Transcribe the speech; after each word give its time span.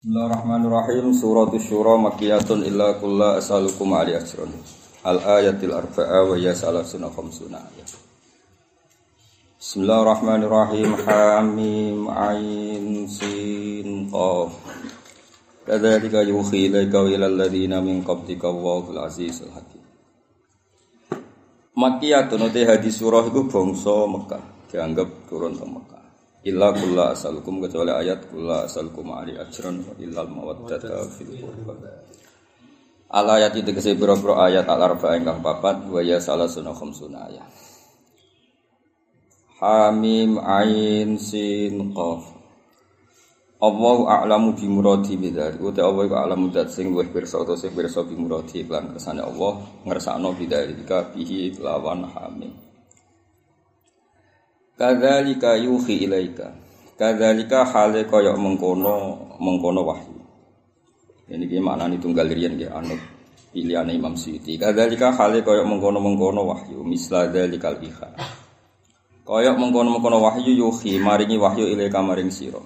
Bismillahirrahmanirrahim. 0.00 1.12
Surat 1.12 1.52
Syura 1.60 2.00
Makiyatun 2.00 2.64
illa 2.64 2.96
kulla 2.96 3.36
as'alukum 3.36 3.92
ali 3.92 4.16
ajrun. 4.16 4.48
Al-ayatil 5.04 5.76
arba'a 5.76 6.24
wa 6.24 6.40
ya 6.40 6.56
salasuna 6.56 7.12
khamsuna 7.12 7.60
Bismillahirrahmanirrahim. 9.60 11.04
Hamim 11.04 12.08
Ain 12.08 13.04
Sin 13.12 14.08
Qaf. 14.08 14.56
Kadzalika 15.68 16.24
yuhi 16.24 16.72
ilaika 16.72 17.04
wa 17.04 17.12
ilal 17.12 17.36
ladina 17.36 17.84
min 17.84 18.00
qablika 18.00 18.48
Allahul 18.48 19.04
Azizul 19.04 19.52
Hakim. 19.52 19.84
Makiyatun 21.76 22.48
uti 22.48 22.64
hadis 22.64 22.96
surah 22.96 23.28
itu 23.28 23.44
bangsa 23.52 24.08
Mekah 24.08 24.72
dianggap 24.72 25.28
turun 25.28 25.60
ke 25.60 25.66
Mekah 25.68 25.99
Illa 26.40 26.72
kulla 26.72 27.12
asalukum 27.12 27.60
kecuali 27.60 27.92
ayat 27.92 28.32
kulla 28.32 28.64
asalukum 28.64 29.12
ali 29.12 29.36
ajran 29.36 29.84
wa 29.84 29.92
illal 30.00 30.28
mawaddata 30.32 31.04
fil 31.12 31.36
qurba. 31.36 31.76
Al 33.12 33.26
ayat 33.28 33.60
itu 33.60 33.76
kese 33.76 33.92
biro-biro 33.92 34.40
ayat 34.40 34.64
al 34.64 34.80
arba 34.80 35.18
ingkang 35.20 35.44
papat 35.44 35.84
wa 35.84 36.00
ya 36.00 36.16
salasuna 36.16 36.72
khamsuna 36.72 37.28
ayat. 37.28 37.50
Hamim 39.60 40.40
ain 40.40 41.20
sin 41.20 41.92
qaf. 41.92 42.24
Allahu 43.60 44.08
a'lamu 44.08 44.56
bi 44.56 44.64
muradi 44.64 45.20
bidzalik. 45.20 45.60
Uta 45.60 45.84
Allah 45.84 46.08
iku 46.08 46.16
a'lamu 46.16 46.48
dat 46.48 46.72
sing 46.72 46.88
luwih 46.88 47.12
pirsa 47.12 47.36
utawa 47.36 47.60
sing 47.60 47.76
pirsa 47.76 48.00
bi 48.08 48.16
muradi 48.16 48.64
lan 48.64 48.96
kersane 48.96 49.20
Allah 49.20 49.60
ngersakno 49.84 50.32
bidzalika 50.32 51.12
bihi 51.12 51.60
lawan 51.60 52.08
hamim. 52.08 52.69
Kadzalika 54.80 55.60
yuhi 55.60 56.08
ilaika. 56.08 56.56
Kadzalika 56.96 57.68
hale 57.68 58.08
kaya 58.08 58.32
mengkono 58.32 59.28
mengkono 59.36 59.84
wahyu. 59.84 60.16
Ini 61.28 61.44
ki 61.44 61.60
maknane 61.60 62.00
tunggal 62.00 62.24
riyen 62.32 62.56
nggih 62.56 62.72
anut 62.72 62.96
pilihan 63.52 63.92
Imam 63.92 64.16
Suyuti. 64.16 64.56
Kadzalika 64.56 65.12
hale 65.12 65.44
kaya 65.44 65.68
mengkono-mengkono 65.68 66.48
wahyu 66.48 66.80
misla 66.80 67.28
dzalikal 67.28 67.76
iha. 67.76 68.08
Kaya 69.28 69.52
mengkono-mengkono 69.52 70.16
wahyu 70.16 70.56
yuhi 70.56 70.96
maringi 70.96 71.36
wahyu 71.36 71.68
ilaika 71.68 72.00
maring 72.00 72.32
sira. 72.32 72.64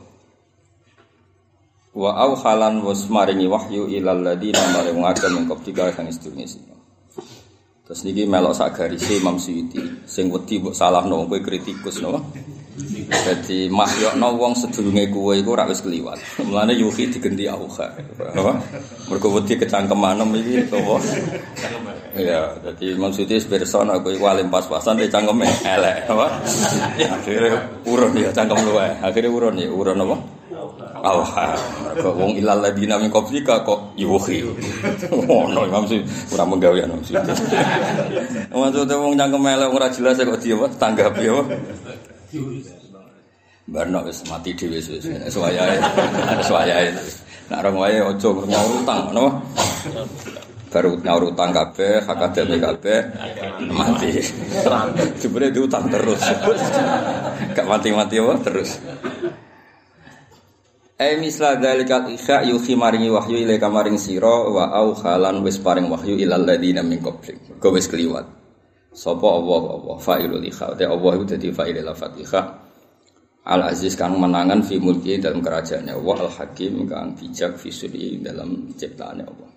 Wa 1.98 2.14
au 2.14 2.38
halan 2.38 2.78
was 2.86 3.10
maringi 3.10 3.50
wahyu 3.50 3.90
ilal 3.90 4.22
ladina 4.22 4.62
maring 4.70 5.02
ngakeh 5.02 5.30
mengkop 5.34 5.66
tiga 5.66 5.90
sang 5.90 6.06
istune. 6.06 6.46
Terus 7.84 8.00
niki 8.00 8.24
melok 8.24 8.56
sak 8.56 8.80
garis 8.80 9.04
Imam 9.12 9.36
Suyuti 9.36 9.76
sing 10.08 10.32
wedi 10.32 10.56
mbok 10.56 10.72
salahno 10.72 11.28
kowe 11.28 11.36
kritikus 11.36 12.00
no. 12.00 12.16
Dadi 13.12 13.68
mahyokno 13.68 14.40
wong 14.40 14.56
sedurunge 14.56 15.12
kowe 15.12 15.36
iku 15.36 15.52
ora 15.52 15.68
wis 15.68 15.84
kliwat. 15.84 16.16
Mulane 16.48 16.72
yuhi 16.80 17.12
digenti 17.12 17.44
auha. 17.44 17.92
Apa? 18.32 18.52
Mergo 19.12 19.36
wedi 19.36 19.60
kecangkeman 19.60 20.16
iki 20.32 20.64
apa? 20.72 20.96
Ya, 22.16 22.56
dadi 22.64 22.96
Imam 22.96 23.12
Suyuti 23.12 23.36
pirsa 23.44 23.84
nek 23.84 24.00
kowe 24.00 24.16
alim 24.32 24.48
pas-pasan 24.48 24.96
te 24.96 25.12
cangkeme 25.12 25.44
elek, 25.44 26.08
apa? 26.08 26.40
Ya 26.96 27.12
akhire 27.12 27.52
urun 27.84 28.16
ya 28.16 28.32
cangkem 28.32 28.64
luwe. 28.64 28.96
Akhire 29.04 29.28
urun 29.28 29.60
ya, 29.60 29.68
urun 29.68 30.00
apa? 30.00 30.16
Auha. 31.04 31.52
Kok 32.00 32.14
wong 32.16 32.32
ilal 32.40 32.64
ladina 32.64 32.96
min 32.96 33.12
qablika 33.12 33.60
kok 33.60 33.92
yuhi. 34.00 34.40
Ono 35.28 35.68
Imam 35.68 35.84
Suyuti 35.84 36.08
ora 36.32 36.44
menggawe 36.48 36.80
Imam 36.80 37.00
Suyuti. 37.04 37.28
Maksudnya 38.48 38.96
wong 38.96 39.12
cangkem 39.12 39.44
elek 39.44 39.68
ora 39.68 39.92
jelas 39.92 40.16
kok 40.16 40.40
dia 40.40 40.56
tanggapi 40.80 41.24
apa? 41.28 41.42
Barno 43.64 44.00
wis 44.04 44.24
mati 44.28 44.56
dhewe 44.56 44.80
wis 44.80 44.88
wis 44.88 45.04
suwayae. 45.28 45.76
Wis 46.40 46.46
suwayae. 46.48 46.88
Nek 47.52 47.60
ora 47.60 47.70
wae 47.76 47.96
aja 48.00 48.28
nyaur 48.32 48.72
utang, 48.80 49.12
napa? 49.12 49.30
Baru 50.72 50.96
nyaur 51.04 51.30
utang 51.30 51.52
kabeh, 51.52 52.02
hak 52.02 52.32
ademe 52.32 52.56
kabeh 52.56 52.98
mati. 53.68 54.24
Jebule 55.20 55.52
diutang 55.52 55.86
terus. 55.92 56.24
Gak 57.52 57.68
mati-mati 57.68 58.16
apa 58.18 58.34
terus. 58.40 58.80
Eh 60.94 61.18
misla 61.18 61.58
dalikal 61.58 62.06
isya 62.06 62.46
yuhi 62.46 62.78
maringi 62.78 63.10
wahyu 63.10 63.42
ilai 63.42 63.58
kamaring 63.58 63.98
siro 63.98 64.54
wa 64.54 64.70
au 64.70 64.94
halan 64.94 65.42
wis 65.42 65.58
paring 65.58 65.90
wahyu 65.90 66.14
ilal 66.14 66.46
ladina 66.46 66.86
min 66.86 67.02
qablik. 67.02 67.58
Go 67.58 67.74
wis 67.74 67.90
kliwat. 67.90 68.22
Sapa 68.94 69.26
Allah 69.26 69.74
Allah 69.74 69.96
fa'ilul 69.98 70.46
ikha. 70.46 70.78
Te 70.78 70.86
Allah 70.86 71.10
itu 71.18 71.26
dadi 71.34 71.50
fa'il 71.50 71.82
lafat 71.82 72.14
ikha. 72.14 72.40
Al 73.44 73.74
Aziz 73.74 73.98
kang 73.98 74.14
menangan 74.22 74.62
fi 74.62 74.78
mulki 74.78 75.18
dalam 75.18 75.42
kerajaannya 75.42 75.98
Allah 75.98 76.18
Al 76.24 76.32
Hakim 76.32 76.86
kang 76.86 77.18
bijak 77.18 77.58
fi 77.58 77.74
sudi 77.74 78.22
dalam 78.22 78.70
ciptaannya 78.78 79.24
Allah. 79.26 79.50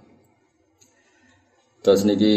Terus 1.85 2.01
niki 2.03 2.33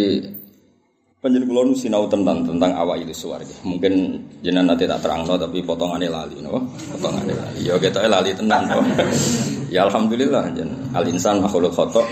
Panjen 1.21 1.45
kula 1.45 1.69
nu 1.69 1.77
sinau 1.77 2.09
tentang 2.09 2.41
tentang 2.49 2.73
awak 2.81 3.05
itu 3.05 3.13
suwarga. 3.13 3.53
Mungkin 3.61 4.17
jenengan 4.41 4.73
nanti 4.73 4.89
tak 4.89 5.05
terangno 5.05 5.37
tapi 5.37 5.61
potongannya 5.61 6.09
lali 6.09 6.41
no. 6.41 6.65
Potongannya 6.97 7.37
lali. 7.37 7.61
Ya 7.61 7.77
kita 7.77 8.09
lali 8.09 8.33
tenan 8.33 8.65
no. 8.65 8.81
ya 9.69 9.85
alhamdulillah 9.85 10.49
jen 10.57 10.73
al 10.97 11.05
insan 11.05 11.45
makhluk 11.45 11.77
khotok. 11.77 12.09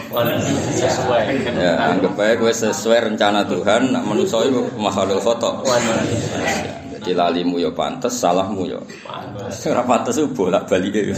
sesuai. 0.77 1.25
Ya 1.57 1.89
anggap 1.89 2.21
aja 2.21 2.37
gue 2.37 2.53
sesuai 2.53 3.09
rencana 3.09 3.49
Tuhan, 3.49 3.97
nak 3.97 4.05
manusia 4.05 4.45
itu 4.45 4.61
makhluk 4.77 5.25
khotok. 5.25 5.65
Jadi 7.01 7.17
lalimu 7.17 7.57
yo 7.57 7.73
pantes, 7.73 8.13
salahmu 8.13 8.69
yo. 8.69 8.85
Ora 9.73 9.89
pantes 9.89 10.21
itu 10.21 10.29
bolak 10.37 10.69
balik 10.69 10.93
ya. 10.93 11.17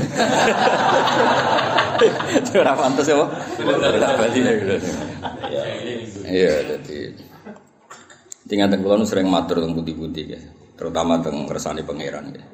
Ora 2.54 2.72
pantes 2.78 3.10
ya, 3.10 3.18
bolak 3.58 4.14
balik 4.14 4.42
ya. 4.46 4.78
Iya, 6.30 6.54
jadi 6.70 7.29
tinggal 8.50 8.66
tenggelam 8.66 9.06
sering 9.06 9.30
matur 9.30 9.62
tentang 9.62 9.78
putih-putih 9.78 10.26
ya, 10.26 10.40
terutama 10.74 11.22
tentang 11.22 11.46
kersane 11.46 11.86
pangeran 11.86 12.34
ya. 12.34 12.44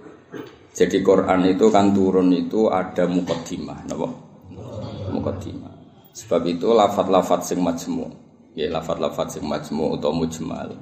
Jadi 0.77 1.01
Quran 1.01 1.49
itu 1.49 1.73
kan 1.73 1.97
turun 1.97 2.29
itu 2.37 2.69
ada 2.69 3.09
mukaddimah, 3.09 3.89
napa? 3.89 4.13
Mukaddimah. 5.09 5.73
Sebab 6.13 6.45
itu 6.45 6.69
lafat-lafat 6.69 7.49
sing 7.49 7.65
majmu, 7.65 8.13
ya 8.53 8.69
lafat-lafat 8.69 9.41
sing 9.41 9.49
majmu 9.49 9.97
atau 9.97 10.13
mujmal 10.13 10.77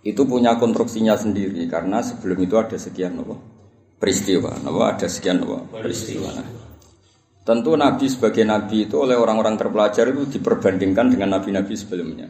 itu 0.00 0.24
punya 0.24 0.56
konstruksinya 0.56 1.12
sendiri 1.12 1.68
karena 1.68 2.00
sebelum 2.00 2.40
itu 2.40 2.56
ada 2.56 2.76
sekian 2.80 3.20
napa? 3.20 3.36
peristiwa, 4.00 4.56
napa? 4.64 4.96
Ada 4.96 5.06
sekian 5.12 5.44
napa? 5.44 5.60
peristiwa. 5.68 6.32
Nah, 6.32 6.48
tentu 7.44 7.76
Nabi 7.76 8.08
sebagai 8.08 8.48
Nabi 8.48 8.88
itu 8.88 8.96
oleh 8.96 9.20
orang-orang 9.20 9.60
terpelajar 9.60 10.08
itu 10.08 10.40
diperbandingkan 10.40 11.12
dengan 11.12 11.36
Nabi-Nabi 11.36 11.74
sebelumnya. 11.76 12.28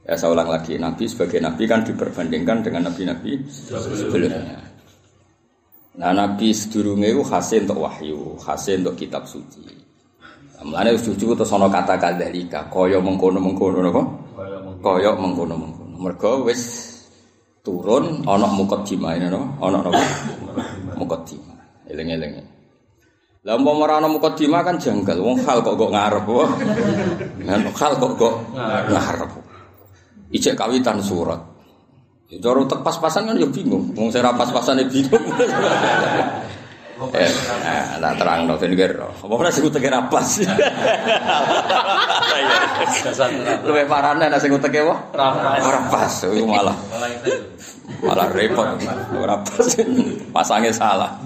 Ya 0.00 0.16
saya 0.16 0.32
ulang 0.32 0.48
lagi, 0.48 0.80
Nabi 0.80 1.04
sebagai 1.04 1.44
Nabi 1.44 1.68
kan 1.68 1.84
diperbandingkan 1.84 2.64
dengan 2.64 2.88
Nabi-Nabi 2.88 3.32
sebelumnya. 3.48 4.70
Nah 6.00 6.12
Nabi 6.16 6.56
sedurunge 6.56 7.12
itu 7.12 7.20
hasil 7.20 7.68
untuk 7.68 7.84
wahyu, 7.84 8.38
hasil 8.40 8.80
untuk 8.80 8.96
kitab 8.96 9.28
suci. 9.28 9.60
Mulane 10.60 10.92
wis 10.96 11.04
cucu 11.04 11.32
terus 11.32 11.52
ana 11.52 11.68
kata 11.72 11.96
kadzalika, 11.96 12.68
kaya 12.68 13.00
mengkono-mengkono 13.00 13.80
napa? 13.80 14.02
Kaya 14.80 15.16
mengkono-mengkono. 15.16 15.96
Mergo 16.00 16.48
wis 16.48 16.62
turun 17.60 18.24
ana 18.24 18.48
mukaddimah 18.48 19.16
ini 19.20 19.28
napa? 19.28 19.46
Ana 19.60 19.78
napa? 19.84 20.00
Mukaddimah. 21.00 21.56
Eling-eling. 21.88 22.44
Lah 23.40 23.56
umpama 23.56 23.88
ora 23.88 24.04
ana 24.04 24.60
kan 24.64 24.76
janggal. 24.76 25.16
Wong 25.16 25.40
hal 25.48 25.64
kok 25.64 25.76
kok 25.80 25.90
ngarep. 25.92 26.28
Kan 27.44 27.60
hal 27.80 27.92
kok 27.96 28.12
kok 28.20 28.34
ngarep. 28.88 29.32
Ijek 30.30 30.54
kawitan 30.54 31.02
surat. 31.02 31.42
Ya 32.30 32.38
cara 32.38 32.62
tek 32.62 32.86
pas-pasan 32.86 33.26
kan 33.26 33.34
ya 33.34 33.50
bingung. 33.50 33.90
Wong 33.98 34.08
sing 34.14 34.22
ra 34.22 34.30
pas-pasane 34.34 34.86
bingung. 34.86 35.18
Eh, 37.00 37.32
nah, 37.96 38.12
terang 38.12 38.44
no 38.44 38.60
ben 38.60 38.76
kira. 38.76 39.08
Apa 39.08 39.32
ora 39.32 39.48
sing 39.48 39.64
uteke 39.64 39.88
ra 39.88 40.04
pas. 40.12 40.20
Luwe 43.64 43.88
parane 43.88 44.28
nek 44.28 44.36
sing 44.36 44.52
uteke 44.52 44.84
wae 44.84 44.92
ora 45.64 45.80
pas. 45.88 46.12
Iku 46.28 46.44
malah 46.44 46.76
malah 48.04 48.28
repot. 48.28 48.84
Ora 49.16 49.40
pas. 49.40 49.64
Pasange 50.28 50.76
salah. 50.76 51.16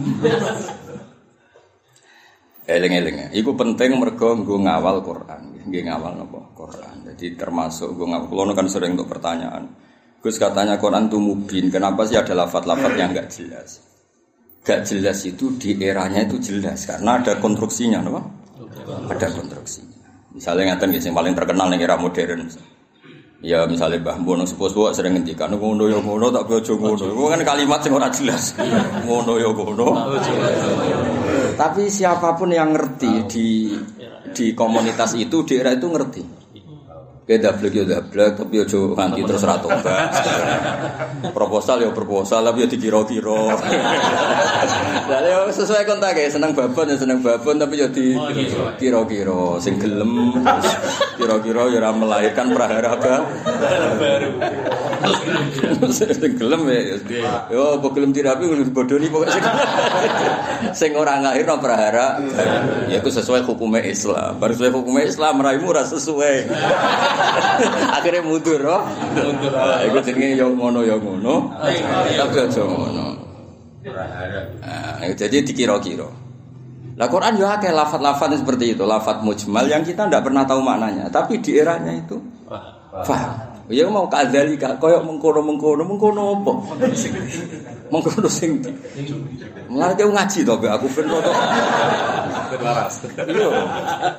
Eling-eling. 2.70 3.34
Iku 3.34 3.58
penting 3.58 3.98
mergo 3.98 4.30
nggo 4.38 4.62
ngawal 4.62 5.02
Quran. 5.02 5.53
Nggih 5.64 5.82
ngawal 5.88 6.12
napa? 6.20 6.40
Quran. 6.52 6.96
Jadi 7.12 7.36
termasuk 7.36 7.96
nggo 7.96 8.04
ngawal. 8.08 8.26
Kulo 8.28 8.52
kan 8.52 8.66
sering 8.68 8.96
untuk 8.96 9.08
pertanyaan. 9.08 9.68
Gus 10.20 10.40
katanya 10.40 10.80
Quran 10.80 11.12
itu 11.12 11.18
mubin. 11.20 11.68
Kenapa 11.68 12.08
sih 12.08 12.16
ada 12.16 12.32
lafat-lafat 12.32 12.92
yang 12.96 13.12
enggak 13.12 13.28
jelas? 13.28 13.84
Gak 14.64 14.88
jelas 14.88 15.20
itu 15.28 15.52
di 15.60 15.76
eranya 15.76 16.24
itu 16.24 16.40
jelas 16.40 16.88
karena 16.88 17.20
ada 17.20 17.36
konstruksinya, 17.36 18.00
no? 18.00 18.16
Ada 19.12 19.28
konstruksinya. 19.28 20.32
Misalnya 20.32 20.72
ngatain 20.72 20.96
yang 20.96 21.12
paling 21.12 21.36
terkenal 21.36 21.68
nih 21.68 21.84
era 21.84 22.00
modern. 22.00 22.48
Ya 23.44 23.68
misalnya 23.68 24.00
Mbah 24.00 24.24
Bono 24.24 24.48
sepuh-sepuh 24.48 24.96
sering 24.96 25.20
ngendikan 25.20 25.52
ngono 25.52 25.84
ya 25.92 26.00
ngono 26.00 26.32
tak 26.32 26.48
bojo 26.48 26.80
ngono. 26.80 27.04
Itu 27.12 27.28
kan 27.28 27.44
kalimat 27.44 27.84
sing 27.84 27.92
ora 27.92 28.08
jelas. 28.08 28.56
Ngono 29.04 29.36
ya 29.36 29.52
ngono. 29.52 29.88
Tapi 31.54 31.86
siapa 31.88 32.34
pun 32.34 32.50
yang 32.50 32.74
ngerti 32.74 33.12
di 33.30 33.48
di 34.34 34.46
komunitas 34.52 35.14
itu 35.14 35.46
di 35.46 35.54
era 35.54 35.70
itu 35.70 35.86
ngerti. 35.86 36.43
Kayak 37.24 37.40
dablek 37.40 37.72
ya 37.72 37.84
dablek, 37.88 38.36
tapi 38.36 38.60
ya 38.60 38.68
nganti 38.68 39.24
terus 39.24 39.48
rata 39.48 39.64
Proposal 41.36 41.80
ya 41.80 41.90
proposal, 41.96 42.44
tapi 42.44 42.64
ya 42.64 42.68
dikira-kira. 42.68 43.48
Lalu 45.08 45.28
ya 45.32 45.48
sesuai 45.48 45.88
kontak 45.88 46.20
ya, 46.20 46.28
seneng 46.28 46.52
babon 46.52 46.84
ya 46.84 47.00
seneng 47.00 47.24
babon, 47.24 47.56
tapi 47.56 47.80
ya 47.80 47.88
dikira-kira. 47.88 49.56
Sing 49.56 49.80
gelem, 49.80 50.36
kira-kira 51.16 51.72
ya 51.72 51.88
melahirkan 51.96 52.52
prahara 52.52 52.92
baru. 53.00 54.30
Sing 55.96 56.32
gelem 56.36 56.60
ya, 56.68 56.80
yo 57.48 57.80
apa 57.80 57.88
gelem 57.92 58.12
dirapi 58.12 58.48
kudu 58.48 58.72
bodoni 58.72 59.08
pokoknya 59.12 59.36
sing 59.36 59.44
sing 60.72 60.90
ora 60.96 61.20
ngahirno 61.20 61.60
prahara. 61.60 62.20
Ya 62.88 63.00
itu 63.00 63.10
sesuai 63.12 63.44
hukumnya 63.44 63.84
Islam. 63.84 64.40
Baru 64.40 64.52
sesuai 64.56 64.72
hukumnya 64.72 65.04
Islam 65.04 65.44
raimu 65.44 65.72
ora 65.72 65.84
sesuai. 65.84 66.36
Akhirnya 67.96 68.22
mundur, 68.24 68.60
oh. 68.66 68.82
Mundur. 69.14 69.52
Iku 69.90 69.98
jenenge 70.02 70.36
yo 70.38 70.46
ngono 70.52 70.80
yo 70.82 70.96
ngono. 70.98 71.54
Tapi 71.58 72.36
aja 72.38 72.62
ngono. 72.62 73.06
Nah, 74.64 75.12
jadi 75.12 75.44
dikira-kira. 75.44 76.08
Lah 76.94 77.10
Quran 77.10 77.34
juga 77.34 77.58
akeh 77.58 77.74
lafat-lafat 77.74 78.38
seperti 78.38 78.78
itu, 78.78 78.86
lafat 78.86 79.26
mujmal 79.26 79.66
yang 79.66 79.82
kita 79.82 80.06
tidak 80.06 80.22
pernah 80.30 80.46
tahu 80.46 80.62
maknanya, 80.62 81.10
tapi 81.10 81.42
di 81.42 81.58
eranya 81.58 81.90
itu 81.90 82.22
paham. 83.02 83.54
Ya 83.72 83.88
mau 83.88 84.04
kadzali 84.06 84.60
kak 84.60 84.76
koyok 84.76 85.02
mengkono 85.08 85.40
mengkono 85.40 85.82
mengkono 85.88 86.22
apa? 86.36 86.52
Mengkono 87.88 88.28
sing. 88.28 88.60
Mulane 89.72 90.04
ngaji 90.04 90.38
to 90.44 90.54
aku 90.54 90.86
ben 90.92 91.08
Waras. 92.60 92.94
Iya. 93.18 93.48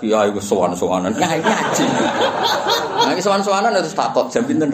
Kiai 0.02 0.28
iku 0.32 0.42
sowan-sowanan 0.42 1.14
ngaji. 1.16 1.86
Nah 3.06 3.12
iki 3.14 3.22
sowan-sowanan 3.24 3.76
terus 3.80 3.96
takut 3.96 4.28
jam 4.34 4.44
pinten. 4.44 4.72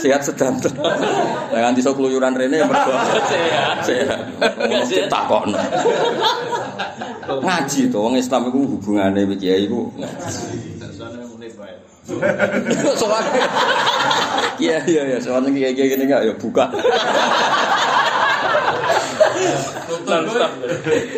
Sehat 0.00 0.24
sedang. 0.24 0.56
Lah 1.52 1.60
nganti 1.60 1.84
sok 1.84 2.00
keluyuran 2.00 2.32
rene 2.32 2.64
ya 2.64 2.66
mergo 2.66 2.92
sehat. 3.28 3.84
Sehat. 3.84 4.20
Takokno. 5.12 5.60
Ngaji 7.44 7.80
to 7.92 7.98
wong 8.00 8.16
Islam 8.16 8.48
iku 8.48 8.58
hubungane 8.76 9.28
kiai 9.36 9.68
iku. 9.68 9.92
Soal 12.96 13.22
Iya 14.60 14.76
iya 14.84 15.02
iya, 15.08 15.18
soal 15.22 15.40
kayak 15.48 15.72
gini 15.72 16.04
enggak 16.04 16.20
ya 16.28 16.34
buka. 16.36 16.68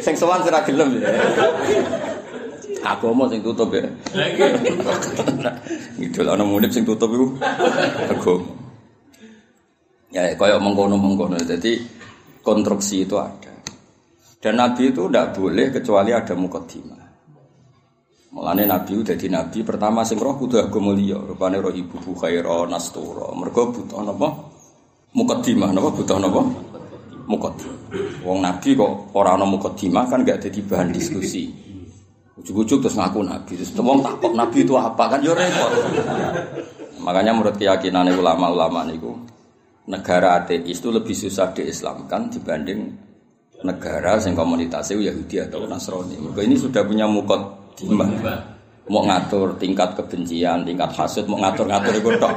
Sing 0.04 0.14
sowan 0.18 0.42
sira 0.42 0.60
gelem 0.66 0.98
ya. 0.98 1.08
Agama 2.82 3.30
sing 3.30 3.40
tutup 3.42 3.70
ya. 3.70 3.86
Ngidul 5.98 6.26
ana 6.26 6.42
munib 6.42 6.74
sing 6.74 6.82
tutup 6.82 7.10
iku 7.14 7.26
agama. 8.10 8.50
Ya 10.12 10.28
koyo 10.36 10.60
mengkono-mengkono. 10.60 11.40
Jadi 11.40 11.78
konstruksi 12.44 13.08
itu 13.08 13.16
ada. 13.16 13.52
Dan 14.42 14.58
Nabi 14.58 14.90
itu 14.90 15.06
tidak 15.06 15.38
boleh 15.38 15.70
kecuali 15.70 16.10
ada 16.10 16.34
mukaddimah. 16.34 17.00
Mulane 18.32 18.64
Nabi 18.66 18.96
udah 18.96 19.14
di 19.14 19.28
Nabi 19.28 19.62
pertama 19.62 20.02
sing 20.02 20.18
roh 20.18 20.34
kudu 20.34 20.58
agama 20.58 20.90
liya, 20.96 21.20
rupane 21.20 21.62
roh 21.62 21.70
ibu 21.70 22.00
Bukhaira 22.02 22.66
Nastura. 22.66 23.30
Mergo 23.38 23.70
butuh 23.70 24.02
napa? 24.02 24.28
Mukaddimah 25.14 25.70
napa 25.70 25.88
butuh 25.94 26.18
napa? 26.18 26.42
Mukaddimah. 27.30 27.81
Wong 28.24 28.38
Nabi 28.40 28.72
kok 28.72 29.12
ora 29.16 29.36
ana 29.36 29.44
mukaddimah 29.44 30.08
kan 30.08 30.24
gak 30.24 30.48
dadi 30.48 30.60
bahan 30.64 30.90
diskusi. 30.92 31.52
Ujuk-ujuk 32.40 32.82
terus 32.82 32.96
ngaku 32.96 33.20
Nabi. 33.22 33.52
Terus 33.60 33.72
wong 33.76 34.00
takut 34.00 34.32
Nabi 34.32 34.64
itu 34.64 34.74
apa 34.74 35.04
kan 35.12 35.20
yo 35.20 35.36
repot. 35.36 35.72
Makanya 37.02 37.32
menurut 37.36 37.58
keyakinan 37.58 38.14
ulama-ulama 38.14 38.86
niku 38.88 39.12
negara 39.90 40.38
ateis 40.38 40.78
itu 40.78 40.88
lebih 40.94 41.12
susah 41.12 41.50
diislamkan 41.50 42.30
dibanding 42.30 42.80
negara 43.66 44.18
yang 44.18 44.34
komunitasnya 44.34 44.98
Yahudi 44.98 45.42
atau 45.42 45.66
Nasrani. 45.66 46.18
Mereka 46.18 46.40
ini 46.42 46.56
sudah 46.58 46.82
punya 46.86 47.06
mukot 47.06 47.62
Mau 48.90 49.06
ngatur 49.06 49.54
tingkat 49.62 49.94
kebencian, 49.94 50.66
tingkat 50.66 50.90
hasud, 50.98 51.30
mau 51.30 51.38
ngatur-ngatur 51.38 51.94
itu 52.02 52.10
tok. 52.18 52.34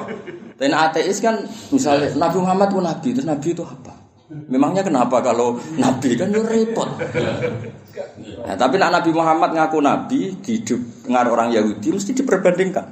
Dan 0.62 0.78
ateis 0.78 1.18
kan 1.18 1.42
misalnya 1.74 2.14
Nabi 2.14 2.38
Muhammad 2.38 2.70
pun 2.70 2.86
nabi, 2.86 3.18
terus 3.18 3.26
nabi 3.26 3.50
itu 3.50 3.66
apa? 3.66 3.95
Memangnya 4.26 4.82
kenapa 4.82 5.22
kalau 5.22 5.62
nabi 5.78 6.18
kan 6.18 6.34
itu 6.34 6.42
repot. 6.42 6.90
Nah, 8.46 8.58
tapi 8.58 8.76
nak 8.82 9.02
Nabi 9.02 9.12
Muhammad 9.14 9.54
ngaku 9.54 9.78
nabi 9.80 10.20
di 10.42 10.66
dengar 10.66 11.30
orang 11.30 11.54
Yahudi 11.54 11.94
mesti 11.94 12.12
diperbandingkan. 12.18 12.86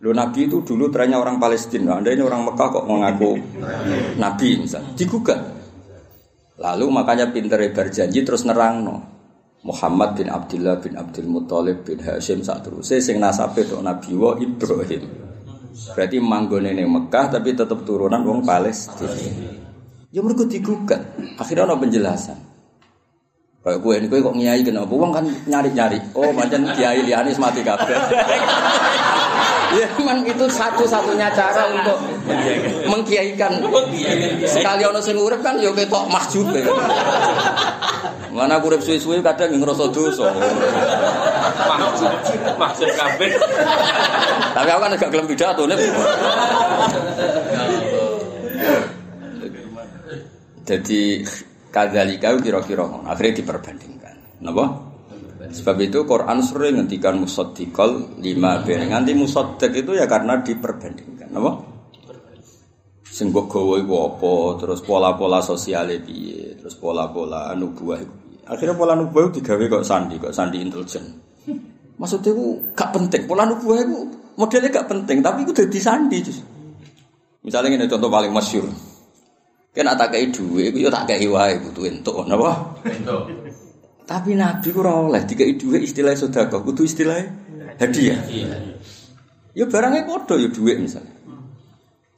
Lo 0.00 0.14
nabi 0.14 0.48
itu 0.48 0.64
dulu 0.64 0.88
trennya 0.88 1.20
orang 1.20 1.36
Palestina, 1.36 1.98
anda 2.00 2.14
ini 2.14 2.22
orang 2.22 2.48
Mekah 2.48 2.68
kok 2.70 2.86
mengaku 2.88 3.36
nabi 4.16 4.62
misalnya, 4.62 4.94
digugat. 4.96 5.40
Lalu 6.58 6.86
makanya 6.90 7.30
pinter 7.30 7.60
berjanji 7.70 8.24
terus 8.24 8.42
nerang 8.48 8.82
no. 8.82 8.96
Muhammad 9.66 10.14
bin 10.14 10.30
Abdullah 10.30 10.78
bin 10.78 10.94
Abdul 10.94 11.26
Muthalib 11.26 11.82
bin 11.82 11.98
Hashim 11.98 12.46
saat 12.46 12.62
terus 12.62 12.88
sing 12.88 13.18
nasabe 13.18 13.66
tok 13.66 13.82
Nabi 13.82 14.14
wa 14.14 14.38
Ibrahim. 14.38 15.02
Berarti 15.94 16.16
manggone 16.22 16.72
ning 16.72 16.88
Mekah 16.88 17.26
tapi 17.38 17.58
tetap 17.58 17.82
turunan 17.82 18.22
wong 18.22 18.46
Palestina. 18.46 19.67
Ya 20.08 20.24
mergo 20.24 20.48
digugat. 20.48 21.04
Akhirnya 21.36 21.68
ana 21.68 21.76
penjelasan. 21.76 22.40
Kayak 23.60 23.78
gue 23.84 23.94
ini 24.00 24.06
gue 24.08 24.24
kok 24.24 24.36
nyai 24.38 24.64
kenapa? 24.64 24.88
Wong 24.88 25.12
kan 25.12 25.28
nyari-nyari. 25.44 26.00
Oh, 26.16 26.32
macam 26.32 26.64
kiai 26.72 27.04
lianis 27.04 27.36
mati 27.36 27.60
kabeh. 27.60 27.92
Ya 29.68 29.84
memang 30.00 30.24
itu 30.24 30.48
satu-satunya 30.48 31.28
cara 31.36 31.68
untuk 31.68 32.00
mengkiaikan. 32.88 33.60
Sekali 34.48 34.88
ono 34.88 35.04
sing 35.04 35.20
urip 35.20 35.44
kan 35.44 35.60
yo 35.60 35.76
ketok 35.76 36.08
mahjub. 36.08 36.48
Mana 38.32 38.56
urip 38.64 38.80
suwi-suwi 38.80 39.20
kadang 39.20 39.60
ngrasa 39.60 39.92
dosa. 39.92 40.32
Mahjub, 41.68 42.12
mahjub 42.56 42.90
kabeh. 42.96 43.36
Tapi 44.56 44.68
aku 44.72 44.80
kan 44.80 44.96
agak 44.96 45.08
gelem 45.12 45.28
pidato 45.28 45.68
nih. 45.68 45.76
Jadi 50.68 51.24
kadzalika 51.72 52.36
kira-kira 52.44 52.84
akhirnya 53.08 53.40
diperbandingkan. 53.40 54.44
Napa? 54.44 54.64
Sebab 55.48 55.80
itu 55.80 56.04
Quran 56.04 56.44
sering 56.44 56.76
ngendikan 56.76 57.16
musaddiqal 57.16 58.20
lima 58.20 58.60
ben. 58.60 58.92
Nganti 58.92 59.16
musaddiq 59.16 59.72
itu 59.80 59.96
ya 59.96 60.04
karena 60.04 60.44
diperbandingkan. 60.44 61.32
Apa? 61.32 61.52
Sing 63.08 63.32
gawa 63.32 63.80
iku 63.80 63.94
apa, 64.12 64.34
terus 64.60 64.84
pola-pola 64.84 65.40
sosial 65.40 65.88
piye, 66.04 66.60
terus 66.60 66.76
pola-pola 66.76 67.56
nubuah 67.56 67.98
iku 68.04 68.14
Akhirnya 68.48 68.76
pola 68.76 68.96
nubuah 68.96 69.28
digawe 69.28 69.60
kok 69.68 69.84
sandi, 69.84 70.16
kok 70.16 70.32
sandi 70.32 70.64
intelijen. 70.64 71.04
Maksudnya 72.00 72.32
itu 72.32 72.44
gak 72.72 72.96
penting. 72.96 73.28
Pola 73.28 73.44
nubuah 73.44 73.84
itu 73.84 74.08
modelnya 74.40 74.72
gak 74.72 74.88
penting, 74.88 75.20
tapi 75.20 75.44
itu 75.44 75.52
jadi 75.52 75.78
sandi. 75.80 76.24
Misalnya 77.44 77.76
ini 77.76 77.84
contoh 77.84 78.08
paling 78.08 78.32
masyur. 78.32 78.64
Kan 79.76 79.94
tak 79.94 80.10
kayak 80.10 80.34
duit, 80.34 80.74
itu 80.74 80.84
ya 80.84 80.90
tak 80.90 81.06
kayak 81.06 81.28
wae 81.28 81.54
butuh 81.62 81.84
entuk, 81.86 82.16
napa? 82.26 82.74
Entuk. 82.82 83.30
Tapi 84.08 84.32
Nabi 84.32 84.72
ku 84.72 84.80
ora 84.80 85.04
oleh 85.04 85.22
dikai 85.28 85.60
dhuwit 85.60 85.84
istilah 85.84 86.16
sedekah, 86.16 86.64
kudu 86.64 86.88
istilah 86.88 87.20
hadiah. 87.76 88.16
Ya 89.52 89.68
barangnya 89.68 90.08
padha 90.08 90.40
ya 90.40 90.48
dhuwit 90.48 90.80
misalnya. 90.80 91.12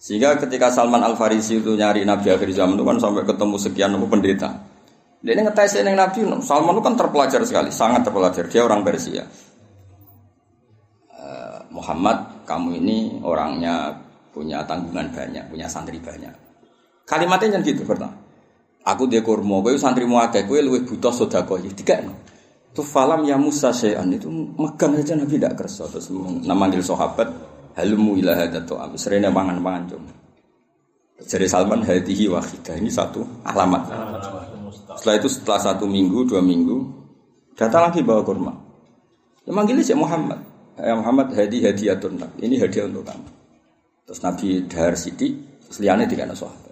Sehingga 0.00 0.38
ketika 0.38 0.70
Salman 0.70 1.02
Al 1.02 1.18
Farisi 1.18 1.58
itu 1.58 1.74
nyari 1.76 2.06
Nabi 2.06 2.30
akhir 2.30 2.48
zaman 2.54 2.78
itu 2.78 2.86
kan 2.86 2.96
sampai 3.02 3.26
ketemu 3.26 3.56
sekian 3.58 3.90
nama 3.92 4.06
pendeta. 4.06 4.50
Dia 5.20 5.36
ini 5.36 5.44
ngetes 5.44 5.76
yang 5.76 5.92
Nabi, 5.98 6.24
Salman 6.40 6.72
itu 6.78 6.82
kan 6.86 6.94
terpelajar 6.96 7.44
sekali, 7.44 7.68
sangat 7.68 8.08
terpelajar. 8.08 8.48
Dia 8.48 8.64
orang 8.64 8.80
Persia. 8.80 9.28
Uh, 11.12 11.60
Muhammad, 11.68 12.48
kamu 12.48 12.80
ini 12.80 13.20
orangnya 13.20 13.92
punya 14.32 14.64
tanggungan 14.64 15.12
banyak, 15.12 15.44
punya 15.52 15.68
santri 15.68 16.00
banyak. 16.00 16.32
Kalimatnya 17.10 17.58
jangan 17.58 17.66
gitu 17.66 17.82
pertama. 17.82 18.14
Aku 18.86 19.10
dia 19.10 19.20
kurma, 19.20 19.58
kowe 19.60 19.74
santrimu 19.74 20.22
akeh, 20.22 20.46
kowe 20.46 20.62
luwih 20.62 20.86
butuh 20.86 21.10
sedekah 21.10 21.58
iki 21.58 21.82
dikekno. 21.82 22.14
Tu 22.70 22.86
falam 22.86 23.26
ya 23.26 23.34
Musa 23.34 23.74
syai'an 23.74 24.06
itu 24.14 24.30
megang 24.30 24.94
aja 24.94 25.18
Nabi 25.18 25.42
tidak 25.42 25.58
kerso 25.58 25.90
terus 25.90 26.06
namanggil 26.46 26.78
sahabat 26.78 27.26
halmu 27.74 28.14
ila 28.22 28.38
hadat 28.38 28.70
am 28.70 28.94
serene 28.94 29.26
mangan-mangan 29.26 29.82
cum. 29.90 30.06
Jadi 31.20 31.50
Salman 31.50 31.82
hadihi 31.82 32.30
wahidah 32.30 32.78
ini 32.78 32.88
satu 32.88 33.26
alamat. 33.42 33.90
Setelah 35.02 35.14
itu 35.18 35.28
setelah 35.28 35.60
satu 35.60 35.84
minggu 35.90 36.30
dua 36.30 36.40
minggu 36.40 36.78
datang 37.58 37.90
lagi 37.90 38.06
bawa 38.06 38.22
kurma. 38.22 38.54
Manggil 39.50 39.82
si 39.82 39.90
Muhammad. 39.98 40.38
Ya 40.78 40.94
Muhammad 40.94 41.34
hadi 41.34 41.60
hadiyatun 41.66 42.22
Ini 42.38 42.56
hadiah 42.56 42.86
untuk 42.86 43.02
kamu. 43.02 43.28
Terus 44.06 44.20
Nabi 44.22 44.46
dahar 44.70 44.94
sidik, 44.94 45.32
terus 45.66 45.78
liane 45.82 46.06
tiga 46.06 46.24
sahabat. 46.30 46.69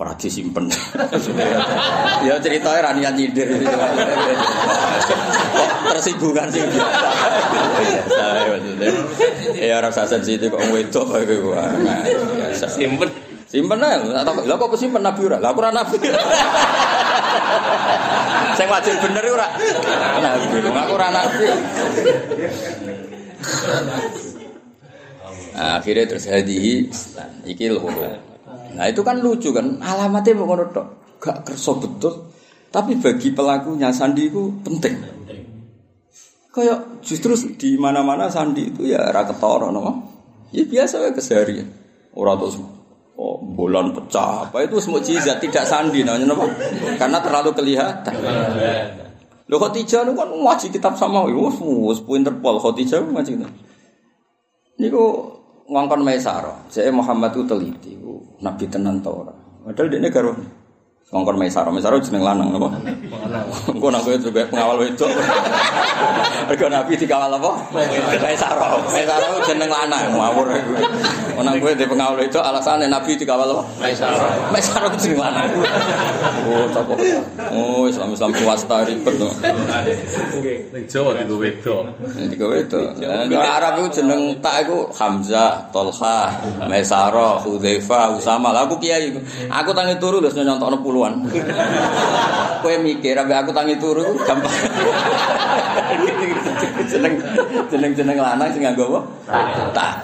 Ora 0.00 0.16
disimpen. 0.16 0.64
ya 2.26 2.40
ceritanya 2.40 2.88
ra 2.88 2.90
niat 2.96 3.12
nyindir. 3.12 3.52
Tersinggungan 5.92 6.48
sih. 6.48 6.64
Saya 8.08 8.56
maksudnya. 8.56 8.88
Ya 9.60 9.76
rasa 9.84 10.08
sensitif 10.08 10.48
kok 10.48 10.64
wedok 10.72 11.20
iku. 11.20 11.52
Simpen. 12.56 13.12
Simpen 13.50 13.82
ae, 13.82 13.98
tak 14.22 14.46
lha 14.46 14.54
kok 14.54 14.78
simpen 14.78 15.02
nabi 15.02 15.26
ora? 15.26 15.42
Lah 15.42 15.50
ora 15.50 15.74
nabi. 15.74 15.98
Sing 18.54 18.68
wajib 18.70 18.94
bener 19.02 19.24
ora. 19.26 19.50
Nabi, 20.22 20.70
aku 20.70 20.92
ora 20.94 21.08
nabi. 21.10 21.44
Nah, 25.50 25.82
akhirnya 25.82 26.04
terus 26.06 26.30
hadihi 26.30 26.94
iki 27.42 27.66
lho. 27.74 27.90
Nah, 28.76 28.86
itu 28.86 29.00
kan 29.02 29.18
lucu 29.18 29.50
kan, 29.50 29.78
alamatnya 29.82 30.38
mau 30.38 30.50
ngono 30.50 30.64
tok. 30.70 30.86
Gak 31.20 31.38
kerso 31.46 31.76
betul. 31.76 32.30
Tapi 32.70 32.96
bagi 33.02 33.34
pelakunya 33.34 33.90
sandi 33.90 34.30
itu 34.30 34.46
penting. 34.62 34.94
Kayak 36.50 37.02
justru 37.02 37.34
di 37.54 37.74
mana-mana 37.78 38.30
sandi 38.30 38.70
itu 38.70 38.86
ya 38.86 39.10
ra 39.10 39.26
ketara 39.26 39.70
no. 39.70 39.82
Ya 40.50 40.66
biasa 40.66 41.02
wae 41.02 41.14
keseharian. 41.14 41.66
Ora 42.14 42.34
terus 42.34 42.58
oh, 43.14 43.38
bulan 43.38 43.94
pecah 43.94 44.50
apa 44.50 44.66
itu 44.66 44.82
semua 44.82 44.98
mukjizat 44.98 45.38
tidak 45.38 45.66
sandi 45.66 46.02
namanya 46.02 46.34
apa? 46.34 46.46
Karena 46.98 47.18
terlalu 47.22 47.50
kelihatan. 47.54 48.14
Lho 49.50 49.56
Khadijah 49.58 50.06
lu 50.06 50.14
kan 50.14 50.30
ngaji 50.30 50.70
kitab 50.70 50.94
sama 50.94 51.26
wis 51.26 51.58
wis 51.58 51.98
Interpol 52.06 52.58
Khadijah 52.62 53.02
ngaji. 53.02 53.46
Niku 54.78 55.04
ngongkon 55.70 56.02
Maisaro, 56.02 56.66
saya 56.66 56.90
Muhammad 56.90 57.30
itu 57.30 57.46
teliti, 57.46 57.92
Nabi 58.42 58.66
tenan 58.66 58.98
tau 58.98 59.22
ora. 59.22 59.34
Padahal 59.70 59.86
dia 59.86 60.10
garwa. 60.10 60.34
Ngongkon 61.10 61.42
Maisaro, 61.42 61.74
Maisaro 61.74 61.98
jeneng 61.98 62.22
lanang 62.22 62.54
napa? 62.54 62.70
Engko 63.66 63.90
nang 63.90 63.98
kowe 64.06 64.14
juga 64.14 64.46
pengawal 64.46 64.78
wedok. 64.78 65.10
Mergo 66.46 66.66
Nabi 66.70 66.94
dikawal 66.94 67.34
apa? 67.34 67.50
Maisaro. 68.22 68.78
Maisaro 68.94 69.42
jeneng 69.42 69.74
lanang, 69.74 70.14
ngawur 70.14 70.54
iku. 70.54 70.72
Nang 71.42 71.58
kowe 71.58 71.74
di 71.74 71.82
pengawal 71.82 72.14
wedok 72.14 72.46
alasane 72.46 72.86
Nabi 72.86 73.18
dikawal 73.18 73.42
apa? 73.42 73.62
Maisaro. 73.82 74.22
Maisaro 74.54 74.86
jeneng 75.02 75.18
lanang. 75.18 75.50
Oh, 76.46 76.70
toko. 76.70 76.94
Oh, 77.50 77.90
Islam 77.90 78.14
Islam 78.14 78.30
swasta 78.30 78.86
ribet 78.86 79.14
to. 79.18 79.26
Ning 80.70 80.86
Jawa 80.86 81.18
di 81.18 81.34
wedok. 81.34 81.90
Digo 82.30 82.54
wedok. 82.54 83.02
Ning 83.02 83.34
Arab 83.34 83.82
iku 83.82 83.98
jeneng 83.98 84.38
tak 84.38 84.62
iku 84.62 84.86
Hamzah, 84.94 85.74
Tolha, 85.74 86.38
Maisaro, 86.70 87.42
Hudzaifa, 87.42 88.14
Usama. 88.14 88.54
Aku 88.62 88.78
kiai. 88.78 89.10
Aku 89.50 89.74
tangi 89.74 89.98
turu 89.98 90.22
terus 90.22 90.38
nyontokno 90.38 90.78
puluhan. 91.00 91.12
Kowe 92.62 92.76
mikir 92.84 93.16
ambek 93.16 93.40
aku 93.40 93.50
tangi 93.56 93.74
turu 93.80 94.04
gampang. 94.28 94.52
jeneng 96.84 97.14
jeneng 97.72 97.92
jeneng 97.96 98.18
lanang 98.20 98.52
sing 98.52 98.60
nganggo 98.60 98.84
apa? 98.92 99.00
Tak. 99.72 99.94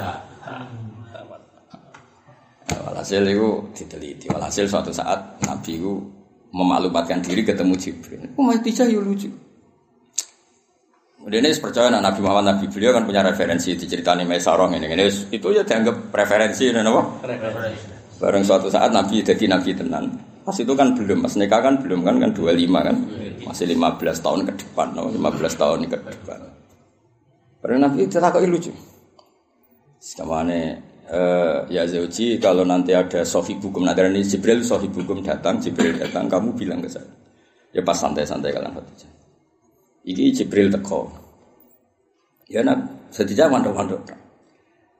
Walhasil 2.88 3.22
itu 3.28 3.48
diteliti. 3.76 4.26
Walhasil 4.32 4.64
suatu 4.64 4.88
saat 4.88 5.20
Nabi 5.44 5.76
itu 5.76 6.00
memaklumatkan 6.56 7.20
diri 7.20 7.44
ketemu 7.44 7.76
Jibril. 7.76 8.24
Oh, 8.40 8.48
mati 8.48 8.72
yo 8.72 9.04
lucu. 9.04 9.28
Kemudian 11.20 11.42
ini 11.42 11.58
percaya 11.58 11.90
nah, 11.90 11.98
Nabi 11.98 12.22
Muhammad 12.22 12.54
Nabi 12.54 12.70
beliau 12.70 12.94
kan 12.94 13.02
punya 13.02 13.18
referensi 13.18 13.74
diceritani 13.74 14.22
Maisarong 14.22 14.78
ini. 14.78 14.86
ini 14.86 15.10
itu 15.34 15.50
ya 15.50 15.66
dianggap 15.66 16.14
referensi 16.14 16.70
ini 16.70 16.78
apa? 16.78 17.02
Bareng 18.22 18.46
suatu 18.46 18.70
saat 18.70 18.94
Nabi 18.94 19.26
jadi 19.26 19.44
Nabi 19.50 19.74
tenan. 19.74 20.35
Pas 20.46 20.54
itu 20.54 20.72
kan 20.78 20.94
belum, 20.94 21.26
pas 21.26 21.34
nikah 21.34 21.58
kan 21.58 21.74
belum 21.82 22.06
kan 22.06 22.22
kan 22.22 22.30
25 22.30 22.70
kan. 22.70 22.96
Masih 23.42 23.66
15 23.74 23.98
tahun 24.22 24.40
ke 24.46 24.52
depan, 24.62 24.94
no? 24.94 25.10
15 25.10 25.58
tahun 25.58 25.90
ke 25.90 25.98
depan. 25.98 26.38
Bareng 27.58 27.82
Nabi 27.82 28.06
tak 28.06 28.38
lucu. 28.46 28.70
Sekamane 29.98 30.86
uh, 31.10 31.66
ya 31.70 31.86
Zauji 31.86 32.38
kalau 32.42 32.66
nanti 32.66 32.94
ada 32.94 33.22
sohibukum 33.22 33.86
nanti 33.86 34.02
ini 34.06 34.22
Jibril 34.26 34.62
sohibukum 34.62 35.22
datang 35.22 35.62
Jibril 35.62 35.98
datang 35.98 36.26
kamu 36.26 36.54
bilang 36.54 36.82
ke 36.82 36.90
saya 36.90 37.06
ya 37.70 37.82
pas 37.82 37.96
santai-santai 37.96 38.50
kalian 38.50 38.72
Khadijah 38.74 39.10
ini 40.06 40.32
Jibril 40.34 40.68
teko 40.70 41.10
ya 42.50 42.62
nak 42.62 43.10
setidaknya 43.10 43.58
mandok-mandok 43.58 44.02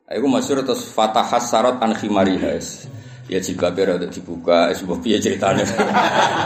aku 0.06 0.26
masyur 0.26 0.62
terus 0.62 0.90
fatahas 0.90 1.50
sarot 1.50 1.78
an 1.82 1.94
khimariha 1.94 2.58
ya 3.26 3.42
biar 3.74 3.98
ada 3.98 4.06
dibuka. 4.06 4.70
Sebuah 4.70 5.02
piye 5.02 5.18
ceritanya? 5.18 5.66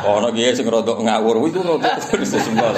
Oh 0.08 0.20
no 0.20 0.32
dia 0.32 0.56
sing 0.56 0.64
rodok 0.64 1.04
ngawur? 1.04 1.44
Itu 1.48 1.60
rodok. 1.60 1.92
Semua 2.24 2.70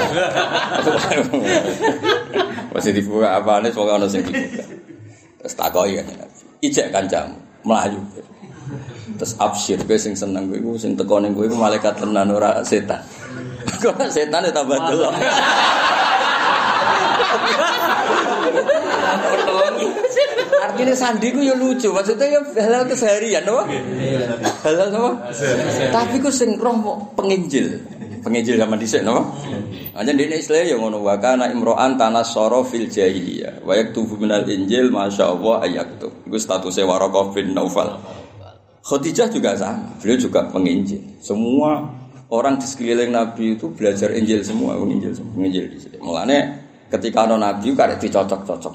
masih 2.73 2.97
dibuka 2.97 3.37
apa 3.37 3.61
nih 3.61 3.71
semoga 3.71 4.01
ono 4.01 4.07
sing 4.11 4.27
dibuka. 4.27 4.65
Terus 5.43 5.55
takoi 5.55 5.99
kan 5.99 6.07
ijek 6.63 6.95
kancam 6.95 7.35
melayu 7.67 7.99
terus 9.19 9.35
absyir 9.39 9.79
gue 9.83 9.99
sing 9.99 10.15
seneng 10.15 10.49
gue 10.49 10.63
gue 10.63 10.79
sing 10.79 10.95
teko 10.95 11.19
ning 11.19 11.35
gue 11.35 11.51
malaikat 11.51 11.99
tenan 11.99 12.31
ora 12.33 12.63
setan. 12.63 13.03
Kok 13.83 13.99
setan 14.11 14.47
ya 14.47 14.53
tambah 14.55 14.79
delok 14.79 15.15
Artinya 20.63 20.95
sandi 20.95 21.35
ku 21.35 21.43
ya 21.43 21.59
lucu, 21.59 21.91
maksudnya 21.91 22.39
ya 22.39 22.41
halal 22.63 22.87
keseharian, 22.87 23.43
apa? 23.43 23.67
Halal 24.63 24.89
apa? 24.95 25.11
Tapi 25.91 26.23
ku 26.23 26.31
sing 26.31 26.55
roh 26.63 26.79
penginjil, 27.19 27.83
penginjil 28.23 28.55
zaman 28.63 28.79
dhisik, 28.79 29.03
apa? 29.03 29.27
Hanya 29.93 30.13
di 30.17 30.25
Islam 30.31 30.65
yang 30.65 30.81
ngono 30.81 31.05
wa 31.05 31.19
kana 31.21 31.53
imro'an 31.53 32.01
tanasara 32.01 32.65
fil 32.65 32.89
jahiliyah 32.89 33.61
wa 33.61 33.77
yaktubu 33.77 34.17
minal 34.17 34.47
injil 34.49 34.89
masyaallah 34.89 35.69
ayaktub. 35.69 36.15
Iku 36.25 36.39
statusnya 36.41 36.89
Waraqah 36.89 37.35
bin 37.37 37.53
Naufal. 37.53 37.99
Khadijah 38.83 39.29
juga 39.31 39.55
sama, 39.55 39.95
beliau 40.01 40.19
juga 40.19 40.49
penginjil. 40.49 41.21
Semua 41.23 41.87
orang 42.33 42.57
di 42.59 42.67
sekeliling 42.67 43.13
Nabi 43.13 43.55
itu 43.55 43.71
belajar 43.71 44.11
Injil 44.17 44.43
semua, 44.43 44.75
penginjil 44.75 45.13
semua, 45.15 45.33
penginjil 45.39 45.65
di 45.71 45.79
sini. 45.79 45.97
Mulane 46.03 46.39
ketika 46.89 47.29
ada 47.29 47.37
Nabi 47.39 47.77
karek 47.77 48.01
dicocok-cocok. 48.03 48.75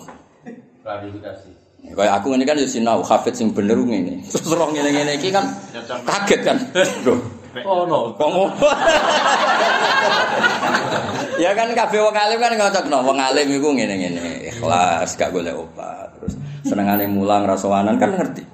Klarifikasi. 0.85 1.66
Kayak 1.85 2.13
aku 2.21 2.33
ini 2.37 2.45
kan 2.45 2.57
ya 2.57 2.67
sinau 2.69 3.01
hafid 3.01 3.33
sing 3.37 3.53
bener 3.53 3.77
ngene. 3.77 4.21
Terus 4.33 4.53
roh 4.53 4.69
ngene-ngene 4.69 5.17
iki 5.17 5.31
kan 5.33 5.45
kaget 6.05 6.41
kan. 6.45 6.57
Loh, 7.05 7.19
Oh 7.65 7.89
no. 7.89 8.13
kok 8.13 8.29
ya 11.41 11.57
kan 11.57 11.73
kabeh 11.73 11.99
wong 12.01 12.13
alim 12.13 12.37
kan 12.37 12.53
ngocokno 12.53 13.01
wong 13.01 13.17
alim 13.17 13.49
iku 13.49 13.73
ngene-ngene, 13.73 14.53
ikhlas 14.53 15.17
gak 15.17 15.33
golek 15.33 15.57
obat. 15.57 16.13
Terus 16.21 16.37
senengane 16.65 17.09
mulang 17.09 17.49
ra 17.49 17.57
sowanan 17.57 17.97
kan 17.97 18.13
ngerti. 18.13 18.45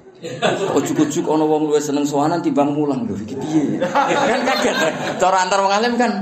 Ujuk-ujuk 0.72 1.28
ana 1.28 1.44
wong 1.44 1.68
luwih 1.68 1.84
seneng 1.84 2.08
sowanan 2.08 2.40
timbang 2.40 2.72
mulang 2.72 3.04
lho 3.04 3.12
iki 3.20 3.36
piye? 3.36 3.76
Kan 4.32 4.40
kaget. 4.40 4.76
Cara 5.20 5.44
antar 5.44 5.60
wong 5.60 5.68
alim 5.68 6.00
kan 6.00 6.12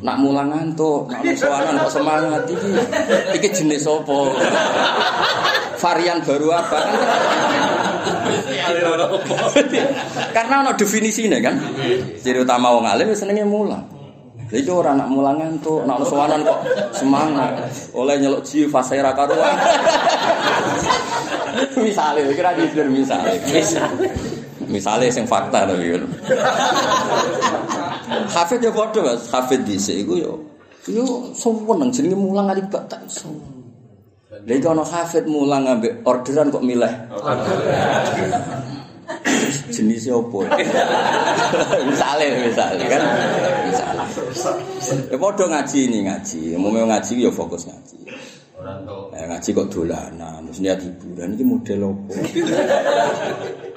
nak 0.00 0.16
mulang 0.16 0.48
ngantuk, 0.48 1.12
nak 1.12 1.20
sowanan 1.40 1.76
kok 1.84 1.92
semangat 1.92 2.42
iki. 2.48 2.70
Iki 3.36 3.48
jenis 3.52 3.84
apa? 3.84 4.18
Varian 5.80 6.20
baru 6.24 6.48
apa 6.52 6.76
kan? 6.76 6.96
Karena 10.32 10.54
ono 10.64 10.72
definisine 10.76 11.40
kan. 11.40 11.56
Ciri 12.20 12.40
utama 12.40 12.72
wong 12.72 12.88
alim 12.88 13.12
wis 13.12 13.20
senenge 13.20 13.44
mulang. 13.44 13.84
Lha 14.50 14.58
iki 14.58 14.72
ora 14.72 14.98
nak 14.98 15.08
mulang 15.12 15.38
ngantuk, 15.38 15.86
nak 15.86 16.02
sowanan 16.08 16.42
kok 16.42 16.58
semangat. 16.96 17.54
Oleh 17.94 18.18
nyeluk 18.18 18.42
ji 18.42 18.66
fase 18.66 18.98
ra 18.98 19.14
karuan. 19.14 19.56
Misale 21.84 22.30
kira 22.34 22.54
jujur 22.56 22.86
misale. 22.86 23.38
Misale. 23.50 24.06
Misale 24.70 25.10
sing 25.10 25.26
fakta 25.26 25.66
tapi 25.66 25.98
kan. 25.98 26.02
Hafid 28.10 28.60
ya 28.62 28.70
padha 28.74 29.00
Mas, 29.06 29.30
hafid 29.30 29.62
dhisik 29.62 30.02
iku 30.02 30.18
yo 30.18 30.32
yo 30.90 31.30
seneng 31.36 31.94
jenenge 31.94 32.18
mulang 32.18 32.50
ali 32.50 32.62
bak 32.66 32.90
tak 32.90 33.06
iso. 33.06 33.30
Lha 34.30 34.54
iki 34.56 34.66
ana 34.66 34.82
hafid 34.82 35.30
mulang 35.30 35.66
ambek 35.70 36.02
orderan 36.02 36.50
kok 36.50 36.64
milih. 36.64 36.90
Jenisnya 39.70 40.14
apa? 40.22 40.38
misalnya, 41.82 42.46
misalnya 42.46 42.86
kan. 42.86 43.02
Misalnya. 43.66 44.66
Ya 45.10 45.16
padha 45.18 45.44
ngaji 45.50 45.78
ini 45.90 45.98
ngaji. 46.06 46.54
Mau 46.54 46.70
ngaji 46.70 47.12
ya 47.18 47.30
fokus 47.34 47.66
ngaji. 47.66 48.06
Orang 48.60 48.86
tuh. 48.86 49.10
Ya, 49.16 49.24
ngaji 49.26 49.48
kok 49.56 49.68
dolanan, 49.72 50.44
terus 50.46 50.60
niat 50.60 50.78
hiburan 50.84 51.32
ini 51.34 51.44
model 51.48 51.80
apa? 51.90 52.12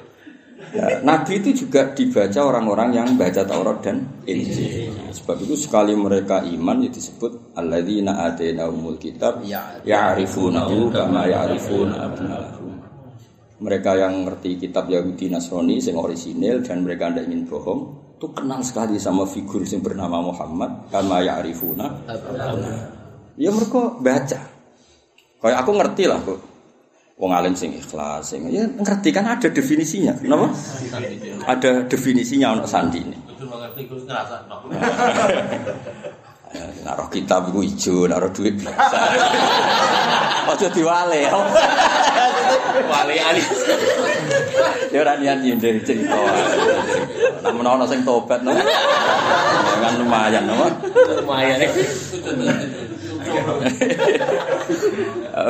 Ya, 0.74 0.98
Nabi 1.06 1.38
itu 1.38 1.64
juga 1.64 1.94
dibaca 1.94 2.40
orang-orang 2.42 2.90
yang 2.98 3.08
baca 3.14 3.46
Taurat 3.46 3.78
dan 3.78 4.02
Injil. 4.26 4.90
Sebab 5.14 5.46
itu 5.46 5.54
sekali 5.54 5.94
mereka 5.94 6.42
iman 6.42 6.82
ya 6.82 6.90
disebut 6.90 7.54
alladzina 7.54 8.26
atainahumul 8.26 8.98
kitab 8.98 9.46
ya'rifunahu 9.86 10.90
kama 10.90 11.30
ya'rifuna 11.30 12.10
mereka 13.64 13.96
yang 13.96 14.26
ngerti 14.26 14.60
kitab 14.60 14.90
Yahudi 14.90 15.30
Nasrani 15.30 15.78
sing 15.78 15.94
orisinil 15.94 16.60
dan 16.60 16.82
mereka 16.82 17.08
tidak 17.08 17.30
ingin 17.30 17.46
bohong 17.46 17.82
itu 18.18 18.26
kenal 18.34 18.60
sekali 18.60 18.96
sama 19.00 19.24
figur 19.24 19.64
yang 19.64 19.80
bernama 19.84 20.20
Muhammad 20.20 20.90
karena 20.90 21.16
ya 21.22 21.32
arifuna 21.38 21.86
ya 23.38 23.50
mereka 23.50 23.82
baca. 23.98 24.40
Kayak 25.44 25.58
aku 25.60 25.70
ngerti 25.76 26.04
lah 26.08 26.18
kok 26.24 26.53
Wong 27.14 27.30
alim 27.30 27.54
sing 27.54 27.70
ikhlas, 27.78 28.34
sing 28.34 28.42
ya 28.50 28.66
ngerti 28.66 29.14
kan 29.14 29.22
ada 29.22 29.46
definisinya, 29.46 30.18
kenapa? 30.18 30.50
Ada 31.46 31.86
definisinya 31.86 32.58
untuk 32.58 32.66
sandi 32.66 33.06
ini. 33.06 33.14
Itu 33.38 33.46
no. 33.46 33.62
Naruh 36.82 37.08
kitab 37.14 37.54
iku 37.54 37.62
ijo, 37.62 38.10
naruh 38.10 38.34
duit 38.34 38.58
biasa. 38.58 38.98
Aja 40.54 40.68
diwale. 40.74 41.30
Wali 42.90 43.16
ali. 43.18 43.42
Ya 44.90 44.98
ora 45.02 45.14
niat 45.14 45.38
nyindir 45.42 45.82
cerita. 45.86 46.18
Nah 47.42 47.50
menawa 47.54 47.86
sing 47.86 48.02
tobat. 48.02 48.42
Kan 48.42 49.92
lumayan 50.02 50.50
no. 50.50 50.66
Lumayan 51.22 51.62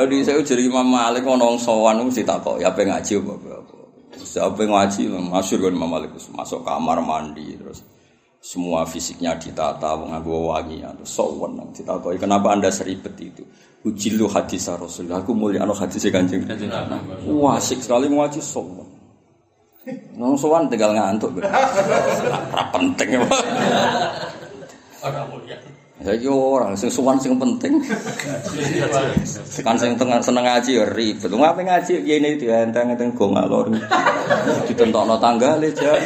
di 0.09 0.17
saya 0.25 0.41
jadi 0.41 0.65
Imam 0.65 0.85
Malik 0.85 1.23
ono 1.25 1.57
sowan 1.61 2.01
mesti 2.01 2.25
takok 2.25 2.59
ya 2.59 2.73
pengen 2.73 2.97
ngaji 2.97 3.13
apa 3.21 3.33
apa. 3.61 3.75
Siapa 4.15 4.59
yang 4.65 4.71
ngaji 4.73 5.01
masyhur 5.31 5.69
kan 5.69 5.73
Imam 5.77 5.89
Malik 5.91 6.11
masuk 6.33 6.65
kamar 6.65 6.99
mandi 6.99 7.55
terus 7.55 7.85
semua 8.45 8.85
fisiknya 8.85 9.33
ditata 9.37 9.97
menganggo 9.97 10.53
wangi 10.53 10.81
terus 10.81 11.09
sowan 11.09 11.57
nang 11.57 11.69
ditakoki 11.73 12.21
kenapa 12.21 12.53
Anda 12.53 12.69
seribet 12.69 13.17
itu? 13.17 13.41
Ujilu 13.85 14.25
hadis 14.25 14.65
Rasul. 14.65 15.05
Aku 15.13 15.37
mulia 15.37 15.61
anu 15.61 15.77
hadis 15.77 16.09
Kanjeng. 16.09 16.41
Wah, 17.29 17.61
asik 17.61 17.85
sekali 17.85 18.09
ngaji 18.09 18.41
sowan. 18.41 18.89
Nang 20.17 20.33
sowan 20.33 20.65
tinggal 20.65 20.97
ngantuk. 20.97 21.37
Ora 21.37 22.65
penting. 22.73 23.21
Mulia. 25.29 25.74
Saiki 26.05 26.29
ora 26.29 26.69
sing 26.77 26.93
sowan 26.93 27.17
sing 27.17 27.33
penting. 27.41 27.81
Kan 29.65 29.73
sing 29.73 29.97
tengah 29.97 30.21
seneng 30.21 30.45
ngaji 30.45 30.77
ya 30.77 30.85
ribet. 30.93 31.33
Ape 31.33 31.65
ngaji 31.65 32.05
kene 32.05 32.37
dienteng-enteng 32.37 33.17
go 33.17 33.33
ngalor. 33.33 33.73
Ditentokno 34.69 35.17
tanggale 35.17 35.73
jan. 35.73 35.97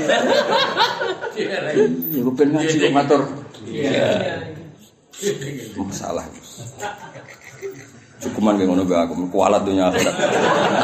Ya 1.35 2.23
ku 2.23 2.31
pengen 2.31 2.63
ngaji 2.63 2.75
kok 2.79 2.91
ngatur. 2.95 3.21
Masalah. 5.75 6.23
Cukuman 8.19 8.59
kayak 8.59 8.67
ngono 8.67 8.83
aku, 8.83 9.31
kualat 9.31 9.63
dunia 9.63 9.87
akhirat. 9.91 10.15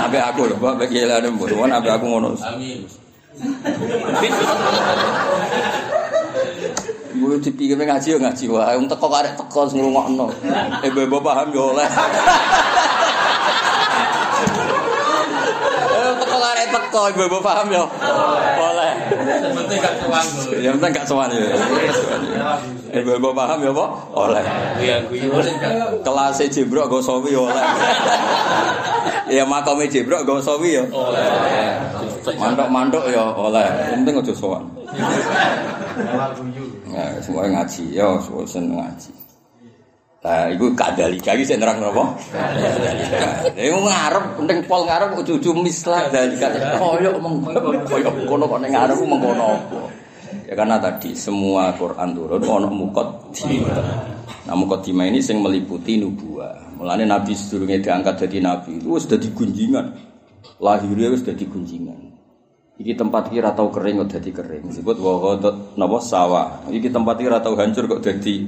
Abe 0.08 0.24
aku 0.24 0.48
lho, 0.48 0.56
Pak, 0.56 0.80
bagi 0.80 1.04
elane 1.04 1.28
mbok. 1.36 1.52
Wong 1.52 1.68
abe 1.68 1.92
aku 1.92 2.08
ngono. 2.08 2.32
Amin. 2.40 2.88
Gue 7.16 7.40
dipikir 7.40 7.80
ngaji 7.80 8.08
ya 8.16 8.18
ngaji 8.20 8.46
wae. 8.52 8.76
Wong 8.76 8.88
teko 8.92 9.08
karek 9.08 9.34
teko 9.40 9.62
ngrungokno. 9.72 10.28
Eh 10.84 10.92
bebo 10.92 11.24
paham 11.24 11.48
ya 11.56 11.64
oleh. 11.64 11.88
Eh 15.96 16.12
teko 16.20 16.38
karek 16.38 16.68
teko 16.76 17.00
bebo 17.16 17.40
paham 17.40 17.68
ya. 17.72 17.84
Oleh. 18.60 18.92
Penting 19.56 19.80
gak 19.80 19.96
tuang 20.04 20.28
Ya 20.60 20.70
penting 20.76 20.92
gak 20.92 21.08
sowan 21.08 21.30
ya. 21.32 21.56
Eh 22.92 23.02
bebo 23.04 23.32
paham 23.32 23.60
ya, 23.64 23.72
Pak? 23.72 23.90
Oleh. 24.16 24.44
Iya, 24.80 24.96
gue 25.08 25.20
Kelas 26.04 26.40
jebrok 26.52 26.88
go 26.92 27.00
sawi 27.00 27.36
ya 27.36 27.42
oleh. 27.44 27.66
Ya 29.32 29.44
makame 29.44 29.88
jebrok 29.88 30.24
go 30.28 30.40
sawi 30.40 30.80
ya. 30.80 30.84
oleh. 30.92 31.28
Mandok-mandok 32.36 33.08
ya 33.12 33.24
oleh. 33.36 33.68
Penting 33.96 34.16
aja 34.20 34.34
sowan. 34.36 34.64
Nah, 36.96 37.20
semuanya 37.20 37.60
ngaji, 37.60 37.84
ya, 37.92 38.08
semua 38.24 38.48
seneng 38.48 38.80
ngaji. 38.80 39.12
Nah, 40.26 40.50
itu 40.50 40.66
kadalika 40.74 41.38
iki 41.38 41.46
sing 41.46 41.60
nerang 41.62 41.78
napa? 41.84 42.18
Kadalika. 42.34 43.52
Iku 43.54 43.78
ngarep 43.84 44.26
penting 44.42 44.58
pol 44.66 44.82
ngarep 44.88 45.14
cucu 45.22 45.52
mislah 45.60 46.10
dalika. 46.10 46.50
Koyo 46.82 47.20
mengkono 47.22 47.84
koyo 47.86 48.10
kono 48.26 48.44
kok 48.50 48.64
ngarep 48.64 48.98
mengkono 49.06 49.44
apa. 49.60 49.80
Ya 50.50 50.58
karena 50.58 50.82
tadi 50.82 51.14
semua 51.14 51.76
Quran 51.78 52.18
turun 52.18 52.42
ono 52.42 52.68
muqaddimah. 52.74 53.78
Nah, 54.50 54.56
muqaddimah 54.58 55.06
ini 55.14 55.22
sing 55.22 55.46
meliputi 55.46 56.02
nubuah. 56.02 56.74
Mulane 56.80 57.06
Nabi 57.06 57.38
sedurunge 57.38 57.86
diangkat 57.86 58.26
jadi 58.26 58.42
nabi 58.42 58.82
itu 58.82 58.98
wis 58.98 59.06
dadi. 59.06 59.30
Lahirnya 60.58 61.14
wis 61.14 61.22
dadi 61.22 61.46
gunjingan. 61.46 62.05
Iki 62.76 62.92
tempat 63.00 63.32
kira 63.32 63.56
tau 63.56 63.72
kering 63.72 64.04
kok 64.04 64.20
dadi 64.20 64.36
kering. 64.36 64.68
Disebut 64.68 65.00
wa 65.00 65.14
ghadat 65.24 65.80
napa 65.80 65.98
sawah. 66.04 66.68
Iki 66.68 66.92
tempat 66.92 67.16
kira 67.24 67.40
tau 67.40 67.56
hancur 67.56 67.88
kok 67.88 68.04
dadi 68.04 68.44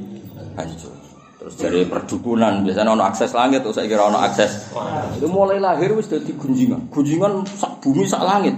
hancur. 0.59 0.91
Terus 1.39 1.55
dari 1.55 1.87
perdukunan 1.87 2.59
biasanya 2.67 2.91
ono 2.91 3.07
akses 3.07 3.31
langit 3.31 3.63
terus 3.63 3.79
saya 3.79 3.87
kira 3.87 4.11
ono 4.11 4.19
akses. 4.19 4.67
Itu 5.15 5.31
mulai 5.31 5.63
lahir 5.63 5.95
wis 5.95 6.11
dadi 6.11 6.35
gunjingan. 6.35 6.91
Gunjingan 6.91 7.47
sak 7.55 7.79
bumi 7.79 8.03
sak 8.03 8.19
langit. 8.27 8.51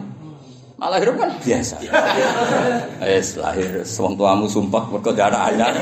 Nah, 0.79 0.89
lahir 0.89 1.13
kan 1.13 1.29
biasa. 1.37 1.75
Wis 3.05 3.37
lahir 3.37 3.85
wong 3.85 4.13
tuamu 4.17 4.49
sumpah 4.49 4.89
mergo 4.89 5.13
ada 5.13 5.53
anak. 5.53 5.75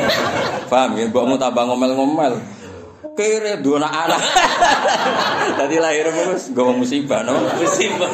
Paham 0.67 1.00
ya, 1.00 1.08
mbokmu 1.08 1.39
tambah 1.39 1.63
ngomel-ngomel. 1.63 2.57
Kere 3.17 3.58
dua 3.65 3.82
anak. 3.82 4.21
Tadi 5.58 5.82
lahir 5.82 6.06
terus 6.13 6.53
gue 6.53 6.69
musibah, 6.69 7.25
no? 7.25 7.34
Musibah. 7.58 8.10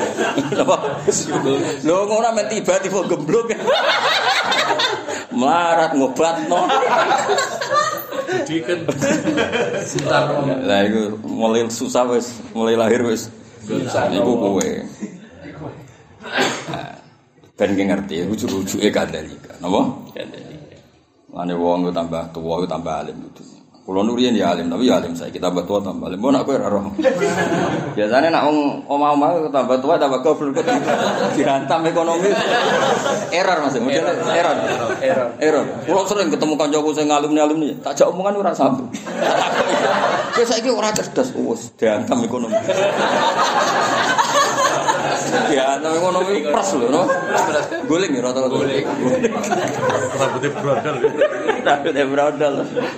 Lho 1.87 1.97
ngono 2.07 2.31
men 2.31 2.47
tiba-tiba 2.47 3.03
gemblok. 3.11 3.51
Melarat 5.39 5.91
ngobat 5.99 6.47
no. 6.47 6.71
Sebentar 9.83 10.23
Lah 10.63 10.79
iku 10.87 11.19
mulai 11.27 11.67
susah 11.67 12.07
wis, 12.07 12.39
mulai 12.55 12.79
lahir 12.79 13.03
wis. 13.03 13.27
Iku 13.67 14.31
kowe. 14.39 14.69
Nah, 16.71 16.95
Ben 17.53 17.75
ngerti 17.75 18.23
ujug-ujuke 18.23 18.87
kandhalika. 18.89 19.53
Napa? 19.59 19.81
Kandhalika. 20.15 20.77
Mane 21.29 21.53
wong 21.59 21.91
tambah 21.91 22.31
tuwa 22.31 22.63
tambah 22.65 23.03
alim 23.03 23.19
itu. 23.19 23.52
Kulo 23.83 23.99
nurian 23.99 24.31
ya 24.31 24.55
alim, 24.55 24.71
tapi 24.71 24.87
ya 24.87 24.95
alim 24.95 25.11
saya 25.11 25.27
kita 25.27 25.51
tambah 25.51 25.67
tua 25.67 25.83
tambah 25.83 26.07
alim. 26.07 26.15
Mau 26.15 26.31
nak 26.31 26.47
kowe 26.47 26.55
ora 26.55 26.71
roh. 26.71 26.87
Biasanya 27.99 28.31
nak 28.31 28.47
wong 28.47 28.87
omah-omah 28.87 29.51
tambah 29.51 29.75
tua 29.83 29.99
tambah 29.99 30.23
goblok 30.23 30.63
kok 30.63 30.71
dihantam 31.35 31.83
ekonomi. 31.91 32.31
Error 33.35 33.59
Mas, 33.59 33.75
model 33.83 34.07
error. 34.07 34.55
Error. 35.03 35.27
Error. 35.35 35.65
Kulo 35.83 36.07
sering 36.07 36.31
ketemu 36.31 36.55
kancaku 36.55 36.95
sing 36.95 37.11
alumni-alumni, 37.11 37.75
tak 37.83 37.99
jak 37.99 38.07
omongan 38.07 38.39
ora 38.39 38.55
sambung. 38.55 38.87
Kowe 40.39 40.45
saiki 40.47 40.71
ora 40.71 40.95
cerdas, 40.95 41.35
wis 41.35 41.75
dihantam 41.75 42.23
ekonomi. 42.23 42.55
Dihantam 45.49 45.91
ekonomi 45.97 46.45
pres 46.45 46.69
lho, 46.77 46.87
no. 46.89 47.03
Guling 47.89 48.11
ya 48.13 48.21
rata-rata. 48.21 48.53
Guling. 48.53 48.85
rambutnya 50.17 50.49
brodol. 50.53 50.97
Rambutnya 51.65 52.05
brodol. 52.05 52.55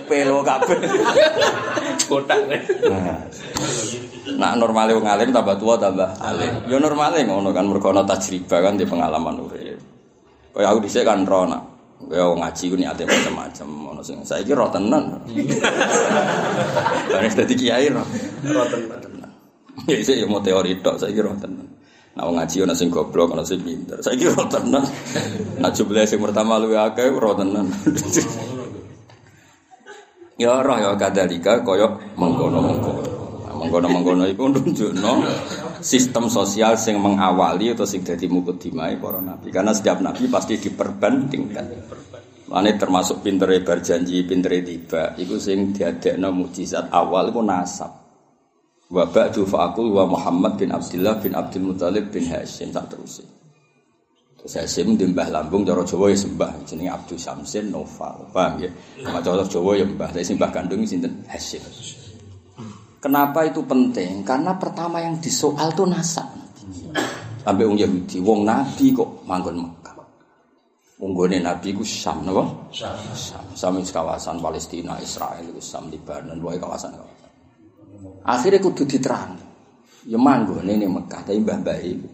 Pelo 0.07 0.39
kabeh. 0.43 0.77
Kotak. 2.05 2.39
Nah, 4.35 4.51
normalnya 4.57 4.97
wong 4.97 5.07
alim 5.07 5.29
tambah 5.31 5.55
tua 5.55 5.79
tambah 5.79 6.09
alim. 6.19 6.67
Ya 6.67 6.77
normalnya 6.81 7.23
ngono 7.23 7.55
kan 7.55 7.65
mergo 7.69 7.93
ana 7.93 8.03
tajribah 8.03 8.59
kan 8.59 8.75
di 8.75 8.83
pengalaman 8.83 9.39
urip. 9.39 9.79
Kaya 10.55 10.71
aku 10.71 10.87
dhisik 10.87 11.03
kan 11.03 11.27
ro 11.27 11.43
nak 11.43 11.75
Ya 12.11 12.27
ngaji 12.27 12.63
ku 12.69 12.75
niate 12.75 13.07
macam-macam 13.07 13.67
ono 13.95 14.01
sing 14.03 14.19
saiki 14.21 14.51
ro 14.51 14.67
tenan. 14.67 15.15
Bareng 17.11 17.33
dadi 17.33 17.55
kiai 17.55 17.87
ro. 17.87 18.03
Ro 18.43 18.63
tenan. 18.67 18.99
Ya 19.87 19.95
isih 19.95 20.23
ya 20.23 20.27
mau 20.27 20.43
teori 20.43 20.75
tok 20.83 20.99
saiki 20.99 21.23
ro 21.23 21.31
tenan. 21.39 21.74
Nah 22.15 22.23
ngaji 22.31 22.63
ono 22.63 22.73
sing 22.73 22.87
goblok 22.87 23.35
ono 23.35 23.43
sing 23.43 23.59
pinter. 23.59 23.99
Saiki 23.99 24.31
ro 24.31 24.47
tenan. 24.47 24.83
Nah 25.59 25.69
jumlah 25.71 26.07
sing 26.07 26.23
pertama 26.23 26.55
luwih 26.55 26.79
akeh 26.79 27.11
ro 27.11 27.35
tenan. 27.35 27.67
Ya 30.35 30.59
roh 30.59 30.75
ya 30.75 30.91
kadalika 30.99 31.63
kaya 31.63 31.95
mengkono-mengkono. 32.19 33.07
Nah, 33.47 33.55
Mengkono-mengkono 33.55 34.27
iku 34.27 34.51
nunjukno 34.51 35.23
sistem 35.79 36.27
sosial 36.27 36.75
sing 36.75 36.99
mengawali 36.99 37.71
atau 37.71 37.87
sing 37.87 38.03
dadi 38.03 38.27
mukadimah 38.27 38.91
para 38.99 39.23
nabi. 39.23 39.47
Karena 39.47 39.71
setiap 39.71 40.03
nabi 40.03 40.27
pasti 40.27 40.59
diperbandingkan. 40.59 41.65
Mane 42.51 42.75
termasuk 42.75 43.23
pintere 43.23 43.63
berjanji, 43.63 44.27
pintere 44.27 44.59
tiba, 44.59 45.15
iku 45.15 45.39
sing 45.39 45.71
diadekno 45.71 46.29
mukjizat 46.35 46.91
awal 46.91 47.31
iku 47.31 47.39
nasab. 47.39 48.04
Wa 48.95 49.03
ba'du 49.03 49.43
fa'akul 49.43 49.91
wa 49.91 50.07
Muhammad 50.07 50.55
bin 50.55 50.71
Abdullah 50.71 51.19
bin 51.19 51.35
Abdul 51.35 51.75
Muthalib 51.75 52.15
bin 52.15 52.31
Hashim 52.31 52.71
tak 52.71 52.95
terus. 52.95 53.19
Terus 54.39 54.55
Hashim 54.55 54.95
di 54.95 55.03
mbah 55.11 55.27
lambung 55.35 55.67
cara 55.67 55.83
Jawa 55.83 56.15
ya 56.15 56.17
sembah 56.23 56.63
jenenge 56.63 56.95
Abdul 56.95 57.19
Samsin 57.19 57.75
Noval. 57.75 58.31
Paham 58.31 58.63
ya? 58.63 58.71
Sama 59.03 59.19
cara 59.19 59.43
Jawa 59.43 59.75
ya 59.75 59.83
mbah, 59.83 60.07
tapi 60.15 60.23
sing 60.23 60.39
mbah 60.39 60.47
kandung 60.47 60.87
sinten 60.87 61.11
Hashim. 61.27 61.59
Kenapa 63.03 63.43
itu 63.43 63.59
penting? 63.67 64.23
Karena 64.23 64.55
pertama 64.55 65.03
yang 65.03 65.19
disoal 65.19 65.75
tuh 65.75 65.91
nasab. 65.91 66.31
ambek 67.45 67.65
wong 67.69 67.77
Yahudi. 67.77 68.17
Wong 68.23 68.41
Nabi 68.47 68.89
kok 68.89 69.27
manggon 69.29 69.61
Mekah. 69.61 69.95
Wong 70.97 71.11
gone 71.13 71.37
Nabi 71.37 71.69
ku 71.75 71.83
Syam 71.85 72.25
napa? 72.25 72.47
Syam. 72.73 72.95
Syam 73.53 73.77
wis 73.77 73.93
kawasan 73.93 74.41
Palestina, 74.41 74.97
Israel, 74.97 75.45
wis 75.53 75.67
Syam, 75.67 75.91
Libanon, 75.91 76.41
wae 76.41 76.57
kawasan-kawasan. 76.57 77.14
Akhirnya 78.25 78.59
kudu 78.61 78.83
diterang. 78.89 79.37
Ya 80.05 80.21
manggone 80.21 80.77
ning 80.77 80.93
Mekah, 80.93 81.25
tapi 81.25 81.41
mbah-mbah 81.41 81.81
iku 81.81 82.09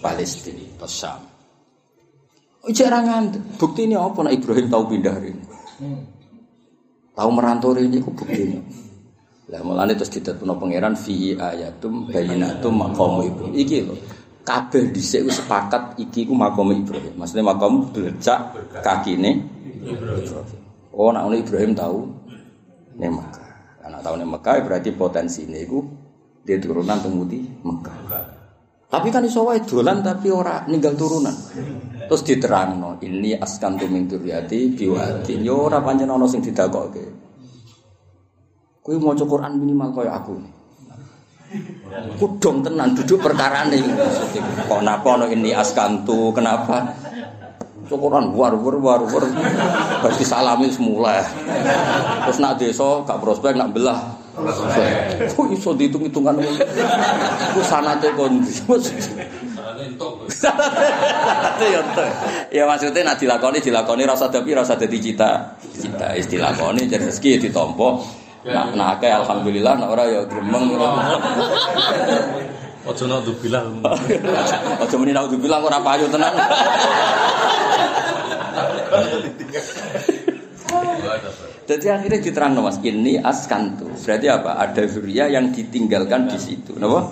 Palestina, 0.00 0.64
pas 0.80 0.88
Syam. 0.88 1.20
Jarangan 2.64 3.28
bukti 3.60 3.84
ini 3.84 3.92
apa? 3.92 4.24
Nak 4.24 4.32
Ibrahim 4.32 4.66
tahu 4.72 4.84
pindah 4.88 5.16
ini. 5.20 5.44
Tahu 7.12 7.28
merantau 7.28 7.76
ini, 7.76 8.00
aku 8.00 8.12
bukti 8.16 8.40
ini. 8.40 8.58
Lah 9.52 9.60
mulane 9.60 9.92
terus 9.92 10.08
ditetuno 10.08 10.56
pangeran 10.56 10.96
fi 10.96 11.36
ayatum 11.36 12.08
bayinatum 12.08 12.72
maqam 12.72 13.20
Ibrahim. 13.20 13.52
Iki 13.52 13.78
lho. 13.84 13.94
Kabeh 14.44 14.92
dhisik 14.92 15.24
wis 15.28 15.40
sepakat 15.40 15.96
iki 16.00 16.24
ku 16.28 16.36
makom 16.36 16.72
Ibrahim. 16.72 17.16
Maksudnya 17.16 17.44
makom 17.44 17.92
belecak 17.92 18.52
kakine 18.80 19.44
Ibrahim. 19.84 20.44
Oh, 20.92 21.12
nak 21.12 21.28
Ibrahim 21.32 21.76
tahu 21.76 22.08
Mekah. 22.96 23.43
Karena 23.84 24.00
tahu 24.00 24.16
ning 24.16 24.32
Mekah 24.32 24.64
berarti 24.64 24.96
potensi 24.96 25.44
ini 25.44 25.60
ku 25.68 25.84
dia 26.40 26.56
turunan 26.56 26.96
temuti 27.04 27.44
Mekah. 27.44 27.98
Tapi 28.88 29.08
kan 29.12 29.20
iso 29.28 29.44
wae 29.44 29.60
dolan 29.60 30.00
tapi 30.00 30.32
ora 30.32 30.64
ninggal 30.64 30.96
turunan. 30.96 31.36
Terus 32.08 32.22
diterangno, 32.24 32.96
ini 33.04 33.36
askan 33.36 33.76
tu 33.76 33.84
min 33.92 34.08
duriyati 34.08 34.72
biwadin. 34.72 35.44
Yo 35.44 35.68
ora 35.68 35.84
pancen 35.84 36.08
ana 36.08 36.24
sing 36.24 36.40
didakoke. 36.40 37.04
Kuwi 38.80 38.96
maca 38.96 39.24
Quran 39.28 39.60
minimal 39.60 39.92
kaya 39.92 40.16
aku. 40.16 40.36
Kudong 42.20 42.64
tenan 42.64 42.96
duduk 42.96 43.20
perkara 43.20 43.68
nih. 43.68 43.84
Kok 44.64 44.80
napa 44.80 45.20
ono 45.20 45.28
ini 45.28 45.52
askantu? 45.52 46.32
Kenapa? 46.32 46.88
Syukuran 47.84 48.32
war 48.32 48.56
war 48.56 48.76
war 48.80 49.02
war. 49.04 49.24
Harus 50.04 50.20
disalamin 50.20 50.68
semula. 50.68 51.24
Terus 52.28 52.36
nak 52.36 52.60
desa 52.60 53.00
gak 53.08 53.24
prospek 53.24 53.56
nak 53.56 53.72
belah. 53.72 54.04
Kok 55.32 55.48
iso 55.54 55.72
dihitung-hitungan 55.72 56.36
Ku 57.56 57.60
sanate 57.64 58.12
kon. 58.12 58.44
Ya 62.52 62.68
maksudnya 62.68 63.00
nak 63.00 63.16
dilakoni 63.16 63.58
dilakoni 63.64 64.04
rasa 64.04 64.28
tapi 64.28 64.52
rasa 64.52 64.76
dadi 64.76 65.00
cita. 65.00 65.56
Cita 65.72 66.12
istilah 66.18 66.52
koni 66.52 66.84
jadi 66.84 67.08
rezeki 67.08 67.48
ditompo. 67.48 68.04
Nak 68.44 68.76
nak 68.76 69.00
alhamdulillah 69.00 69.72
nak 69.80 69.88
ora 69.88 70.04
ya 70.04 70.20
gremeng. 70.28 70.76
Ojo 72.84 73.04
nak 73.08 73.24
bilang. 73.40 73.80
Ojo 74.84 74.94
muni 75.00 75.16
nak 75.16 75.32
bilang 75.32 75.64
ora 75.64 75.80
payu 75.80 76.04
tenan. 76.12 76.34
Jadi 81.64 81.86
akhirnya 81.88 82.20
diterang 82.20 82.58
mas, 82.60 82.76
ini 82.84 83.16
askantu. 83.20 83.88
Berarti 84.04 84.26
apa? 84.28 84.60
Ada 84.60 84.84
zuriya 84.84 85.32
yang 85.32 85.48
ditinggalkan 85.54 86.28
di 86.28 86.38
situ. 86.38 86.76
Kenapa? 86.76 87.08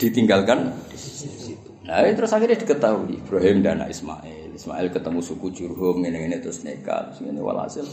Ditinggalkan 0.00 0.74
di 0.90 0.98
situ. 0.98 1.70
Nah, 1.86 2.06
terus 2.14 2.30
akhirnya 2.30 2.58
diketahui 2.58 3.18
Ibrahim 3.22 3.62
dan 3.66 3.82
Ismail. 3.86 4.54
Ismail 4.54 4.92
ketemu 4.94 5.20
suku 5.22 5.50
Jurhum, 5.50 6.04
ini 6.06 6.28
ini 6.28 6.36
terus 6.38 6.62
nekat, 6.62 7.18
ini 7.24 7.40
walhasil. 7.40 7.86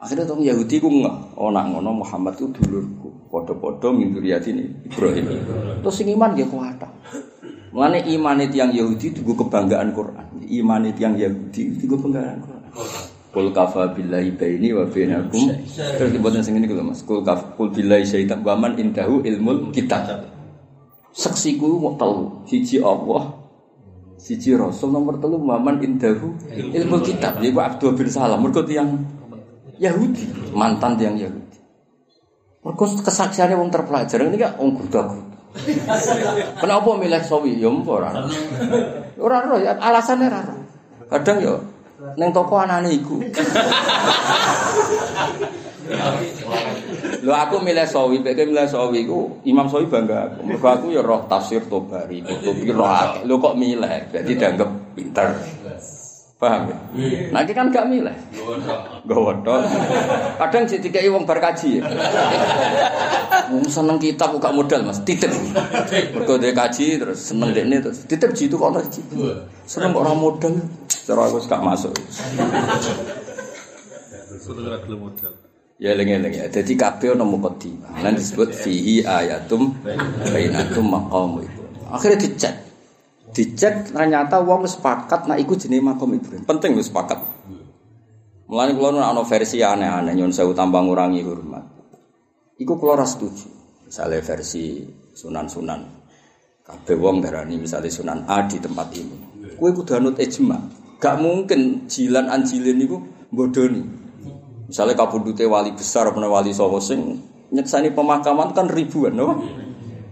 Akhirnya 0.00 0.28
tuh 0.28 0.40
Yahudi 0.44 0.76
ku 0.84 0.88
nggak, 0.88 1.40
oh 1.40 1.48
nak 1.48 1.72
ngono 1.72 2.04
Muhammad 2.04 2.36
itu 2.36 2.52
dulurku, 2.52 3.28
podo-podo 3.32 3.88
minduriati 3.88 4.52
ini 4.52 4.64
Ibrahim. 4.84 5.24
Terus 5.80 5.94
sing 5.96 6.12
iman 6.12 6.36
dia 6.36 6.44
kuat. 6.44 6.76
Mengenai 7.74 8.06
iman 8.14 8.38
itu 8.38 8.54
yang 8.60 8.70
Yahudi 8.70 9.16
itu 9.16 9.20
kebanggaan 9.24 9.90
Quran. 9.90 10.26
Iman 10.46 10.86
itu 10.86 11.00
yang 11.02 11.18
Yahudi 11.18 11.74
itu 11.74 11.90
kebanggaan 11.90 12.38
Quran. 12.38 12.53
Kul 13.34 13.50
kafa 13.50 13.90
billahi 13.90 14.38
baini 14.38 14.70
wa 14.70 14.86
bainakum. 14.86 15.50
Terus 15.74 16.10
dibuatnya 16.14 16.42
sing 16.46 16.54
ini 16.54 16.70
Mas. 16.78 17.02
Kul 17.02 17.26
kaf 17.26 17.58
kul 17.58 17.74
billahi 17.74 18.06
syaitan 18.06 18.46
wa 18.46 18.54
man 18.54 18.78
indahu 18.78 19.26
ilmul 19.26 19.74
kitab. 19.74 20.06
Saksiku 21.10 21.78
mau 21.78 21.98
tahu 21.98 22.46
siji 22.46 22.78
Allah 22.78 23.34
siji 24.18 24.54
Rasul 24.54 24.94
nomor 24.94 25.18
telu 25.18 25.42
man 25.42 25.82
indahu 25.82 26.30
ilmul 26.54 27.02
kitab. 27.02 27.42
Jadi 27.42 27.50
Abdul 27.50 27.98
bin 27.98 28.06
Salam 28.06 28.38
mergo 28.38 28.62
yang 28.70 29.02
Yahudi, 29.82 30.54
mantan 30.54 30.94
yang 31.02 31.18
Yahudi. 31.18 31.58
Mergo 32.62 32.84
kesaksiannya 33.02 33.58
wong 33.58 33.74
terpelajar 33.74 34.22
ini 34.22 34.38
kan 34.38 34.54
wong 34.56 34.78
gudak 34.78 35.10
Kenapa 36.62 36.90
milih 36.98 37.22
sawi? 37.22 37.62
Ya 37.62 37.70
ora. 37.70 38.10
Ora 39.18 39.36
ora 39.46 39.56
ya 39.62 39.72
alasannya 39.78 40.26
ora. 40.26 40.54
Kadang 41.10 41.38
ya 41.38 41.54
Neng 42.18 42.30
toko 42.34 42.58
anane 42.58 42.90
iku. 42.90 43.22
Lho 47.24 47.32
aku 47.32 47.56
milih 47.62 47.86
sawi, 47.86 48.20
nek 48.24 48.36
milih 48.36 48.66
sawi 48.66 49.06
iku 49.06 49.40
Imam 49.46 49.70
Sawi 49.70 49.86
bangga 49.86 50.32
aku. 50.32 50.42
Mergo 50.44 50.68
aku 50.68 50.86
ya 50.90 51.00
roh 51.04 51.24
tafsir 51.30 51.62
Tobari, 51.70 52.20
Qutubi 52.24 52.68
roh. 52.74 53.22
Lho 53.22 53.34
kok 53.38 53.54
milih? 53.54 54.10
Berarti 54.10 54.32
dianggap 54.34 54.70
pinter. 54.96 55.28
Paham 56.34 56.66
ya? 56.66 56.76
Nah, 57.30 57.46
kan 57.46 57.70
gak 57.70 57.86
milih. 57.86 58.10
Gawodok. 59.06 59.70
Kadang 60.42 60.66
jadi 60.66 60.88
kayak 60.90 61.10
wong 61.14 61.24
berkaji 61.30 61.78
ya. 61.78 61.82
Wong 63.54 63.70
seneng 63.70 64.02
kitab 64.02 64.34
gak 64.42 64.50
modal 64.50 64.82
Mas, 64.82 64.98
titip. 65.06 65.30
Mergo 66.10 66.34
dia 66.42 66.50
kaji 66.50 66.98
terus 66.98 67.30
seneng 67.30 67.54
dekne 67.54 67.78
terus 67.78 68.02
titip 68.10 68.34
jitu 68.34 68.58
kok 68.58 68.74
ono 68.74 68.82
Seneng 69.62 69.94
kok 69.94 70.02
ora 70.02 70.12
modal. 70.12 70.58
Cara 70.90 71.22
aku 71.30 71.38
gak 71.46 71.62
masuk. 71.62 71.94
Ya 75.78 75.94
eling-eling 75.94 76.34
ya. 76.34 76.44
Dadi 76.50 76.74
kabeh 76.74 77.14
ono 77.14 77.22
mukadimah. 77.30 78.02
Lan 78.02 78.18
disebut 78.18 78.50
fihi 78.50 79.06
ayatum 79.06 79.70
bainatum 80.34 80.86
maqam 80.90 81.46
itu. 81.46 81.62
Akhirnya 81.94 82.18
dicek. 82.26 82.63
Dicek 83.34 83.90
ternyata 83.90 84.38
wong 84.38 84.62
sepakat 84.70 85.26
nak 85.26 85.42
ikut 85.42 85.58
jenis 85.58 85.82
makom 85.82 86.14
Ibrahim. 86.14 86.46
Penting 86.46 86.78
wis 86.78 86.86
sepakat. 86.86 87.18
Mulane 88.46 88.78
kula 88.78 89.02
ana 89.02 89.26
versi 89.26 89.58
aneh-aneh 89.58 90.14
nyon 90.14 90.30
sewu 90.30 90.54
tambah 90.54 90.78
ngurangi 90.78 91.26
hormat. 91.26 91.66
Iku 92.62 92.78
kula 92.78 93.02
ora 93.02 93.06
setuju. 93.08 93.50
Misalnya 93.90 94.22
versi 94.22 94.86
sunan-sunan. 95.18 96.06
Kabeh 96.62 96.96
wong 96.96 97.20
darani 97.20 97.58
misalnya 97.58 97.90
sunan 97.90 98.22
A 98.30 98.46
di 98.46 98.62
tempat 98.62 98.88
ini. 98.94 99.18
Kue 99.58 99.74
kudu 99.74 99.98
anut 99.98 100.16
ijma. 100.22 100.56
Gak 101.02 101.18
mungkin 101.18 101.90
jilan 101.90 102.30
anjilin 102.30 102.78
itu 102.78 103.02
bodoni. 103.34 103.82
Misalnya 104.70 104.94
kabudute 104.94 105.44
wali 105.44 105.74
besar 105.74 106.08
apa 106.08 106.22
wali 106.22 106.54
sowo 106.54 106.78
sing 106.80 107.20
nyeksani 107.52 107.92
pemakaman 107.92 108.56
kan 108.56 108.70
ribuan, 108.70 109.12
no? 109.12 109.44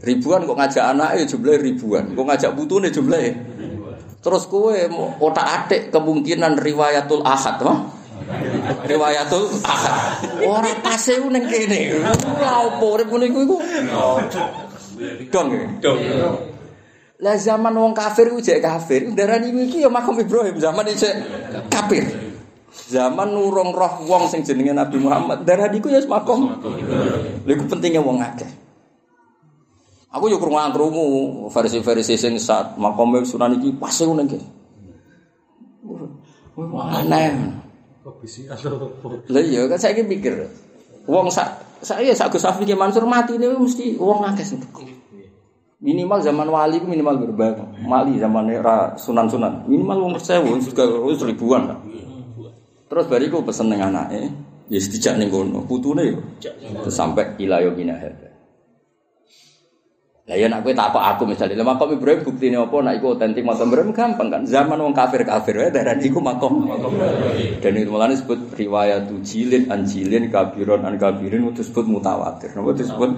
Ribuan 0.02 0.42
kok 0.50 0.58
ngajak 0.58 0.84
anak 0.98 1.14
ya 1.14 1.24
jumlah 1.30 1.62
ribuan, 1.62 2.10
kok 2.18 2.26
ngajak 2.26 2.50
nih 2.58 2.90
jumlah 2.90 3.22
Terus 4.22 4.46
kue 4.46 4.86
otak 5.18 5.46
atik 5.46 5.82
kemungkinan 5.90 6.58
riwayatul 6.58 7.26
ahad, 7.26 7.58
no? 7.62 7.90
Riwayatul 8.86 9.50
ahad. 9.66 9.94
Orang 10.46 10.78
pase 10.78 11.18
neng 11.18 11.46
kene. 11.50 12.02
Lha 12.02 12.54
opo 12.70 12.98
urip 12.98 13.10
ngene 13.10 13.26
iku? 13.30 13.58
Dong. 15.30 15.48
Dong. 15.82 15.98
Lah 17.22 17.38
zaman 17.38 17.74
wong 17.74 17.94
kafir 17.94 18.30
ku 18.30 18.38
jek 18.38 18.62
kafir, 18.62 19.10
darani 19.14 19.50
iki 19.66 19.82
ya 19.82 19.90
makom 19.90 20.18
Ibrahim 20.18 20.58
zaman 20.58 20.86
iki 20.86 21.06
kafir. 21.66 22.06
Zaman 22.90 23.30
nurung 23.30 23.74
roh 23.74 24.06
wong 24.06 24.30
sing 24.30 24.46
jenenge 24.46 24.74
Nabi 24.74 25.02
Muhammad, 25.02 25.42
darani 25.42 25.82
ku 25.82 25.90
ya 25.90 25.98
makom. 26.06 26.62
Lha 27.42 27.50
iku 27.54 27.66
pentingnya 27.66 28.02
wong 28.02 28.22
akeh. 28.22 28.61
Aku 30.12 30.28
yo 30.28 30.36
krungu 30.36 30.60
krungu 30.76 31.04
versi-versi 31.48 32.20
sing 32.20 32.36
saat 32.36 32.76
makom 32.76 33.16
Sunan 33.24 33.56
iki 33.56 33.72
pas 33.72 33.96
ngono 33.96 34.28
iki. 34.28 34.40
Aneh. 36.76 37.32
Bisi 38.20 38.44
Lah 38.46 39.42
iya 39.42 39.64
kan 39.72 39.78
saiki 39.80 40.04
mikir. 40.04 40.52
Wong 41.08 41.32
sak 41.32 41.80
saya 41.80 42.12
sak 42.12 42.36
Gus 42.36 42.44
Safi 42.44 42.68
Mansur 42.76 43.08
mati 43.08 43.40
ini 43.40 43.48
mesti 43.50 43.96
wong 43.96 44.22
akeh 44.28 44.44
Minimal 45.82 46.22
zaman 46.22 46.46
wali 46.46 46.78
itu 46.78 46.86
minimal 46.86 47.18
berbang. 47.26 47.58
Mali 47.82 48.14
zaman 48.20 48.46
era 48.54 48.94
sunan-sunan. 48.94 49.66
Minimal 49.66 49.98
wong 49.98 50.12
sewu 50.20 50.54
juga 50.62 50.86
ribuan. 51.26 51.74
Terus 52.86 53.08
bariku 53.10 53.42
pesen 53.42 53.72
dengan 53.72 53.96
anaknya. 53.96 54.30
Ya 54.70 54.78
setijak 54.78 55.18
nih 55.18 55.26
kono. 55.26 55.66
Putune 55.66 56.04
yo. 56.06 56.18
Sampai 56.86 57.34
ilayo 57.42 57.74
bina 57.74 57.98
Lah 60.22 60.38
ya 60.38 60.46
nek 60.46 60.62
kowe 60.62 60.70
takok 60.70 61.02
aku 61.02 61.26
misalnya, 61.26 61.58
lha 61.58 61.66
makom 61.66 61.98
Ibrahim 61.98 62.22
buktine 62.22 62.54
apa 62.54 62.78
nek 62.78 63.02
iku 63.02 63.18
otentik 63.18 63.42
makom 63.42 63.74
Ibrahim 63.74 63.90
gampang 63.90 64.30
kan. 64.30 64.46
Zaman 64.46 64.78
wong 64.78 64.94
kafir-kafir 64.94 65.58
wae 65.58 65.74
darah 65.74 65.98
iku 65.98 66.22
makom. 66.22 66.62
Dan 67.58 67.74
itu 67.74 67.90
malah 67.90 68.06
disebut 68.06 68.54
riwayat 68.54 69.10
jilin 69.26 69.66
an 69.66 69.82
jilin 69.82 70.30
kabiron 70.30 70.86
an 70.86 70.94
kabirin 70.94 71.42
itu 71.50 71.66
disebut 71.66 71.90
mutawatir. 71.90 72.54
Napa 72.54 72.70
disebut? 72.70 73.10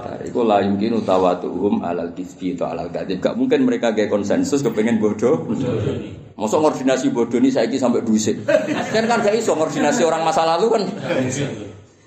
Dari 0.00 0.32
iku 0.32 0.48
la 0.48 0.64
yumkin 0.64 0.96
utawatuhum 0.96 1.84
alal 1.84 2.16
kisbi 2.16 2.56
atau 2.56 2.72
alal 2.72 2.88
kadib. 2.88 3.20
Gak 3.20 3.36
mungkin 3.36 3.68
mereka 3.68 3.92
gaya 3.92 4.08
konsensus 4.08 4.64
kepengen 4.64 4.96
bodoh. 5.04 5.44
Masa 6.40 6.56
koordinasi 6.56 7.12
bodoh 7.12 7.36
ini 7.36 7.52
saiki 7.52 7.76
sampai 7.76 8.00
dusik. 8.00 8.48
Kan 8.96 9.04
kan 9.04 9.20
gak 9.20 9.36
iso 9.36 9.52
koordinasi 9.52 10.00
orang 10.08 10.24
masa 10.24 10.48
lalu 10.48 10.72
kan. 10.72 10.82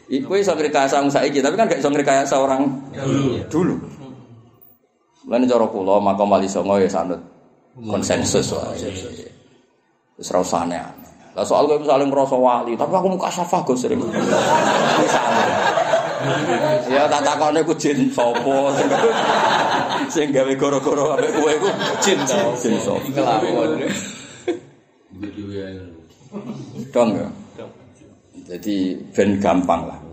Iku 0.10 0.40
iso 0.42 0.58
ngrekayasa 0.58 1.06
wong 1.06 1.14
saiki, 1.14 1.38
tapi 1.46 1.54
kan 1.54 1.70
gak 1.70 1.86
iso 1.86 1.94
ngrekayasa 1.94 2.36
orang 2.42 2.66
dulu. 2.98 3.46
dulu. 3.46 3.97
Lan 5.28 5.44
cara 5.44 5.68
kula 5.68 6.00
makom 6.00 6.32
wali 6.32 6.48
songo 6.48 6.80
ya 6.80 6.88
sanut 6.88 7.20
konsensus 7.76 8.56
wae. 8.56 8.80
Wis 10.18 10.32
usah 10.32 10.64
aneh. 10.66 10.82
Lah 11.38 11.46
soal 11.46 11.70
kowe 11.70 11.78
misalnya 11.78 12.10
ngerasa 12.10 12.34
wali, 12.34 12.74
tapi 12.74 12.90
aku 12.98 13.14
muka 13.14 13.30
syafah 13.30 13.62
go 13.62 13.78
sering. 13.78 14.02
Misalnya. 14.02 15.58
Ya 16.90 17.06
tak 17.06 17.22
takone 17.22 17.62
ku 17.62 17.78
jin 17.78 18.10
sapa 18.10 18.74
sing 20.14 20.34
gawe 20.34 20.50
goro-goro 20.58 21.14
ambek 21.14 21.30
kowe 21.38 21.54
ku 21.62 21.70
jin 22.02 22.18
sapa. 22.26 22.98
Kelawon. 23.14 23.86
Dong 26.90 27.10
ya. 27.14 27.30
Jadi 28.48 28.98
ben 29.14 29.38
gampang 29.38 29.92
lah. 29.92 30.07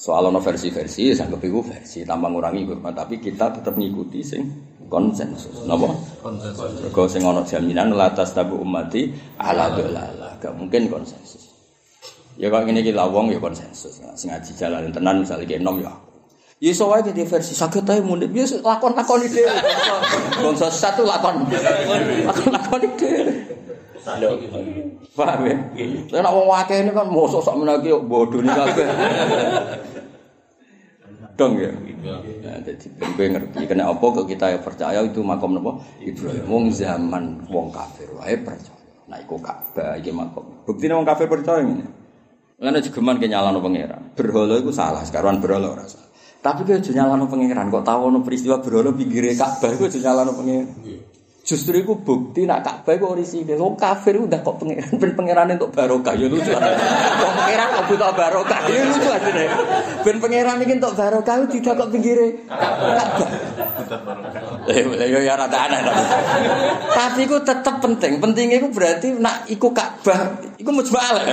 Soal 0.00 0.32
ono 0.32 0.40
versi-versi, 0.40 1.12
saya 1.12 1.28
iku 1.28 1.60
versi 1.60 2.08
tanpa 2.08 2.32
ngurangi 2.32 2.64
hormat, 2.64 2.96
tapi 2.96 3.20
kita 3.20 3.52
tetap 3.52 3.76
ngikuti 3.76 4.24
sing 4.24 4.48
konsensus. 4.88 5.60
Napa? 5.68 5.92
Konsensus. 6.24 6.88
Mergo 6.88 7.04
sing 7.04 7.20
ono 7.20 7.44
jaminan 7.44 7.92
latas 7.92 8.32
tabu 8.32 8.56
ummati 8.64 9.12
ala 9.36 9.68
dolala. 9.76 10.40
Gak 10.40 10.56
mungkin 10.56 10.88
konsensus. 10.88 11.52
Ya 12.40 12.48
kok 12.48 12.64
ngene 12.64 12.80
iki 12.80 12.96
lawong 12.96 13.28
ya 13.28 13.36
konsensus. 13.36 14.00
Nah, 14.00 14.16
sing 14.16 14.32
ngaji 14.32 14.50
jalan 14.56 14.88
tenan 14.88 15.20
misalnya 15.20 15.44
kayak 15.44 15.60
nom 15.60 15.76
ya. 15.84 15.92
Ya 16.64 16.72
iso 16.72 16.88
wae 16.88 17.04
di 17.04 17.20
versi 17.20 17.52
saged 17.52 17.84
ae 17.84 18.00
mundhik 18.00 18.32
ya 18.32 18.48
lakon-lakon 18.64 19.20
ide. 19.28 19.44
Bangsa 20.40 20.72
satu 20.72 21.04
lakon. 21.04 21.44
Lakon-lakon 22.24 22.80
ide. 22.88 23.12
Paham 25.12 25.44
ya? 25.44 25.56
Lah 26.08 26.20
nek 26.24 26.32
wong 26.32 26.48
ini 26.72 26.90
kan 26.96 27.06
mosok 27.12 27.44
sak 27.44 27.52
menaki 27.52 27.92
bodoh 28.08 28.40
ni 28.40 28.48
kabeh. 28.48 28.88
Dong 31.40 31.56
ya. 31.56 31.72
Nah, 31.72 32.60
jadi 32.60 32.86
ben 33.00 33.16
kowe 33.16 33.26
ngerti 33.32 33.64
kena 33.64 33.88
apa 33.88 34.04
kok 34.04 34.28
kita 34.28 34.60
percaya 34.60 35.00
itu 35.00 35.24
makom 35.24 35.56
napa? 35.56 35.80
Ibrahim 36.04 36.44
wong 36.44 36.64
zaman 36.68 37.48
wong 37.48 37.72
kafir 37.72 38.12
wae 38.12 38.36
percaya. 38.44 38.76
Nah 39.08 39.16
iku 39.24 39.40
Ka'bah 39.40 39.96
iki 39.96 40.12
makom. 40.12 40.68
Buktine 40.68 41.00
wong 41.00 41.08
kafir 41.08 41.32
percaya 41.32 41.64
ngene. 41.64 41.88
Lan 42.60 42.76
jegeman 42.76 43.16
ke 43.16 43.24
nyalano 43.24 43.64
pangeran. 43.64 44.12
Berhala 44.12 44.60
iku 44.60 44.68
salah, 44.68 45.00
sekarang 45.00 45.40
berhala 45.40 45.72
ora 45.72 45.88
salah. 45.88 46.12
Tapi 46.44 46.68
kowe 46.68 46.76
aja 46.76 46.92
nyalano 46.92 47.24
pangeran, 47.24 47.72
kok 47.72 47.84
tahu 47.88 48.00
ono 48.12 48.20
peristiwa 48.20 48.60
berhala 48.60 48.92
pinggire 48.92 49.32
Ka'bah 49.32 49.72
iku 49.72 49.88
aja 49.88 49.96
nyalano 49.96 50.36
pangeran. 50.36 50.68
Justru 51.40 51.80
itu 51.80 51.96
bukti 51.96 52.44
nak 52.44 52.62
Ka'bah 52.62 52.94
iku 52.94 53.16
orisinil. 53.16 53.56
Wong 53.56 53.74
kafir 53.74 54.20
udah 54.20 54.44
kok 54.44 54.60
pangeran 54.60 54.92
ben 55.00 55.12
pangeran 55.16 55.56
untuk 55.56 55.72
barokah 55.72 56.14
ya 56.14 56.28
lucu. 56.28 56.52
Wong 56.52 57.34
pangeran 57.34 57.66
kok 57.74 57.84
butuh 57.88 58.12
barokah 58.12 58.60
ya 58.68 58.82
lucu 58.84 59.08
asline. 59.08 59.52
Ben 60.04 60.16
pangeran 60.20 60.60
iki 60.60 60.74
untuk 60.76 60.94
barokah 60.94 61.34
tidak 61.48 61.74
kok 61.80 61.88
pinggire 61.88 62.28
Ka'bah. 62.44 63.28
Eh, 64.68 64.84
yo 65.08 65.18
ya 65.24 65.34
rada 65.34 65.58
aneh 65.66 65.80
tapi. 65.80 66.02
Tapi 66.92 67.20
iku 67.24 67.36
tetep 67.40 67.76
penting. 67.80 68.20
Pentingnya 68.20 68.56
iku 68.60 68.68
berarti 68.70 69.08
nak 69.16 69.48
iku 69.48 69.72
Ka'bah 69.72 70.44
iku 70.60 70.70
mujmalah. 70.70 71.24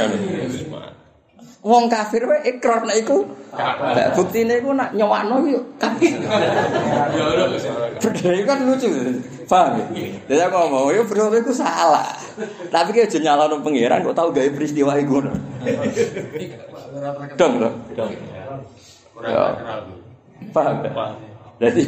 Wong 1.66 1.90
kafir 1.90 2.24
wae 2.24 2.46
ikrar 2.46 2.86
nek 2.86 3.02
iku 3.02 3.26
Ka'bah. 3.58 4.14
Buktine 4.14 4.62
iku 4.62 4.76
nak 4.78 4.94
nyowakno 4.94 5.42
yo 5.50 5.62
kafir. 5.82 6.14
Berdaya 8.04 8.42
kan 8.46 8.58
lucu. 8.70 8.90
Paham 9.50 9.82
ya? 9.96 10.14
Jadi 10.30 10.42
aku 10.44 10.56
ngomong, 10.60 10.92
ya 10.94 11.02
berdaya 11.08 11.40
itu 11.40 11.54
salah. 11.56 12.12
Tapi 12.70 12.90
kayak 12.94 13.10
aja 13.10 13.18
nyalano 13.24 13.64
pengiran, 13.64 14.04
kok 14.04 14.18
tahu 14.20 14.30
gaya 14.36 14.52
peristiwa 14.52 14.94
itu. 15.00 15.24
Dong, 17.40 17.54
dong. 17.64 18.12
Ya. 19.24 19.44
Paham 20.52 20.76
ya? 20.84 20.92
Jadi 21.58 21.82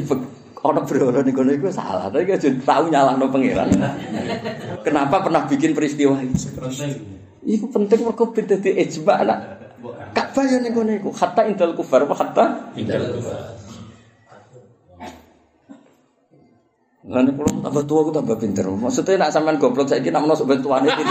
orang 0.63 0.86
berhala 0.88 1.19
nih 1.21 1.34
kono 1.36 1.51
itu 1.53 1.69
salah, 1.69 2.08
tapi 2.10 2.23
kayak 2.25 2.39
aja 2.41 2.49
tahu 2.63 2.84
nyalano 2.89 3.25
pengiran. 3.29 3.67
Kenapa 4.82 5.21
pernah 5.21 5.43
bikin 5.45 5.75
peristiwa 5.75 6.17
itu? 6.23 6.49
Itu 7.43 7.71
penting 7.71 8.04
mereka 8.04 8.23
beda 8.28 8.56
di 8.60 8.71
ijma 8.75 9.15
lah. 9.23 9.39
Ka'bah 10.12 10.43
ya 10.43 10.60
nih 10.60 10.71
kono 10.75 10.91
itu. 10.91 11.10
Hatta 11.15 11.47
indal 11.47 11.71
kufar, 11.71 12.04
apa 12.04 12.15
hatta? 12.15 12.45
Indal 12.75 13.15
kufar. 13.15 13.60
Lan 17.10 17.25
kula 17.34 17.63
tambah 17.65 17.84
tua 17.89 17.99
aku 18.06 18.12
tambah 18.13 18.38
pinter. 18.38 18.69
Maksudnya 18.69 19.25
nak 19.25 19.32
sampean 19.34 19.58
goblok 19.58 19.89
saiki 19.89 20.13
nak 20.13 20.30
masuk 20.30 20.45
bantuan 20.45 20.86
iki. 20.86 21.04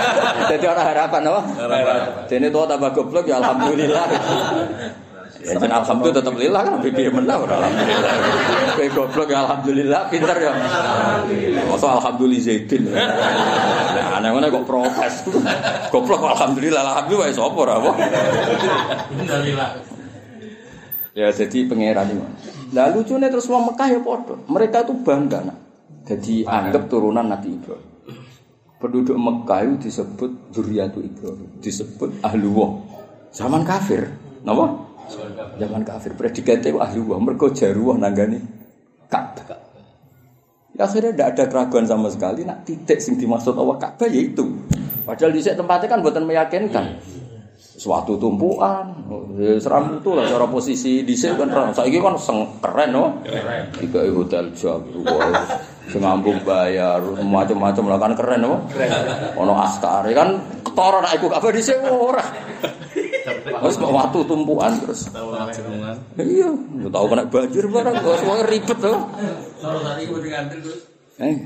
Jadi 0.54 0.64
ora 0.64 0.82
harapan 0.86 1.28
apa? 1.28 1.40
Harapan. 1.60 1.98
Dene 2.30 2.48
tua 2.48 2.64
tambah 2.64 2.90
goblok 2.96 3.28
ya 3.28 3.36
alhamdulillah. 3.36 4.06
Ya 5.42 5.58
jeneng 5.58 5.74
alhamdulillah 5.82 6.18
tetap 6.22 6.34
lillah 6.38 6.62
kan 6.62 6.78
piye 6.78 7.10
menang 7.10 7.42
ora 7.42 7.54
alhamdulillah. 7.58 8.12
Kowe 8.78 8.86
goblok 8.94 9.28
ya 9.34 9.38
alhamdulillah 9.42 10.00
pinter 10.06 10.36
ya. 10.38 10.52
Masa 11.66 11.86
alhamdulillah 11.98 12.46
Zaidin. 12.46 12.82
Nah, 12.94 14.22
aneh-aneh 14.22 14.48
kok 14.54 14.64
protes. 14.64 15.14
Goblok 15.90 16.22
alhamdulillah 16.22 16.82
alhamdulillah 16.86 17.26
wis 17.26 17.42
apa 17.42 17.58
ora 17.58 17.74
apa. 17.82 17.90
Ya 21.18 21.28
jadi 21.34 21.58
pangeran 21.66 22.06
ini. 22.14 22.24
Lah 22.72 22.88
lucunya 22.94 23.28
terus 23.28 23.50
wong 23.50 23.74
Mekah 23.74 23.88
ya 23.90 24.00
podo. 24.00 24.34
Mereka 24.46 24.86
tuh 24.86 24.96
bangga 25.02 25.42
nak. 25.42 25.58
Jadi 26.06 26.46
anggap 26.46 26.86
turunan 26.86 27.26
Nabi 27.26 27.58
Ibrahim. 27.58 27.90
Penduduk 28.82 29.14
Mekah 29.14 29.62
itu 29.62 29.86
disebut 29.86 30.50
Zuriyatu 30.50 30.98
Ibrahim, 30.98 31.46
disebut 31.62 32.18
Ahlullah. 32.18 32.82
Zaman 33.30 33.62
kafir, 33.62 34.10
napa? 34.42 34.74
Zaman 35.58 35.82
kafir. 35.82 36.12
Predikatnya 36.14 36.76
Ahlullah, 36.78 37.18
mereka 37.18 37.50
jaruah 37.52 37.96
nanggani 37.98 38.38
Ka'bah. 39.10 39.60
Ya, 40.72 40.88
akhirnya 40.88 41.12
tidak 41.12 41.28
ada 41.36 41.44
keraguan 41.52 41.84
sama 41.84 42.08
sekali. 42.08 42.48
Nak 42.48 42.64
titik 42.64 42.98
sing 43.02 43.20
dimaksud 43.20 43.52
Allah 43.56 43.76
Ka'bah 43.76 44.08
yaitu. 44.08 44.48
Padahal 45.02 45.34
di 45.34 45.42
tempatnya 45.42 45.86
kan 45.90 45.98
buatan 46.00 46.24
meyakinkan 46.24 46.86
suatu 47.82 48.14
tumpuan 48.14 48.94
seram 49.58 49.98
itu 49.98 50.10
lah 50.14 50.28
cara 50.30 50.46
posisi 50.46 51.02
di 51.02 51.18
sini 51.18 51.34
kan 51.34 51.74
saya 51.74 51.90
kan 51.98 52.14
seng 52.14 52.62
keren 52.62 52.90
no 52.94 53.04
tiga 53.74 54.06
hotel 54.12 54.54
jago 54.54 55.02
sing 55.90 55.98
ngambung 56.04 56.46
bayar 56.46 57.02
macam-macam 57.02 57.84
lah 57.90 57.98
kan 57.98 58.12
keren 58.14 58.40
no 58.44 58.66
ono 59.34 59.54
askar 59.58 60.06
kan 60.14 60.38
ketara 60.62 61.02
nak 61.02 61.12
ikut 61.18 61.32
apa 61.34 61.48
di 61.50 61.62
sini 61.62 61.90
ora 61.90 62.24
Terus 63.22 63.76
waktu 63.78 64.18
tumpuan 64.26 64.72
terus. 64.82 65.06
Iya, 66.18 66.48
tahu 66.90 67.06
kena 67.06 67.24
banjir 67.30 67.64
barang, 67.70 67.94
semua 68.02 68.42
ribet 68.46 68.78
tuh. 68.78 68.98
Kalau 69.62 69.80
tadi 69.82 70.02
gue 70.10 70.18
ngantri 70.26 70.58
terus. 70.62 70.80
Eh, 71.22 71.36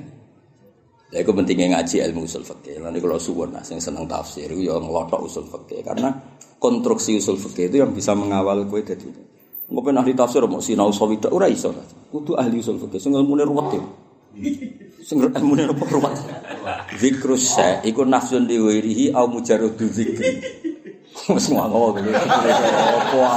Ya 1.15 1.23
itu 1.23 1.31
pentingnya 1.31 1.79
ngaji 1.79 2.03
ilmu 2.11 2.27
usul 2.27 2.43
fikih. 2.43 2.83
Nanti 2.83 2.99
kalau 2.99 3.15
suwon 3.15 3.55
nah, 3.55 3.63
yang 3.63 3.79
seneng 3.79 4.11
tafsir 4.11 4.51
itu 4.51 4.67
yang 4.67 4.83
ngelotok 4.83 5.23
usul 5.23 5.47
fikih 5.47 5.87
karena 5.87 6.11
konstruksi 6.59 7.23
usul 7.23 7.39
fikih 7.39 7.71
itu 7.71 7.77
yang 7.79 7.95
bisa 7.95 8.11
mengawal 8.19 8.67
kue 8.67 8.83
dari 8.83 9.07
itu. 9.07 9.23
Ngopen 9.71 9.95
ahli 10.03 10.19
tafsir 10.19 10.43
mau 10.51 10.59
sinau 10.59 10.91
sawita 10.91 11.31
ora 11.31 11.47
iso. 11.47 11.71
Kudu 12.11 12.35
ahli 12.35 12.59
usul 12.59 12.83
fikih 12.83 12.99
sing 12.99 13.15
ilmune 13.15 13.47
ruwet 13.47 13.79
ya. 13.79 13.83
Sing 15.07 15.23
ilmune 15.23 15.71
apa 15.71 15.85
ruwet. 15.87 16.15
Zikrus 16.99 17.55
sa 17.55 17.87
iku 17.87 18.03
nafsun 18.03 18.51
diwirihi 18.51 19.15
au 19.15 19.31
mujarradu 19.31 19.87
zikri. 19.87 20.43
Wes 21.33 21.47
ngono. 21.49 21.97
Apa 21.97 23.33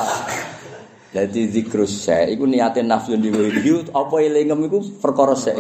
Jadi 1.10 1.50
zikrus 1.50 2.06
sa 2.06 2.22
iku 2.30 2.46
niatin 2.46 2.86
nafsun 2.86 3.18
diwirihi 3.18 3.90
apa 3.90 4.16
elingem 4.22 4.62
iku 4.70 4.78
perkara 5.02 5.34
sa. 5.34 5.58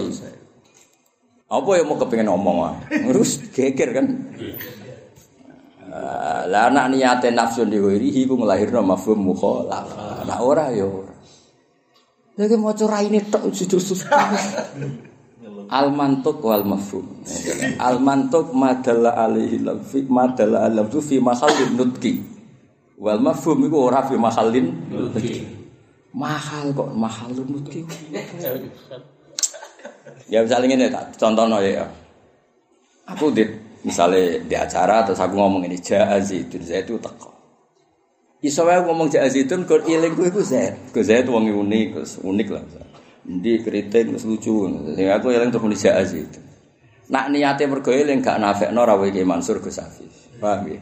Apa 1.49 1.69
yang 1.81 1.89
mau 1.89 1.97
kepengen 1.97 2.29
wah? 2.29 2.77
Terus 2.85 3.41
geger 3.49 3.89
kan? 3.97 4.05
Lah 6.45 6.69
anak 6.69 6.93
niate 6.93 7.33
nafsu 7.33 7.65
diwirihi 7.65 8.29
ku 8.29 8.37
nglahirno 8.37 8.85
mafhum 8.85 9.33
mukhalaf. 9.33 9.89
Nah 10.29 10.39
ora 10.45 10.69
ya 10.69 10.85
ora. 10.85 11.13
Lagi 12.37 12.55
maca 12.55 12.85
raine 12.85 13.25
tok 13.25 13.49
Al 13.49 15.08
mantuk 15.69 16.41
wal 16.41 16.65
mafhum. 16.65 17.05
Al 17.77 18.01
mantuk 18.01 18.51
madalla 18.57 19.13
alaihi 19.13 19.61
lafzi 19.61 20.03
madalla 20.09 20.65
alam 20.65 20.89
fi 20.89 21.21
mahallin 21.21 21.77
nutqi. 21.77 22.13
Wal 22.97 23.21
mafhum 23.21 23.63
iku 23.69 23.77
ora 23.87 24.03
fi 24.09 24.17
mahallin 24.17 24.67
nutqi. 24.89 25.59
Mahal 26.09 26.73
kok, 26.73 26.89
mahal 26.97 27.29
lumut 27.37 27.69
ki. 27.69 27.85
Ya 30.25 30.41
misalnya 30.41 30.73
ini 30.73 30.85
tak 30.89 31.13
contohno 31.21 31.61
ya. 31.61 31.85
Aku 33.05 33.29
di 33.29 33.45
misalnya 33.85 34.41
di 34.41 34.55
acara 34.57 35.05
terus 35.05 35.21
aku 35.21 35.37
ngomong 35.37 35.69
ini 35.69 35.77
jaa 35.77 36.17
zaitun 36.17 36.65
zaitun 36.65 36.97
teko. 36.97 37.29
Iso 38.41 38.65
wae 38.65 38.81
ngomong 38.81 39.13
zaitun 39.13 39.69
kok 39.69 39.85
iling 39.85 40.17
ku 40.17 40.25
iku 40.25 40.41
zait. 40.41 40.73
Ku 40.89 41.05
zait 41.05 41.29
wong 41.29 41.45
unik, 41.45 42.01
unik 42.25 42.47
lah. 42.57 42.65
Ndi 43.29 43.61
kriting 43.61 44.17
terus 44.17 44.25
lucu. 44.25 44.65
Sing 44.97 45.05
aku 45.05 45.29
eling 45.29 45.53
terus 45.53 45.61
muni 45.61 45.77
jaa 45.77 46.01
zaitun. 46.01 46.41
Nak 47.13 47.29
niate 47.29 47.69
mergo 47.69 47.93
eling 47.93 48.25
gak 48.25 48.41
nafekno 48.41 48.81
ra 48.81 48.97
iki 49.05 49.21
Mansur 49.21 49.61
Gus 49.61 49.77
Hafiz. 49.77 50.33
Paham 50.41 50.65
ya? 50.65 50.81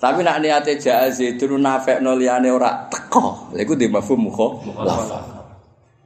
Tapi 0.00 0.24
nak 0.24 0.40
niate 0.40 0.80
jaa 0.80 1.04
zaitun 1.12 1.60
nafekno 1.60 2.16
liyane 2.16 2.48
ora 2.48 2.88
teko. 2.88 3.52
Lha 3.52 3.60
iku 3.60 3.76
di 3.76 3.92
mafhum 3.92 4.24
mukho. 4.24 4.64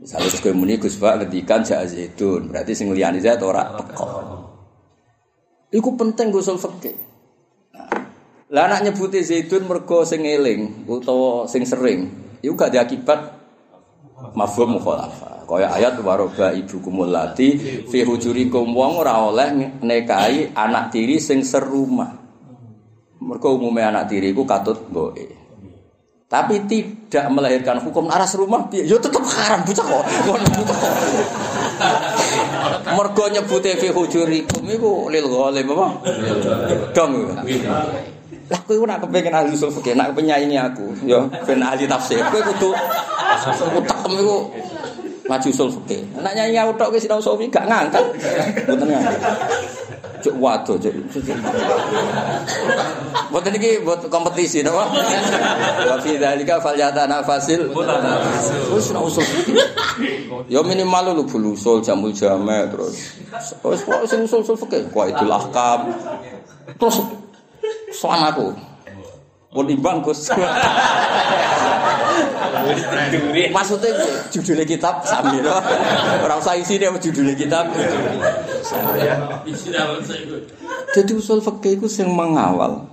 Misalnya 0.00 0.32
terus 0.32 0.40
kowe 0.40 0.56
muni 0.56 0.80
Gus 0.80 0.96
Pak 0.96 1.22
ngendikan 1.22 1.60
jaa 1.60 1.84
zaitun, 1.84 2.48
berarti 2.48 2.72
sing 2.72 2.88
liyane 2.90 3.20
zait 3.20 3.38
ora 3.44 3.68
teko. 3.78 4.06
Iku 5.70 5.94
penting 5.94 6.34
usul 6.34 6.58
fikih. 6.58 6.96
Lah 8.50 8.66
anak 8.66 8.90
nyebuti 8.90 9.22
zaitun 9.22 9.70
mergo 9.70 10.02
sing 10.02 10.26
eling 10.26 10.88
utawa 10.90 11.46
sing 11.46 11.62
sering, 11.62 12.10
iku 12.42 12.58
gak 12.58 12.74
diakibat 12.74 13.38
mafhum 14.34 14.80
mukhalafah. 14.80 15.39
Kaya 15.50 15.66
ayat 15.66 15.98
waroba 16.06 16.54
ibukumul 16.54 17.10
lati 17.10 17.58
fi 17.90 18.06
hujurikum 18.06 18.70
wong 18.70 19.02
ora 19.02 19.18
oleh 19.18 19.82
nekahi 19.82 20.54
anak 20.54 20.94
tiri 20.94 21.18
sing 21.18 21.42
serumah. 21.42 22.14
Mergo 23.18 23.58
umume 23.58 23.82
anak 23.82 24.06
tiri 24.14 24.30
iku 24.30 24.46
katut 24.46 24.78
mboke. 24.86 25.26
Tapi 26.30 26.70
tidak 26.70 27.26
melahirkan 27.34 27.82
hukum 27.82 28.06
aras 28.06 28.38
rumah 28.38 28.70
piye? 28.70 28.86
Ya 28.86 28.94
tetep 29.02 29.18
haram 29.26 29.66
bocah 29.66 29.82
kok. 29.82 30.04
Ngono 30.30 30.46
kok. 30.62 30.78
Mergo 32.94 33.24
nyebute 33.34 33.74
fi 33.74 33.90
hujurikum 33.90 34.62
iku 34.70 35.10
lil 35.10 35.26
ghalim 35.26 35.66
apa? 35.74 35.86
Dong. 36.94 37.12
Lah 38.50 38.60
kowe 38.66 38.82
nak 38.86 39.02
kepengin 39.02 39.34
ahli 39.34 39.54
usul 39.54 39.70
fikih, 39.70 39.94
nak 39.94 40.10
penyanyi 40.10 40.58
aku, 40.58 41.06
ya 41.06 41.22
ben 41.46 41.62
ahli 41.62 41.86
tafsir. 41.86 42.18
Kowe 42.34 42.42
kudu 42.42 42.70
iku 44.10 44.36
maju 45.30 45.46
usul 45.46 45.70
fikih. 45.70 46.02
Nak 46.18 46.34
nyanyi 46.34 46.58
aku 46.58 46.74
tok 46.74 46.90
wis 46.90 47.06
sinau 47.06 47.22
sofi 47.22 47.46
gak 47.46 47.70
ngangkat. 47.70 48.02
Mboten 48.66 48.86
ngangkat. 48.90 49.22
Cuk 50.20 50.34
waduh, 50.42 50.74
cuk. 50.74 50.90
Mboten 53.30 53.54
iki 53.54 53.78
buat 53.86 54.02
kompetisi 54.10 54.66
napa? 54.66 54.90
Wa 55.86 55.96
fi 56.02 56.18
dzalika 56.18 56.58
falyatana 56.58 57.22
fasil. 57.22 57.70
Wis 58.74 58.90
sinau 58.90 59.06
usul 59.06 59.22
fikih. 59.22 59.54
Ya 60.50 60.66
minimal 60.66 61.14
lu 61.14 61.22
bulu 61.22 61.54
usul 61.54 61.78
jamul 61.78 62.10
jame 62.10 62.66
terus. 62.66 63.22
Wis 63.62 63.80
kok 63.86 64.02
sing 64.10 64.26
usul-usul 64.26 64.58
fikih, 64.66 64.90
qaidul 64.90 65.30
ahkam. 65.30 65.94
Terus 66.74 67.06
selamaku. 67.94 68.50
Pun 69.50 69.66
imbang 69.66 69.98
Gus. 70.06 70.30
Maksudnya 73.50 73.90
judulnya 74.30 74.62
kitab 74.62 75.02
sami 75.02 75.42
to. 75.42 75.50
Ora 76.22 76.38
usah 76.38 76.54
isine 76.54 76.86
judulnya 77.02 77.34
kitab. 77.34 77.66
Jadi 80.94 81.12
usul 81.14 81.42
fikih 81.42 81.82
itu 81.82 81.86
yang 81.98 82.14
mengawal 82.14 82.86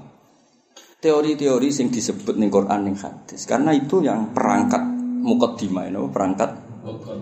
teori-teori 0.98 1.70
yang 1.70 1.90
disebut 1.94 2.36
ning 2.42 2.50
Quran 2.50 2.90
ning 2.90 2.98
hadis. 2.98 3.46
Karena 3.46 3.74
itu 3.78 4.02
yang 4.02 4.34
perangkat 4.34 4.82
mukaddimah 5.22 5.86
itu 5.94 6.10
perangkat 6.10 6.58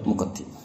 mukaddimah. 0.07 0.63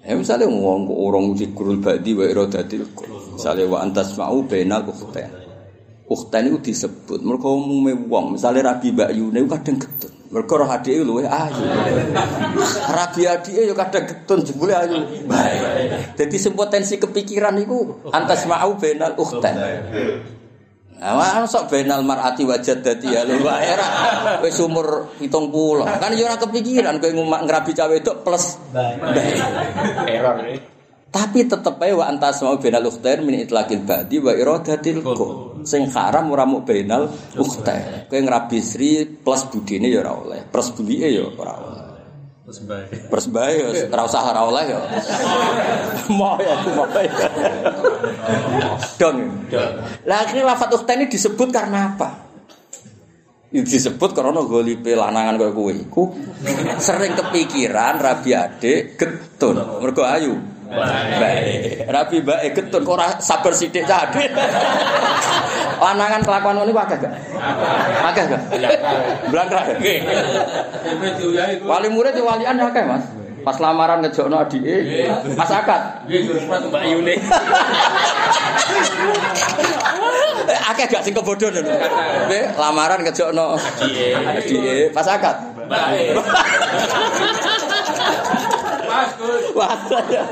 Ya 0.00 0.16
misalnya 0.16 0.48
ngomong 0.48 0.88
orang 0.96 1.36
zikrul 1.36 1.76
ba'di 1.76 2.16
wa 2.16 2.24
iradatil 2.24 2.88
qul. 2.96 3.36
Misalnya 3.36 3.68
wa 3.68 3.78
antas 3.84 4.16
ma'u 4.16 4.48
bainal 4.48 4.88
ukhtain. 4.88 5.39
Ukhtain 6.10 6.50
itu 6.50 6.58
disebut 6.58 7.22
mergo 7.22 7.54
umume 7.54 7.94
wong, 7.94 8.34
misalnya 8.34 8.74
Rabi 8.74 8.90
Mbak 8.90 9.10
Yune 9.14 9.46
kadang 9.46 9.78
getun. 9.78 10.10
Mergo 10.34 10.58
roh 10.58 10.66
adike 10.66 11.06
luwe 11.06 11.22
ayu. 11.22 11.62
Rabi 12.90 13.30
adike 13.30 13.70
ya 13.70 13.74
kadang 13.78 14.10
getun 14.10 14.42
jebule 14.42 14.74
ayu. 14.74 15.06
Jadi 16.18 16.34
sing 16.34 16.58
potensi 16.58 16.98
kepikiran 16.98 17.54
iku 17.62 18.10
antas 18.10 18.42
ma'u 18.50 18.74
bainal 18.74 19.14
ukhtain. 19.14 19.54
Nah, 21.00 21.48
sok 21.48 21.72
benal 21.72 22.04
mar'ati 22.04 22.44
wajad 22.44 22.84
dadi 22.84 23.08
ya 23.08 23.24
lho 23.24 23.40
wae 23.40 23.72
ra 23.72 23.88
wis 24.44 24.58
umur 24.60 25.16
70. 25.16 25.30
Kan 25.96 26.12
ya 26.12 26.28
ora 26.28 26.36
kepikiran 26.36 27.00
kowe 27.00 27.10
ngrabi 27.46 27.72
cawe 27.72 27.88
wedok 27.88 28.20
plus 28.20 28.60
Error. 30.10 30.36
Tapi 31.10 31.42
tetep 31.42 31.74
ae 31.82 31.90
wa 31.90 32.06
antas 32.06 32.38
mau 32.44 32.54
benal 32.60 32.86
ukhtair 32.86 33.18
min 33.24 33.42
itlaqil 33.42 33.82
badi 33.82 34.22
wa 34.22 34.30
iradatil 34.30 35.02
qul. 35.02 35.49
Sing 35.64 35.88
haram 35.92 36.30
ora 36.32 36.44
mau 36.48 36.60
benal 36.64 37.08
ukhtair. 37.36 38.06
Kowe 38.06 38.20
ngrabi 38.20 38.58
sri 38.60 39.04
plus 39.06 39.46
budine 39.48 39.88
ya 39.88 40.00
ora 40.04 40.12
oleh, 40.16 40.40
plus 40.46 40.72
bulike 40.74 41.08
ya 41.08 41.24
ora 41.26 41.54
oleh. 41.56 41.84
Bae 43.30 43.54
ya 43.62 43.86
ora 43.94 44.02
usah 44.02 44.22
ora 44.26 44.40
oleh 44.42 44.64
ya. 44.66 44.78
Mau 46.10 46.34
ya 46.42 46.54
mau 46.74 46.86
ya. 46.90 47.28
Dong. 48.98 49.16
Lah 50.08 50.18
akhirnya 50.26 50.44
lafat 50.50 50.74
ukhtair 50.74 50.98
ini 50.98 51.06
disebut 51.06 51.48
karena 51.54 51.94
apa? 51.94 52.30
Itu 53.50 53.66
disebut 53.66 54.14
karena 54.14 54.46
golipe 54.46 54.94
lanangan 54.94 55.34
kaya 55.34 55.50
kowe 55.50 55.74
iku 55.74 56.02
sering 56.78 57.18
kepikiran 57.18 57.98
rabi 57.98 58.30
adik 58.30 58.94
getun 58.94 59.58
mergo 59.82 60.06
ayu. 60.06 60.38
Baik. 60.70 61.90
Rabi 61.90 62.18
bae 62.22 62.48
getun 62.54 62.86
kok 62.86 62.94
ora 62.94 63.18
sabar 63.18 63.50
sithik 63.50 63.82
cah. 63.90 64.06
Lanangan 65.82 66.22
kelakuan 66.26 66.54
ngono 66.62 66.70
iku 66.70 66.80
akeh 66.86 66.96
gak? 67.02 67.12
Akeh 68.06 68.24
gak? 68.30 68.42
Blangkrak. 69.34 69.64
Wali 71.66 71.88
murid 71.90 72.14
ya 72.14 72.22
walian 72.22 72.54
ya 72.54 72.70
akeh, 72.70 72.84
Mas. 72.86 73.04
Pas 73.40 73.56
lamaran 73.56 74.04
ngejokno 74.04 74.36
adike, 74.36 75.08
Mas 75.32 75.48
Akad. 75.48 76.04
Mbak 76.06 76.82
Yune. 76.86 77.14
Eh, 80.50 80.60
akeh 80.72 80.86
gak 80.90 81.02
sing 81.06 81.14
kebodoh 81.14 81.46
lho. 81.52 81.62
Lamaran 82.58 83.06
ngejokno 83.06 83.54
Adike. 83.54 84.18
adike, 84.18 84.76
pas 84.90 85.06
akad. 85.06 85.36
Wah, 85.70 85.94
ya. 88.90 90.22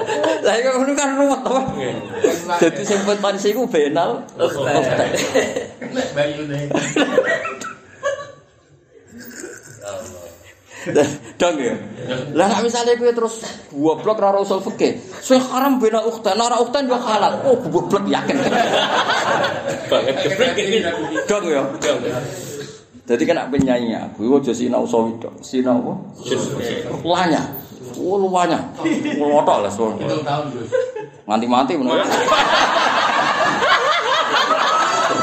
Lah 0.42 0.54
iku 0.58 0.68
ngono 0.76 0.92
kan 0.98 1.10
ruwet 1.16 1.40
to. 1.46 1.58
Dadi 2.60 2.82
sing 2.82 3.00
potensi 3.06 3.48
iku 3.54 3.64
benal. 3.70 4.26
Mbak 5.88 6.26
Yune. 6.36 6.60
Dong 11.36 11.56
ya. 11.60 11.74
Lah 12.32 12.46
nek 12.48 12.64
misale 12.64 12.96
kowe 12.96 13.12
terus 13.12 13.44
goblok 13.70 14.18
ora 14.24 14.40
usul 14.40 14.64
fikih. 14.64 14.96
Sing 15.20 15.36
haram 15.36 15.76
benal 15.76 16.08
ukhtan, 16.08 16.40
ora 16.40 16.56
ukhtan 16.58 16.88
yo 16.88 16.96
halal. 16.96 17.44
Oh, 17.44 17.60
goblok 17.60 18.08
yakin. 18.08 18.36
Banget. 19.88 20.16
Dong 21.28 21.44
ya. 21.46 21.62
Jadi 23.08 23.24
kan 23.24 23.48
penyanyi 23.48 23.96
aku, 23.96 24.36
aja 24.36 24.52
sinau 24.52 24.84
sawi 24.84 25.16
tok. 25.16 25.32
Sinau 25.40 25.80
apa? 25.80 25.96
Lanya. 27.04 27.40
Oh, 27.96 28.20
luanya. 28.20 28.60
Ngotok 29.16 29.58
lah 29.64 29.70
so. 29.72 29.96
Nganti 31.24 31.46
mati 31.48 31.72
menurut. 31.76 32.04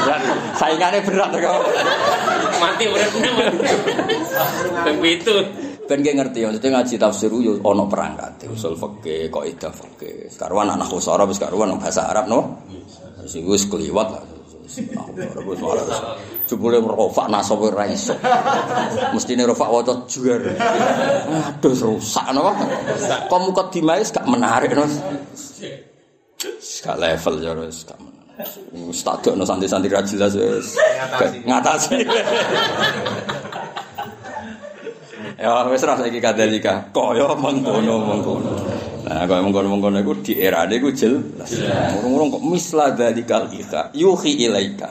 berat. 0.06 0.20
Saingannya 0.54 1.00
berat 1.02 1.30
kok. 1.34 1.60
Mati 2.62 2.84
uripnya 2.86 3.30
mati. 3.34 3.56
Ping 4.86 4.96
pitu. 5.02 5.36
Ben 5.86 6.02
ki 6.02 6.18
ngerti 6.18 6.42
ya, 6.42 6.50
maksudnya 6.50 6.82
ngaji 6.82 6.94
tafsir 6.98 7.30
yo 7.30 7.62
ana 7.62 7.86
perangkat, 7.86 8.42
usul 8.50 8.74
fikih, 8.74 9.30
kaidah 9.30 9.70
fikih. 9.70 10.26
Sekarang 10.26 10.66
anak 10.66 10.90
khusara 10.90 11.22
wis 11.30 11.38
karuan 11.38 11.78
bahasa 11.78 12.10
Arab 12.10 12.26
no. 12.26 12.58
Sing 13.22 13.46
wis 13.46 13.70
kliwat 13.70 14.10
lah. 14.10 14.35
Jebule 16.46 16.78
merofak 16.82 17.30
nasab 17.30 17.62
ora 17.62 17.86
iso. 17.86 18.14
Mestine 19.14 19.46
rofak 19.46 19.70
waca 19.70 19.94
juar. 20.10 20.42
Aduh 21.26 21.74
rusak 21.74 22.26
no. 22.34 22.50
Kok 23.30 23.40
muka 23.42 23.70
dimais 23.70 24.10
gak 24.10 24.26
menarik 24.26 24.74
no. 24.74 24.86
Gak 26.86 26.96
level 26.98 27.34
ya 27.42 27.54
wis 27.54 27.86
gak 27.86 27.98
menarik. 27.98 28.50
Wis 28.90 29.00
tak 29.02 29.24
dokno 29.24 29.42
santri-santri 29.48 29.90
ra 29.90 30.02
jelas 30.04 30.34
wis. 30.34 30.78
Ngatasi. 31.46 31.96
Ya 35.40 35.66
wis 35.66 35.82
ra 35.82 35.94
saiki 35.98 36.20
kadalika. 36.22 36.90
Kaya 36.94 37.34
mengkono-mengkono. 37.34 38.75
Nah, 39.06 39.22
kaya 39.22 39.38
mengkono-mengkono 39.38 40.02
iku 40.02 40.18
di 40.18 40.34
erane 40.34 40.82
iku 40.82 40.90
jelas. 40.90 41.54
Ngurung-ngurung 41.94 42.34
kok 42.34 42.42
misla 42.42 42.90
dalikal 42.90 43.46
ika 43.54 43.94
yuhi 43.94 44.42
ilaika. 44.42 44.90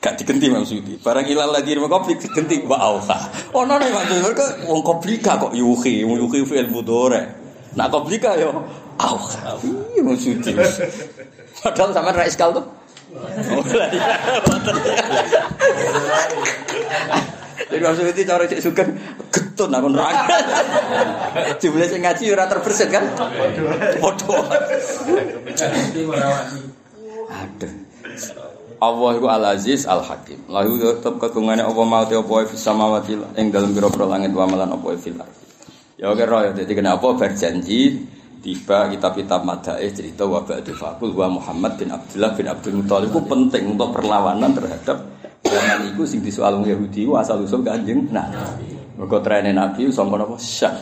Gak 0.00 0.16
digenti 0.16 0.48
maksudnya. 0.48 0.96
Barang 1.04 1.28
ilal 1.28 1.52
lagi 1.52 1.76
rumah 1.76 1.92
kopi 1.92 2.16
digenti 2.16 2.64
wa 2.64 2.80
auha. 2.80 3.28
Oh 3.52 3.68
nana 3.68 3.84
maksudnya 3.92 4.24
mereka 4.24 4.46
wong 4.64 4.80
koplika 4.80 5.36
kok 5.36 5.52
yuhi, 5.52 6.00
yuhi 6.00 6.48
fi'il 6.48 6.72
mudore. 6.72 7.28
Nak 7.76 7.92
koplika 7.92 8.40
yo 8.40 8.56
auha. 8.96 9.60
Iya 9.92 10.00
maksudnya. 10.00 10.56
Padahal 11.60 11.92
sama 11.92 12.16
ra 12.16 12.24
iskal 12.24 12.56
tuh. 12.56 12.64
Oh 13.52 13.64
lah. 13.76 13.92
Jadi 17.56 17.82
maksudnya 17.82 18.12
itu 18.12 18.22
cara 18.28 18.44
cek 18.44 18.60
suka 18.60 18.82
getun 19.32 19.70
aku 19.72 19.88
neraka. 19.88 20.36
Jumlah 21.62 21.88
sing 21.88 22.04
ngaji 22.04 22.24
ora 22.36 22.44
terbersit 22.44 22.88
kan? 22.92 23.04
Bodoh. 24.00 24.44
Aduh. 27.26 27.72
Allah 28.76 29.10
iku 29.16 29.26
Al 29.32 29.44
Aziz 29.56 29.88
Al 29.88 30.04
Hakim. 30.04 30.44
Lahu 30.52 30.76
tetep 30.76 31.16
kagungane 31.16 31.64
apa 31.64 31.82
mau 31.82 32.04
te 32.04 32.14
apa 32.16 32.44
fis 32.44 32.60
samawati 32.60 33.16
ing 33.40 33.48
dalem 33.48 33.72
pira-pira 33.72 34.04
langit 34.04 34.36
wa 34.36 34.44
malan 34.44 34.76
apa 34.76 34.92
fil 35.00 35.16
ardi. 35.16 35.44
Ya 35.96 36.12
oke 36.12 36.28
roh 36.28 36.44
ya 36.44 36.52
dadi 36.52 36.72
kenapa 36.76 37.16
berjanji 37.16 38.04
tiba 38.44 38.92
kitab-kitab 38.92 39.48
madaih 39.48 39.90
cerita 39.90 40.28
wa 40.28 40.44
ba'du 40.44 40.76
faqul 40.76 41.16
wa 41.16 41.40
Muhammad 41.40 41.80
bin 41.80 41.88
Abdullah 41.88 42.36
bin 42.36 42.46
Abdul 42.46 42.84
Muthalib 42.84 43.10
itu 43.10 43.20
penting 43.24 43.64
untuk 43.74 43.96
perlawanan 43.96 44.52
terhadap 44.52 45.02
zaman 45.44 45.92
iku 45.92 46.02
sing 46.08 46.24
disoal 46.24 46.56
wong 46.60 46.66
Yahudi 46.68 47.04
asal 47.12 47.42
usul 47.42 47.60
Kanjeng 47.66 48.08
Nabi. 48.08 48.72
Mergo 48.96 49.20
trene 49.20 49.52
Nabi 49.52 49.90
sangka 49.92 50.16
napa 50.16 50.36
Syam. 50.40 50.74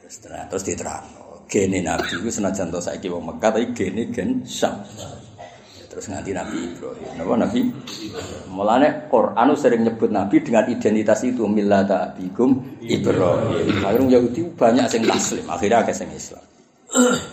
Terus 0.00 0.16
terus 0.24 0.64
diterang. 0.64 1.04
Gene 1.44 1.84
Nabi 1.84 2.16
ku 2.18 2.32
senajan 2.32 2.72
to 2.72 2.80
saiki 2.80 3.12
wong 3.12 3.28
Mekah 3.28 3.50
tapi 3.52 3.68
gene 3.76 4.08
gen 4.08 4.40
Syam. 4.48 4.80
Terus 5.94 6.10
nganti 6.10 6.34
Nabi 6.34 6.58
Ibrahim. 6.74 7.10
Napa 7.14 7.34
Nabi? 7.38 7.60
Mulane 8.50 9.06
Quran 9.06 9.48
sering 9.54 9.86
nyebut 9.86 10.10
Nabi 10.10 10.42
dengan 10.42 10.66
identitas 10.66 11.22
itu 11.22 11.46
millata 11.46 12.10
abikum 12.10 12.82
Ibrahim. 12.82 13.78
Akhirnya 13.78 14.18
Yahudi 14.18 14.42
banyak 14.58 14.90
sing 14.90 15.06
taslim, 15.06 15.46
akhirnya 15.46 15.86
akeh 15.86 15.94
sing 15.94 16.10
Islam. 16.10 16.42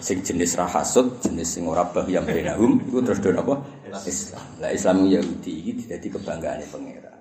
Sing 0.02 0.22
jenis 0.26 0.58
rahasud, 0.58 1.22
jenis 1.26 1.58
sing 1.58 1.66
ora 1.66 1.86
yang 2.06 2.26
benahum 2.26 2.82
iku 2.86 3.02
terus 3.02 3.22
do 3.22 3.30
apa? 3.34 3.62
Islam. 4.08 4.46
Lah 4.64 4.72
Islam 4.72 4.98
Yahudi 5.08 5.54
iki 5.68 5.72
dadi 5.88 6.08
kebanggaane 6.08 6.66
pangeran. 6.72 7.20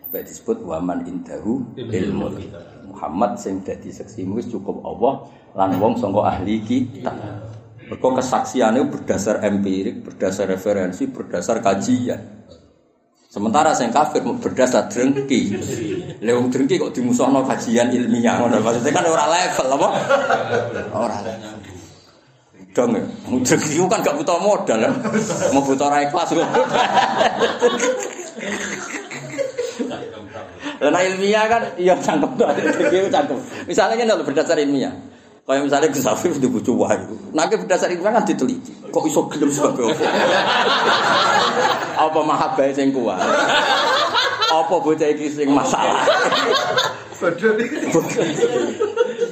Sampai 0.00 0.22
disebut 0.28 0.58
waman 0.68 1.08
indahu 1.08 1.64
ilmu. 1.76 2.26
Muhammad 2.92 3.40
sing 3.40 3.64
dadi 3.64 3.88
seksimu 3.88 4.36
wis 4.36 4.48
cukup 4.52 4.84
Allah 4.84 5.24
lan 5.56 5.80
wong 5.80 5.96
sangka 5.96 6.22
ahli 6.28 6.60
kitab. 6.60 7.16
Mergo 7.88 8.08
kesaksiannya 8.16 8.88
berdasar 8.88 9.44
empirik, 9.44 10.04
berdasar 10.04 10.48
referensi, 10.48 11.08
berdasar 11.08 11.60
kajian. 11.60 12.44
Sementara 13.32 13.72
sing 13.72 13.88
kafir 13.88 14.20
berdasar 14.20 14.92
drengki. 14.92 15.56
Lha 16.20 16.32
wong 16.36 16.52
drengki 16.52 16.76
kok 16.76 16.92
dimusuhno 16.92 17.48
kajian 17.48 17.88
ilmiah 17.88 18.36
ngono. 18.36 18.60
Maksudnya 18.60 18.92
kan 18.92 19.08
ora 19.08 19.24
level 19.24 19.66
apa? 19.72 19.88
Ora. 20.92 21.16
Dong, 22.72 22.96
ya. 22.96 23.04
ku 23.28 23.84
kan 23.84 24.00
gak 24.00 24.16
butuh 24.16 24.40
modal 24.40 24.80
ya. 24.80 24.88
Mau 25.52 25.60
butuh 25.60 25.92
ora 25.92 26.08
ikhlas 26.08 26.32
kok. 26.32 26.40
Karena 30.80 30.98
ilmiah 31.04 31.44
kan 31.46 31.62
iya 31.76 31.94
cangkem 32.00 32.32
tuh, 32.34 32.48
dia 32.90 33.06
cangkem. 33.12 33.38
Misalnya 33.68 33.94
kan 34.02 34.06
kalau 34.16 34.24
berdasar 34.24 34.56
ilmiah, 34.58 34.90
kayak 35.44 35.68
misalnya 35.68 35.88
Gus 35.92 36.08
Afif 36.08 36.40
di 36.40 36.48
bucu 36.48 36.74
wahyu, 36.74 37.30
nanti 37.36 37.60
berdasar 37.60 37.92
ilmiah 37.92 38.18
kan 38.18 38.24
diteliti. 38.24 38.72
Kok 38.88 39.04
iso 39.06 39.28
gelem 39.30 39.52
sebagai 39.52 39.92
apa? 39.92 40.08
apa 42.08 42.20
mahabbah 42.24 42.72
sing 42.72 42.90
kuat? 42.90 43.20
Apa 44.48 44.74
bocah 44.80 45.08
iki 45.12 45.28
sing 45.28 45.52
masalah? 45.52 46.02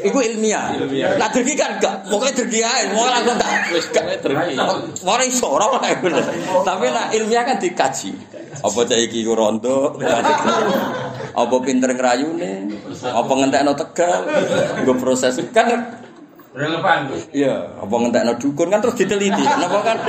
Iku 0.01 0.19
ilmiah. 0.21 0.77
Nah 1.17 1.29
dergi 1.29 1.55
kan 1.57 1.77
enggak, 1.77 1.95
pokoknya 2.09 2.35
dergi 2.45 2.61
ae, 2.65 2.83
mau 2.97 3.05
langsung 3.05 3.37
tak 3.37 3.51
Wis 3.75 3.87
gak 3.93 4.05
terki. 4.25 4.55
Ora 5.05 5.23
iso 5.25 5.47
ora 5.47 5.67
bener. 6.01 6.25
Tapi 6.65 6.85
nak 6.91 7.13
ilmiah 7.15 7.45
kan 7.45 7.57
dikaji. 7.61 8.13
Apa 8.61 8.79
cah 8.83 8.99
iki 8.99 9.23
ku 9.23 9.33
rondo? 9.39 9.95
Apa 11.41 11.55
pinter 11.63 11.95
ngrayune? 11.95 12.75
Apa 13.07 13.33
ngentekno 13.39 13.73
tegal? 13.79 14.27
Nggo 14.83 14.95
proses 14.99 15.39
kan 15.55 15.71
Relevan. 16.51 17.15
Iya, 17.31 17.79
apa 17.79 17.95
ngentekno 17.95 18.35
dukun 18.43 18.75
kan 18.75 18.83
terus 18.83 18.99
diteliti. 18.99 19.39
Napa 19.39 19.87
kan? 19.87 20.03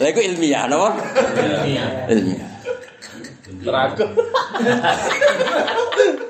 Lah 0.00 0.08
iku 0.08 0.20
ilmiah 0.24 0.64
napa? 0.64 0.96
Ilmiah. 2.08 2.55
Teraku. 3.66 4.06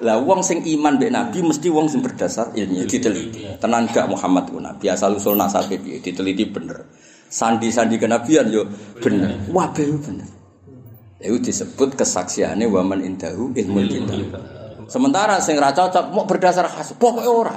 Lah 0.07 0.17
wong 0.23 0.41
sing 0.41 0.65
iman 0.65 0.97
mbek 0.97 1.13
nabi 1.13 1.45
mesti 1.45 1.69
wong 1.69 1.93
sing 1.93 2.01
berdasar 2.01 2.57
ilmiah 2.57 2.89
diteliti. 2.89 3.45
Tenan 3.61 3.93
gak 3.93 4.09
Muhammad 4.09 4.49
ku 4.49 4.57
nabi 4.57 4.89
asal 4.89 5.17
usul 5.17 5.37
nasabe 5.37 5.77
piye 5.77 6.01
diteliti 6.01 6.49
bener. 6.49 6.89
Sandi-sandi 7.29 8.01
kenabian 8.01 8.49
yo 8.49 8.65
bener. 9.03 9.37
Wah 9.53 9.69
bener 9.71 10.01
bener. 10.01 10.29
Itu 11.21 11.41
disebut 11.41 11.97
kesaksiannya 11.97 12.69
waman 12.69 13.05
indahu 13.05 13.53
ilmu 13.53 13.81
kitab. 13.89 14.21
Sementara 14.87 15.43
sing 15.43 15.59
ra 15.59 15.75
cocok 15.75 16.15
mau 16.15 16.25
berdasar 16.29 16.71
khas 16.71 16.95
pokoknya 16.95 17.31
ora. 17.31 17.57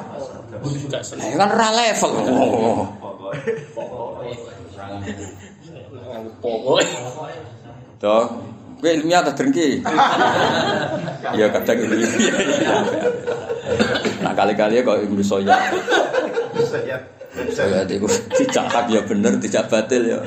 Nah, 0.59 1.29
kan 1.37 1.49
ra 1.53 1.69
level. 1.77 2.11
Oh. 2.25 2.85
Pokoknya. 6.41 6.97
Toh, 7.99 8.25
kowe 8.79 8.89
ilmiah 8.89 9.21
ta 9.21 9.31
drengki? 9.35 9.79
Ya 11.29 11.51
kadang 11.51 11.83
ini. 11.83 12.07
Nah 14.23 14.33
kali-kali 14.33 14.81
kok 14.81 15.03
Ibnu 15.03 15.19
Soya. 15.21 15.51
Soya 17.53 17.83
itu 17.85 18.07
dicakap 18.39 18.87
ya 18.87 19.03
bener, 19.03 19.37
tidak 19.37 19.67
batil 19.67 20.09
ya. 20.09 20.17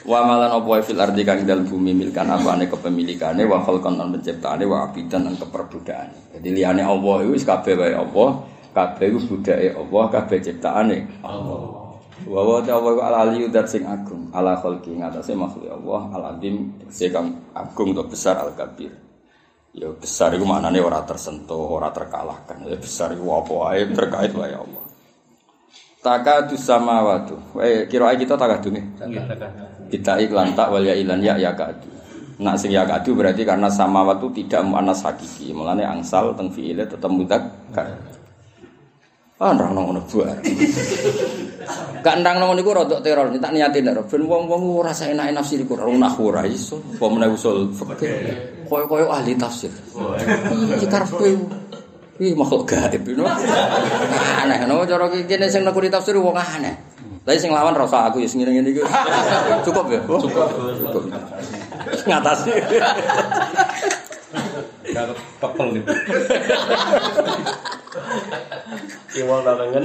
Wa 0.00 0.24
malan 0.24 0.48
apa 0.48 0.80
fil 0.80 0.96
ardi 0.96 1.22
kang 1.26 1.44
dalem 1.44 1.68
bumi 1.68 1.92
milkan 1.92 2.32
apane 2.32 2.64
kepemilikane 2.70 3.44
wa 3.44 3.60
khalqan 3.60 4.00
lan 4.00 4.16
penciptaane 4.16 4.64
wa 4.64 4.88
abidan 4.88 5.28
lan 5.28 5.36
keperbudakane. 5.36 6.40
Jadi 6.40 6.48
liyane 6.56 6.80
Allah 6.80 7.16
iku 7.26 7.36
wis 7.36 7.44
kabeh 7.44 7.76
wae 7.76 7.92
Allah, 7.92 8.40
kabeh 8.72 9.06
iku 9.12 9.18
budake 9.36 9.76
Allah, 9.76 10.04
kabeh 10.08 10.38
ciptaane 10.40 10.98
Allah. 11.20 11.79
Wa 12.30 12.46
wa 12.46 12.62
ta 12.62 12.78
wa 12.78 12.94
al 12.94 13.26
aliyu 13.26 13.50
dat 13.50 13.66
sing 13.66 13.82
agung, 13.82 14.30
ala 14.30 14.54
khalqi 14.54 14.94
ngatasé 14.94 15.34
makhluk 15.34 15.66
Allah, 15.66 16.02
al 16.14 16.24
adim 16.38 16.78
sing 16.86 17.10
agung 17.50 17.90
atau 17.90 18.06
besar 18.06 18.38
al 18.38 18.54
kabir. 18.54 18.94
Ya 19.74 19.90
besar 19.90 20.34
iku 20.34 20.46
maknane 20.46 20.78
ora 20.78 21.02
tersentuh, 21.02 21.58
ora 21.74 21.90
terkalahkan. 21.90 22.70
Ya 22.70 22.78
besar 22.78 23.14
iku 23.18 23.34
apa 23.34 23.50
wae 23.50 23.82
terkait 23.90 24.30
wae 24.34 24.54
Allah. 24.54 24.84
Takadu 26.02 26.54
samawatu. 26.54 27.34
Eh 27.58 27.90
kira 27.90 28.14
kita 28.14 28.38
takadu 28.38 28.78
nih. 28.78 28.84
Kita 29.90 30.22
iklan 30.22 30.54
tak 30.54 30.70
wal 30.70 30.86
ya 30.86 30.94
ilan 30.94 31.18
ya 31.22 31.34
ya 31.34 31.50
kadu. 31.54 31.86
Nak 32.40 32.56
sing 32.62 32.70
ya 32.70 32.86
kadu 32.86 33.18
berarti 33.18 33.42
karena 33.42 33.70
samawatu 33.70 34.30
tidak 34.30 34.62
muannas 34.66 35.02
hakiki. 35.02 35.50
Mulane 35.50 35.82
angsal 35.82 36.34
teng 36.38 36.50
fiile 36.50 36.86
tetep 36.86 37.10
mudzakkar. 37.10 38.19
Ah 39.40 39.56
ndang 39.56 39.72
nang 39.72 39.88
ngono 39.88 40.04
buar. 40.04 40.36
Gak 42.04 42.14
ndang 42.20 42.36
nang 42.36 42.52
niku 42.52 42.76
rodok 42.76 43.00
teror, 43.00 43.32
tak 43.40 43.56
niatin 43.56 43.88
nek 43.88 44.04
ben 44.04 44.28
wong-wong 44.28 44.84
ora 44.84 44.92
saenak 44.92 45.32
nafsi 45.32 45.56
iku 45.56 45.80
ora 45.80 45.88
nahwu 45.88 46.28
ora 46.28 46.44
iso. 46.44 46.76
Apa 47.00 47.08
menawa 47.08 47.32
usul 47.32 47.72
fikih. 47.72 48.36
Koyo-koyo 48.68 49.08
ahli 49.08 49.32
tafsir. 49.40 49.72
Iki 50.76 50.86
karepe 50.92 51.40
Ih 52.20 52.36
makhluk 52.36 52.68
gaib 52.68 53.00
you? 53.08 53.24
Aneh 54.44 54.68
no 54.68 54.84
cara 54.84 55.08
kene 55.08 55.48
sing 55.48 55.64
nekuni 55.64 55.88
tafsir 55.88 56.20
wong 56.20 56.36
aneh. 56.36 56.76
Tapi 57.24 57.40
sing 57.40 57.48
lawan 57.48 57.72
rasa 57.72 58.12
aku 58.12 58.20
ya 58.20 58.28
sing 58.28 58.44
ngene 58.44 58.68
iki. 58.68 58.84
Cukup 59.64 59.88
ya? 59.88 60.04
Cukup. 60.04 60.52
Cukup. 60.84 61.08
Ngatasi. 62.04 62.52
Gak 64.92 65.04
pepel 65.40 65.80
gitu. 65.80 65.92
Iwal 69.18 69.42
dalangan. 69.42 69.84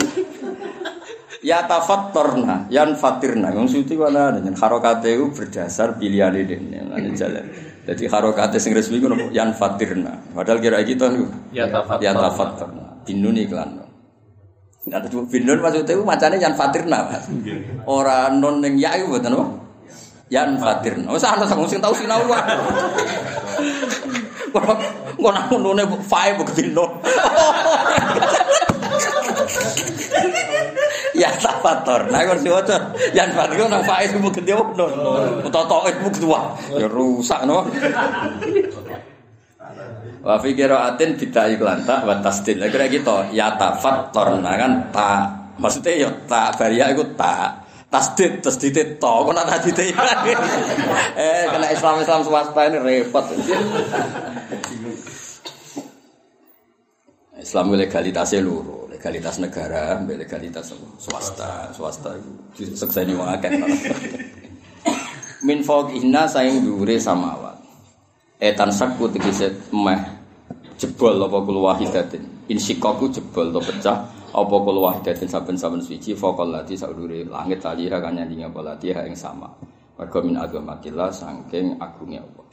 Ya 1.46 1.66
tafattarna, 1.70 2.66
yan 2.74 2.98
fatirna. 2.98 3.54
Wong 3.54 3.70
suci 3.70 3.94
mana 3.98 4.34
dengan 4.34 4.58
harokate 4.58 5.14
itu 5.14 5.30
berdasar 5.30 5.98
pilihane 5.98 6.42
dene. 6.46 6.82
Lan 6.90 7.14
jalan. 7.14 7.46
Jadi 7.86 8.10
harokate 8.10 8.58
sing 8.58 8.74
resmi 8.74 8.98
ku 8.98 9.06
nopo? 9.06 9.30
Yan 9.30 9.54
fatirna. 9.54 10.18
Padahal 10.34 10.58
kira 10.58 10.82
kita 10.82 11.10
niku 11.14 11.30
Ya 11.54 11.70
tafat. 11.70 12.02
ya. 12.02 12.14
Binun 13.06 13.38
iklan. 13.38 13.86
Nah, 14.86 15.02
itu 15.02 15.22
binun 15.30 15.62
maksudnya 15.62 15.94
itu 15.98 16.02
macamnya 16.06 16.38
yan 16.42 16.54
fatirna, 16.58 16.98
Mas. 17.10 17.26
Ora 17.86 18.30
non 18.34 18.62
ning 18.62 18.78
ya 18.82 18.98
mboten 19.06 19.34
apa? 19.38 19.46
Yan 20.34 20.58
fatirna. 20.58 21.14
Wis 21.14 21.26
ana 21.26 21.46
sing 21.46 21.82
tau 21.82 21.94
sinau 21.94 22.26
wae. 22.26 22.58
Kok 24.56 25.32
nang 25.34 25.50
nune 25.62 25.84
fae 26.06 26.38
kok 26.38 26.50
ya 31.22 31.30
tafator. 31.36 32.12
Nah 32.12 32.20
kon 32.28 32.40
diwaca 32.44 32.96
yan 33.16 33.32
fat 33.36 33.50
iku 33.54 33.66
nang 33.68 33.84
faiz 33.84 34.12
ku 34.16 34.30
gede 34.32 34.54
ono. 34.56 34.86
Utoto 35.44 35.88
iku 35.90 36.08
kedua. 36.12 36.56
Ya 36.76 36.88
rusak 36.90 37.44
no. 37.48 37.68
Wa 40.26 40.42
fi 40.42 40.50
qiraatin 40.58 41.20
bita 41.20 41.48
iklan 41.52 41.86
ta 41.86 42.04
wa 42.04 42.20
tasdil. 42.20 42.60
Kira 42.68 42.86
gitu 42.90 43.32
ya 43.36 43.56
tafator 43.56 44.42
nah 44.42 44.56
kan 44.58 44.72
ta 44.90 45.12
maksudnya 45.60 46.08
ya 46.08 46.10
ta 46.28 46.52
baria 46.56 46.92
iku 46.92 47.04
ta 47.16 47.66
tasdid 47.96 48.44
tasdid 48.44 49.00
to 49.00 49.14
kok 49.24 49.32
nak 49.32 49.48
tasdid 49.48 49.80
eh 51.16 51.44
kena 51.48 51.68
Islam 51.72 52.04
Islam 52.04 52.22
swasta 52.28 52.62
ini 52.68 52.78
repot 52.84 53.26
Islam 57.36 57.76
legalitasnya 57.76 58.40
luruh 58.40 58.88
legalitas 58.88 59.38
negara, 59.44 60.00
legalitas 60.08 60.72
swasta, 60.96 61.68
swasta 61.76 62.16
itu 62.56 62.72
sekseni 62.74 63.12
wong 63.12 63.28
akeh. 63.28 63.52
Min 65.44 65.60
fawqihna 65.62 66.26
saing 66.32 66.64
dhuwure 66.64 66.96
samawat. 66.96 67.60
Etan 68.40 68.72
sakku 68.72 69.12
tegese 69.12 69.52
meh 69.76 70.00
jebol 70.80 71.20
apa 71.20 71.38
kul 71.44 71.60
wahidatin. 71.60 72.24
Insikaku 72.48 73.12
jebol 73.12 73.52
to 73.52 73.60
pecah 73.62 74.08
apa 74.32 74.56
kul 74.56 74.78
wahidatin 74.80 75.28
saben-saben 75.28 75.84
suci 75.84 76.16
faqal 76.16 76.56
lati 76.56 76.80
saudure 76.80 77.28
langit 77.28 77.60
taliha 77.60 78.00
kan 78.00 78.16
nyanding 78.16 78.48
apa 78.48 78.60
lati 78.64 78.96
ing 78.96 79.14
sama. 79.14 79.52
Mergo 80.00 80.20
min 80.24 80.40
agamatillah 80.40 81.12
saking 81.12 81.78
agungnya 81.84 82.24
Allah. 82.24 82.45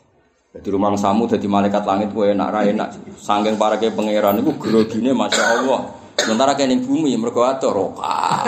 Jadi 0.53 0.69
rumah 0.69 0.93
samu 1.01 1.25
jadi 1.25 1.49
malaikat 1.49 1.81
langit 1.89 2.13
gue 2.13 2.37
enak 2.37 2.49
rai 2.53 2.77
enak. 2.77 3.17
Sangking 3.17 3.57
para 3.57 3.81
ke 3.81 3.89
pangeran 3.89 4.45
itu 4.45 4.53
grogine 4.61 5.17
masya 5.17 5.45
Allah. 5.65 5.81
Sementara 6.13 6.53
kene 6.53 6.77
bumi 6.77 7.17
mergo 7.17 7.41
atur 7.41 7.73
roka. 7.73 8.45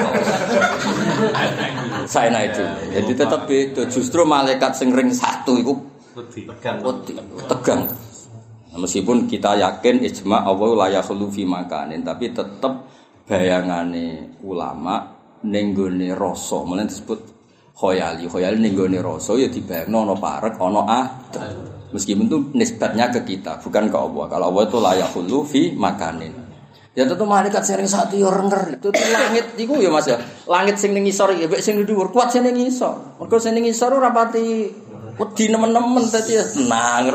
Saya 2.04 2.28
naik 2.28 2.52
itu. 2.52 2.64
Jadi 2.92 3.12
tetap 3.16 3.48
itu 3.48 3.82
justru 3.88 4.20
malaikat 4.28 4.76
sing 4.76 4.92
ring 4.92 5.08
satu 5.16 5.56
itu 5.56 5.72
tegang. 6.44 6.84
tegang. 7.48 7.88
Nah, 8.68 8.78
meskipun 8.78 9.24
kita 9.24 9.56
yakin 9.56 10.04
ijma 10.04 10.44
Allah 10.44 10.70
la 10.76 10.86
yakhlu 11.00 11.32
fi 11.32 11.48
makanin, 11.48 12.04
tapi 12.04 12.36
tetap 12.36 12.84
bayangane 13.24 14.38
ulama 14.44 15.14
ning 15.48 15.72
gone 15.72 16.12
rasa, 16.12 16.62
mulane 16.62 16.86
disebut 16.86 17.20
khoyali. 17.74 18.28
Khoyali 18.28 18.60
ning 18.60 18.76
gone 18.76 19.00
rasa 19.00 19.40
ya 19.40 19.48
dibayangno 19.48 20.04
ana 20.04 20.14
parek, 20.14 20.60
ana 20.60 20.82
adem. 20.84 21.73
Meskipun 21.92 22.26
itu 22.26 22.38
nisbatnya 22.54 23.12
ke 23.12 23.22
kita, 23.22 23.60
bukan 23.60 23.92
ke 23.92 23.98
Allah. 23.98 24.24
Kalau 24.30 24.46
Allah 24.50 24.62
itu 24.66 24.78
layak 24.80 25.08
hulu 25.12 25.44
fi 25.44 25.74
makanin. 25.74 26.44
Ya 26.94 27.02
tentu 27.10 27.26
malaikat 27.26 27.66
sering 27.66 27.90
satu 27.90 28.14
ya 28.14 28.30
renger. 28.30 28.78
Itu 28.78 28.94
langit 28.94 29.58
itu 29.58 29.74
ya 29.82 29.90
Mas 29.90 30.06
ya. 30.06 30.14
Langit 30.46 30.78
sing 30.78 30.94
ning 30.94 31.02
isor 31.10 31.34
ya 31.34 31.50
sing 31.58 31.82
dhuwur 31.82 32.14
kuat 32.14 32.30
sing 32.30 32.46
ning 32.46 32.54
isor. 32.70 33.18
Mergo 33.18 33.42
sing 33.42 33.58
ning 33.58 33.66
isor 33.66 33.98
ora 33.98 34.14
pati 34.14 34.70
wedi 35.18 35.44
nemen-nemen 35.50 36.06
dadi 36.06 36.38
ya 36.38 36.46
senang. 36.46 37.10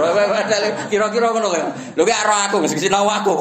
Kira-kira 0.92 1.32
ngono 1.32 1.48
lho. 1.48 1.72
Lho 1.96 2.04
gak 2.04 2.20
ora 2.28 2.52
aku 2.52 2.60
mesti 2.60 2.76
sinau 2.76 3.08
aku. 3.08 3.36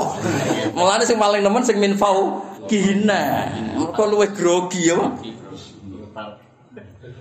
Mulane 0.78 1.02
sing 1.02 1.18
paling 1.18 1.42
nemen 1.42 1.66
sing 1.66 1.82
minfau 1.82 2.38
kihina. 2.70 3.50
Mergo 3.74 4.06
luwih 4.06 4.30
grogi 4.30 4.94
ya. 4.94 4.98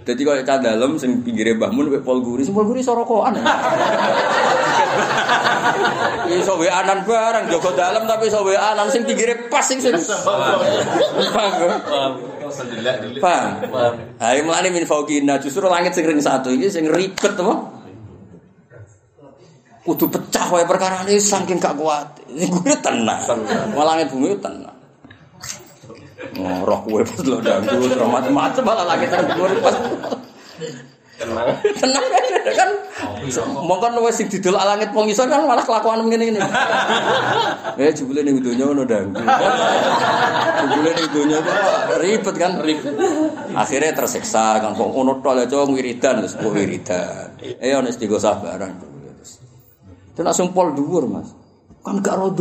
Jadi 0.07 0.23
kalau 0.23 0.39
cah 0.39 0.55
dalam 0.63 0.95
sing 0.95 1.19
pinggire 1.19 1.51
Mbah 1.59 1.67
Mun 1.75 1.91
mek 1.91 2.07
Pol 2.07 2.23
Guri, 2.23 2.47
sing 2.47 2.55
Pol 2.55 2.63
Guri 2.63 2.79
sorokokan. 2.79 3.35
Iso 6.31 6.55
anan 6.79 7.03
barang 7.03 7.51
jaga 7.51 7.71
dalam 7.75 8.07
tapi 8.07 8.31
iso 8.31 8.39
anan 8.47 8.87
sing 8.87 9.03
pinggire 9.03 9.51
pas 9.51 9.67
sing 9.67 9.83
sing. 9.83 9.91
Paham? 13.19 13.51
Paham? 13.67 13.93
Hai 14.15 14.39
mulane 14.47 14.71
min 14.71 14.87
fauqina 14.87 15.43
justru 15.43 15.67
langit 15.67 15.91
sing 15.91 16.07
ring 16.07 16.23
satu 16.23 16.55
iki 16.55 16.71
sing 16.71 16.87
ribet 16.87 17.35
apa? 17.35 17.55
Kudu 19.83 20.07
pecah 20.07 20.47
wae 20.55 20.63
perkara 20.63 21.03
ini 21.03 21.19
saking 21.19 21.59
gak 21.59 21.75
kuat. 21.75 22.23
Ini 22.31 22.47
gue 22.47 22.75
tenang. 22.79 23.23
Malah 23.75 23.99
langit 23.99 24.11
bumi 24.11 24.35
tenang. 24.39 24.76
Roh 26.37 26.79
kue 26.81 27.01
pas 27.05 27.21
lo 27.29 27.37
dangdut, 27.37 27.93
roh 27.93 28.09
macam-macam 28.09 28.63
malah 28.65 28.85
lagi 28.89 29.05
tanggur 29.05 29.51
pas. 29.61 29.75
Tenang. 31.17 31.47
Tenang 31.77 32.05
kan. 32.57 32.69
Mongkon 33.65 33.97
wis 34.05 34.17
sing 34.17 34.29
didol 34.29 34.57
langit 34.57 34.89
wong 34.93 35.09
kan 35.13 35.45
malah 35.45 35.61
kelakuan 35.65 36.05
ngene 36.09 36.33
ngene. 36.33 36.41
Eh 37.77 37.93
jebule 37.93 38.25
ning 38.25 38.41
donya 38.41 38.65
ono 38.65 38.81
dangdut. 38.81 39.21
Jebule 40.57 40.91
ning 40.97 41.07
donya 41.13 41.37
kok 41.45 41.97
ribet 42.01 42.35
kan 42.37 42.51
ribet. 42.65 42.93
Akhirnya 43.53 43.93
tersiksa 43.93 44.57
kan 44.57 44.73
kok 44.73 44.89
ono 44.89 45.21
tok 45.21 45.45
aja 45.45 45.65
wiridan 45.69 46.25
terus 46.25 46.33
kok 46.33 46.49
wiridan. 46.49 47.37
Eh 47.41 47.77
ono 47.77 47.89
istigo 47.93 48.17
sabaran. 48.17 48.73
Itu 50.17 50.25
langsung 50.25 50.49
pol 50.49 50.73
dhuwur, 50.73 51.05
Mas. 51.05 51.29
Kan 51.85 52.01
gak 52.01 52.17
ro 52.17 52.33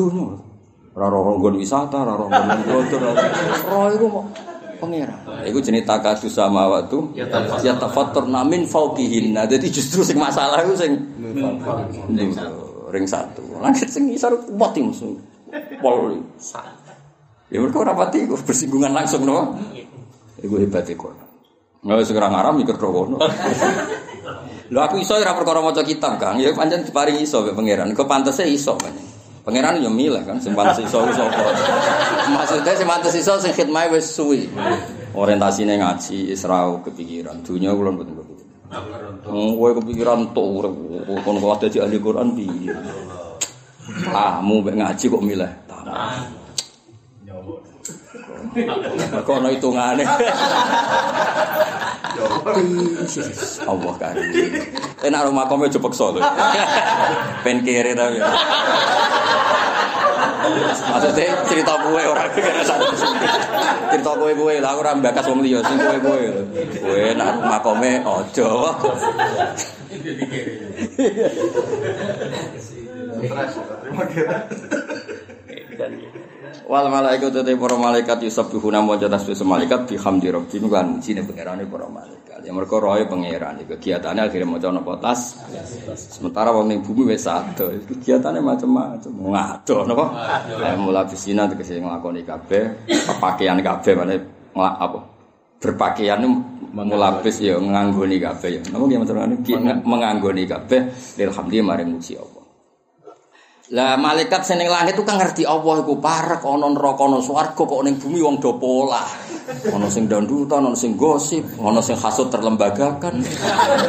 donya. 0.97 1.13
Ora 1.13 1.13
ro 1.13 1.37
nggon 1.37 1.61
wisata, 1.61 1.97
ora 2.09 2.17
ro 2.17 2.27
nggon 2.33 2.61
kotor. 2.65 3.01
Ro 3.69 3.79
iku 3.93 4.07
kok 4.09 4.25
pangeran. 4.81 5.21
Iku 5.45 5.59
jenis 5.61 5.85
takadus 5.85 6.33
sama 6.33 6.69
waktu 6.73 7.13
ya 7.61 7.77
tafatur 7.77 8.25
namin 8.25 8.65
fauqihin. 8.65 9.37
Nah, 9.37 9.45
jadi 9.45 9.69
justru 9.69 10.01
sing 10.01 10.17
masalah 10.17 10.65
iku 10.65 10.73
sing 10.73 10.97
ring 12.89 13.05
satu. 13.05 13.45
Langit 13.61 13.93
sing 13.93 14.09
isor 14.09 14.41
mati 14.57 14.81
musuh. 14.81 15.13
Pol. 15.85 16.17
Ya 17.47 17.63
mereka 17.63 17.79
ora 17.85 17.95
pati 17.95 18.25
iku 18.25 18.35
bersinggungan 18.41 18.97
langsung 18.97 19.29
no. 19.29 19.55
Iku 20.41 20.57
hebat 20.61 20.89
iku. 20.89 21.13
Nggak 21.87 22.09
segera 22.09 22.33
ngaram 22.33 22.59
mikir 22.59 22.75
kono. 22.81 23.21
Lho 24.67 24.81
aku 24.83 24.99
iso 24.99 25.15
ora 25.15 25.31
perkara 25.39 25.63
maca 25.63 25.87
kitab, 25.87 26.19
Kang. 26.19 26.43
Ya 26.43 26.51
pancen 26.51 26.83
diparingi 26.83 27.23
iso 27.23 27.47
mbek 27.47 27.55
pangeran. 27.55 27.95
Kok 27.95 28.09
pantese 28.11 28.43
iso 28.51 28.75
pancen. 28.75 29.16
Pangeran 29.47 29.79
yo 29.79 29.87
milih 29.95 30.27
kan 30.27 30.43
sing 30.43 30.59
pantes 30.59 30.83
iso 30.83 31.07
iso 31.07 31.23
apa. 31.23 31.39
Maksudnya 32.35 32.75
sing 32.75 32.83
pantes 32.91 33.15
iso 33.15 33.39
sing 33.39 33.55
khidmah 33.55 33.87
wis 33.95 34.11
suwi. 34.11 34.51
Orientasine 35.15 35.79
ngaji 35.79 36.35
Isra 36.35 36.67
kepikiran. 36.83 37.47
Dunia 37.47 37.71
kula 37.71 37.95
mboten 37.95 38.19
kepikiran. 38.19 39.23
Kowe 39.23 39.71
kepikiran 39.79 40.35
tok 40.35 40.47
urip 40.51 40.75
kon 41.23 41.39
kok 41.39 41.63
dadi 41.63 41.79
ahli 41.79 42.03
Quran 42.03 42.35
piye. 42.35 42.75
Kamu 44.11 44.67
mek 44.67 44.75
ngaji 44.83 45.05
kok 45.07 45.23
milih. 45.23 45.53
Kok 49.27 49.37
ono 49.37 49.49
hitungane. 49.53 50.05
Allah 53.67 53.95
karim. 54.01 54.33
Enak 55.05 55.21
rumah 55.29 55.45
kome 55.45 55.69
jepek 55.69 55.93
solo. 55.93 56.25
Pen 57.45 57.61
kiri 57.61 57.93
tapi. 57.93 58.17
Maksudnya 60.87 61.43
cerita 61.45 61.75
kue 61.83 62.03
orang 62.07 62.31
kira 62.33 62.63
satu 62.63 62.87
cerita 63.91 64.13
kue 64.15 64.33
kue 64.33 64.63
lah 64.63 64.73
aku 64.73 64.81
orang 64.87 65.03
bakas 65.03 65.27
wong 65.27 65.43
liya 65.43 65.59
sing 65.67 65.77
kue 65.77 65.99
kue 65.99 66.31
kue 66.81 67.13
nak 67.19 67.43
rumah 67.43 67.61
kome 67.61 68.01
ojo. 68.07 68.73
Wal 76.65 76.89
malaikat 76.89 77.31
te 77.45 77.53
para 77.53 77.77
malaikat 77.77 78.25
yusabbihuna 78.25 78.81
maca 78.81 79.07
tasbih 79.07 79.37
malaikat 79.45 79.85
bihamdi 79.87 80.33
rabbihim 80.33 80.73
lan 80.73 80.99
mujine 80.99 81.21
pangerane 81.23 81.69
para 81.69 81.87
malaikat. 81.87 82.41
Ya 82.41 82.51
mergo 82.55 82.81
roe 82.81 83.05
pangeran 83.05 83.61
kegiatane 83.69 84.25
akhirnya 84.25 84.49
maca 84.49 84.73
napa 84.73 84.97
tas. 84.97 85.37
Sementara 85.95 86.55
wong 86.55 86.73
ning 86.73 86.81
bumi 86.81 87.13
wis 87.13 87.27
ado, 87.27 87.71
kegiatane 87.87 88.41
macam-macam. 88.41 89.13
Ngado 89.13 89.77
napa? 89.85 90.05
Ya 90.57 90.75
mula 90.79 91.05
bisina 91.05 91.45
tegese 91.51 91.77
nglakoni 91.83 92.23
kabeh, 92.23 92.89
pakaian 93.21 93.61
kabeh 93.61 93.93
mane 93.99 94.15
apa? 94.57 95.01
Berpakaian 95.61 96.23
mulabis 96.75 97.43
ya 97.43 97.59
nganggoni 97.59 98.17
kabeh 98.23 98.51
ya. 98.59 98.63
Napa 98.71 98.85
ki 98.87 98.97
maturane 98.99 99.35
menganggoni 99.83 100.47
kabeh 100.47 100.81
alhamdulillah 101.19 101.67
maring 101.67 101.91
muji 101.95 102.15
Allah. 102.15 102.46
Lah 103.75 103.99
malaikat 103.99 104.47
seneng 104.47 104.71
langit 104.71 104.95
itu 104.95 105.03
kan 105.03 105.19
ngerti 105.19 105.43
Allah 105.43 105.83
iku 105.83 105.99
parek 105.99 106.47
ana 106.47 106.71
neraka 106.71 107.03
ana 107.03 107.19
swarga 107.19 107.59
kok 107.67 107.83
ning 107.83 107.99
bumi 107.99 108.23
wong 108.23 108.39
do 108.39 108.55
pola. 108.55 109.03
Ana 109.47 109.87
sing 109.87 110.11
dandutan, 110.11 110.63
ana 110.63 110.75
sing 110.75 110.99
gosip, 110.99 111.43
ana 111.59 111.83
sing 111.83 111.99
hasud 111.99 112.31
terlembagakan. 112.31 113.23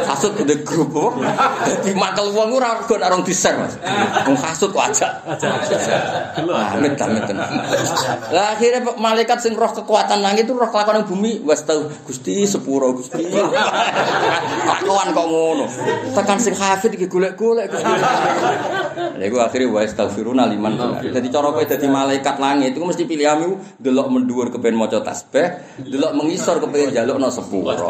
Hasud 0.06 0.34
the 0.50 0.66
group. 0.66 0.94
Dadi 0.98 1.94
makel 1.94 2.34
wong 2.34 2.58
ora 2.58 2.82
kok 2.86 2.98
arung 2.98 3.22
diser, 3.22 3.54
Mas. 3.58 3.78
Wong 4.26 4.38
hasud 4.38 4.74
wajak. 4.74 5.14
Amit 6.38 6.98
amit 6.98 7.24
tenan. 7.30 7.50
Lah 8.34 8.58
akhirnya 8.58 8.82
malaikat 8.98 9.46
sing 9.46 9.54
roh 9.54 9.70
kekuatan 9.70 10.26
langit 10.26 10.50
itu 10.50 10.58
roh 10.58 10.74
kelakuan 10.74 11.06
bumi 11.06 11.46
wis 11.46 11.62
tau 11.66 11.86
Gusti 12.06 12.50
sepuro 12.50 12.98
Gusti. 12.98 13.30
Kelakuan 13.30 15.14
kok 15.14 15.28
ngono. 15.30 15.66
Tekan 16.18 16.38
sing 16.42 16.58
hafid 16.58 16.98
iki 16.98 17.06
golek-golek 17.06 17.70
Gusti. 17.70 17.94
Lha 19.18 19.26
iku 19.26 19.38
wa 19.70 19.84
astaghfiruna 19.84 20.48
liman 20.48 20.78
Jadi 21.04 21.28
cara 21.28 21.52
kowe 21.52 21.64
dadi 21.64 21.88
malaikat 21.88 22.36
langit 22.40 22.74
itu 22.76 22.82
mesti 22.84 23.04
pilih 23.04 23.28
amiu 23.28 23.52
delok 23.78 24.08
menduwur 24.10 24.48
kepen 24.50 24.76
maca 24.76 25.04
tasbih, 25.04 25.80
delok 25.84 26.12
mengisor 26.16 26.64
kepen 26.64 26.92
njalukno 26.96 27.28
sepuro. 27.30 27.88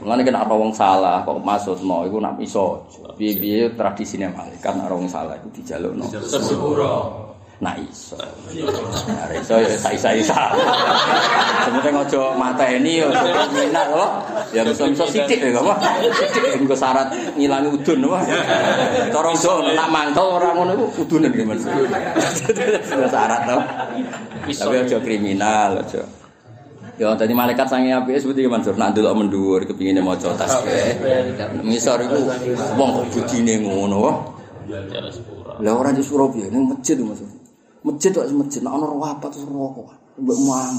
Mulane 0.00 0.22
kena 0.22 0.46
apa 0.46 0.54
wong 0.54 0.70
salah 0.70 1.26
kok 1.26 1.42
maksudno 1.42 2.06
iku 2.06 2.22
nak 2.22 2.38
iso. 2.38 2.86
Piye-piye 3.16 3.74
tradisine 3.74 4.30
malaikat 4.30 4.72
nak 4.78 4.92
wong 4.92 5.10
salah 5.10 5.34
iku 5.36 5.48
dijalukno 5.52 6.06
sepuro. 6.24 6.94
Nah 7.56 7.72
iso. 7.80 8.20
Nah 9.08 9.32
iso 9.32 9.56
ya 9.56 9.68
isa-isa. 9.72 10.52
Sementing 11.64 11.96
aja 11.96 12.22
mateni 12.36 13.00
ya 13.00 13.08
minat 13.48 13.88
loh. 13.96 14.20
Ya 14.52 14.60
bisa-bisa 14.60 15.08
sithik 15.08 15.40
ya 15.40 15.56
apa? 15.56 15.72
Sithik 16.12 16.60
nggo 16.60 16.76
syarat 16.76 17.08
ngilangi 17.32 17.72
udun 17.72 18.12
apa? 18.12 18.18
Cara 19.08 19.28
iso 19.32 19.64
nak 19.72 19.88
mantel 19.88 20.36
ora 20.36 20.52
ngono 20.52 20.76
iku 20.76 21.08
udunen 21.08 21.32
iki 21.32 21.44
Mas. 21.48 21.64
Syarat 22.84 23.40
to. 23.48 23.58
Tapi 24.46 24.76
aja 24.76 24.96
kriminal 25.00 25.80
aja. 25.80 26.04
Ya 26.96 27.12
tadi 27.12 27.36
malaikat 27.36 27.68
sange 27.68 27.92
api 27.92 28.16
seperti 28.16 28.48
Mansur 28.48 28.72
nak 28.80 28.96
ndelok 28.96 29.16
mendur 29.16 29.60
kepingine 29.64 30.00
maca 30.04 30.32
tasbih. 30.32 30.96
Ngisor 31.64 32.04
iku 32.04 32.20
wong 32.76 32.88
kok 33.00 33.06
budine 33.16 33.64
ngono. 33.64 34.32
Lah 35.60 35.72
ora 35.72 35.92
di 35.92 36.04
Surabaya 36.04 36.52
ning 36.52 36.68
masjid 36.68 37.00
Mas. 37.00 37.20
Masjid 37.86 38.10
kok 38.10 38.26
masjid, 38.34 38.60
nek 38.66 38.74
ana 38.74 38.86
apa 38.90 39.30
terus 39.30 39.46
rokok. 39.46 40.18
Mbok 40.18 40.38
muang. 40.42 40.74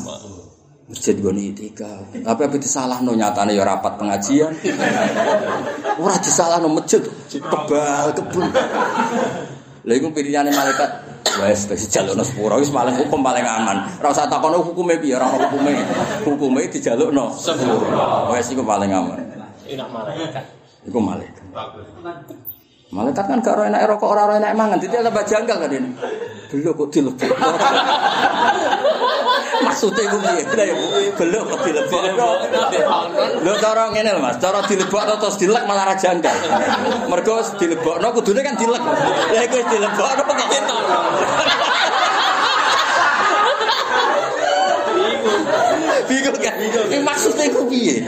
Masjid 0.91 1.15
gone 1.15 1.55
tiga. 1.55 2.03
Tapi 2.11 2.41
apa 2.43 2.55
disalahno 2.59 3.15
nyatane 3.15 3.55
ya 3.55 3.63
rapat 3.63 3.95
pengajian. 3.95 4.51
Ora 6.03 6.19
disalahno 6.19 6.67
masjid, 6.67 6.99
tebal 7.31 8.11
kebun. 8.11 8.51
Lha 9.87 9.93
iku 9.95 10.11
pilihane 10.11 10.51
malaikat. 10.51 11.07
Wes 11.39 11.69
wis 11.71 11.87
jalukno 11.87 12.27
sepuro 12.27 12.59
wis 12.59 12.71
paling 12.75 12.95
hukum 12.99 13.23
paling 13.23 13.45
aman. 13.45 13.87
Ora 14.03 14.11
usah 14.11 14.27
takono 14.27 14.59
hukume 14.59 14.99
piye, 14.99 15.15
ora 15.15 15.31
ono 15.31 15.47
hukume. 15.47 15.71
Hukume 16.27 16.67
dijalukno 16.67 17.31
sepuro. 17.39 17.87
Wes 18.35 18.51
iku 18.51 18.67
paling 18.67 18.91
aman. 18.91 19.19
Enak 19.63 19.87
malaikat. 19.95 20.43
Iku 20.83 20.99
malaikat. 20.99 21.43
Malaikat 22.87 23.27
kan 23.27 23.43
gak 23.43 23.59
ora 23.59 23.67
enak 23.67 23.83
rokok 23.83 24.09
ora 24.15 24.21
ora 24.31 24.35
enak 24.39 24.55
mangan, 24.55 24.79
dite 24.79 25.03
tambah 25.03 25.23
janggal 25.27 25.59
kan 25.59 25.71
ini. 25.75 25.91
Belok 26.47 26.73
kok 26.79 26.89
dilebok. 26.95 27.27
Maksudnya 29.67 30.07
iku 30.07 30.17
piye? 30.23 30.71
Belok 31.19 31.43
kok 31.51 31.59
dilebok. 31.67 32.01
Lho 33.43 33.53
cara 33.59 33.91
ngene 33.91 34.15
lho 34.15 34.23
Mas, 34.23 34.39
cara 34.39 34.63
dilebok 34.63 35.03
terus 35.19 35.35
dilek 35.35 35.67
malah 35.67 35.91
ra 35.91 35.95
janggal. 35.99 36.31
Mergo 37.11 37.43
dilebokno 37.59 38.07
kudune 38.15 38.39
kan 38.39 38.55
dilek. 38.55 38.79
Lah 39.35 39.41
iku 39.43 39.57
dilebokno 39.67 40.21
kok 40.23 40.37
ketok. 40.47 40.79
Bingung 46.07 46.37
kan? 46.39 46.55
Ini 46.61 46.97
maksudnya 47.03 47.45
itu 47.51 47.61
piye? 47.67 48.03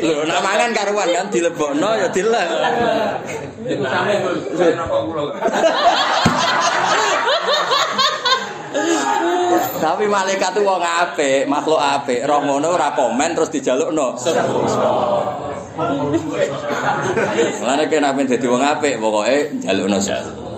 Lho, 0.00 0.24
nak 0.24 0.40
mangan 0.40 0.70
karuan 0.72 1.08
kan 1.12 1.26
dilebokno 1.28 1.90
ya 2.00 2.08
dilek. 2.08 2.48
Tapi 9.80 10.04
malaikat 10.04 10.52
itu 10.56 10.60
wong 10.62 10.84
apik, 10.84 11.48
makhluk 11.48 11.80
apik. 11.80 12.24
Roh 12.28 12.40
ngono 12.44 12.76
ora 12.76 12.92
komen 12.92 13.32
terus 13.32 13.48
dijalukno. 13.48 14.16
Mulane 17.60 17.84
kena 17.88 18.12
ben 18.12 18.28
dadi 18.28 18.46
wong 18.46 18.60
apik 18.60 19.00
pokoke 19.00 19.56
njalukno 19.64 19.98
sepuro. 20.00 20.49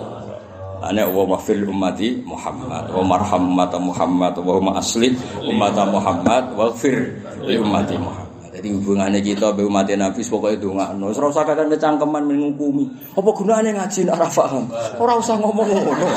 Ana 0.83 1.07
wa 1.07 1.23
mafil 1.23 1.63
ummati 1.63 2.19
Muhammad 2.27 2.91
wa 2.91 3.03
marham 3.07 3.55
umat 3.55 3.71
Muhammad 3.79 4.35
wa 4.35 4.75
asli 4.75 5.15
umat 5.47 5.79
Muhammad 5.87 6.43
wa 6.59 6.67
fir 6.75 7.23
ummati 7.39 7.95
Muhammad. 7.95 8.22
Jadi 8.63 8.79
hubungannya 8.79 9.19
kita 9.19 9.51
be 9.59 9.67
umat 9.67 9.91
Nabi 9.91 10.23
pokoknya 10.23 10.55
ndongakno. 10.55 11.11
Ora 11.11 11.27
usah 11.27 11.43
kadang 11.43 11.67
kecangkeman 11.67 12.23
mengukumi. 12.23 12.87
Apa 13.11 13.27
gunane 13.35 13.75
ngaji 13.75 14.07
nek 14.07 14.15
ora 14.15 14.31
paham? 14.31 14.71
Ora 15.03 15.19
usah 15.19 15.35
ngomong 15.35 15.67
ngono. 15.67 16.07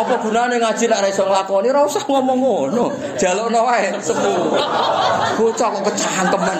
Apa 0.00 0.16
gunane 0.24 0.56
ngaji 0.56 0.88
nek 0.88 0.96
ora 0.96 1.08
iso 1.12 1.28
nglakoni? 1.28 1.68
Ora 1.68 1.84
usah 1.84 2.08
ngomong 2.08 2.40
ngono. 2.40 2.84
Jalukno 3.20 3.68
wae 3.68 3.92
sepuro. 4.00 4.56
Bocah 5.36 5.68
kok 5.76 5.82
kecangkeman. 5.92 6.56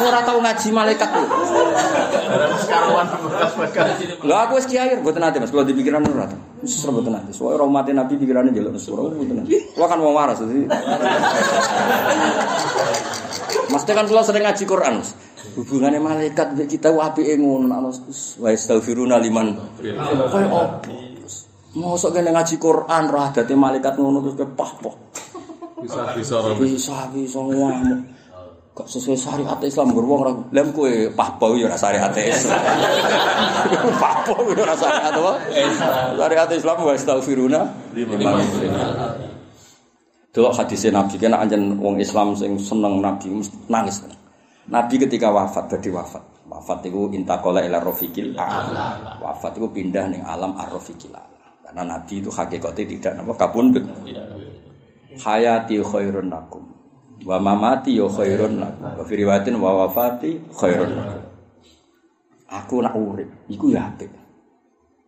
Ora 0.00 0.24
tau 0.24 0.40
ngaji 0.40 0.68
malaikat 0.72 1.10
lho. 1.12 1.26
Lha 4.24 4.36
aku 4.48 4.56
wis 4.56 4.64
kiai 4.64 4.96
mboten 4.96 5.20
nate 5.20 5.44
Mas, 5.44 5.52
kula 5.52 5.68
dipikiran 5.68 6.00
ora 6.08 6.24
ta. 6.24 6.51
Wis 6.62 6.78
mboten 6.86 7.10
nate. 7.10 7.34
Soale 7.34 7.58
ora 7.58 7.66
umat 7.66 7.90
Nabi 7.90 8.14
pikirane 8.14 8.54
njaluk 8.54 8.78
sepuro 8.78 9.10
mboten 9.10 9.42
nate. 9.42 9.74
Kula 9.74 9.86
kan 9.90 9.98
wong 9.98 10.14
waras 10.14 10.38
jadi. 10.38 10.70
Mas 13.66 13.82
kan 13.82 14.06
kula 14.06 14.22
sering 14.22 14.46
ngaji 14.46 14.62
Quran. 14.62 15.02
Mas. 15.02 15.10
Hubungannya 15.58 15.98
malaikat 15.98 16.54
mbek 16.54 16.70
kita 16.70 16.94
apike 16.94 17.34
ngono 17.34 17.66
ana 17.66 17.90
wa 17.90 18.48
astaghfiruna 18.48 19.18
liman. 19.18 19.58
Kaya 19.82 20.46
opo? 20.48 20.92
Mosok 21.72 22.14
kene 22.14 22.30
ngaji 22.30 22.56
Quran 22.62 23.04
roh 23.10 23.22
adate 23.26 23.52
malaikat 23.58 23.98
ngono 23.98 24.22
terus 24.22 24.36
ke 24.38 24.46
pah-pah. 24.46 24.94
Bisa 25.82 26.14
bisa 26.14 26.36
Bisa 26.62 26.96
bisa 27.10 27.40
ngamuk. 27.42 28.00
Kok 28.72 28.88
sesuai 28.88 29.20
syariat 29.20 29.60
Islam 29.60 29.92
gerwong 29.92 30.20
ora. 30.24 30.32
Lem 30.48 30.72
kowe 30.72 30.88
pahpo 31.12 31.52
ya 31.60 31.68
ora 31.68 31.76
syariat 31.76 32.08
Islam. 32.24 32.56
Pahpo 34.00 34.32
ya 34.48 34.64
ora 34.64 34.72
syariat 34.72 35.12
apa? 35.12 35.32
Syariat 36.16 36.48
Islam 36.56 36.76
wa 36.80 36.92
astaghfiruna 36.96 37.60
liman. 37.92 38.40
Delok 40.32 40.56
hadis 40.56 40.88
Nabi 40.88 41.20
kan 41.20 41.36
anjen 41.36 41.76
wong 41.76 42.00
Islam 42.00 42.32
sing 42.32 42.56
seneng 42.56 43.04
Nabi 43.04 43.44
nangis. 43.68 44.00
Nabi 44.72 44.94
ketika 44.96 45.28
wafat 45.28 45.68
dadi 45.76 45.92
wafat. 45.92 46.24
Wafat 46.48 46.88
itu 46.88 47.12
intakola 47.12 47.60
ila 47.60 47.76
rofiqil. 47.76 48.32
Wafat 49.20 49.52
itu 49.60 49.68
pindah 49.68 50.08
ning 50.08 50.24
alam 50.24 50.56
ar-rofiqil. 50.56 51.12
Karena 51.60 51.96
Nabi 51.96 52.24
itu 52.24 52.32
hakikatnya 52.32 52.84
tidak 52.88 53.12
napa 53.20 53.32
kabundut. 53.36 53.84
Hayati 55.20 55.76
khairun 55.84 56.32
lakum. 56.32 56.71
Wa 57.22 57.38
mamati 57.38 57.96
yo 57.96 58.10
khairun 58.10 58.58
lakum. 58.58 58.98
Wa 58.98 59.04
fi 59.06 59.14
wa 59.54 59.70
wafati 59.86 60.30
khairun. 60.52 60.90
Aku 62.52 62.84
nak 62.84 62.94
urip 62.98 63.28
iku 63.48 63.72
ya 63.72 63.88
apik. 63.88 64.12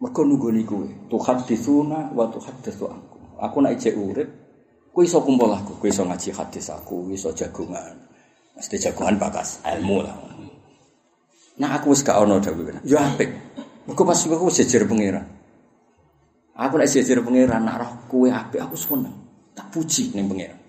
Mergo 0.01 0.21
nunggu 0.25 0.49
niku 0.53 0.77
tuhaditsuna 1.13 2.15
wa 2.17 2.25
tuhaditsu 2.33 2.87
aku. 2.89 3.19
Aku 3.41 3.57
nak 3.61 3.77
ijek 3.77 3.95
urip 3.97 4.29
Kowe 4.95 5.03
iso 5.03 5.19
kumpul 5.27 5.51
aku, 5.51 5.75
kowe 5.83 5.91
iso 5.91 6.07
ngaji 6.07 6.31
hadis 6.31 6.71
aku, 6.71 7.11
iso 7.11 7.35
jagungan. 7.35 7.99
Mesti 8.55 8.79
jagungan 8.79 9.19
bakas 9.19 9.59
ilmu 9.67 10.07
lah. 10.07 10.15
Nah 11.59 11.71
aku 11.75 11.91
wis 11.91 12.07
gak 12.07 12.15
ono 12.23 12.39
dawuh. 12.39 12.79
Ya 12.87 13.03
apik. 13.03 13.27
Mergo 13.91 14.03
pas 14.07 14.23
aku 14.23 14.47
jejer 14.55 14.87
pangeran. 14.87 15.27
Aku 16.55 16.79
nek 16.79 16.87
jejer 16.87 17.19
pangeran 17.27 17.67
nak 17.67 17.77
roh 17.83 17.93
kowe 18.07 18.31
apik 18.31 18.63
aku 18.63 18.79
seneng. 18.79 19.19
Tak 19.59 19.75
puji 19.75 20.15
ning 20.15 20.31
pangeran. 20.31 20.64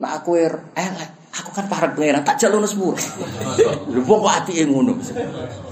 Nak 0.00 0.24
aku 0.24 0.40
elek, 0.40 1.10
aku 1.28 1.52
kan 1.52 1.68
parek 1.68 1.92
pangeran 1.92 2.24
tak 2.24 2.40
jalono 2.40 2.64
sepur. 2.64 2.96
Lho 3.92 4.00
kok 4.00 4.32
atike 4.32 4.64
ngono. 4.64 4.96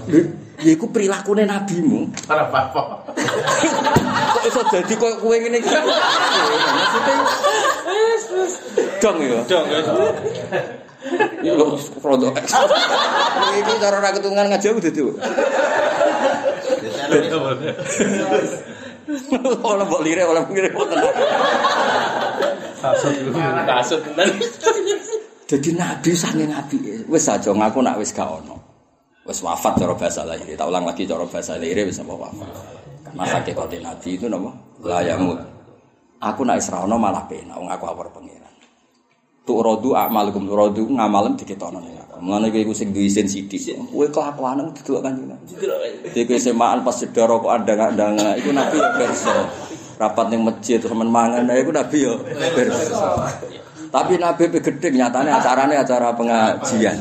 Lho 0.05 0.21
ya 0.61 0.77
iku 0.77 0.93
prilakune 0.93 1.49
nabimu. 1.49 2.13
Para 2.29 2.45
bapak. 2.53 3.09
Kok 4.29 4.45
iso 4.45 4.61
dadi 4.69 4.93
koyo 5.01 5.17
kowe 5.23 5.33
ngene 5.33 5.65
iki. 5.65 5.73
Maksudnya 5.73 7.17
dong 9.01 9.17
ya. 9.25 9.41
Dong. 9.49 9.65
Ya 11.41 11.57
lo 11.57 11.81
produk. 12.05 12.37
Iki 12.37 13.73
cara 13.81 13.97
ora 13.97 14.13
ketungan 14.13 14.53
ngajak 14.53 14.77
dadi. 14.83 15.01
Ora 19.69 19.85
mbok 19.89 20.03
lire 20.05 20.23
ora 20.29 20.45
ngire 20.45 20.69
boten. 20.73 21.01
Kasut 22.79 23.13
dulu. 23.17 23.37
Kasut 23.65 24.01
tenan. 24.05 24.29
Dadi 25.49 25.71
nabi 25.73 26.11
saking 26.13 26.53
apike. 26.53 27.09
Wis 27.09 27.29
aja 27.29 27.51
ngaku 27.51 27.81
nak 27.81 27.97
wis 27.97 28.13
gak 28.13 28.29
ono. 28.29 28.57
Wis 29.25 29.41
wafat 29.41 29.81
cara 29.81 29.97
bahasa 29.97 30.29
lahir. 30.29 30.53
Tak 30.53 30.69
ulang 30.69 30.85
lagi 30.85 31.09
cara 31.09 31.25
bahasa 31.25 31.57
lahir 31.57 31.89
wis 31.89 32.01
apa 32.01 32.13
wafat. 32.13 32.51
Karena 33.09 33.25
hakikate 33.25 33.77
nabi 33.81 34.11
itu 34.13 34.27
napa? 34.29 34.51
La 34.85 35.01
yamut. 35.01 35.41
Aku 36.21 36.45
nak 36.45 36.61
isra 36.61 36.85
ono 36.85 37.01
malah 37.01 37.25
penak 37.25 37.57
wong 37.57 37.71
aku 37.73 37.85
awar 37.89 38.13
pangeran. 38.13 38.53
Tu 39.49 39.55
rodu 39.57 39.97
amalukum 39.97 40.45
tu 40.45 40.53
rodu 40.53 40.83
ngamalem 40.85 41.33
diketono 41.39 41.81
ning. 41.81 42.08
Mulane 42.19 42.51
kowe 42.51 42.61
iku 42.63 42.75
sing 42.75 42.91
duwe 42.91 43.07
isin 43.07 43.27
sithik. 43.31 43.79
Kowe 43.91 44.07
kelakuanmu 44.11 44.75
didelok 44.75 45.03
kanjeng 45.07 45.27
Nabi. 45.31 45.53
Jadi 46.13 46.23
kowe 46.27 46.39
semaan 46.39 46.83
pas 46.83 46.95
sedaro 46.95 47.43
kok 47.43 47.53
andang-andang 47.53 48.19
iku 48.39 48.51
nabi 48.53 48.77
ya 48.79 48.89
perso. 48.95 49.37
Rapat 49.99 50.27
ning 50.31 50.47
masjid 50.47 50.79
terus 50.79 50.95
men 50.95 51.11
mangan 51.11 51.43
nah, 51.47 51.59
iku 51.59 51.71
nabi 51.75 52.07
ya 52.07 52.15
perso. 52.55 53.07
Tapi 53.89 54.21
nabi 54.21 54.43
pe 54.53 54.59
gedhe 54.61 54.89
nyatane 54.93 55.31
acarane 55.33 55.75
acara 55.81 56.13
pengajian. 56.13 56.99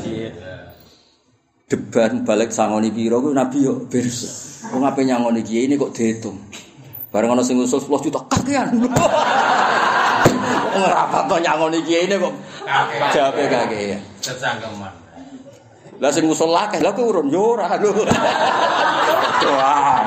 deban 1.68 2.24
balik 2.24 2.48
sangoni 2.48 2.88
piro 2.88 3.20
ku 3.20 3.30
nabi 3.36 3.68
yo 3.68 3.84
beres. 3.92 4.24
Wong 4.72 4.88
ape 4.88 5.04
nyangoni 5.04 5.44
kiai 5.44 5.68
ini 5.68 5.76
kok 5.76 5.92
dihitung. 5.92 6.40
Bareng 7.12 7.36
ana 7.36 7.44
sing 7.44 7.60
usul 7.60 7.80
10 7.80 8.08
juta 8.08 8.20
kakean. 8.24 8.72
Apa 10.78 11.28
kok 11.28 11.40
nyangoni 11.44 11.84
kiai 11.84 12.08
ini 12.08 12.16
kok 12.16 12.34
jawabe 13.12 13.42
kakean. 13.52 14.00
Kecangkeman. 14.24 15.07
Lah 15.98 16.10
sing 16.14 16.30
usul 16.30 16.54
akeh 16.54 16.78
lha 16.78 16.94
ku 16.94 17.10
urun 17.10 17.26
yo 17.26 17.58
ora 17.58 17.74
lho. 17.74 17.90
Wah, 19.48 20.02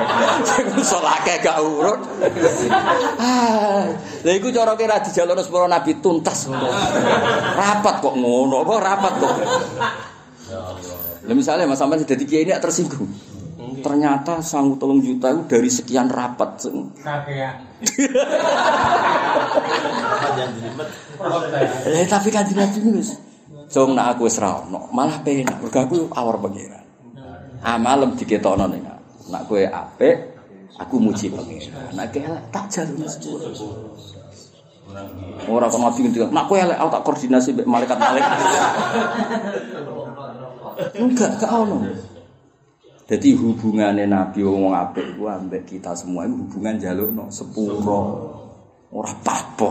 sing 0.48 0.66
usul 0.72 1.04
akeh 1.04 1.36
gak 1.44 1.60
urun. 1.60 2.00
Ah, 3.20 3.84
Lha 4.24 4.32
iku 4.32 4.48
cara 4.48 4.72
kira 4.72 5.04
dijalukno 5.04 5.44
sepuro 5.44 5.68
nabi 5.68 6.00
tuntas. 6.00 6.48
Rapat 7.52 7.94
kok 8.00 8.14
ngono, 8.16 8.64
apa 8.64 8.74
rapat 8.80 9.12
kok. 9.20 9.32
Lah 11.22 11.34
misalnya 11.36 11.68
Mas 11.68 11.76
sampean 11.78 12.08
dadi 12.08 12.24
kiai 12.24 12.48
ini 12.48 12.56
tersinggung. 12.56 13.08
Ternyata 13.82 14.40
sanggup 14.40 14.78
tolong 14.78 15.02
juta 15.02 15.34
itu 15.34 15.42
dari 15.44 15.68
sekian 15.68 16.08
rapat. 16.08 16.70
Kakean. 17.02 17.56
Tapi 22.08 22.28
kan 22.32 22.44
nabi 22.48 22.78
wis. 22.96 23.31
Jong 23.72 23.96
nak 23.96 24.14
aku 24.16 24.28
wis 24.28 24.36
ra 24.36 24.60
ono, 24.60 24.92
malah 24.92 25.24
penak. 25.24 25.56
Mergo 25.64 25.78
aku 25.80 25.96
awar 26.12 26.36
pangeran. 26.36 26.84
Ah 27.64 27.80
malam 27.80 28.12
diketokno 28.12 28.68
ning 28.68 28.84
aku. 28.84 29.32
Nak 29.32 29.42
kowe 29.48 29.62
apik, 29.64 30.16
aku 30.76 30.94
muji 31.00 31.32
pangeran. 31.32 31.96
Nak 31.96 32.12
elek 32.12 32.44
tak 32.52 32.68
jaluk 32.68 33.08
sepuro. 33.08 33.48
Ora 35.48 35.72
kok 35.72 35.80
nabi 35.80 36.04
ngendikan, 36.04 36.28
nak 36.36 36.52
kowe 36.52 36.60
elek 36.60 36.76
aku 36.76 36.90
tak 36.92 37.02
koordinasi 37.08 37.48
mbek 37.56 37.64
malaikat-malaikat. 37.64 38.38
Enggak, 41.00 41.30
gak 41.40 41.52
ono. 41.52 41.78
Jadi 43.02 43.28
hubungannya 43.36 44.08
Nabi 44.08 44.40
wong 44.40 44.72
apik 44.72 45.16
iku 45.16 45.28
ambek 45.28 45.68
kita 45.68 45.92
semua 45.92 46.24
hubungan 46.24 46.80
jalukno 46.80 47.28
sepuro. 47.28 48.00
Ora 48.92 49.12
apa-apa. 49.12 49.70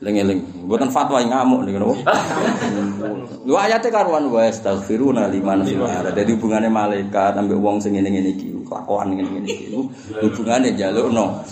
Lengeling, 0.00 0.64
buatan 0.64 0.88
fatwa 0.88 1.20
yang 1.20 1.28
ngamuk 1.28 1.60
nih, 1.68 1.72
kenapa? 1.76 1.92
Lu 3.48 3.52
ayatnya 3.52 3.92
karuan 3.92 4.32
wa 4.32 4.40
astaghfiruna 4.48 5.28
liman 5.28 5.60
fil 5.60 5.84
ardi. 5.84 6.16
Jadi 6.16 6.30
hubungannya 6.40 6.72
malaikat 6.72 7.36
ambek 7.36 7.60
wong 7.60 7.84
sing 7.84 7.92
ngene-ngene 7.92 8.32
iki, 8.32 8.48
kelakuan 8.64 9.12
ngene-ngene 9.12 9.44
iki. 9.44 9.76
Hubungannya 10.24 10.72
jalukno. 10.72 11.44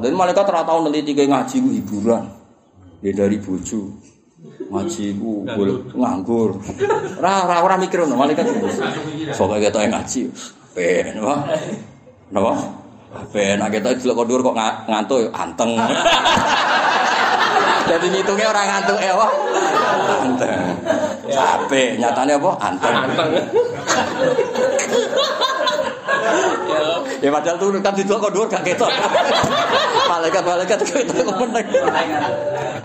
Dan 0.00 0.16
malaikat 0.16 0.48
ora 0.48 0.64
tau 0.64 0.80
neliti 0.80 1.12
kayak 1.12 1.28
ngaji 1.28 1.56
ku 1.60 1.68
hiburan. 1.76 2.24
Ya 3.04 3.12
dari 3.12 3.36
bojo. 3.36 3.80
Ngaji 4.72 5.04
ku 5.20 5.44
nganggur. 5.92 6.56
Ora 7.20 7.32
ora 7.52 7.56
ora 7.68 7.74
mikir 7.76 8.00
ngono 8.00 8.16
malaikat. 8.16 8.48
Soale 9.36 9.60
ketok 9.60 9.84
ngaji. 9.84 10.20
Ben, 10.72 11.20
wah. 11.20 11.44
Napa? 12.32 12.52
Ben, 13.28 13.60
ketok 13.60 14.00
delok 14.00 14.24
kok 14.24 14.56
nga- 14.56 14.88
ngantuk 14.88 15.28
anteng. 15.36 15.76
Jadi 17.88 18.06
ngitungnya 18.12 18.46
orang 18.52 18.66
ngantuk 18.68 18.98
eh 19.00 19.12
wah. 19.16 19.32
Anteng. 20.22 20.76
Capek, 21.28 21.96
nyatanya 21.96 22.34
apa? 22.36 22.50
Anteng. 22.60 22.96
Ya 27.18 27.34
padahal 27.34 27.56
tuh 27.58 27.74
kan 27.82 27.94
didelok 27.98 28.30
kondur 28.30 28.46
gak 28.46 28.62
ketok. 28.62 28.90
Malaikat-malaikat 30.08 30.78
ketok 30.86 31.18
kok 31.26 31.36
meneng. 31.42 31.66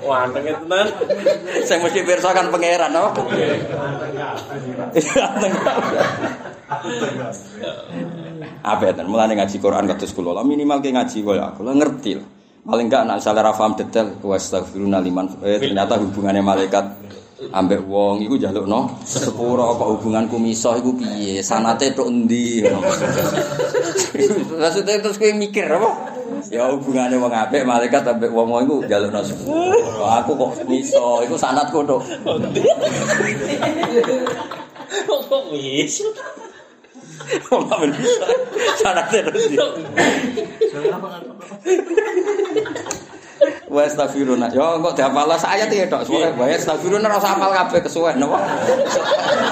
Wah, 0.04 0.26
anteng 0.26 0.44
itu 0.48 0.58
tenan. 0.66 0.88
Saya 1.64 1.78
mesti 1.84 2.00
pirsa 2.02 2.34
kan 2.34 2.50
pangeran 2.50 2.92
apa? 2.96 3.22
Iya, 4.96 5.24
anteng. 5.28 5.54
Apa 8.64 8.82
ya, 8.90 9.04
mulane 9.06 9.36
ngaji 9.38 9.58
Quran 9.60 9.86
kados 9.86 10.12
kula 10.16 10.32
lah 10.34 10.44
minimal 10.48 10.80
ke 10.80 10.90
ngaji 10.92 11.18
kaya 11.22 11.44
aku 11.52 11.62
lah 11.68 11.76
ngerti 11.78 12.12
lah. 12.18 12.28
Paling 12.64 12.88
enggak 12.88 13.04
nak 13.04 13.20
salah 13.20 13.44
ra 13.44 13.52
paham 13.52 13.76
detail. 13.76 14.16
Wastaghfiruna 14.24 15.04
liman 15.04 15.28
eh, 15.44 15.60
ternyata 15.60 16.00
hubungannya 16.00 16.40
malaikat 16.40 16.96
ambek 17.52 17.84
wong. 17.84 18.24
Iku 18.24 18.40
njalukno 18.40 19.04
sepuro 19.04 19.76
apa 19.76 19.84
hubunganku 19.92 20.40
miso? 20.40 20.72
Iku 20.80 20.96
piye? 20.96 21.44
Sanate 21.44 21.92
tok 21.92 22.08
endi? 22.08 22.64
Maksudnya 24.64 24.96
terus 25.04 25.20
kowe 25.20 25.28
mikir 25.36 25.68
apa? 25.68 25.92
Ya 26.48 26.72
hubungannya 26.72 27.20
wong 27.20 27.36
apik 27.36 27.68
malaikat 27.68 28.08
ambek 28.08 28.32
wong 28.32 28.48
wong 28.48 28.62
iku 28.64 28.76
njalukno 28.88 29.20
sepuro. 29.28 30.08
Aku 30.24 30.32
kok 30.40 30.64
miso? 30.64 31.20
Iku 31.28 31.36
sanatku 31.36 31.84
tok. 31.84 32.00
Kok 35.28 35.44
wis? 35.52 36.00
Wong 37.50 37.64
apa 37.72 37.86
bisa 37.90 38.26
sanate 38.80 39.18
endi 39.24 39.58
Wa 43.68 43.82
astaghfiruna. 43.84 44.54
Yo 44.54 44.80
kok 44.80 44.94
diapal 44.96 45.28
ayat 45.34 45.68
ya 45.68 45.90
tok 45.90 46.06
suwe. 46.08 46.30
Wa 46.38 46.46
astaghfiruna 46.48 47.10
ora 47.10 47.18
usah 47.20 47.32
hafal 47.36 47.52
kabeh 47.52 47.80
kesuwen 47.84 48.16
napa? 48.22 48.38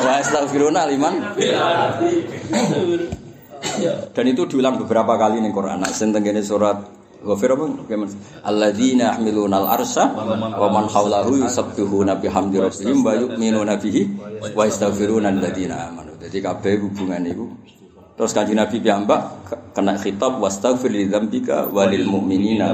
Wa 0.06 0.12
astaghfiruna 0.22 0.88
liman. 0.88 1.14
Dan 4.14 4.26
itu 4.30 4.46
diulang 4.48 4.78
beberapa 4.80 5.18
kali 5.18 5.42
ning 5.42 5.52
Quran. 5.52 5.82
Nah, 5.82 5.92
sing 5.92 6.14
tengene 6.14 6.42
surat 6.46 6.78
Ghafir 7.22 7.54
apa? 7.54 7.66
Alladzina 8.50 9.14
yahmiluna 9.14 9.62
al-arsha 9.62 10.10
wa 10.58 10.68
man 10.74 10.90
hawlahu 10.90 11.38
yusabbihuna 11.38 12.18
bihamdi 12.18 12.58
rabbihim 12.58 13.06
wa 13.06 13.14
yu'minuna 13.14 13.78
bihi 13.78 14.02
wa 14.58 14.66
yastaghfiruna 14.66 15.30
alladzina 15.30 15.86
amanu. 15.86 16.11
Jadi 16.22 16.38
kabeh 16.38 16.86
hubungan 16.86 17.26
itu 17.26 17.50
Terus 18.22 18.38
kanjeng 18.38 18.60
Nabi 18.60 18.78
piyambak 18.78 19.22
kena 19.74 19.98
khitab 19.98 20.38
wastaghfir 20.38 20.94
li 20.94 21.10
dzambika 21.10 21.74
walil 21.74 22.06
mu'minina. 22.06 22.70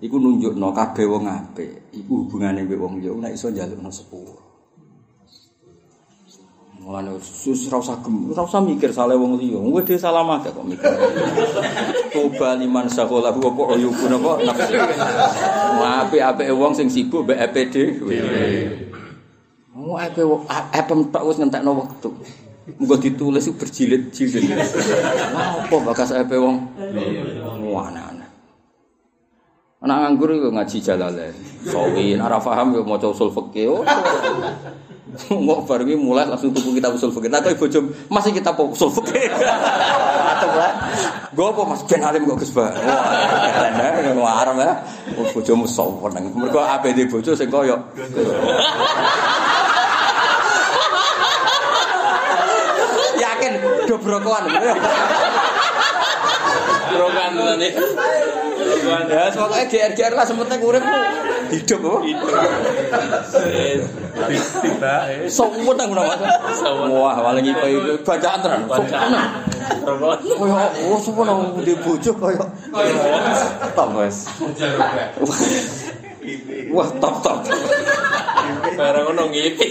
Iku 0.00 0.16
nunjukno 0.16 0.72
kabeh 0.72 1.04
wong 1.04 1.28
apik, 1.28 1.92
iku 1.92 2.24
hubungane 2.24 2.64
mbek 2.64 2.80
wong 2.80 3.04
liya 3.04 3.12
nek 3.20 3.36
iso 3.36 3.52
njalukno 3.52 3.92
sepuro. 3.92 4.40
Mulane 6.80 7.20
sus 7.20 7.68
ora 7.68 7.84
usah 7.84 8.00
gem, 8.00 8.32
ora 8.32 8.48
usah 8.48 8.64
mikir 8.64 8.96
salah 8.96 9.12
wong 9.12 9.36
liya. 9.36 9.60
Wong 9.60 9.76
dhewe 9.84 10.00
salah 10.00 10.24
akeh 10.24 10.56
kok 10.56 10.64
mikir. 10.64 10.88
Coba 12.08 12.56
liman 12.56 12.88
sakola 12.88 13.36
apa 13.36 13.44
oyuku 13.44 14.08
napa 14.08 14.40
nafsi. 14.40 14.72
Apik-apike 15.84 16.54
wong 16.56 16.72
sing 16.72 16.88
sibuk 16.88 17.28
mbek 17.28 17.52
EPD. 17.52 17.74
Mau 19.80 19.96
apa 19.96 20.20
apem 20.76 21.08
tok 21.08 21.24
wis 21.32 21.40
ngentekno 21.40 21.72
wektu. 21.72 22.12
Muga 22.76 23.00
ditulis 23.00 23.48
itu 23.48 23.56
berjilid-jilid. 23.56 24.52
Apa 25.32 25.76
bakas 25.80 26.12
EP 26.12 26.30
wong? 26.36 26.68
Wah. 27.72 28.10
Anak 29.80 29.96
nganggur 30.04 30.36
itu 30.36 30.52
ngaji 30.52 30.76
jalalain. 30.84 31.32
Sawin, 31.64 32.20
ora 32.20 32.36
paham 32.36 32.76
yo 32.76 32.84
maca 32.84 33.08
usul 33.08 33.32
fikih. 33.32 33.72
Oh, 33.72 33.80
Mau 35.40 35.64
bareng 35.64 35.96
mulai 35.96 36.28
langsung 36.28 36.52
tuku 36.52 36.76
kitab 36.76 36.92
usul 36.92 37.08
fikih. 37.08 37.32
Nah, 37.32 37.40
kok 37.40 37.56
bojo 37.56 37.88
masih 38.12 38.36
kitab 38.36 38.60
usul 38.60 38.92
fikih. 38.92 39.32
Atau 40.36 40.52
lah. 40.52 40.72
Gue 41.32 41.48
apa 41.48 41.62
Mas 41.64 41.80
Ben 41.88 42.04
Alim 42.04 42.28
kok 42.28 42.44
Gus 42.44 42.52
Ba. 42.52 42.76
Wah, 44.20 44.44
arep 44.44 44.56
ya. 44.60 44.72
Bojomu 45.32 45.64
sowan. 45.64 46.12
Mergo 46.28 46.60
APD 46.60 47.08
bojo 47.08 47.32
sing 47.32 47.48
koyo. 47.48 47.80
Yakin 53.16 53.52
tenan 54.18 54.50
iki. 54.50 54.58
Ya, 58.90 59.30
pokoknya 59.30 59.70
GR-GR 59.70 60.12
lah 60.18 60.26
sementing 60.26 60.60
urip 60.66 60.82
ku 60.82 60.98
hidup 61.54 61.78
apa? 61.84 61.98
Tiba. 64.62 64.94
Sowen 65.30 65.74
nang 65.78 65.94
ngono 65.94 66.02
Mas. 66.10 66.18
Wah, 66.90 67.14
paling 67.22 67.44
iki 67.46 67.54
koyo 67.54 67.78
bacaan 68.02 68.42
tenan. 68.42 68.66
Brokan. 68.66 69.14
Koyo 70.38 70.54
oh 70.90 70.98
sowen 70.98 71.24
nang 71.28 71.40
di 71.62 71.74
bojo 71.78 72.10
koyo. 72.18 72.42
Top 73.78 73.94
wes. 73.94 74.26
Wah, 76.74 76.88
top 76.98 77.14
top. 77.22 77.38
Barang 78.74 79.04
ngono 79.12 79.30
ngipi. 79.30 79.68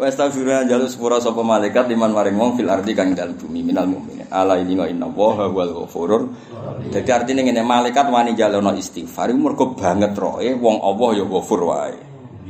Wa 0.00 0.08
astaghfirullah 0.08 0.64
jaluk 0.64 0.88
sepura 0.88 1.20
sapa 1.20 1.44
malaikat 1.44 1.84
liman 1.84 2.16
maring 2.16 2.32
wong 2.40 2.56
fil 2.56 2.72
ardi 2.72 2.96
kang 2.96 3.12
dalem 3.12 3.36
bumi 3.36 3.60
minal 3.60 3.84
mukminin. 3.84 4.32
Ala 4.32 4.56
ini 4.56 4.72
inna 4.72 5.04
wa 5.04 5.44
wal 5.44 5.76
ghafurur. 5.76 6.24
Dadi 6.88 7.10
artine 7.12 7.44
ngene 7.44 7.60
malaikat 7.60 8.08
wani 8.08 8.32
jalono 8.32 8.72
istighfar 8.72 9.28
mergo 9.36 9.76
banget 9.76 10.16
roe 10.16 10.56
wong 10.56 10.80
Allah 10.80 11.20
ya 11.20 11.24
ghafur 11.28 11.60
wae. 11.68 12.00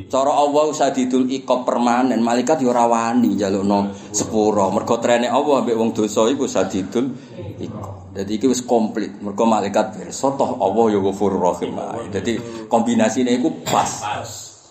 Cara 0.07 0.31
Allah 0.31 0.71
sadidul 0.71 1.27
iqab 1.27 1.67
permanen, 1.67 2.23
malaikat 2.23 2.63
ya 2.63 2.71
ora 2.71 2.87
wani 2.87 3.35
njalukno 3.35 3.99
sepura. 4.15 4.71
Mergo 4.71 5.03
trene 5.03 5.27
Allah 5.27 5.67
mbek 5.67 5.75
wong 5.75 5.91
dosa 5.91 6.31
iku 6.31 6.47
sadidul 6.47 7.11
iqab. 7.59 8.15
Dadi 8.15 8.39
iki 8.39 8.47
komplit. 8.63 9.19
Mergo 9.19 9.43
malaikat 9.43 9.99
pirsa 9.99 10.39
toh 10.39 10.55
Allah 10.63 10.95
ya 10.95 11.03
ghafurur 11.03 11.43
rahim. 11.43 11.75
Dadi 12.15 12.39
kombinasine 12.71 13.35
iku 13.35 13.59
pas. 13.67 14.07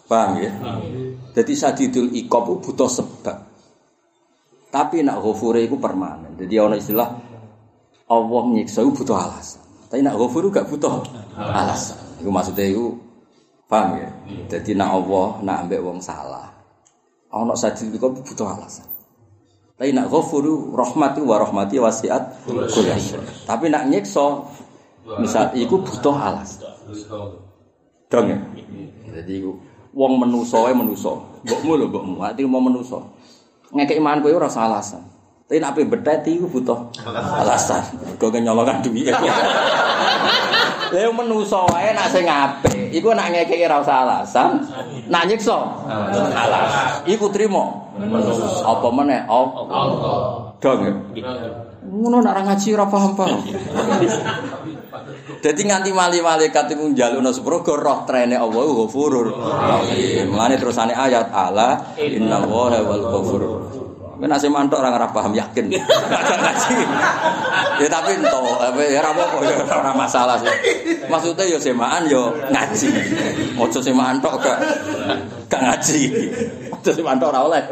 Paham 0.10 0.41
ya? 0.41 0.49
Jadi 1.38 1.53
sadidul 1.53 2.10
iqab 2.18 2.49
itu 2.49 2.57
butuh 2.66 2.89
sebab. 2.89 3.38
Tapi 4.74 5.05
nak 5.05 5.22
ghafure 5.22 5.62
itu 5.62 5.78
permanen. 5.78 6.34
Jadi 6.34 6.57
ana 6.57 6.74
istilah 6.78 7.10
Allah 8.10 8.43
nyiksa 8.49 8.82
itu 8.82 8.89
butuh 8.89 9.18
alasan. 9.18 9.62
Tapi 9.89 10.01
nak 10.01 10.18
ghafur 10.18 10.49
gak 10.49 10.66
butuh 10.66 11.05
alasan. 11.38 11.97
Itu 12.18 12.34
maksudnya 12.34 12.66
itu 12.66 12.97
paham 13.70 14.01
ya? 14.01 14.10
Jadi 14.49 14.74
nak 14.74 14.97
Allah 14.97 15.28
nak 15.45 15.57
ambek 15.66 15.82
wong 15.86 16.01
salah. 16.01 16.49
Ana 17.30 17.53
sadidul 17.53 17.97
iqab 18.01 18.18
butuh 18.18 18.49
alasan. 18.49 18.89
Tapi 19.78 19.93
nak 19.93 20.10
ghafur 20.10 20.43
rahmati 20.74 21.22
wa 21.22 21.39
rahmati 21.39 21.78
wasiat 21.80 22.49
Tapi 23.45 23.66
nak 23.70 23.88
nyiksa 23.88 24.26
misal 25.22 25.53
iku 25.53 25.86
butuh 25.86 26.18
alasan. 26.18 26.66
Dong 28.10 28.26
ya. 28.26 28.38
Jadi 29.22 29.34
iku 29.38 29.68
wong 29.93 30.13
menusa 30.21 30.57
wae 30.61 30.73
menusa. 30.73 31.11
Mbokmu 31.45 31.71
lho 31.79 31.85
mbokmu, 31.87 32.15
ati 32.23 32.43
mau 32.45 32.61
menusa. 32.61 32.99
Ngekek 33.73 33.97
iman 34.01 34.21
kowe 34.21 34.33
ora 34.33 34.49
salah 34.49 34.81
alasan. 34.81 35.01
Tapi 35.49 35.57
nek 35.57 35.73
ape 35.73 35.81
beteti 35.89 36.37
iku 36.37 36.45
butuh 36.45 36.93
alasan. 37.09 37.81
Mergo 38.21 38.37
nyolongan 38.37 38.85
duwi. 38.85 39.09
Lah 40.89 41.05
yang 41.05 41.13
menusa 41.13 41.69
wae 41.69 41.93
nak 41.93 42.09
sing 42.09 42.25
apik, 42.25 42.89
iku 42.89 43.13
nak 43.13 43.29
ngekeki 43.29 43.69
ora 43.69 43.77
usah 43.81 43.97
alasan. 44.05 44.49
Nak 45.05 45.23
nyiksa 45.29 45.57
alasan. 46.33 47.05
Iku 47.05 47.29
trimo. 47.29 47.93
Apa 48.65 48.87
meneh? 48.89 49.21
Allah. 49.29 50.49
Dong. 50.57 50.81
Ngono 51.89 52.21
nak 52.21 52.45
ngaji 52.45 52.67
ora 52.77 52.85
paham-paham. 52.85 53.41
Jadi 55.39 55.61
nganti 55.65 55.89
mali 55.95 56.19
malaikat 56.21 56.75
itu 56.75 56.83
njalukno 56.93 57.31
sepuro 57.31 57.63
roh 57.63 58.03
trene 58.05 58.35
Allah 58.37 58.61
ghafurur 58.61 59.33
rahim. 59.33 60.29
Mulane 60.29 60.59
terusane 60.59 60.93
ayat 60.93 61.33
ala 61.33 61.95
innallaha 61.97 62.79
wal 62.85 63.05
ghafurur. 63.09 63.53
Men 64.19 64.35
asih 64.35 64.51
mantok 64.51 64.83
ora 64.83 65.09
paham 65.09 65.33
yakin. 65.33 65.65
Ngaji. 65.73 66.75
Ya 67.79 67.87
tapi 67.87 68.11
ento 68.11 68.43
ya 68.75 68.99
ora 68.99 69.15
apa-apa 69.15 69.39
ya 69.47 69.55
ora 69.63 69.95
masalah 69.95 70.35
sih. 70.43 70.51
Maksudnya 71.07 71.47
ya 71.47 71.55
semaan 71.55 72.11
yo 72.11 72.35
ngaji. 72.51 72.91
Ojo 73.55 73.79
semaan 73.79 74.19
tok 74.19 74.35
gak 74.43 74.59
gak 75.47 75.61
ngaji. 75.63 76.11
Ojo 76.75 76.91
semaan 76.91 77.15
tok 77.23 77.31
ora 77.31 77.47
oleh. 77.47 77.63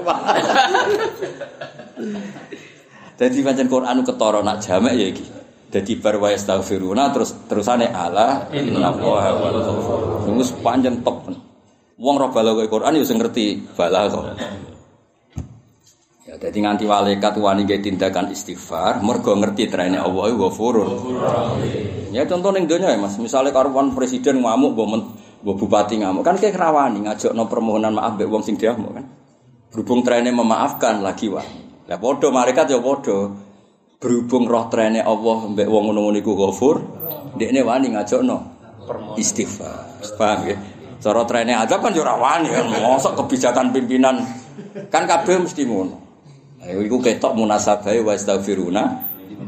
Jadi 3.17 3.41
pancen 3.41 3.65
Quran 3.65 4.05
ketara 4.05 4.45
nak 4.45 4.61
jamek 4.61 4.93
ya 4.93 5.07
iki. 5.09 5.25
Jadi 5.67 5.99
bar 5.99 6.15
wa 6.21 6.29
yastaghfiruna 6.31 7.11
terus 7.11 7.35
terusane 7.49 7.89
ala 7.89 8.47
innallaha 8.53 9.31
wal 9.35 9.59
ghafur. 9.59 10.01
Wis 10.37 10.53
top. 11.01 11.17
Wong 11.97 12.13
ora 12.21 12.29
balaghah 12.29 12.69
Quran 12.69 12.93
ya 12.93 13.03
sing 13.03 13.17
ngerti 13.17 13.73
balaghah. 13.73 14.37
Ya 16.29 16.37
dadi 16.37 16.61
nganti 16.61 16.85
malaikat 16.85 17.35
wani 17.41 17.65
ge 17.65 17.81
tindakan 17.81 18.29
istighfar 18.31 19.01
mergo 19.01 19.33
ngerti 19.33 19.65
trene 19.67 19.97
Allah 19.97 20.31
ghafurun. 20.31 20.89
Ya 22.13 22.23
contoh 22.29 22.53
ning 22.55 22.69
donya 22.69 22.93
ya 22.93 23.01
Mas, 23.01 23.19
misalnya 23.19 23.51
karuan 23.51 23.91
presiden 23.91 24.39
ngamuk 24.45 24.71
mbok 25.43 25.55
bupati 25.57 25.99
ngamuk 25.99 26.23
kan 26.23 26.39
kayak 26.39 26.55
rawani 26.55 27.03
ngajakno 27.03 27.43
permohonan 27.49 27.91
maaf 27.97 28.15
mbek 28.15 28.29
wong 28.29 28.45
sing 28.45 28.55
diamuk 28.55 28.93
kan. 28.93 29.05
Berhubung 29.73 30.05
trene 30.05 30.31
memaafkan 30.31 31.03
lagi 31.03 31.27
wani. 31.27 31.66
Lah 31.87 31.97
padha 31.97 32.27
malaikat 32.29 32.67
ya 32.67 32.79
padha. 32.83 33.47
Berhubung 33.97 34.45
roh 34.45 34.69
trene 34.69 35.01
Allah 35.01 35.37
mbek 35.49 35.65
wong 35.65 35.89
ngono-ngono 35.89 36.21
iku 36.21 36.37
ghafur, 36.37 36.85
ndekne 37.33 37.65
wani 37.65 37.97
ngajakno 37.97 38.37
istighfar. 39.17 39.89
Paham 40.21 40.53
ya? 40.53 40.57
Cara 41.01 41.25
trene 41.25 41.57
adab 41.57 41.81
kan 41.81 41.97
yo 41.97 42.05
ora 42.05 42.13
wani 42.13 42.53
kan, 42.53 42.69
mosok 42.69 43.17
kebijakan 43.25 43.73
pimpinan 43.73 44.21
kan 44.93 45.09
kabeh 45.09 45.41
mesti 45.41 45.65
ngono. 45.65 45.97
Ayo 46.61 46.85
iku 46.85 47.01
ketok 47.01 47.33
munasabahe 47.33 48.05
wa 48.05 48.13
astaghfiruna 48.13 48.83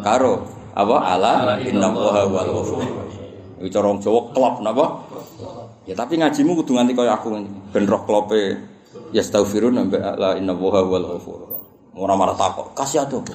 karo 0.02 0.50
apa 0.74 0.98
ala 0.98 1.62
innallaha 1.62 2.26
wal 2.26 2.50
ghafur. 2.50 2.82
Iku 3.62 3.70
cara 3.70 3.94
Jawa 4.02 4.22
klop 4.34 4.56
napa? 4.66 4.86
Ya 5.86 5.94
tapi 5.94 6.18
ngajimu 6.18 6.58
kudu 6.58 6.74
nganti 6.74 6.98
kaya 6.98 7.22
aku. 7.22 7.38
Ben 7.70 7.86
roh 7.86 8.02
klope 8.02 8.58
ya 9.14 9.22
astaghfiruna 9.22 9.86
mbek 9.86 10.02
ala 10.02 10.42
innallaha 10.42 10.82
wal 10.90 11.06
ghafur. 11.06 11.59
Ora 12.00 12.16
marah 12.16 12.32
takok, 12.32 12.72
kasih 12.72 13.04
atuh. 13.04 13.20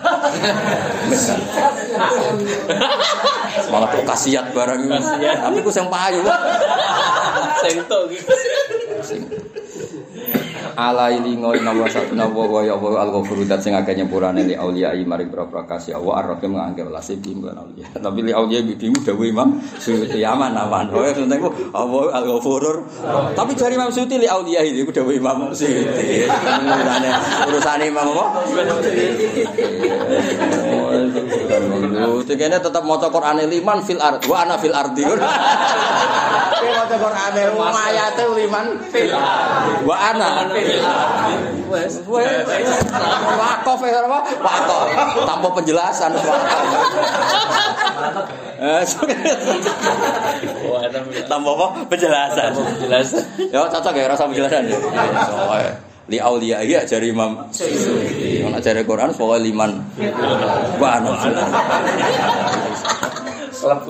Malah 3.68 3.88
kok 3.92 4.08
kasiat 4.08 4.56
barang. 4.56 4.88
Tapi 5.20 5.58
ku 5.60 5.68
sing 5.68 5.84
payu. 5.92 6.24
Sing 7.60 7.76
tok 7.84 8.08
iki. 8.08 8.24
Ala 10.74 11.10
ilingo 11.10 11.54
inawa 11.54 11.86
satu 11.86 12.18
nawa 12.18 12.44
wa 12.50 12.60
ya 12.66 12.74
wa 12.74 12.98
al 12.98 13.10
ghafur 13.14 13.38
dat 13.46 13.62
sing 13.62 13.74
akeh 13.74 13.94
nyepurane 13.94 14.42
li 14.44 14.54
auliya 14.58 14.92
i 14.94 15.06
mari 15.06 15.24
berapa 15.30 15.64
kasih 15.64 15.96
Allah. 15.96 16.26
Ar-rahim 16.26 16.58
ngangge 16.58 16.82
welas 16.84 17.08
iki 17.10 17.34
mbak 17.34 17.54
auliya. 17.54 17.86
Tapi 17.98 18.20
li 18.26 18.32
auliya 18.34 18.60
bidimu 18.66 18.98
dawuh 19.02 19.26
Imam 19.26 19.62
Suyuti 19.78 20.20
aman 20.26 20.52
aman. 20.58 20.90
Wae 20.90 21.14
penting 21.14 21.38
ku 21.38 21.50
Allah 21.72 22.14
al 22.14 22.24
ghafurur 22.26 22.84
tapi 23.34 23.54
dari 23.56 23.74
Imam 23.78 23.90
Suyuti 23.94 24.18
li 24.18 24.28
auliya 24.28 24.60
iki 24.66 24.90
dawuh 24.90 25.14
Imam 25.14 25.54
Suyuti 25.54 26.26
urusane 26.26 27.10
urusane 27.48 27.84
Imam 27.88 28.06
apa? 28.14 28.26
Itu 32.24 32.32
kayaknya 32.34 32.58
tetap 32.58 32.82
mau 32.88 32.96
Quran 32.96 33.36
liman 33.46 33.84
fil 33.84 34.00
ard, 34.00 34.24
wa 34.24 34.42
ana 34.42 34.56
fil 34.56 34.72
ardi. 34.72 35.04
Maca 36.64 36.96
Quran 36.96 37.36
liman 38.32 38.66
fil 38.88 39.12
ard, 39.12 39.84
wa 39.84 39.96
ana 39.98 40.48
Wes, 41.68 41.92
wes. 42.06 42.46
Wakof 43.40 43.80
ya 43.84 44.00
apa? 44.04 44.18
Wakof. 44.38 44.86
Tanpa 45.26 45.48
penjelasan 45.56 46.10
wakof. 46.14 46.40
Tanpa 51.28 51.50
apa? 51.50 51.66
Penjelasan. 51.90 52.50
jelas. 52.84 53.08
Ya 53.50 53.66
cocok 53.68 53.94
ya 53.96 54.06
rasa 54.08 54.24
penjelasan 54.28 54.70
ya. 54.70 54.78
Li 56.04 56.20
auliya 56.20 56.60
iya 56.60 56.84
jari 56.84 57.16
Imam 57.16 57.48
Suyuti. 57.48 58.44
Nek 58.44 58.60
jari 58.60 58.84
Quran 58.84 59.16
pokoknya 59.16 59.40
liman. 59.40 59.72
Wa 60.76 61.00
ana 61.00 61.16
Selap. 63.54 63.88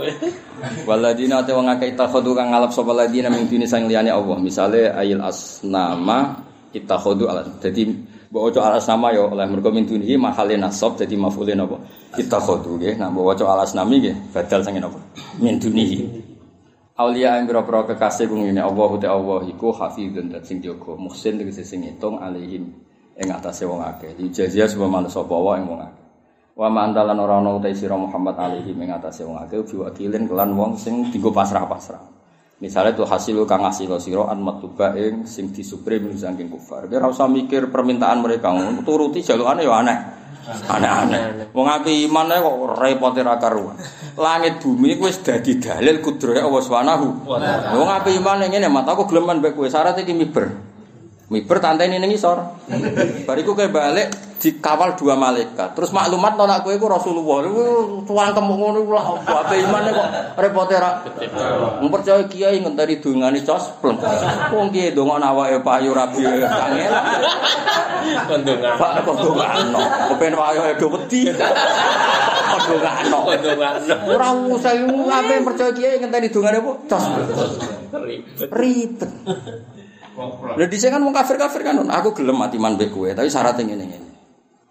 Waladina 0.87 1.43
te 1.43 1.51
wong 1.51 1.67
akeh 1.67 1.93
ittakhadhu 1.93 2.39
kang 2.39 2.55
ngalap 2.55 2.71
sapa 2.71 2.95
ladina 2.95 3.29
min 3.29 3.51
duni 3.51 3.67
sang 3.67 3.91
liyane 3.91 4.15
Allah. 4.15 4.39
Misale 4.39 4.95
ayil 4.95 5.19
asnama 5.19 6.39
ittakhadhu 6.75 7.25
ala. 7.31 7.47
Dadi 7.63 7.87
mbok 8.29 8.51
waca 8.51 8.61
al 8.67 8.83
asnama 8.83 9.15
ya 9.15 9.31
oleh 9.31 9.47
mergo 9.47 9.71
min 9.71 9.87
duni 9.87 10.19
mahale 10.19 10.59
nasab 10.59 10.99
dadi 10.99 11.15
maf'ulin 11.15 11.63
apa? 11.63 11.79
Ittakhadhu 12.19 12.77
nggih. 12.77 12.99
Nah 12.99 13.09
mbok 13.15 13.25
waca 13.31 13.45
al 13.47 13.63
asnami 13.63 14.03
nggih 14.03 14.35
badal 14.35 14.61
sange 14.67 14.83
napa? 14.83 14.99
Min 15.39 15.63
duni. 15.63 16.03
Aulia 16.95 17.43
yang 17.43 17.51
biro-biro 17.51 17.91
kekasih 17.91 18.31
kung 18.31 18.47
ini 18.47 18.63
Allah 18.63 18.87
uti 18.87 19.03
Allah 19.11 19.43
iku 19.51 19.75
hafidun 19.75 20.31
dan 20.31 20.47
sing 20.47 20.63
jaga 20.63 20.95
muhsin 20.95 21.43
tegese 21.43 21.67
sing 21.67 21.83
ngitung 21.83 22.23
alaihim 22.23 22.71
ing 23.19 23.29
atase 23.35 23.67
wong 23.67 23.83
akeh. 23.83 24.15
Di 24.15 24.31
jazia 24.31 24.71
sebab 24.71 24.87
manus 24.87 25.19
sapa 25.19 25.35
wae 25.35 25.59
wong 25.59 25.83
akeh. 25.83 26.03
Wa 26.55 26.71
mantalan 26.71 27.19
ora 27.19 27.43
ana 27.43 27.59
Muhammad 27.99 28.39
alaihi 28.39 28.79
ing 28.79 28.91
atase 28.95 29.27
wong 29.27 29.43
akeh 29.43 29.59
bi 29.67 29.75
wakilin 29.83 30.31
kelan 30.31 30.55
wong 30.55 30.79
sing 30.79 31.11
dienggo 31.11 31.35
pasrah-pasrah. 31.35 32.14
Misalnya 32.65 32.97
tuh 32.97 33.05
hasil 33.05 33.45
kang 33.45 33.61
ngasih 33.61 33.93
sira 34.01 34.25
an 34.25 34.41
matuba 34.41 34.97
ing 34.97 35.29
sing 35.29 35.53
disupre 35.53 36.01
min 36.01 36.17
saking 36.17 36.49
kufar. 36.49 36.89
Ora 36.89 37.13
usah 37.13 37.29
mikir 37.29 37.69
permintaan 37.69 38.25
mereka, 38.25 38.57
turuti 38.81 39.21
jalukane 39.21 39.69
ya 39.69 39.85
aneh. 39.85 39.99
Aneh-aneh. 40.45 41.53
Wong 41.53 41.69
api 41.69 42.09
iman 42.09 42.29
kok 42.29 42.57
repote 42.81 43.21
ra 43.21 43.37
karuan. 43.37 43.77
Langit 44.17 44.65
bumi 44.65 44.97
kuwi 44.97 45.13
wis 45.13 45.21
dadi 45.21 45.61
dalil 45.61 46.01
kudrohe 46.01 46.41
Allah 46.41 46.63
Subhanahu. 46.65 47.29
Wong 47.77 47.89
api 47.89 48.17
iman 48.21 48.45
ngene 48.49 48.73
mat 48.73 48.89
aku 48.89 49.13
geleman 49.13 49.45
mbek 49.45 49.57
kowe 49.57 49.69
syarat 49.69 50.01
iki 50.01 50.17
miber. 50.17 50.74
Miber 51.25 51.57
tanteni 51.57 51.97
ning 51.97 52.13
isor. 52.13 52.37
Bariku 53.25 53.57
kowe 53.57 53.65
balik 53.73 54.13
dikawal 54.45 54.93
dua 54.93 55.17
malaikat. 55.17 55.73
Terus 55.73 55.89
maklumat 55.89 56.37
nolak 56.37 56.61
kowe 56.61 56.77
iku 56.77 56.85
Rasulullah. 56.85 57.49
Tuang 58.05 58.31
kemu 58.37 58.55
ngono 58.61 58.81
lah 58.93 59.07
apa 59.25 59.57
imane 59.57 59.89
kok 59.89 60.09
repote 60.37 60.77
ra. 60.77 61.01
Wong 61.81 61.89
percaya 61.89 62.29
kiai 62.29 62.61
ngenteni 62.61 63.01
dongane 63.01 63.41
cospleng. 63.41 63.97
Wong 64.53 64.69
kiai 64.69 64.93
ndongakno 64.93 65.25
awake 65.33 65.65
payu 65.65 65.97
rabi 65.97 66.29
kangen. 66.29 66.93
Kondongan. 68.29 68.77
Pak 68.77 68.91
kok 69.09 69.17
ndongakno. 69.17 69.81
Kepen 70.13 70.35
wae 70.37 70.77
do 70.77 70.87
wedi. 70.93 71.33
Kok 72.53 72.61
ndongakno. 72.69 73.19
Kondongan. 73.33 73.75
Ora 74.13 74.29
usah 74.53 74.77
ape 74.93 75.35
percaya 75.41 75.73
kiai 75.73 75.97
ngenteni 76.05 76.29
dongane 76.29 76.61
apa? 76.61 76.73
Cospleng. 76.85 77.29
Ribet. 77.97 78.49
Ribet. 78.53 79.13
Lah 80.15 80.67
dhisik 80.71 80.95
kan 80.95 81.03
wong 81.03 81.15
kafir-kafir 81.15 81.67
kan 81.67 81.79
aku 81.91 82.15
gelem 82.15 82.39
mati 82.39 82.57
man 82.59 82.79
mbek 82.79 82.95
kowe, 82.95 83.11
tapi 83.11 83.27
syaratnya 83.27 83.67
ngene 83.67 83.85
ngene. 83.91 84.15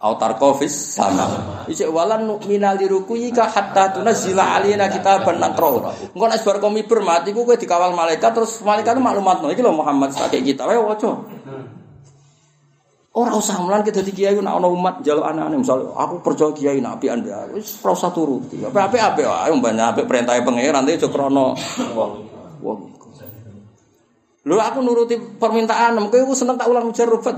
autar 0.03 0.35
kofis 0.35 0.99
sama. 0.99 1.63
Ijek 1.71 1.87
walan 1.87 2.27
nu'mina 2.27 2.75
lirukuyika 2.75 3.47
hatta 3.47 3.95
tunazzila 3.95 4.59
alina 4.59 4.91
kitaban 4.91 5.39
nakra'u. 5.39 6.11
Engko 6.11 6.25
nek 6.27 6.43
bar 6.43 6.57
komi 6.59 6.83
bermati 6.83 7.31
ku 7.31 7.47
kowe 7.47 7.55
dikawal 7.55 7.95
malaikat 7.95 8.35
terus 8.35 8.59
malaikat 8.67 8.99
maklumatno 8.99 9.47
iki 9.47 9.63
lho 9.63 9.71
Muhammad 9.71 10.11
sak 10.11 10.35
kita 10.35 10.67
wae 10.67 10.75
waca. 10.75 11.23
Ora 13.13 13.31
usah 13.37 13.61
mulan 13.63 13.85
kita 13.87 14.03
di 14.03 14.11
kiai 14.11 14.35
nek 14.35 14.51
ana 14.59 14.67
umat 14.67 14.99
njaluk 14.99 15.23
anane 15.23 15.55
misal 15.55 15.95
aku 15.95 16.19
percaya 16.19 16.51
kiai 16.51 16.83
nak 16.83 16.99
apian 16.99 17.23
ya 17.23 17.47
wis 17.55 17.79
ora 17.79 17.95
usah 17.95 18.11
turuti. 18.11 18.59
Apik-apik 18.59 18.99
apik 18.99 19.23
wae 19.23 19.55
mbane 19.55 19.87
apik 19.87 20.03
perintahe 20.03 20.43
pangeran 20.43 20.83
iki 20.91 21.07
krana 21.07 21.55
wong. 22.59 22.92
Lho 24.43 24.59
aku 24.59 24.83
nuruti 24.83 25.15
permintaan, 25.15 25.95
mungkin 25.95 26.27
aku 26.27 26.35
seneng 26.35 26.59
tak 26.59 26.67
ulang 26.67 26.91
ujar 26.91 27.07
rubat. 27.07 27.31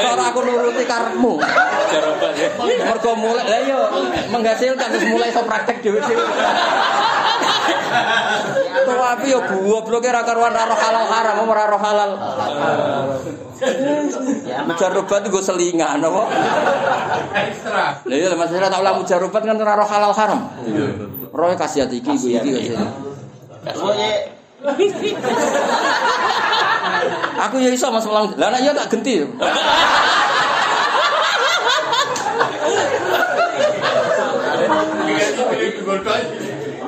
Cara 0.00 0.24
aku 0.32 0.40
nuruti 0.40 0.88
karepmu. 0.88 1.36
Jaroban 1.92 2.32
ya. 2.32 2.48
Mergo 2.88 3.12
mulai 3.12 3.44
lah 3.44 3.60
yo 3.68 3.80
menghasilkan 4.32 4.88
terus 4.88 5.04
mulai 5.12 5.28
iso 5.28 5.44
praktek 5.44 5.84
dhewe-dhewe. 5.84 6.24
Tuh 8.88 9.04
api 9.12 9.26
yo 9.28 9.44
goblok 9.44 10.08
ra 10.08 10.24
karuan 10.24 10.56
ra 10.56 10.64
roh 10.64 10.80
halal 10.80 11.06
haram 11.12 11.44
ora 11.44 11.64
roh 11.68 11.82
halal. 11.84 12.10
Mujarobat 14.64 15.28
gue 15.28 15.42
selingan 15.44 16.00
apa? 16.00 16.22
Ekstra. 17.36 18.00
Lah 18.00 18.16
iya 18.16 18.32
Mas 18.32 18.48
tak 18.48 18.80
ulang 18.80 18.96
mujarobat 18.96 19.42
kan 19.44 19.60
ora 19.60 19.76
roh 19.76 19.88
halal 19.92 20.12
haram. 20.16 20.40
Roh 21.32 21.56
kasih 21.56 21.88
hati 21.88 22.04
iki 22.04 22.12
gue 22.12 22.30
iki 22.36 22.50
kasih. 22.52 22.76
Aku 27.48 27.56
ya 27.56 27.72
iso 27.72 27.88
Mas 27.88 28.04
ulang. 28.04 28.36
Lah 28.36 28.52
nek 28.52 28.60
iya 28.60 28.72
tak 28.76 28.92
genti. 28.92 29.24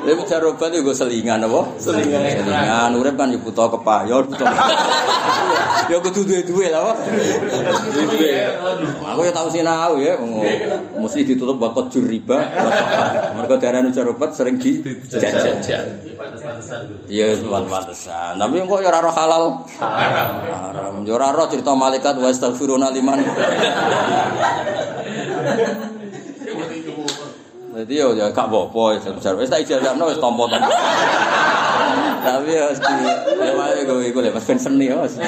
Lha 0.05 0.13
mujarobat 0.21 0.69
gue 0.69 0.93
selingan 0.93 1.49
apa? 1.49 1.81
Selingan. 1.81 2.45
Selingan 2.45 2.93
urip 3.01 3.17
kan 3.17 3.33
yo 3.33 3.41
buta 3.41 3.73
kepayon, 3.73 4.29
buta. 4.29 4.45
Ya 5.89 5.97
kudu 6.05 6.29
duwe-duwe 6.29 6.69
lah 6.69 6.85
apa? 6.85 6.93
Duwe. 7.89 8.37
Aku 9.01 9.21
ya 9.25 9.33
tau 9.33 9.49
sinau 9.49 9.97
ya, 9.97 10.21
mesti 11.01 11.25
ditutup 11.25 11.57
bakot 11.57 11.89
juriba. 11.89 12.37
Mergo 13.33 13.57
darane 13.57 13.89
mujarobat 13.89 14.37
sering 14.37 14.61
dijajal. 14.61 15.57
Iya, 17.09 17.41
pantesan. 17.49 18.37
Tapi 18.37 18.61
kok 18.61 18.81
ya 18.85 18.93
ora 18.93 19.01
roh 19.01 19.15
halal. 19.17 19.65
Haram. 19.81 21.01
Ya 21.09 21.17
ora 21.17 21.33
roh 21.33 21.49
cerita 21.49 21.73
malaikat 21.73 22.21
wa 22.21 22.29
astaghfiruna 22.29 22.93
liman. 22.93 23.25
Jadi 27.75 27.99
yo 27.99 28.15
ya 28.15 28.31
gak 28.31 28.47
apa-apa 28.47 29.03
ya 29.03 29.11
besar. 29.19 29.35
Wis 29.35 29.51
tak 29.51 29.67
ijazahno 29.67 30.07
wis 30.07 30.23
tampa-tampa. 30.23 30.71
Tapi 32.23 32.55
ya 32.55 32.71
mesti 32.71 32.95
ya 33.35 33.53
wae 33.59 33.83
gue 33.83 34.15
iku 34.15 34.23
lek 34.23 34.31
Mas 34.31 34.47
seni 34.47 34.87
ya 34.87 35.03
Mas. 35.03 35.19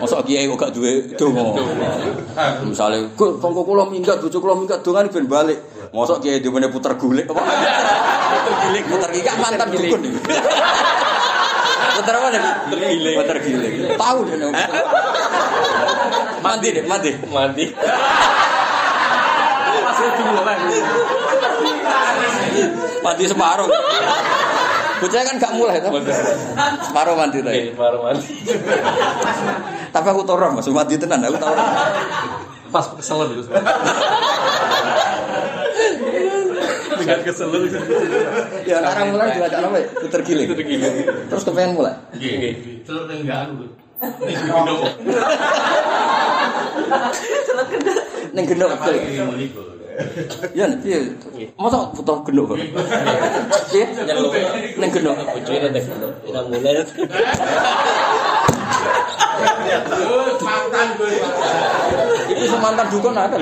Mosok 0.00 0.24
kiai 0.24 0.48
kok 0.48 0.56
gak 0.56 0.72
duwe 0.72 1.04
donga. 1.20 1.60
Misale 2.64 3.12
kok 3.12 3.44
tonggo 3.44 3.60
kula 3.68 3.84
minggat 3.92 4.24
bojo 4.24 4.40
kula 4.40 4.56
minggat 4.56 4.80
dongan 4.80 5.12
ben 5.12 5.28
balik. 5.28 5.60
Mosok 5.92 6.24
kiai 6.24 6.40
dimene 6.40 6.72
puter 6.72 6.96
gulik 6.96 7.28
apa? 7.28 7.44
Puter 7.44 8.54
gilik, 8.64 8.84
puter 8.88 9.10
gilik 9.12 9.34
mantan 9.36 9.68
dukun. 9.68 10.00
Puter 12.00 12.14
apa 12.16 12.26
nih? 12.32 12.40
Gilik. 12.72 13.14
Puter 13.20 13.36
gilik. 13.44 13.72
Tahu 14.00 14.18
deh. 14.24 14.36
Mandi 16.40 16.68
deh, 16.72 16.84
mandi. 16.88 17.10
Mandi. 17.28 17.64
Mandi 23.00 23.24
separuh. 23.24 23.68
Bocah 25.00 25.20
kan 25.24 25.34
gak 25.40 25.52
mulai 25.56 25.80
tuh. 25.80 25.90
Separuh 26.84 27.14
mandi 27.16 27.40
tadi. 27.40 27.72
baru 27.72 28.04
mandi. 28.04 28.28
Tapi 29.90 30.06
aku 30.12 30.22
roh, 30.28 30.50
maksud 30.52 30.76
mandi 30.76 31.00
tenan, 31.00 31.24
aku 31.24 31.40
tau 31.40 31.56
roh. 31.56 31.68
Pas 32.70 32.86
keselen 32.94 33.28
itu. 33.34 33.42
Dengan 37.00 37.20
keselen. 37.24 37.62
Ya 38.68 38.76
orang 38.84 39.08
mulai 39.16 39.32
juga 39.32 39.46
ada 39.48 39.66
apa? 39.66 39.78
Puter 40.04 40.20
giling. 40.20 40.48
Terus 41.32 41.42
kepengen 41.48 41.80
mulai. 41.80 41.96
Nggih. 42.14 42.84
Telur 42.84 43.08
enggak 43.08 43.48
anu. 43.48 43.72
Neng 48.36 48.44
gendok 48.46 48.68
betul. 48.76 48.94
Ya, 50.54 50.66
iya. 50.84 50.98
Masa 51.58 51.90
putar 51.92 52.24
gendok 52.24 52.54
kok? 52.54 52.58
Iya, 53.74 53.86
nek 54.78 54.94
ora 56.26 56.40
mulai. 56.46 56.82
Mantan 60.40 60.86
gue. 60.96 61.12
Itu 62.32 62.44
semantan 62.48 62.86
dukun 62.88 63.14
ada. 63.16 63.36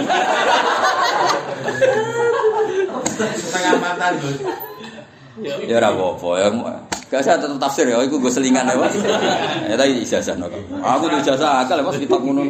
Setengah 3.38 3.74
mantan 3.78 4.12
gue. 4.18 4.34
Ya 5.68 5.76
ora 5.78 5.88
apa-apa 5.94 6.28
ya. 6.42 6.49
Gak 7.09 7.24
usah 7.24 7.40
tetep 7.40 7.56
tafsir 7.56 7.88
ya, 7.88 8.04
iku 8.04 8.20
gue 8.20 8.28
selingan 8.28 8.68
ya. 8.68 8.76
Ya 9.64 9.74
tadi 9.80 10.04
ijazah 10.04 10.36
no. 10.36 10.44
Aku 10.84 11.09
tuh 11.09 11.16
ijazah 11.24 11.64
akal 11.64 11.80
kitab 11.96 12.20
ngono. 12.20 12.44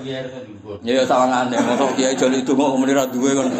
Kiai 0.00 0.24
kan 0.32 0.40
juga. 0.48 0.80
Ya 0.80 0.92
ya 0.96 1.04
sawangane, 1.04 1.60
mosok 1.68 1.92
kiai 1.92 2.16
joli 2.16 2.40
itu 2.40 2.56
kok 2.56 2.72
muni 2.80 2.96
ra 2.96 3.04
duwe 3.04 3.36
kon. 3.36 3.52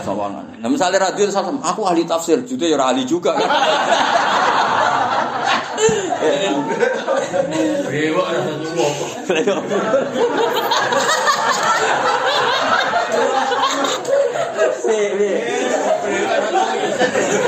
Sawangane. 0.00 0.56
Nah 0.64 0.68
misalnya 0.72 1.04
ra 1.04 1.12
duwe 1.12 1.28
sama 1.28 1.52
aku 1.60 1.84
ahli 1.84 2.08
tafsir, 2.08 2.40
jute 2.48 2.64
ya 2.72 2.80
ahli 2.80 3.04
juga 3.04 3.36
kan. 3.36 3.44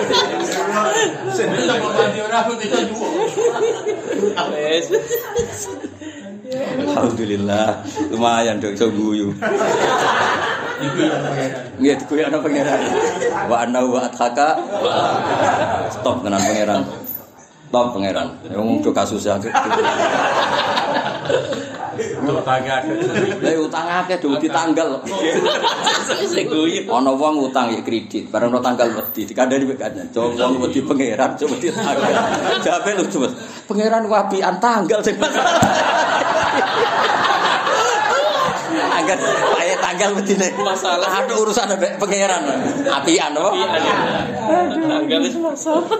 Satu 0.03 0.42
Sebenarnya 1.33 1.75
mau 1.81 1.91
mandi 1.95 2.21
orang 2.21 2.57
tidak 2.61 2.83
juga. 2.91 3.09
Wes. 4.53 4.87
Alhamdulillah, 6.53 7.81
lumayan 8.13 8.61
dong 8.61 8.77
iso 8.77 8.93
guyu. 8.93 9.33
Yang 10.83 10.93
pengen. 10.99 11.51
Nggih 11.79 11.95
diguyu 12.05 12.23
ana 12.29 12.39
pangeran. 12.43 12.81
Wa 13.49 13.57
anna 13.65 13.81
wa 13.87 14.01
athaka. 14.05 14.61
Stop 15.89 16.27
tenan 16.27 16.43
pangeran. 16.43 16.83
Stop 17.71 17.87
pangeran. 17.97 18.29
Wong 18.53 18.85
do 18.85 18.91
kasus 18.93 19.25
ya. 19.25 19.41
Untuk 22.23 22.43
tangga. 22.47 22.83
Lah 23.43 23.53
utang 23.59 23.87
akeh 23.87 24.17
do 24.23 24.35
ditanggal. 24.39 25.03
Sing 26.29 26.47
guyu. 26.47 26.87
Ana 26.89 27.13
wong 27.15 27.51
utang 27.51 27.71
ya 27.73 27.81
kredit, 27.83 28.31
bareng 28.31 28.55
tanggal 28.63 28.89
wedi, 28.93 29.27
dikandani 29.27 29.65
mek 29.67 29.79
kancan. 29.79 30.07
Coba 30.15 30.49
wong 30.51 30.69
wedi 30.69 30.81
pangeran, 30.83 31.31
coba 31.39 31.55
wedi 31.57 31.69
tanggal. 31.71 32.11
Jawabe 32.63 32.91
lucu, 32.99 33.17
Mas. 33.23 33.33
Pangeran 33.67 34.03
wapian 34.07 34.55
tanggal 34.63 35.01
sing 35.03 35.17
Tanggal, 38.73 39.19
pakai 39.19 39.77
tanggal 39.83 40.11
wedine. 40.15 40.49
Masalah. 40.63 41.09
ada 41.11 41.35
urusan 41.35 41.67
ambek 41.75 41.99
pangeran. 41.99 42.43
Apian 42.87 43.35
apa? 43.35 43.51
Iya. 43.51 43.97
Tanggal 44.87 45.21
wis 45.27 45.37
masalah. 45.37 45.91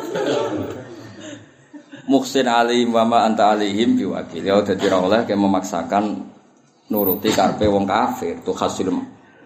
Muhsin 2.11 2.51
alaihim 2.51 2.91
wa 2.91 3.07
ma 3.07 3.19
anta 3.23 3.55
alaihim 3.55 3.95
biwakil. 3.95 4.43
Ya 4.43 4.59
dadi 4.59 4.91
ora 4.91 4.99
oleh 5.03 5.21
ke 5.23 5.39
memaksakan 5.39 6.05
nuruti 6.91 7.31
karepe 7.31 7.71
wong 7.71 7.87
kafir. 7.87 8.43
Tu 8.43 8.51
hasil 8.51 8.91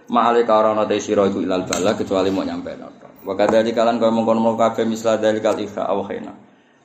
ma'ale 0.09 0.47
karana 0.49 0.89
te 0.89 0.97
sira 0.97 1.29
iku 1.29 1.45
ilal 1.45 1.69
bala 1.69 1.93
kecuali 1.93 2.33
mau 2.33 2.47
nyampe 2.47 2.73
noto. 2.81 3.25
Wa 3.27 3.35
kadali 3.35 3.75
kalan 3.75 3.99
kaya 3.99 4.15
mongkon-mongkon 4.15 4.73
kabeh 4.73 4.85
misla 4.87 5.19
dalikal 5.19 5.59
ikha 5.59 5.85
awhina. 5.85 6.33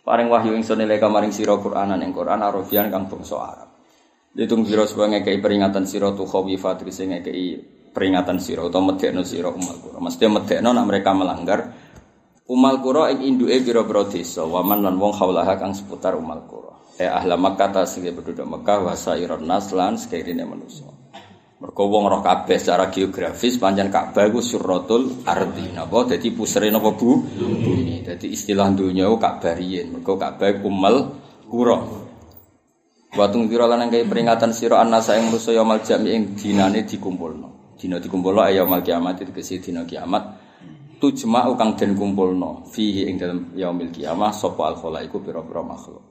Paring 0.01 0.33
wahyu 0.33 0.57
ingsun 0.57 0.81
nilai 0.81 0.97
kamaring 0.97 1.29
sira 1.29 1.53
Qur'anan 1.61 2.01
ing 2.01 2.09
Qur'an 2.09 2.41
Arabian 2.41 2.89
kang 2.89 3.05
bangsa 3.05 3.37
Arab. 3.37 3.69
Ditung 4.33 4.65
sira 4.65 4.89
supaya 4.89 5.13
ngekei 5.13 5.37
peringatan 5.37 5.85
sira 5.85 6.09
tu 6.17 6.25
khawifat 6.25 6.81
sing 6.89 7.13
ngekei 7.13 7.61
peringatan 7.93 8.41
sira 8.41 8.65
utawa 8.65 8.91
medekno 8.95 9.21
sira 9.21 9.53
qura. 9.53 10.01
Mesti 10.01 10.25
medekno 10.25 10.73
nek 10.73 10.85
mereka 10.89 11.11
melanggar 11.13 11.59
Umal 12.51 12.83
Qura 12.83 13.07
ing 13.15 13.23
induke 13.23 13.63
pira-pira 13.63 14.03
desa, 14.11 14.43
waman 14.43 14.83
lan 14.83 14.99
wong 14.99 15.15
haulaha 15.15 15.55
kang 15.55 15.71
seputar 15.71 16.19
Umal 16.19 16.43
Qura. 16.51 16.75
Eh 16.99 17.07
ahla 17.07 17.39
Makkah 17.39 17.71
ta 17.71 17.81
sing 17.87 18.03
penduduk 18.03 18.43
Mekah 18.43 18.83
wa 18.83 18.91
sairon 18.91 19.47
nas 19.47 19.71
lan 19.71 19.95
sekirine 19.95 20.43
manusa. 20.43 20.83
Mergo 21.63 21.87
wong 21.87 22.11
roh 22.11 22.19
kabeh 22.19 22.59
secara 22.59 22.91
geografis 22.91 23.55
pancen 23.55 23.87
Ka'bah 23.87 24.27
iku 24.27 24.43
surratul 24.43 25.23
ardi 25.23 25.71
napa 25.71 26.03
dadi 26.03 26.27
pusere 26.35 26.67
napa 26.67 26.91
bu 26.91 27.23
bumi. 27.23 28.03
Dadi 28.03 28.27
istilah 28.35 28.67
donya 28.75 29.07
Ka'bah 29.15 29.55
riyen. 29.55 29.95
Mergo 29.95 30.19
Ka'bah 30.19 30.51
Umal 30.67 31.07
Qura. 31.47 31.79
Watung 33.15 33.47
dira 33.47 33.63
lan 33.63 33.87
kaya 33.87 34.03
peringatan 34.03 34.51
sira 34.51 34.83
annasa 34.83 35.15
ing 35.15 35.31
manusa 35.31 35.55
yaumul 35.55 35.79
jami 35.87 36.19
ing 36.19 36.35
dinane 36.35 36.83
dikumpulno. 36.83 37.79
Dina 37.79 37.95
dikumpulno 37.95 38.43
ya 38.43 38.59
yaumul 38.59 38.83
kiamat 38.83 39.23
itu 39.23 39.31
tegese 39.31 39.63
dina 39.63 39.87
kiamat. 39.87 40.40
Tujma'u 41.01 41.57
kang 41.57 41.73
den 41.73 41.97
kumpulno 41.97 42.61
fihi 42.69 43.09
ing 43.09 43.17
dalem 43.17 43.57
yaumil 43.57 43.89
kiamah 43.89 44.29
sapa 44.29 44.69
al 44.69 44.77
khalaiku 44.77 45.17
pira-pira 45.17 45.65
makhluk. 45.65 46.05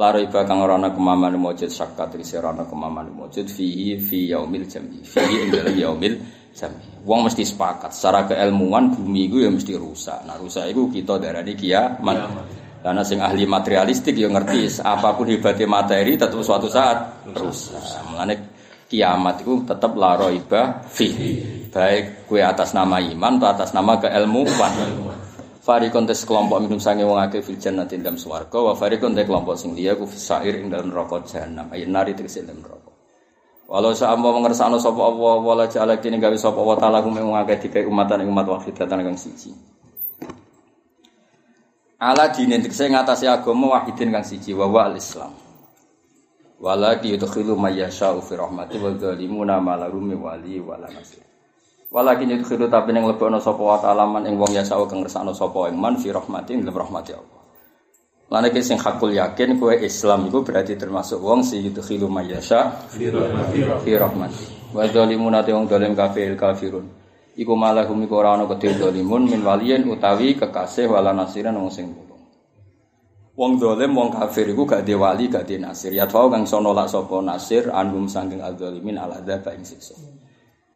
La 0.00 0.08
raiba 0.16 0.48
kang 0.48 0.64
ora 0.64 0.80
ana 0.80 0.96
kemaman 0.96 1.36
mujud 1.36 1.68
sakka 1.68 2.08
tegese 2.08 2.40
ora 2.40 2.56
ana 2.56 2.64
kemaman 2.64 3.12
mujud 3.12 3.44
fihi 3.44 4.00
fi 4.00 4.32
yaumil 4.32 4.64
jami. 4.64 5.04
Fihi 5.04 5.44
ing 5.44 5.48
dalem 5.52 5.76
yaumil 5.76 6.14
jami. 6.56 7.04
Wong 7.04 7.28
mesti 7.28 7.44
sepakat 7.44 7.92
secara 7.92 8.24
keilmuan 8.24 8.96
bumi 8.96 9.28
iku 9.28 9.44
ya 9.44 9.52
mesti 9.52 9.76
rusak. 9.76 10.24
Nah 10.24 10.40
rusak 10.40 10.72
iku 10.72 10.88
kita 10.88 11.20
darani 11.20 11.52
kiamat. 11.52 12.18
Karena 12.80 13.04
sing 13.04 13.20
ahli 13.20 13.44
materialistik 13.44 14.16
yang 14.16 14.40
ngerti 14.40 14.80
apa 14.80 15.20
pun 15.20 15.28
hebatnya 15.28 15.68
materi 15.68 16.16
tetap 16.16 16.40
suatu 16.40 16.64
saat 16.64 17.28
rusak. 17.28 18.08
Mulane 18.08 18.34
kiamat 18.88 19.44
itu 19.44 19.68
tetap 19.68 19.92
la 20.00 20.16
fihi. 20.88 21.59
Baik 21.70 22.26
kue 22.26 22.42
atas 22.42 22.74
nama 22.74 22.98
iman 22.98 23.38
atau 23.38 23.48
atas 23.54 23.70
nama 23.70 23.94
keilmuan. 24.02 24.74
Farikon 25.60 26.02
tes 26.02 26.26
kelompok 26.26 26.66
minum 26.66 26.82
sange 26.82 27.06
wong 27.06 27.22
akeh 27.22 27.46
fil 27.46 27.54
jannati 27.54 27.94
dalam 28.02 28.18
swarga 28.18 28.58
wa 28.58 28.74
farikon 28.74 29.14
tes 29.14 29.22
kelompok 29.22 29.54
sing 29.54 29.78
liya 29.78 29.94
ku 29.94 30.02
fisair 30.02 30.58
ing 30.58 30.66
dalam 30.66 30.90
neraka 30.90 31.22
jahanam. 31.30 31.70
Ayin 31.70 31.94
nari 31.94 32.18
tegese 32.18 32.42
dalam 32.42 32.58
neraka. 32.58 32.90
Walau 33.70 33.94
sa'amma 33.94 34.34
mengersakno 34.34 34.82
sapa 34.82 34.98
Allah 34.98 35.36
wala 35.38 35.64
ja'ala 35.70 36.02
kene 36.02 36.18
gawe 36.18 36.34
sapa 36.34 36.58
Allah 36.58 36.74
taala 36.74 36.98
kum 37.06 37.14
wong 37.14 37.38
akeh 37.38 37.70
dikai 37.70 37.86
umatan 37.86 38.26
ing 38.26 38.34
umat 38.34 38.50
wahidatan 38.50 38.98
kang 39.06 39.14
siji. 39.14 39.54
Ala 42.02 42.34
dine 42.34 42.58
tegese 42.58 42.90
ngatasi 42.90 43.30
agama 43.30 43.78
wahidin 43.78 44.10
kang 44.10 44.26
siji 44.26 44.58
wa 44.58 44.66
wa 44.66 44.90
al-Islam. 44.90 45.30
Wala 46.58 46.98
yudkhilu 46.98 47.54
may 47.54 47.78
yasha'u 47.78 48.18
fi 48.26 48.34
rahmati 48.34 48.74
wa 48.82 48.90
zalimuna 48.98 49.62
ma 49.62 49.78
lahum 49.78 50.18
wali 50.18 50.58
wala 50.58 50.90
nasir. 50.90 51.29
Walakin 51.90 52.38
yudkhilu 52.38 52.70
tapi 52.70 52.94
ning 52.94 53.02
lebokno 53.02 53.42
sapa 53.42 53.58
wa 53.58 53.74
ta'ala 53.82 54.06
man 54.06 54.22
ing 54.22 54.38
wong 54.38 54.54
yasha'u 54.54 54.86
kang 54.86 55.02
ngersakno 55.02 55.34
sapa 55.34 55.66
ing 55.66 55.74
man 55.74 55.98
fi 55.98 56.14
rahmati 56.14 56.54
ing 56.54 56.62
rahmati 56.62 57.18
Allah. 57.18 57.40
Lan 58.30 58.46
iki 58.46 58.62
sing 58.62 58.78
hakul 58.78 59.10
yakin 59.10 59.58
kowe 59.58 59.74
Islam 59.74 60.30
iku 60.30 60.46
berarti 60.46 60.78
termasuk 60.78 61.18
wong 61.18 61.42
sing 61.42 61.66
yudkhilu 61.66 62.06
may 62.06 62.30
yasha 62.30 62.70
fi 63.82 63.92
rahmati. 63.98 64.70
Wa 64.70 64.86
zalimuna 64.86 65.42
te 65.42 65.50
wong 65.50 65.66
zalim 65.66 65.98
kafir 65.98 66.38
kafirun. 66.38 66.86
Iku 67.34 67.58
malahum 67.58 67.98
iku 68.06 68.22
ora 68.22 68.38
ana 68.38 68.46
kedhe 68.46 68.78
zalimun 68.78 69.26
min 69.26 69.42
waliyin 69.42 69.82
utawi 69.90 70.38
kekasih 70.38 70.86
wala 70.86 71.10
nasiran 71.10 71.58
wong 71.58 71.74
sing 71.74 71.90
tulung. 71.90 72.22
Wong 73.34 73.58
zalim 73.58 73.98
wong 73.98 74.14
kafir 74.14 74.46
iku 74.46 74.62
gak 74.62 74.86
de 74.86 74.94
wali 74.94 75.26
gak 75.26 75.42
de 75.42 75.58
nasir. 75.58 75.90
Ya 75.90 76.06
tau 76.06 76.30
kang 76.30 76.46
sono 76.46 76.70
lak 76.70 76.86
sapa 76.86 77.18
nasir 77.18 77.66
anhum 77.74 78.06
sanging 78.06 78.38
adzalimin 78.38 78.94
ala 78.94 79.18
dzaba 79.26 79.58
ing 79.58 79.66
siksa. 79.66 79.98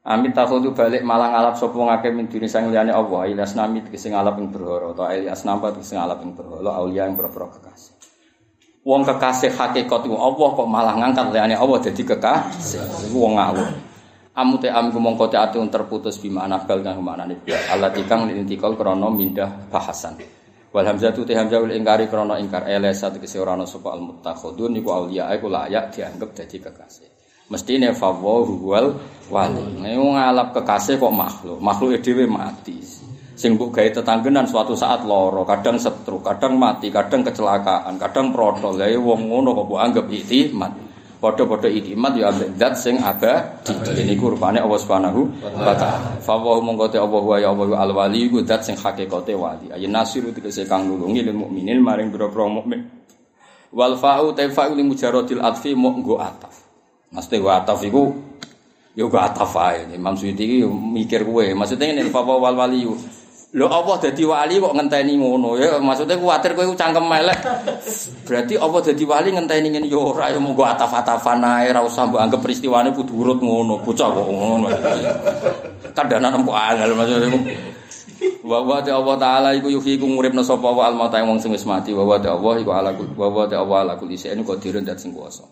Amit 0.04 0.36
takhudu 0.36 0.76
balik 0.76 1.00
malah 1.00 1.32
ngalap 1.32 1.56
sapa 1.56 1.80
ngake 1.80 2.12
min 2.12 2.28
duni 2.28 2.44
sang 2.44 2.68
liyane 2.68 2.92
Allah 2.92 3.24
ilas 3.24 3.56
namit 3.56 3.88
sing 3.96 4.12
ngalap 4.12 4.36
ing 4.36 4.52
berhala 4.52 4.92
atau 4.92 5.08
ilas 5.08 5.48
nampat 5.48 5.80
sing 5.80 5.96
ngalap 5.96 6.20
ing 6.20 6.36
berhala 6.36 6.76
aulia 6.76 7.08
ing 7.08 7.16
berpro 7.16 7.48
kekasih. 7.48 7.96
Wong 8.84 9.00
kekasih 9.00 9.56
hakikat 9.56 10.04
iku 10.04 10.20
Allah 10.20 10.48
kok 10.60 10.68
malah 10.68 10.92
ngangkat 11.00 11.32
liyane 11.32 11.56
Allah 11.56 11.80
dadi 11.80 12.04
kekasih. 12.04 13.08
Iku 13.08 13.16
wong 13.16 13.40
ngawur. 13.40 13.68
Amu 14.36 14.60
te 14.60 14.68
am 14.68 14.92
mongko 14.92 15.32
te 15.32 15.40
atu 15.40 15.64
terputus 15.72 16.20
bima 16.20 16.44
anabal 16.44 16.84
kang 16.84 17.00
maknane 17.00 17.40
Allah 17.72 17.88
tikang 17.88 18.28
lintikal 18.28 18.76
krana 18.76 19.08
mindah 19.08 19.72
bahasan. 19.72 20.20
Wal 20.68 20.84
hamzatu 20.84 21.24
te 21.24 21.32
hamzah 21.32 21.64
ingkari 21.72 22.12
krana 22.12 22.36
ingkar 22.36 22.68
elesa 22.68 23.08
tegese 23.08 23.40
ora 23.40 23.56
ana 23.56 23.64
sapa 23.64 23.96
al 23.96 24.04
muttakhadun 24.04 24.68
niku 24.68 24.92
auliya 24.92 25.32
iku 25.32 25.48
layak 25.48 25.96
dianggap 25.96 26.36
dadi 26.36 26.60
kekasih. 26.60 27.08
Mestine 27.52 27.92
fawahu 27.92 28.56
wal 28.64 28.96
wali. 29.28 29.64
Nek 29.80 30.00
ngalap 30.00 30.56
kekasih 30.56 30.96
kok 30.96 31.12
makhluk, 31.12 31.60
makhluk 31.60 32.00
dhewe 32.00 32.24
mati. 32.24 32.80
Sing 33.34 33.58
mbok 33.58 33.74
gawe 33.74 33.90
tetanggenan 33.90 34.46
suatu 34.46 34.78
saat 34.78 35.02
loro, 35.02 35.42
kadang 35.42 35.74
setru, 35.74 36.22
kadang 36.22 36.54
mati, 36.54 36.88
kadang 36.88 37.26
kecelakaan, 37.26 37.98
kadang 37.98 38.30
protol. 38.30 38.78
Lah 38.78 38.88
wong 38.94 39.26
ngono 39.26 39.52
kok 39.52 39.66
mbok 39.66 39.80
anggap 39.82 40.06
iktimat. 40.08 40.72
Padha-padha 41.24 41.72
iktimat 41.72 42.12
ya 42.20 42.28
ambek 42.28 42.52
zat 42.60 42.76
sing 42.76 43.00
abadi. 43.00 43.72
Ini 43.96 44.12
ku 44.20 44.36
rupane 44.36 44.60
Allah 44.60 44.76
Subhanahu 44.76 45.20
wa 45.56 45.72
taala. 45.72 46.20
Fa 46.20 46.36
wa 46.36 46.60
mongko 46.60 46.92
te 46.92 47.00
Allah 47.00 47.22
wa 47.24 47.36
ya 47.40 47.48
Allah 47.48 47.80
al 47.80 47.96
wali 47.96 48.28
ku 48.28 48.44
zat 48.44 48.60
sing 48.60 48.76
hakikate 48.76 49.32
wali. 49.32 49.72
Ayen 49.72 49.88
nasiru 49.88 50.36
tegese 50.36 50.68
kang 50.68 50.84
nulungi 50.84 51.24
lil 51.24 51.32
mukminin 51.32 51.80
maring 51.80 52.12
boro-boro 52.12 52.60
mukmin. 52.60 52.84
Wal 53.72 53.96
fa'u 53.96 54.36
ta 54.36 54.44
fa'u 54.44 54.76
li 54.76 54.84
mujaradil 54.84 55.40
atfi 55.40 55.72
mo 55.72 55.96
nggo 55.96 56.20
ataf. 56.20 56.63
Mesti 57.14 57.38
wa 57.38 57.62
ataf 57.62 57.78
iku 57.86 58.10
yo 58.98 59.06
go 59.06 59.18
ataf 59.22 59.54
ae. 59.54 59.94
Imam 59.94 60.18
Suyuti 60.18 60.42
iki 60.42 60.58
mikir 60.66 61.22
kuwe. 61.22 61.54
Maksudnya 61.54 61.94
ngene 61.94 62.10
fa 62.10 62.26
wal 62.26 62.58
wali 62.58 62.82
Lho 63.54 63.70
Allah 63.70 64.02
dadi 64.02 64.26
wali 64.26 64.58
kok 64.58 64.74
ngenteni 64.74 65.14
ngono 65.14 65.54
ya 65.54 65.78
maksudnya 65.78 66.18
kuwatir 66.18 66.58
kowe 66.58 66.66
cangkem 66.74 67.06
elek. 67.06 67.38
Berarti 68.26 68.58
Allah 68.58 68.80
dadi 68.82 69.04
wali 69.06 69.30
ngenteni 69.30 69.70
ngene 69.70 69.86
ya 69.86 69.94
ora 69.94 70.26
ya 70.34 70.42
monggo 70.42 70.66
ataf-atafan 70.66 71.38
ae 71.38 71.70
ora 71.70 71.86
usah 71.86 72.10
mbok 72.10 72.18
anggap 72.18 72.42
peristiwane 72.42 72.90
kudu 72.90 73.14
urut 73.14 73.38
ngono. 73.38 73.78
Bocah 73.78 74.10
kok 74.10 74.26
ngono. 74.26 74.66
Kadana 75.94 76.34
nempo 76.34 76.50
angel 76.50 76.98
maksudnya. 76.98 77.30
Wa 78.42 78.58
wa 78.58 78.82
ta 78.82 78.90
Allah 78.98 79.16
taala 79.22 79.48
iku 79.54 79.70
yuhi 79.70 80.02
iku 80.02 80.06
nguripna 80.10 80.42
sapa 80.42 80.74
wa 80.74 80.90
al 80.90 80.98
mauta 80.98 81.22
wong 81.22 81.38
sing 81.38 81.54
wis 81.54 81.62
mati 81.62 81.94
wa 81.94 82.02
wa 82.02 82.18
ta 82.18 82.34
Allah 82.34 82.58
iku 82.58 82.70
ala 82.74 82.90
wa 82.90 83.28
wa 83.30 83.46
ta 83.46 83.62
Allah 83.62 83.86
ala 83.86 83.92
kulli 83.94 84.18
shay'in 84.18 84.42
qadirun 84.42 84.82
dat 84.82 84.98
sing 84.98 85.14
kuwasa. 85.14 85.46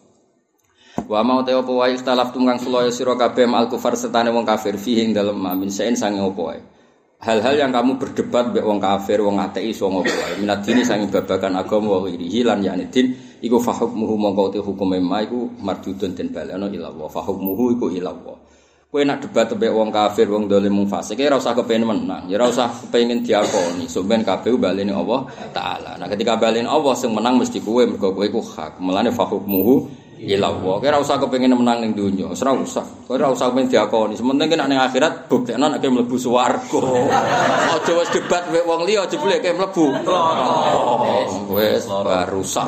Wa 1.12 1.20
mau 1.20 1.44
te 1.44 1.52
apa 1.52 1.68
wae 1.68 1.92
ikhtalaf 1.92 2.32
tunggang 2.32 2.56
sulaya 2.56 2.88
sira 2.88 3.12
kabeh 3.12 3.44
al 3.44 3.68
kufar 3.68 3.92
sertane 4.00 4.32
wong 4.32 4.48
kafir 4.48 4.80
fihi 4.80 5.04
ing 5.04 5.12
dalem 5.12 5.44
amin 5.44 5.68
saen 5.68 5.92
sange 5.92 6.24
apa 6.24 6.40
wae. 6.40 6.60
hal-hal 7.22 7.54
yang 7.54 7.70
kamu 7.70 8.02
berdebat 8.02 8.50
mbek 8.50 8.64
wong 8.66 8.82
kafir, 8.82 9.22
wong 9.22 9.36
ateis, 9.38 9.76
wong 9.84 10.00
apa 10.00 10.08
wae. 10.08 10.34
Minat 10.40 10.64
dini 10.64 10.82
sangi 10.88 11.12
babakan 11.12 11.60
agama 11.60 12.00
wa 12.00 12.08
irihi 12.08 12.48
lan 12.48 12.64
yani 12.64 12.88
din 12.88 13.12
iku 13.44 13.60
fahukmuhu 13.60 14.16
mongko 14.16 14.56
te 14.56 14.58
hukume 14.64 15.04
ma 15.04 15.20
iku 15.20 15.52
mardudun 15.60 16.16
den 16.16 16.32
balano 16.32 16.72
ila 16.72 16.88
Allah. 16.88 17.08
Fahukmuhu 17.12 17.76
iku 17.76 17.86
ila 17.92 18.08
Allah. 18.10 18.36
Kowe 18.88 19.00
nak 19.04 19.20
debat 19.20 19.52
mbek 19.52 19.72
wong 19.72 19.88
kafir, 19.92 20.26
wong 20.32 20.48
dolim, 20.48 20.72
wong 20.80 20.88
fasik, 20.88 21.20
ora 21.20 21.36
usah 21.36 21.52
kepengin 21.52 21.88
menang. 21.92 22.24
Ya 22.28 22.40
ora 22.40 22.48
usah 22.48 22.72
kepengin 22.72 23.20
diakoni. 23.20 23.84
Sampeyan 23.84 24.24
kabeh 24.24 24.56
baleni 24.56 24.96
Allah 24.96 25.28
taala. 25.52 26.00
Nah, 26.00 26.08
ketika 26.08 26.40
baleni 26.40 26.68
Allah 26.68 26.96
sing 26.96 27.12
menang 27.12 27.36
mesti 27.36 27.60
kowe 27.60 27.84
mergo 27.84 28.16
kowe 28.16 28.24
iku 28.24 28.40
hak. 28.40 28.80
Mulane 28.80 29.12
fahukmuhu 29.12 30.01
ila 30.22 30.46
Allah. 30.54 30.74
Kowe 30.78 30.86
ora 30.86 30.98
usah 31.02 31.16
kepengin 31.18 31.54
menang 31.54 31.82
ning 31.82 31.92
donya, 31.98 32.30
ora 32.30 32.52
usah. 32.54 32.84
Ora 33.10 33.26
usah 33.34 33.50
kepengin 33.50 33.74
diakoni. 33.74 34.14
Sementing 34.14 34.54
nek 34.54 34.68
ning 34.70 34.78
akhirat 34.78 35.26
buktekno 35.26 35.66
nek 35.66 35.82
mlebu 35.82 36.14
swarga. 36.14 36.80
Aja 37.74 37.92
wis 37.98 38.08
debat 38.14 38.46
mek 38.54 38.62
wong 38.62 38.86
liya 38.86 39.02
jebule 39.10 39.42
kowe 39.42 39.52
mlebu 39.58 39.84
neraka. 39.90 40.54
Wis 41.50 41.84
rusak. 42.30 42.66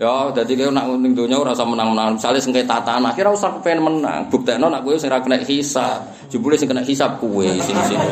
Ya, 0.00 0.14
dadi 0.32 0.52
kowe 0.56 0.72
nak 0.72 0.88
ning 0.96 1.12
donya 1.12 1.36
ora 1.36 1.52
usah 1.52 1.68
menang-menang. 1.68 2.16
Misale 2.16 2.40
sengketa 2.40 2.80
tanah, 2.80 3.12
kira 3.12 3.28
usah 3.28 3.52
kepengin 3.60 3.84
menang. 3.84 4.32
Buktekno 4.32 4.72
nek 4.72 4.80
kowe 4.82 4.96
sing 4.96 5.12
ora 5.12 5.20
kena 5.20 5.36
hisab. 5.44 6.00
Jebule 6.32 6.56
sing 6.56 6.66
kena 6.72 6.80
hisab 6.80 7.20
kowe 7.20 7.44
sini-sini. 7.44 8.06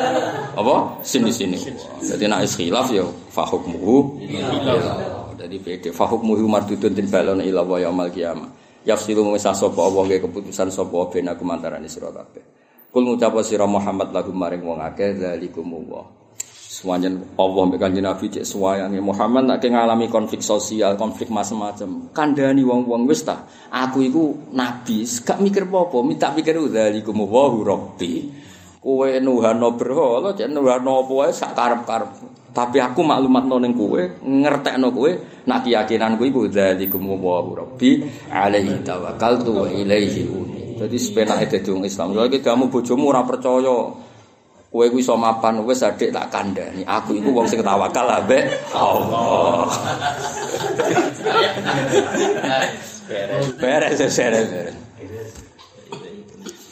Apa? 0.60 1.02
Sini-sini. 1.02 1.58
Dadi 2.04 2.24
nek 2.28 2.44
khilaf 2.44 2.92
ya 2.92 3.08
fa 3.32 3.42
hukmuhu 3.48 4.20
Jadi 5.44 5.60
beda 5.60 5.90
fahukmuhu 5.92 6.48
mardudun 6.48 6.96
tin 6.96 7.04
balon 7.12 7.44
ila 7.44 7.60
wa 7.60 7.76
yaumil 7.76 8.08
qiyamah. 8.08 8.48
Yafsilu 8.88 9.28
misa 9.28 9.52
sapa 9.52 9.76
Allah 9.76 10.08
nggih 10.08 10.24
keputusan 10.24 10.72
sapa 10.72 10.96
ben 11.12 11.28
aku 11.28 11.44
mantarane 11.44 11.84
sira 11.84 12.08
kabeh. 12.08 12.40
Kul 12.88 13.04
ngucap 13.04 13.36
sira 13.44 13.68
Muhammad 13.68 14.08
lagu 14.16 14.32
maring 14.32 14.64
wong 14.64 14.80
akeh 14.80 15.20
zalikumullah. 15.20 16.24
Semuanya 16.74 17.12
Allah 17.36 17.62
mbek 17.70 17.78
kanjeng 17.78 18.02
Nabi 18.02 18.32
cek 18.32 18.42
suwayange 18.42 18.98
Muhammad 19.04 19.46
nak 19.46 19.62
ngalami 19.62 20.08
konflik 20.08 20.40
sosial, 20.40 20.96
konflik 20.96 21.28
macam-macam. 21.28 22.10
Kandhani 22.10 22.64
wong-wong 22.64 23.04
wis 23.06 23.22
ta, 23.22 23.46
aku 23.70 24.02
iku 24.02 24.50
nabi, 24.50 25.06
gak 25.06 25.38
mikir 25.38 25.70
apa-apa, 25.70 26.02
minta 26.02 26.34
mikir 26.34 26.56
zalikumullahu 26.56 27.62
rabbi. 27.62 28.26
Kowe 28.84 29.08
nuhano 29.16 29.80
berhala, 29.80 30.36
cek 30.36 30.52
nuhano 30.52 31.08
apa 31.08 31.12
wae 31.16 31.32
sak 31.32 31.56
karep-karep. 31.56 32.10
Tapi 32.52 32.84
aku 32.84 33.00
maklumat 33.00 33.48
ning 33.48 33.72
kowe, 33.72 33.96
ngertekno 34.20 34.92
kowe, 34.92 35.08
nak 35.48 35.64
keyakinan 35.64 36.20
kowe 36.20 36.28
iku 36.28 36.44
dzalikum 36.52 37.16
wa 37.16 37.40
rabbi 37.40 38.04
alaihi 38.28 38.84
tawakkaltu 38.84 39.50
wa 39.56 39.66
ilaihi 39.72 40.28
uni. 40.28 40.76
Jadi 40.76 41.00
sepenake 41.00 41.48
dadi 41.48 41.72
wong 41.72 41.88
Islam. 41.88 42.12
Lagi 42.12 42.44
kamu 42.44 42.68
bojomu 42.68 43.08
ora 43.08 43.24
percaya. 43.24 43.88
Kowe 44.68 44.86
ku 44.92 44.96
iso 45.00 45.16
mapan 45.16 45.64
wis 45.64 45.80
adik 45.80 46.12
tak 46.12 46.28
kandhani. 46.28 46.84
Aku 46.84 47.16
iku 47.16 47.32
wong 47.32 47.48
sing 47.48 47.64
tawakal 47.64 48.04
ambek 48.04 48.52
Allah. 48.76 49.64
Beres 53.56 53.96
beres 53.96 54.46
beres. 54.52 54.83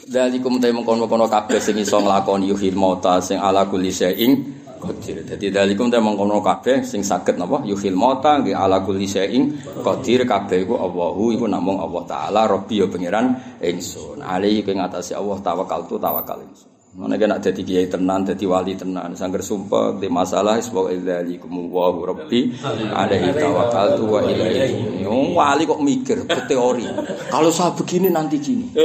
Dalikum 0.03 0.59
ta 0.59 0.67
mengkono-kono 0.67 1.31
kabeh 1.31 1.63
sing 1.63 1.79
iso 1.79 1.95
nglakoni 2.03 2.51
yuhil 2.51 2.75
mauta 2.75 3.23
sing 3.23 3.39
ala 3.39 3.63
kulli 3.71 3.87
syai'in 3.87 4.35
qadir. 4.83 5.23
Dadi 5.23 5.47
dalikum 5.47 5.87
ta 5.87 6.03
mengkono 6.03 6.43
kabeh 6.43 6.83
sing 6.83 7.07
saged 7.07 7.39
napa 7.39 7.63
yuhil 7.63 7.95
mauta 7.95 8.35
nggih 8.43 8.51
ala 8.51 8.83
kulli 8.83 9.07
syai'in 9.07 9.55
qadir 9.79 10.27
kabeh 10.27 10.67
iku 10.67 10.75
Allahu 10.75 11.31
iku 11.31 11.47
namung 11.47 11.79
Allah 11.79 12.03
taala 12.03 12.41
Rabbi 12.51 12.83
ya 12.83 12.87
pangeran 12.91 13.31
ingsun. 13.63 14.19
Ali 14.19 14.59
ing 14.59 14.79
Allah 14.83 15.37
tawakal 15.39 15.87
tu 15.87 15.95
tawakal 15.95 16.43
ingsun. 16.43 16.72
Mana 16.93 17.17
kena 17.17 17.41
dadi 17.41 17.65
kiai 17.65 17.89
tenan, 17.89 18.21
dadi 18.21 18.45
wali 18.45 18.77
tenan, 18.77 19.17
sangger 19.17 19.41
sumpah 19.41 19.97
di 19.97 20.05
masalah 20.13 20.61
iswa 20.61 20.93
idzalikum 20.93 21.73
wa 21.73 21.89
rabbi 21.89 22.53
alaihi 22.93 23.33
tawakkaltu 23.33 24.03
wa 24.05 24.21
ilaihi. 24.21 25.01
Yo 25.01 25.33
wali 25.33 25.65
kok 25.65 25.81
mikir 25.81 26.29
berteori. 26.29 26.85
Kalau 27.33 27.49
saya 27.49 27.73
begini 27.73 28.13
nanti 28.13 28.37
gini. 28.37 28.77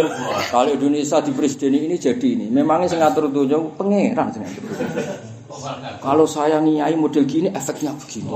Kalau 0.48 0.72
Indonesia 0.72 1.20
di 1.20 1.36
presiden 1.36 1.76
ini 1.76 2.00
jadi 2.00 2.28
ini. 2.32 2.48
Memangnya 2.48 2.88
sing 2.88 3.04
ngatur 3.04 3.28
dunia 3.28 3.60
pangeran 3.76 4.32
sing. 4.32 4.44
Kalau 6.04 6.28
saya 6.28 6.60
niai 6.60 6.92
model 6.92 7.24
gini 7.24 7.48
efeknya 7.48 7.96
begini. 7.96 8.28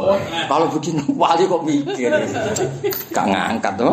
Kalau 0.48 0.66
begini 0.72 1.04
wali 1.20 1.44
kok 1.44 1.60
mikir. 1.60 2.08
Gak 3.12 3.26
ngangkat 3.28 3.76
tuh. 3.76 3.92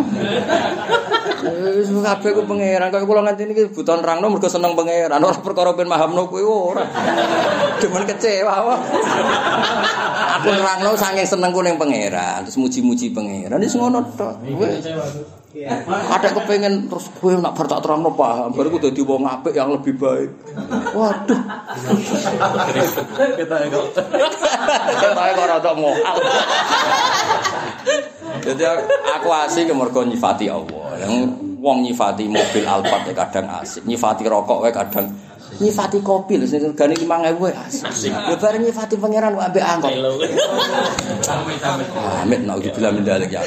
Wis 1.76 1.91
kabeh 1.91 2.32
ku 2.32 2.41
pangeran. 2.48 2.88
Kaya 2.88 3.04
kula 3.04 3.20
nganti 3.28 3.44
niki 3.44 3.76
buta 3.76 4.00
nerangno 4.00 4.32
mergo 4.32 4.48
seneng 4.48 4.72
pangeran. 4.72 5.20
Ora 5.20 5.36
perkara 5.36 5.76
ben 5.76 5.91
mahamno 5.91 6.32
kuwi 6.32 6.48
ora. 6.48 6.88
Cuman 7.84 8.08
kecewa 8.08 8.56
wae. 8.64 8.80
Aku 10.40 10.48
nerangno 10.56 10.96
saking 10.96 11.28
senengku 11.28 11.60
ning 11.60 11.76
pangeran, 11.76 12.48
terus 12.48 12.56
muji-muji 12.56 13.12
pangeran. 13.12 13.60
Wis 13.60 13.76
ngono 13.76 14.00
tok. 14.16 14.40
Wis. 15.49 15.65
Ada 15.89 16.30
kepengen 16.30 16.85
terus 16.85 17.09
gue 17.09 17.34
nak 17.41 17.57
bar 17.57 17.65
tak 17.65 17.81
terangno 17.81 18.13
paham, 18.13 18.53
baru 18.53 18.69
gue 18.77 18.85
dadi 18.85 19.01
wong 19.01 19.26
apik 19.26 19.57
yang 19.57 19.73
lebih 19.73 19.97
baik. 19.97 20.30
Waduh. 20.93 21.41
Kita 23.34 23.55
kok. 23.73 23.85
Ketoke 23.97 25.31
kok 25.34 25.45
rada 25.49 25.71
mohal. 25.73 26.17
Jadi 28.45 28.61
aku 29.09 29.30
asik 29.34 29.65
ke 29.65 29.73
mergo 29.73 30.05
nyifati 30.05 30.53
Allah. 30.53 30.85
Yang 31.01 31.34
wong 31.57 31.81
nyifati 31.81 32.30
mobil 32.30 32.69
Alphard 32.69 33.09
ya 33.09 33.13
kadang 33.17 33.49
asik, 33.49 33.89
nyifati 33.89 34.30
rokok 34.30 34.61
wae 34.61 34.69
kadang 34.69 35.09
nyifati 35.57 35.97
kopi 36.05 36.38
lho 36.38 36.45
sing 36.45 36.61
regane 36.61 36.93
5000 36.93 37.41
wae 37.41 37.57
asik. 37.57 38.13
Ya 38.13 38.38
bareng 38.38 38.69
nyifati 38.69 39.01
pangeran 39.01 39.34
wae 39.34 39.49
ambek 39.49 39.65
angkot. 39.65 39.97
Amit 42.21 42.45
nak 42.45 42.61
dibilang 42.61 43.01
mendalik 43.01 43.34
ya. 43.34 43.41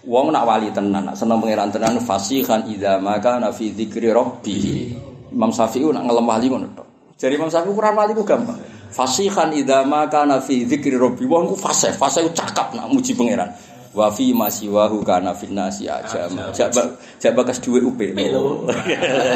Wong 0.00 0.32
nak 0.32 0.48
wali 0.48 0.72
tenan, 0.72 1.12
nak 1.12 1.16
seneng 1.18 1.44
pangeran 1.44 1.68
tenan 1.68 2.00
fasihan 2.00 2.64
idza 2.64 2.96
maka 2.96 3.36
fi 3.52 3.68
dzikri 3.68 4.08
rabbih. 4.08 4.96
Imam 5.28 5.52
Syafi'i 5.52 5.84
nak 5.92 6.08
ngelem 6.08 6.24
wali 6.24 6.46
ngono 6.48 6.66
tok. 6.72 6.88
Jadi 7.20 7.36
Imam 7.36 7.52
Syafi'i 7.52 7.76
Quran 7.76 7.94
wali 8.00 8.16
ku 8.16 8.24
gampang. 8.24 8.56
Fasihan 8.88 9.52
idza 9.52 9.84
maka 9.84 10.24
fi 10.40 10.64
dzikri 10.64 10.96
rabbih. 10.96 11.28
Wong 11.28 11.52
ku 11.52 11.56
fasih, 11.60 11.92
fasih 12.00 12.32
cakap 12.32 12.72
nak 12.72 12.88
muji 12.88 13.12
pangeran. 13.12 13.52
Wa 13.92 14.08
fi 14.08 14.32
masiwahu 14.32 15.04
kana 15.04 15.36
fin 15.36 15.52
nasi 15.52 15.84
aja. 15.84 16.32
Jak 16.56 16.72
jak 17.20 17.32
bakas 17.36 17.60
duwe 17.60 17.84
UP. 17.84 18.00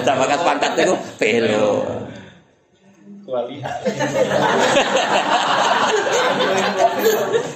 Jak 0.00 0.16
bakas 0.16 0.40
pangkat 0.48 0.72
iku 0.80 0.96
pelo. 1.20 1.84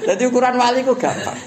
Jadi 0.04 0.22
ukuran 0.28 0.60
wali 0.60 0.84
ku 0.84 0.92
gampang. 0.92 1.38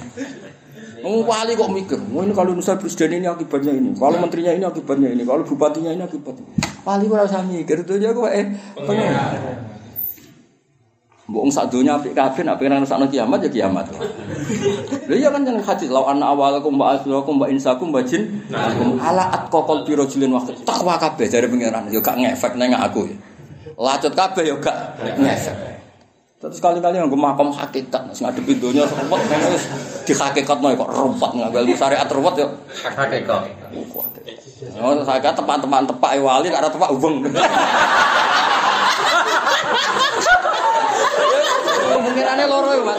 Wong 1.02 1.26
wali 1.26 1.58
kok 1.58 1.70
mikir, 1.74 2.00
"Wah, 2.14 2.22
ini 2.22 2.34
kalau 2.38 2.54
Nusa 2.54 2.78
presiden 2.78 3.22
ini 3.22 3.28
akibatnya 3.28 3.74
ini, 3.74 3.98
kalau 3.98 4.22
menterinya 4.22 4.54
ini 4.54 4.66
akibatnya 4.66 5.10
ini, 5.10 5.26
kalau 5.26 5.42
bupatinya 5.42 5.92
ini 5.94 6.06
akibatnya." 6.06 6.46
Wali 6.86 7.06
ora 7.10 7.26
usah 7.26 7.42
mikir, 7.46 7.82
itu 7.82 7.94
aja 7.98 8.14
kok 8.14 8.30
eh 8.30 8.46
pengen. 8.86 9.12
Mbok 11.32 11.48
sak 11.48 11.72
donya 11.72 11.96
apik 11.96 12.12
kabeh 12.12 12.44
nek 12.44 12.60
pengen 12.60 12.84
sakno 12.84 13.08
kiamat 13.08 13.40
ya 13.48 13.50
kiamat. 13.50 13.88
Lha 15.08 15.16
iya 15.16 15.32
kan 15.32 15.48
jangan 15.48 15.64
hadis 15.64 15.88
law 15.88 16.12
anna 16.12 16.28
awalakum 16.36 16.76
wa 16.76 16.92
akhirakum 16.92 17.40
wa 17.40 17.48
insakum 17.48 17.88
wa 17.88 18.04
jin 18.04 18.44
ala 19.00 19.32
atqaqal 19.32 19.88
bi 19.88 19.96
rajulin 19.96 20.28
waqt 20.36 20.60
takwa 20.68 21.00
kabeh 21.00 21.32
jare 21.32 21.48
pengiran 21.48 21.88
ya 21.88 22.04
gak 22.04 22.20
ngefek 22.20 22.60
nang 22.60 22.76
aku 22.76 23.08
ya. 23.08 23.16
Lacut 23.80 24.12
kabeh 24.12 24.44
ya 24.44 24.56
gak 24.60 24.76
ngefek. 25.16 25.71
Terus 26.42 26.58
sekali-kali 26.58 26.98
yang 26.98 27.06
makom 27.14 27.54
hakikat, 27.54 28.02
sing 28.18 28.26
ngadepi 28.26 28.58
donya 28.58 28.82
ruwet 28.90 29.22
ngono 29.30 29.54
wis 29.54 29.70
dihakikatno 30.10 30.74
kok 30.74 30.90
ruwet 30.90 31.32
nganggo 31.38 31.58
ilmu 31.62 31.78
syariat 31.78 32.10
ruwet 32.10 32.34
ya. 32.42 32.50
Hakikat. 32.98 33.46
Oh, 34.82 34.98
saya 35.06 35.30
teman-teman 35.38 35.86
tepak 35.86 36.18
wali 36.18 36.50
karena 36.50 36.66
tepak 36.66 36.90
ubeng. 36.98 37.22
Kemungkinannya 41.94 42.46
loro 42.50 42.74
ya, 42.74 42.82
Mas. 42.90 42.98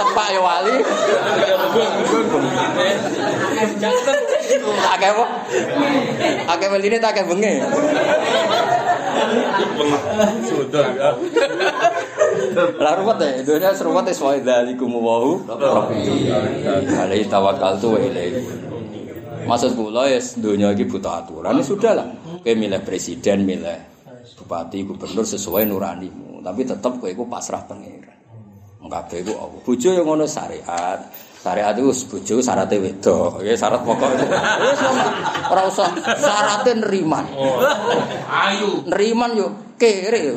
Tepak 0.00 0.28
ya 0.32 0.40
wali. 0.40 0.74
Akeh 4.88 5.08
apa? 5.12 5.24
Akeh 6.48 6.68
weline 6.72 6.96
tak 6.96 7.12
akeh 7.12 7.28
bengi. 7.28 7.60
Sudah 10.46 10.86
ya. 10.96 11.08
Lah 12.80 12.94
ruwet 12.98 13.18
ya, 13.20 13.30
dunia 13.44 13.70
seruwet 13.74 14.08
ya 14.08 14.14
wa 14.20 14.32
dzalikum 14.38 14.90
wahu 14.96 15.44
rabbi. 15.46 16.30
Alaihi 16.88 17.28
tawakkaltu 17.28 17.86
wa. 17.94 18.00
Maksud 19.40 19.72
kula 19.74 20.06
ya 20.06 20.20
dunia 20.38 20.70
iki 20.76 20.84
buta 20.86 21.24
aturan 21.24 21.58
ya 21.58 21.64
sudah 21.64 21.92
lah. 21.96 22.08
Kowe 22.40 22.52
milih 22.54 22.80
presiden, 22.84 23.44
milih 23.44 23.78
bupati, 24.40 24.84
gubernur 24.88 25.24
sesuai 25.28 25.68
nuranimu, 25.68 26.40
tapi 26.40 26.64
tetap 26.64 26.96
kowe 26.96 27.08
iku 27.08 27.28
pasrah 27.28 27.64
pangeran. 27.68 28.16
Kabeh 28.90 29.22
iku 29.22 29.38
apa? 29.38 29.56
Bojo 29.62 29.88
yang 29.94 30.02
ngono 30.02 30.26
syariat. 30.26 30.98
Syariat 31.40 31.72
itu 31.72 31.88
bojo 32.04 32.36
syaratnya 32.44 32.76
wedok. 32.84 33.40
Ya 33.40 33.56
syarat 33.56 33.80
pokok. 33.80 34.12
Wis. 34.12 34.80
Ora 35.48 35.62
usah 35.64 35.88
syaratnya 36.20 36.84
neriman. 36.84 37.24
Ayu. 38.28 38.84
Neriman 38.84 39.30
yo 39.32 39.48
kere. 39.80 40.36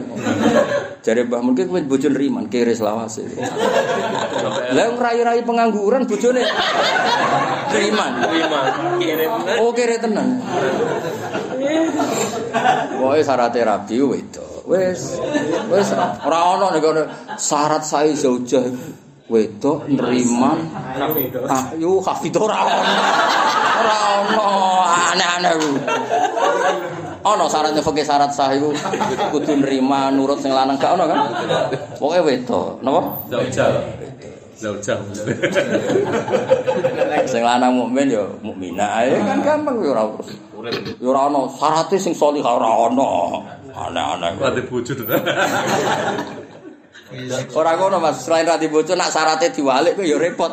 Jare 1.03 1.27
Mbah 1.27 1.43
mungkin 1.43 1.67
kowe 1.67 1.83
bojo 1.83 2.07
neriman 2.07 2.47
kere 2.47 2.71
selawase. 2.71 3.27
Lah 3.35 4.83
yang 4.87 4.95
rai-rai 4.95 5.43
pengangguran 5.43 6.07
bojone 6.07 6.39
neriman. 7.75 8.11
Terima. 8.23 8.57
Kirim. 8.95 9.31
Oh 9.59 9.75
kere 9.75 9.99
tenan. 9.99 10.39
Pokoke 12.95 13.19
syaratnya 13.27 13.67
rabi 13.67 13.99
wedok. 13.99 14.63
Wis 14.71 15.19
wis 15.67 15.91
ora 16.23 16.71
nek 16.71 16.79
ono 16.79 17.03
syarat 17.35 17.83
sae 17.83 18.15
zaujah 18.15 18.63
wedok 19.33 19.89
neriman 19.89 20.69
ah 21.49 21.73
yo 21.81 21.97
hafidh 21.97 22.37
ora 22.37 22.57
ono. 22.69 22.93
Ora 23.81 23.97
ono 24.21 24.47
aneh-aneh 24.85 25.53
ku. 25.57 25.69
Ono 27.23 27.45
syaratnya 27.49 27.81
fakir 27.81 28.05
syarat 28.05 28.29
sah 28.29 28.53
iku 28.53 28.69
kudu 29.33 29.57
nerima 29.57 30.13
nurut 30.13 30.37
sing 30.37 30.53
lanang 30.53 30.77
gak 30.77 30.93
ono 30.93 31.09
kan? 31.09 31.17
Pokoke 31.97 32.21
wedok, 32.21 32.83
napa? 32.85 33.01
Zaujah. 33.33 33.81
Zaujah. 34.53 34.97
Sing 37.25 37.41
lanang 37.41 37.73
mukmin 37.73 38.13
ya 38.13 38.21
mukminah 38.45 39.01
ae 39.01 39.17
kan 39.17 39.41
gampang 39.41 39.81
ya 39.81 39.97
ora. 39.97 40.03
Ya 41.01 41.07
ora 41.09 41.21
ono 41.33 41.49
syaratnya 41.49 41.97
sing 41.97 42.13
salihah 42.13 42.53
ora 42.53 42.69
ono. 42.91 43.09
Aneh-aneh. 43.73 44.37
Ada 44.37 44.61
bojo. 44.69 44.93
Ora 47.53 47.77
ngono 47.77 48.01
Mas, 48.01 48.25
selain 48.25 48.49
rati 48.49 48.65
bojo 48.65 48.97
nak 48.97 49.13
syaratnya 49.13 49.53
diwalik 49.53 49.93
kok 49.99 50.05
ya 50.05 50.17
repot. 50.17 50.51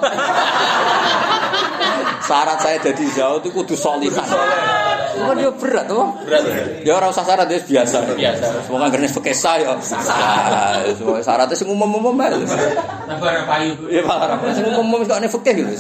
Syarat 2.21 2.59
saya 2.63 2.79
jadi 2.79 3.05
jauh 3.17 3.43
itu 3.43 3.49
kudu 3.51 3.75
solihan. 3.75 4.23
Kan 4.23 5.37
ya 5.41 5.51
berat 5.51 5.91
tuh. 5.91 6.07
Berat. 6.23 6.43
Ya 6.87 6.95
ora 6.95 7.11
usah 7.11 7.27
syarat 7.27 7.51
wis 7.51 7.67
biasa. 7.67 8.07
Biasa. 8.15 8.47
Semoga 8.69 8.87
ngene 8.93 9.09
pekesa 9.11 9.59
ya. 9.59 9.75
Semua 10.95 11.19
Syaratnya 11.19 11.57
sing 11.59 11.69
umum-umum 11.73 12.15
bae. 12.15 12.39
Tambah 13.09 13.35
payu. 13.49 13.73
Ya 13.91 14.07
Pak, 14.07 14.47
sing 14.55 14.65
umum-umum 14.69 15.03
kok 15.09 15.19
nek 15.19 15.33
fikih 15.33 15.55
gitu. 15.59 15.75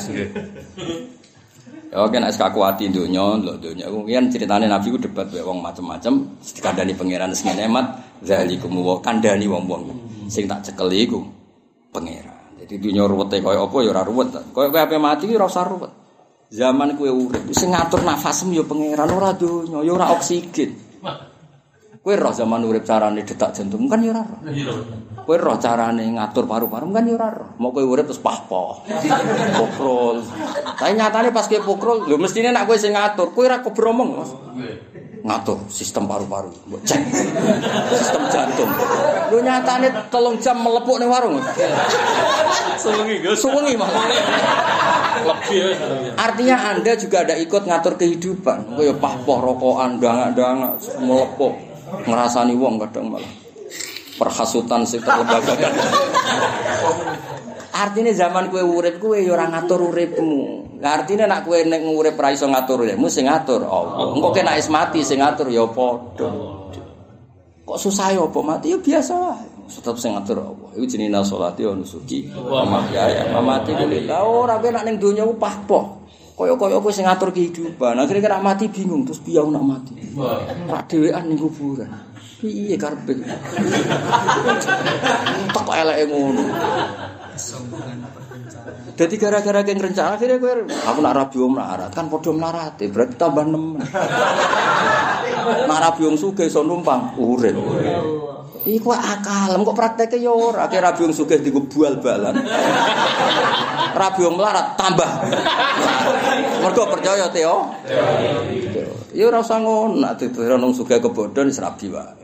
Ya 1.91 2.07
oke 2.07 2.19
nek 2.19 2.35
kakuati 2.35 2.87
donya, 2.91 3.35
lho 3.35 3.59
donya 3.59 3.91
ku 3.91 4.07
kan 4.07 4.31
ceritane 4.31 4.71
Nabi 4.71 4.95
ku 4.95 4.99
debat 4.99 5.27
wae 5.35 5.43
wong 5.43 5.59
macem-macem, 5.59 6.23
dikandani 6.39 6.95
pangeran 6.95 7.35
sing 7.35 7.51
nemat, 7.59 7.99
zalikum 8.23 8.79
wa 8.79 9.03
kandani 9.03 9.51
wong-wong. 9.51 10.10
Sing 10.31 10.47
tak 10.47 10.63
cekel 10.63 10.89
iku 10.95 11.27
pangeran. 11.91 12.55
Jadi 12.63 12.79
dunya 12.79 13.03
ruwete 13.03 13.43
kaya 13.43 13.67
apa 13.67 13.77
ya 13.83 13.91
ora 13.91 14.07
ruwet. 14.07 14.31
Kaya 14.55 14.71
kowe 14.71 14.79
ape 14.79 14.97
mati 15.03 15.27
ora 15.35 15.51
usah 15.51 15.67
ruwet. 15.67 15.93
Zaman 16.55 16.95
kowe 16.95 17.11
urip 17.11 17.51
sing 17.51 17.75
ngatur 17.75 18.07
nafasmu 18.07 18.55
ya 18.55 18.63
pangeran 18.63 19.11
ora 19.11 19.35
donya, 19.35 19.83
ya 19.83 19.91
ora 19.91 20.15
oksigen. 20.15 20.71
Kowe 22.01 22.15
roh 22.17 22.33
zaman 22.33 22.65
urip 22.65 22.87
carane 22.87 23.27
detak 23.27 23.53
jantung 23.53 23.91
kan 23.91 23.99
ya 24.01 24.15
ora 24.15 24.23
roh. 24.23 24.41
Kowe 25.27 25.37
roh 25.37 25.59
carane 25.59 26.07
ngatur 26.07 26.47
paru-paru 26.47 26.95
kan 26.95 27.05
ya 27.11 27.19
ora 27.19 27.29
roh. 27.35 27.51
Mau 27.59 27.75
kowe 27.75 27.83
urip 27.83 28.07
terus 28.07 28.23
pahpoh. 28.23 28.87
Pokrol. 29.59 30.23
Tapi 30.79 30.95
nyatane 30.95 31.35
pas 31.35 31.51
kowe 31.51 31.61
pokrol, 31.61 32.07
lho 32.07 32.17
mestine 32.23 32.55
nek 32.55 32.71
kowe 32.71 32.79
sing 32.79 32.95
ngatur, 32.95 33.35
kowe 33.35 33.45
ora 33.45 33.61
kebromong, 33.67 34.09
Mas. 34.15 34.31
Ngatur 35.21 35.59
sistem 35.69 36.09
paru-paru. 36.09 36.51
Mbok 36.69 36.81
cek. 36.85 37.01
Sistem 37.97 38.23
jantung. 38.33 38.71
Lu 39.31 39.39
nyatane 39.45 39.89
telung 40.09 40.37
jam 40.41 40.57
melepuk 40.61 40.97
ning 41.01 41.09
warung. 41.13 41.41
Sewengi. 42.81 43.21
Lebih 45.21 45.57
ya. 45.61 45.69
Artinya 46.17 46.57
Anda 46.73 46.93
juga 46.97 47.29
ada 47.29 47.35
ikut 47.37 47.63
ngatur 47.69 47.95
kehidupan. 48.01 48.77
Kaya 48.77 48.97
pahpoh 48.97 49.39
rokokan, 49.45 50.01
dangak-dangak, 50.01 50.81
melepuk. 51.03 51.55
Ngerasani 52.07 52.55
wong 52.57 52.81
kadang 52.81 53.13
malah. 53.13 53.33
Perhasutan 54.17 54.85
sing 54.85 55.01
terlembagakan. 55.01 55.73
Artinya 57.71 58.11
zaman 58.11 58.51
kue 58.51 58.63
urip 58.67 58.99
kue 58.99 59.23
ya 59.23 59.39
ora 59.39 59.47
ngatur 59.47 59.95
uripmu. 59.95 60.67
Artinya 60.83 61.31
nak 61.31 61.47
kue 61.47 61.63
nek 61.63 61.87
ngurip 61.87 62.19
ra 62.19 62.35
iso 62.35 62.51
ngatur 62.51 62.83
uripmu 62.83 63.07
sing 63.07 63.31
ngatur 63.31 63.63
Allah. 63.63 64.11
Engko 64.11 64.35
kena 64.35 64.59
is 64.59 64.67
mati 64.67 65.07
sing 65.07 65.23
ngatur 65.23 65.47
ya 65.55 65.71
padha. 65.71 66.31
Kok 67.63 67.79
susah 67.79 68.11
ya 68.11 68.27
apa 68.27 68.39
mati 68.43 68.75
ya 68.75 68.79
biasa 68.83 69.13
wae. 69.15 69.47
Tetep 69.71 69.97
sing 70.03 70.19
ngatur 70.19 70.43
Allah. 70.43 70.69
Iku 70.75 70.85
jenenge 70.91 71.23
salati 71.23 71.63
wa 71.63 71.79
nusuki 71.79 72.27
wa 72.35 72.67
wa 72.67 72.83
mamati 73.39 73.71
lillah. 73.87 74.19
Ora 74.27 74.59
kowe 74.59 74.71
nak 74.75 74.83
ning 74.83 74.99
donya 74.99 75.23
ku 75.23 75.39
pahpoh. 75.39 76.03
Kaya-kaya 76.35 76.83
kowe 76.83 76.91
sing 76.91 77.07
ngatur 77.07 77.31
kehidupan. 77.31 77.95
Akhirnya 78.03 78.27
kena 78.27 78.43
mati 78.43 78.67
bingung 78.67 79.07
terus 79.07 79.23
piye 79.23 79.39
nak 79.39 79.63
mati. 79.63 79.95
Rak 80.67 80.91
dhewean 80.91 81.31
ning 81.31 81.39
kuburan. 81.39 81.87
Piye 82.43 82.75
karepe? 82.75 83.15
Tak 85.51 85.77
eleke 85.77 86.09
ngono. 86.09 86.43
Jadi 88.97 89.15
gara-gara 89.17 89.65
yang 89.65 89.81
rencana 89.81 90.21
akhirnya 90.21 90.37
gue 90.37 90.53
aku 90.69 90.99
nak 91.01 91.15
rabi 91.17 91.37
om 91.41 91.57
melarat 91.57 91.91
kan 91.95 92.13
podo 92.13 92.37
melarate 92.37 92.93
berarti 92.93 93.15
tambah 93.17 93.49
nemen. 93.49 93.81
nak 95.69 95.79
rabi 95.81 96.03
om 96.05 96.17
suge 96.21 96.53
so 96.53 96.61
numpang 96.61 97.17
urip. 97.17 97.57
Iku 98.61 98.93
akal, 98.93 99.57
kok 99.57 99.73
prakteknya 99.73 100.21
ya 100.21 100.33
ora. 100.37 100.69
Akhirnya 100.69 100.93
rabi 100.93 101.09
om 101.09 101.13
suge 101.17 101.41
digo 101.41 101.65
bual 101.65 101.97
balan. 102.05 102.37
rabi 103.97 104.23
om 104.29 104.37
melarat 104.37 104.77
tambah. 104.77 105.11
Mergo 106.61 106.85
percaya 106.93 107.33
Teo. 107.33 107.73
Ya 109.11 109.27
ora 109.27 109.43
usah 109.43 109.59
ngono, 109.59 109.99
nek 109.99 110.23
diterang 110.23 110.63
nang 110.63 110.71
suge 110.71 111.03
kebodhon 111.03 111.51
wis 111.51 111.59
rabi 111.59 111.91
wae. 111.91 112.15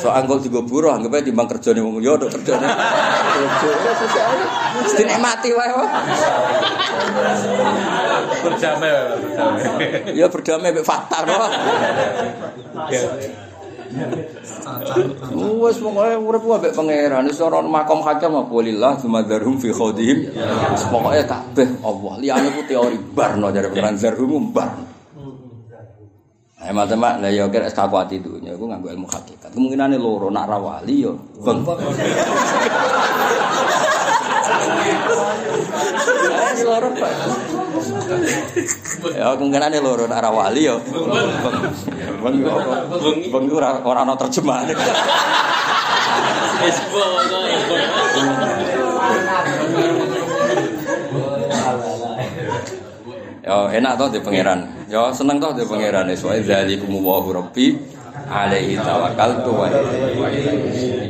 So 0.00 0.10
anggol 0.10 0.42
digo 0.42 0.64
buruh 0.64 0.90
anggap 0.90 1.20
aja 1.20 1.30
timbang 1.30 1.46
kerjane 1.46 1.84
wong 1.84 2.00
yo 2.02 2.18
tok 2.18 2.34
kerjane. 2.40 2.66
Mesti 4.80 5.02
mati 5.20 5.50
wae. 5.52 5.70
wae. 5.70 5.88
Berdamai, 8.42 8.90
berdamai. 8.90 10.16
Ya 10.16 10.26
berdamai 10.26 10.72
mek 10.72 10.84
fakta 10.88 11.22
no. 11.28 11.36
Wes 15.62 15.76
pokoke 15.78 16.16
urip 16.18 16.42
ku 16.42 16.50
ambek 16.56 16.72
pangeran 16.72 17.28
wis 17.28 17.38
ora 17.44 17.60
ono 17.60 17.68
makom 17.68 18.00
hakim 18.00 18.34
apa 18.40 18.56
lillah 18.64 18.96
sumadzarum 18.98 19.60
fi 19.60 19.68
khodihim. 19.68 20.32
Wis 20.72 20.84
pokoke 20.88 21.22
kabeh 21.28 21.68
Allah. 21.84 22.12
Liyane 22.18 22.48
ku 22.56 22.64
teori 22.64 22.96
barno 22.96 23.52
dari 23.52 23.68
pangeran 23.68 24.00
zarhum 24.00 24.48
bar. 24.50 24.97
Eh 26.58 26.74
matemak 26.74 27.22
lah 27.22 27.30
ya 27.30 27.46
kira 27.46 27.70
eskakuati 27.70 28.18
dunya 28.18 28.50
iku 28.50 28.66
nganggo 28.66 28.90
ilmu 28.90 29.06
hakikat. 29.06 29.54
Kemungkinane 29.54 29.94
loro 29.94 30.26
nak 30.26 30.50
ra 30.50 30.58
wali 30.58 31.06
ya 31.06 31.14
beng. 31.14 31.62
Eh 36.34 36.66
loro 36.66 36.90
Pak. 36.98 37.12
Ya 39.14 39.38
kemungkinane 39.38 39.78
loro 39.78 40.10
nak 40.10 40.18
ra 40.18 40.34
wali 40.34 40.66
ya 40.66 40.74
beng. 40.82 41.62
Beng 42.26 42.34
iku 42.42 42.50
apa? 42.50 42.90
Beng 43.06 43.46
iku 43.46 43.54
ora 43.62 43.78
ora 43.78 44.02
ana 44.02 44.18
terjemahan. 44.18 44.66
Wis 46.58 46.78
pokoke. 46.90 47.54
Ya 53.48 53.64
enak 53.72 53.96
toh 53.96 54.12
di 54.12 54.20
pangeran. 54.20 54.68
Ya 54.92 55.08
seneng 55.16 55.40
toh 55.40 55.56
di 55.56 55.64
pangeran. 55.64 56.12
Soale 56.12 56.44
zalikum 56.44 57.00
wa 57.00 57.16
rabbi 57.24 57.72
alaihi 58.28 58.76
tawakkaltu 58.76 59.50
wa 59.56 59.72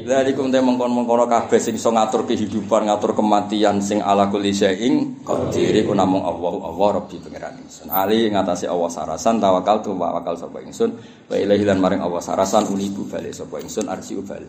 Zalikum 0.06 0.48
te 0.54 0.62
mengkon-mengkono 0.62 1.26
kabeh 1.26 1.58
sing 1.58 1.74
iso 1.76 1.90
ngatur 1.90 2.24
kehidupan, 2.30 2.86
ngatur 2.86 3.12
kematian 3.12 3.82
sing 3.82 3.98
ala 4.00 4.30
kulli 4.30 4.54
syai'in 4.54 5.20
qadir 5.26 5.84
iku 5.84 5.92
namung 5.92 6.24
Allah, 6.24 6.64
Allah 6.64 6.88
rabbi 7.02 7.18
pangeran 7.18 7.58
ingsun. 7.58 7.90
Ali 7.90 8.30
ngatasi 8.30 8.70
Allah 8.70 8.88
sarasan 8.88 9.42
tawakkaltu 9.42 9.92
wa 9.98 10.14
wakal 10.16 10.38
sapa 10.38 10.62
ingsun 10.62 10.94
wa 11.26 11.34
ilaihi 11.34 11.66
lan 11.66 11.82
maring 11.82 12.00
Allah 12.00 12.22
sarasan 12.22 12.70
unibu 12.70 13.04
bali 13.10 13.34
sapa 13.34 13.58
ingsun 13.58 13.90
arsi 13.90 14.14
bali. 14.22 14.46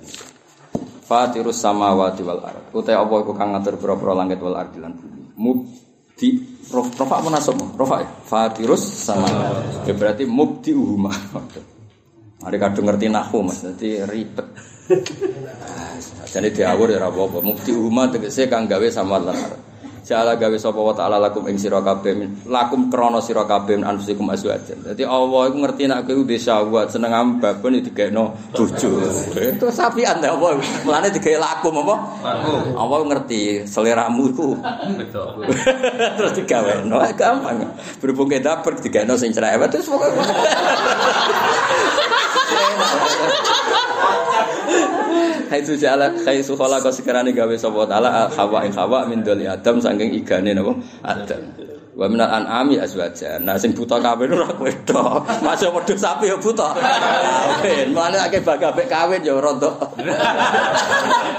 Fatirus 1.10 1.58
samawati 1.58 2.22
wal 2.22 2.38
ard. 2.38 2.70
Utai 2.70 2.94
Allah 2.94 3.18
iku 3.18 3.34
kang 3.34 3.58
ngatur 3.58 3.82
pira-pira 3.82 4.14
langit 4.14 4.38
wal 4.40 4.54
ard 4.54 4.78
lan 4.78 4.94
bumi. 4.94 5.89
Mubdi 6.20 6.36
rof 6.76 6.92
rofa 7.00 7.16
apa 7.24 7.30
nasab? 7.32 7.56
Rofa 7.80 8.04
ya. 8.04 8.08
Fatirus 8.28 8.84
samawati. 9.08 9.88
Ya 9.88 9.96
berarti 9.96 10.28
mubdi 10.28 10.76
uhuma. 10.76 11.16
Mari 12.44 12.58
kadung 12.60 12.92
ngerti 12.92 13.08
nahwu 13.08 13.48
Mas, 13.48 13.64
dadi 13.64 14.04
ribet. 14.04 14.44
Jadi 16.36 16.52
diawur 16.52 16.92
ya 16.92 17.00
ora 17.00 17.08
apa-apa. 17.08 17.40
Mubdi 17.40 17.72
uhuma 17.72 18.12
tegese 18.12 18.52
kang 18.52 18.68
gawe 18.68 18.88
sama 18.92 19.16
lan 19.16 19.40
Jala 20.10 20.34
gawe 20.34 20.58
sapa 20.58 20.82
wa 20.82 20.90
ta'ala 20.90 21.22
lakum 21.22 21.46
ing 21.46 21.62
sira 21.62 21.86
kabeh 21.86 22.18
lakum 22.50 22.90
krana 22.90 23.22
sira 23.22 23.46
kabeh 23.46 23.78
anfusikum 23.78 24.26
azwajan. 24.34 24.82
Dadi 24.82 25.06
Allah 25.06 25.54
iku 25.54 25.62
ngerti 25.62 25.86
nek 25.86 26.10
kowe 26.10 26.26
udah 26.26 26.40
syahwat 26.42 26.90
seneng 26.90 27.14
ambabon 27.14 27.78
iki 27.78 27.94
digekno 27.94 28.34
bojo. 28.50 29.06
Itu 29.38 29.70
sapian 29.70 30.18
ta 30.18 30.34
apa? 30.34 30.58
Mulane 30.82 31.14
digawe 31.14 31.38
lakum 31.38 31.86
apa? 31.86 31.96
Lakum. 32.26 32.74
Allah 32.74 33.00
ngerti 33.06 33.70
seleramu 33.70 34.34
iku. 34.34 34.58
Betul. 34.98 35.46
Terus 36.18 36.34
digawe 36.42 36.90
no 36.90 37.06
gampang. 37.14 37.70
Berhubung 38.02 38.34
ke 38.34 38.42
dapur 38.42 38.82
digekno 38.82 39.14
sing 39.14 39.30
cerewet 39.30 39.70
terus 39.70 39.86
pokoke. 39.94 40.26
Hai 45.50 45.66
tu 45.66 45.74
jala 45.74 46.14
kai 46.14 46.46
su 46.46 46.54
khala 46.54 46.78
ka 46.78 46.94
sekarane 46.94 47.34
gawe 47.34 47.50
sapa 47.58 47.82
taala 47.90 48.30
hawa 48.30 48.70
ing 48.70 48.74
hawa 48.78 49.10
min 49.10 49.26
doli 49.26 49.50
adam 49.50 49.82
saking 50.00 50.16
igane 50.16 50.56
napa? 50.56 50.72
Adam. 51.04 51.44
Wa 52.00 52.08
minal 52.08 52.32
an'ami 52.32 52.80
azwajan. 52.80 53.44
Nah 53.44 53.60
sing 53.60 53.76
buta 53.76 54.00
kawin 54.00 54.32
ora 54.32 54.48
kowe 54.56 54.72
tok 54.88 55.28
masa 55.44 55.68
wedhus 55.68 56.00
sapi 56.00 56.32
ya 56.32 56.40
buta. 56.40 56.72
Kawin. 56.72 57.92
Mane 57.92 58.16
akeh 58.16 58.40
bagabe 58.40 58.88
kawin 58.88 59.20
ya 59.20 59.36
rontok 59.36 59.76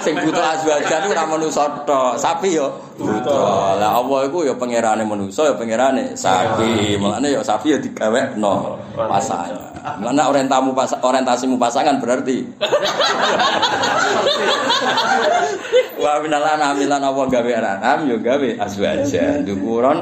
sing 0.04 0.20
buta 0.20 0.60
azwajan 0.60 1.08
ora 1.08 1.24
manusa 1.24 1.64
tok. 1.88 2.20
Sapi 2.20 2.60
ya 2.60 2.68
buta. 3.00 3.80
Lah 3.80 4.04
Allah 4.04 4.28
iku 4.28 4.44
ya 4.44 4.52
pangerane 4.52 5.00
manusa 5.08 5.48
ya 5.48 5.56
pangerane 5.56 6.12
sapi. 6.12 7.00
Mulane 7.00 7.32
ya 7.32 7.40
sapi 7.40 7.72
ya 7.72 7.78
digawekno. 7.80 8.76
Pasangan 8.92 9.69
Mana 9.81 10.28
orientamu 10.28 10.77
pas 10.77 10.93
orientasimu 11.01 11.57
pasangan 11.57 11.97
berarti. 12.01 12.44
Wa 16.01 16.20
minal 16.24 16.44
anami 16.44 16.85
lan 16.85 17.01
apa 17.05 17.23
gawe 17.28 17.51
anam 17.57 17.98
yo 18.09 18.16
gawe 18.20 18.48
azwaja. 18.61 19.40
Dukuron. 19.44 19.98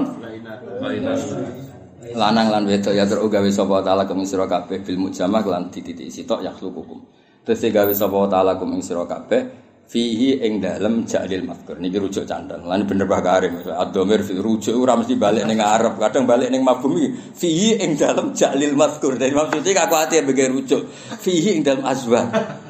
Lanang 2.16 2.48
lan 2.48 2.64
wedok 2.64 2.94
ya 2.96 3.04
terus 3.04 3.28
gawe 3.28 3.48
sapa 3.52 3.84
taala 3.84 4.08
kum 4.08 4.24
sira 4.24 4.48
kabeh 4.48 4.80
bil 4.80 4.98
mujamah 4.98 5.44
lan 5.44 5.68
dititik 5.68 6.08
sitok 6.08 6.40
ya 6.40 6.50
hukum. 6.56 7.04
Terus 7.44 7.62
gawe 7.68 7.92
sapa 7.92 8.18
taala 8.26 8.56
kum 8.56 8.74
sira 8.80 9.04
kabeh 9.04 9.67
fihi 9.88 10.44
ing 10.44 10.60
dalem 10.60 11.08
jalil 11.08 11.48
mazkur. 11.48 11.80
Niki 11.80 11.96
rujuk 11.96 12.28
candang. 12.28 12.60
Lan 12.68 12.84
bener 12.84 13.08
Pak 13.08 13.20
Karim. 13.24 13.52
Ad-dhamir 13.64 14.20
fi 14.20 14.36
rujuk 14.36 14.76
ora 14.76 15.00
mesti 15.00 15.16
balik 15.16 15.48
ning 15.48 15.64
Arab. 15.64 15.96
Kadang 15.96 16.28
balik 16.28 16.52
ning 16.52 16.60
iki 16.60 17.06
fihi 17.32 17.80
ing 17.80 17.96
dalem 17.96 18.36
jalil 18.36 18.76
mazkur. 18.76 19.16
Dari 19.16 19.32
maksudnya 19.32 19.72
kaku 19.72 19.94
ati 19.96 20.20
bagi 20.20 20.44
rujuk. 20.52 20.82
Fihi 21.24 21.56
ing 21.56 21.64
dalem 21.64 21.88
azwat 21.88 22.28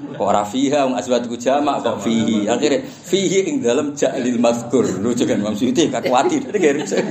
kok 0.08 0.24
ora 0.24 0.42
fiha 0.42 0.88
wong 0.88 0.94
azwat 0.94 1.26
ku 1.26 1.34
jamak 1.34 1.82
kok 1.82 2.06
fihi. 2.06 2.46
Akhirnya 2.46 2.86
fihi 2.86 3.50
ing 3.50 3.66
dalem 3.66 3.98
jalil 3.98 4.38
mazkur. 4.38 4.86
Rujuk 4.86 5.26
kan 5.26 5.42
maksudnya 5.42 5.90
kaku 5.98 6.14
ati 6.14 6.36
rujuk. 6.38 7.02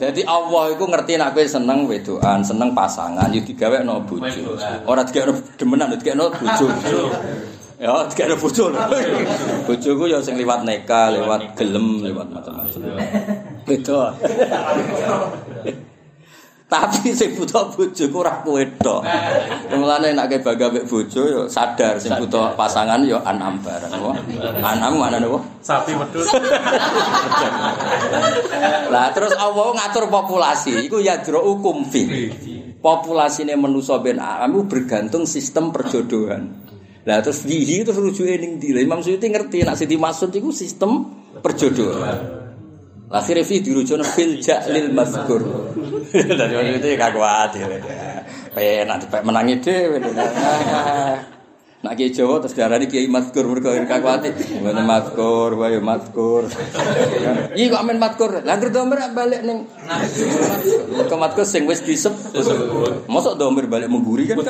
Jadi 0.00 0.24
Allah 0.24 0.72
itu 0.72 0.84
ngerti 0.84 1.20
nak 1.20 1.36
kowe 1.36 1.44
seneng 1.44 1.84
wedokan, 1.84 2.40
seneng 2.40 2.72
pasangan, 2.72 3.28
yo 3.30 3.44
digawekno 3.44 4.00
bojo. 4.08 4.56
Ora 4.88 5.04
digawekno 5.04 5.36
demenan, 5.60 5.92
digawekno 5.94 6.32
bojo. 6.40 6.66
Ya, 7.80 8.04
digawekno 8.12 8.36
bojo. 8.36 8.64
Bojoku 9.64 10.04
ya 10.04 10.20
sing 10.20 10.36
liwat 10.36 10.68
neka, 10.68 11.16
lewat 11.16 11.56
gelem, 11.56 12.04
lewat 12.04 12.28
macam-macam. 12.28 12.80
Beda. 13.64 14.12
Tapi 16.70 17.10
sing 17.10 17.34
buta 17.34 17.66
bojoku 17.72 18.20
ora 18.20 18.44
kowe 18.44 18.62
tok. 18.78 19.02
Mulane 19.74 20.14
nek 20.14 20.44
bangga 20.44 20.70
mek 20.70 20.86
bojo 20.86 21.24
yo 21.26 21.40
sadar 21.50 21.96
sing 21.98 22.14
buta 22.14 22.54
pasangan 22.54 23.02
yo 23.02 23.18
anam 23.24 23.58
bareng. 23.64 23.90
Anam 24.60 25.00
mana 25.00 25.18
nopo? 25.18 25.42
Sapi 25.64 25.96
wedhus. 25.96 26.30
Lah 28.94 29.10
terus 29.10 29.34
Allah 29.34 29.72
ngatur 29.72 30.06
populasi 30.06 30.84
iku 30.84 31.02
yadro 31.02 31.42
hukum 31.42 31.88
fi. 31.88 32.28
Populasine 32.78 33.56
manusa 33.56 33.98
ben 33.98 34.20
bergantung 34.68 35.26
sistem 35.26 35.74
perjodohan. 35.74 36.70
Lah 37.10 37.18
terus 37.26 37.42
fihi 37.42 37.82
terus 37.82 37.98
rujuke 37.98 38.38
ning 38.38 38.62
ndi? 38.62 38.70
Imam 38.78 39.02
Suyuti 39.02 39.26
ngerti 39.26 39.66
nek 39.66 39.74
sing 39.74 39.90
dimaksud 39.90 40.30
iku 40.30 40.54
sistem 40.54 41.10
perjodohan. 41.42 42.18
Lah 43.10 43.18
akhirnya 43.18 43.42
fi 43.42 43.58
dirujukno 43.58 44.06
fil 44.06 44.38
ja'lil 44.38 44.94
mazkur. 44.94 45.42
Dadi 46.14 46.52
Imam 46.54 46.70
Suyuti 46.70 46.94
gak 46.94 47.10
kuat 47.10 47.50
ya. 47.58 47.66
Penak 48.54 48.96
dipek 49.02 49.26
menangi 49.26 49.58
dhewe. 49.58 49.98
Nak 51.80 51.96
kiai 51.96 52.12
Jawa 52.12 52.44
terus 52.44 52.52
diarani 52.52 52.84
kiai 52.84 53.08
mazkur 53.08 53.48
mergo 53.48 53.72
kakuati. 53.72 54.28
Mboten 54.60 54.84
mazkur, 54.84 55.56
wae 55.56 55.80
mazkur. 55.80 56.44
Iki 57.56 57.72
kok 57.72 57.84
men 57.88 57.96
mazkur. 57.96 58.30
Lah 58.44 58.60
domber 58.68 59.00
balik 59.16 59.40
ning 59.48 59.64
ke 61.08 61.16
mazkur 61.16 61.48
sing 61.48 61.64
wis 61.64 61.80
disep. 61.80 62.12
Mosok 63.08 63.40
domber 63.40 63.64
balik 63.64 63.88
memburi 63.88 64.28
kan. 64.28 64.44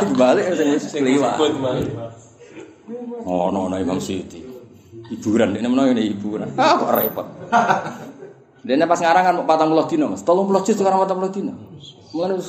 Sing 0.00 0.16
balik 0.16 0.48
sing 0.56 0.72
wis 0.72 0.88
liwat. 0.96 1.36
Oh, 3.24 3.48
no, 3.48 3.68
no, 3.68 3.76
Imam 3.80 3.96
Siti. 3.96 4.44
Hiburan, 5.08 5.56
ini 5.56 5.68
mana 5.68 5.88
ini 5.92 6.12
hiburan. 6.12 6.52
Ah, 6.56 6.76
kok 6.76 6.92
repot. 6.92 7.26
Dia 8.64 8.84
pas 8.88 9.00
ngarang 9.00 9.24
kan 9.24 9.34
patang 9.44 9.68
puluh 9.72 9.84
dino, 9.88 10.08
mas. 10.12 10.24
Tolong 10.24 10.48
puluh 10.48 10.64
juz 10.64 10.76
sekarang 10.76 11.00
patang 11.04 11.20
puluh 11.20 11.32
dino. 11.32 11.52
Mulai 12.16 12.40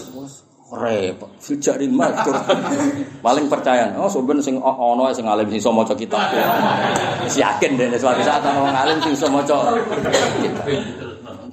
repot. 0.75 1.31
Fijarin 1.39 1.95
matur. 1.95 2.35
Paling 3.23 3.47
percaya. 3.47 3.95
Oh, 3.95 4.11
sebenarnya 4.11 4.43
sing 4.43 4.55
ono 4.59 5.07
sing 5.15 5.25
alim 5.25 5.47
sing 5.47 5.59
iso 5.63 5.71
maca 5.71 5.95
kitab. 5.95 6.21
Wis 7.23 7.39
yakin 7.39 7.79
deh 7.79 7.87
suatu 7.95 8.21
saat 8.21 8.43
ono 8.43 8.67
alim 8.67 8.99
sing 8.99 9.15
iso 9.15 9.27
maca. 9.31 9.73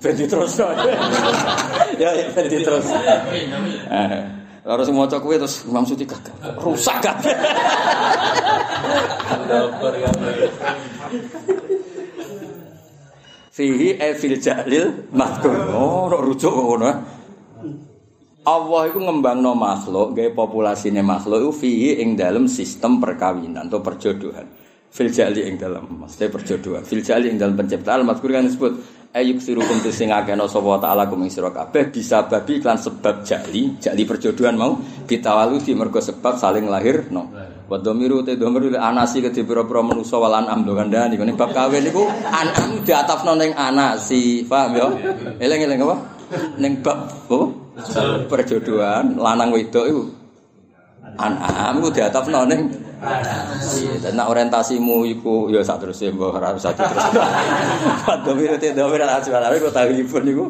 Ben 0.03 0.19
terus. 0.19 0.59
Ya, 1.99 2.11
ya 2.11 2.27
ben 2.35 2.45
terus. 2.51 2.87
Eh, 3.89 4.23
harus 4.67 4.87
maca 4.91 5.17
kuwi 5.23 5.39
terus 5.39 5.63
Imam 5.71 5.87
Suti 5.87 6.03
gagal. 6.03 6.35
Rusak 6.59 6.99
kabeh. 6.99 7.37
Fihi 13.53 14.01
e 14.01 14.17
fil 14.17 14.41
jalil 14.41 15.13
mazkur. 15.13 15.53
Oh, 15.77 16.09
rujuk 16.09 16.49
ngono. 16.49 17.12
Allah 18.43 18.91
itu 18.91 18.99
ngembangno 18.99 19.55
makhluk, 19.55 20.19
gawe 20.19 20.31
populasine 20.35 20.99
makhluk 20.99 21.47
itu 21.47 21.53
fihi 21.63 21.91
ing 22.03 22.19
dalam 22.19 22.51
sistem 22.51 22.99
perkawinan 22.99 23.71
atau 23.71 23.79
perjodohan. 23.79 24.47
Fil 24.91 25.15
jali 25.15 25.47
ing 25.47 25.55
dalam 25.55 25.87
maksudnya 25.87 26.27
perjodohan. 26.27 26.83
Fil 26.83 27.07
jali 27.07 27.31
ing 27.31 27.39
dalam 27.39 27.55
penciptaan 27.55 28.03
mazkur 28.03 28.35
kan 28.35 28.43
disebut 28.43 28.83
ayuk 29.15 29.39
sirukum 29.39 29.79
tu 29.79 29.95
sing 29.95 30.11
akeh 30.11 30.35
sapa 30.35 30.83
taala 30.83 31.07
kum 31.07 31.23
sira 31.31 31.55
kabeh 31.55 31.95
bisa 31.95 32.27
babi 32.27 32.59
iklan 32.59 32.83
sebab 32.83 33.23
jali, 33.23 33.79
jali 33.79 34.03
perjodohan 34.03 34.59
mau 34.59 34.75
ditawalu 35.07 35.63
di 35.63 35.79
mergo 35.79 36.03
sebab 36.03 36.35
saling 36.35 36.67
lahir 36.67 37.15
no. 37.15 37.31
Wa 37.71 37.79
dhamiru 37.79 38.27
te 38.27 38.35
li 38.35 38.75
anasi 38.75 39.23
ke 39.23 39.31
pira-pira 39.31 39.87
manusa 39.87 40.19
wal 40.19 40.35
anam 40.35 40.67
lho 40.67 40.75
kandhani 40.75 41.15
kene 41.15 41.39
bab 41.39 41.55
kawin 41.55 41.87
niku 41.87 42.11
anam 42.27 42.83
diatafno 42.83 43.39
ning 43.39 43.55
anasi, 43.55 44.43
paham 44.51 44.75
ya? 44.75 44.87
Eling-eling 45.39 45.79
apa? 45.87 45.97
Ning 46.59 46.83
bab 46.83 47.07
apa? 47.07 47.62
Perjodohan 48.29 49.17
lanang 49.17 49.49
wedok 49.53 49.85
iku 49.89 50.03
anam 51.17 51.81
iku 51.81 51.89
diatafno 51.93 52.45
ning 52.49 52.63
Iya, 53.03 53.99
dan 53.99 54.15
nak 54.15 54.31
orientasimu 54.31 55.03
iku 55.19 55.51
ya 55.51 55.59
sak 55.59 55.83
terus 55.83 55.99
ya 55.99 56.15
mbok 56.15 56.39
ora 56.39 56.55
usah 56.55 56.71
terus. 56.71 56.95
Padha 58.07 58.31
mirip 58.31 58.63
te 58.63 58.71
dhewe 58.71 58.95
ora 58.95 59.19
asal 59.19 59.43
tapi 59.43 59.59
kok 59.59 59.75
tahlifun 59.75 60.23
iku 60.31 60.45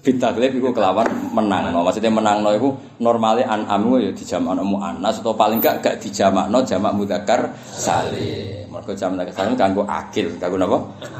bitaglib 0.00 0.56
iku 0.56 0.72
kelawan 0.72 1.04
menangno. 1.36 1.84
Maksudnya 1.84 2.08
menangno 2.08 2.56
iku 2.56 2.72
normale 3.04 3.44
an'am 3.44 3.92
ya 4.00 4.08
dijamakno 4.08 4.64
muannas 4.64 5.20
atau 5.20 5.36
paling 5.36 5.60
gak 5.60 5.84
gak 5.84 6.00
dijamakno 6.00 6.64
jamak 6.64 6.96
mudzakkar 6.96 7.52
salim. 7.68 8.72
Mergo 8.72 8.96
jamak 8.96 9.28
mudzakkar 9.28 9.34
salim 9.36 9.52
kanggo 9.60 9.84
akil, 9.84 10.32
kanggo 10.40 10.56
napa? 10.56 10.78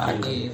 Akil. 0.08 0.48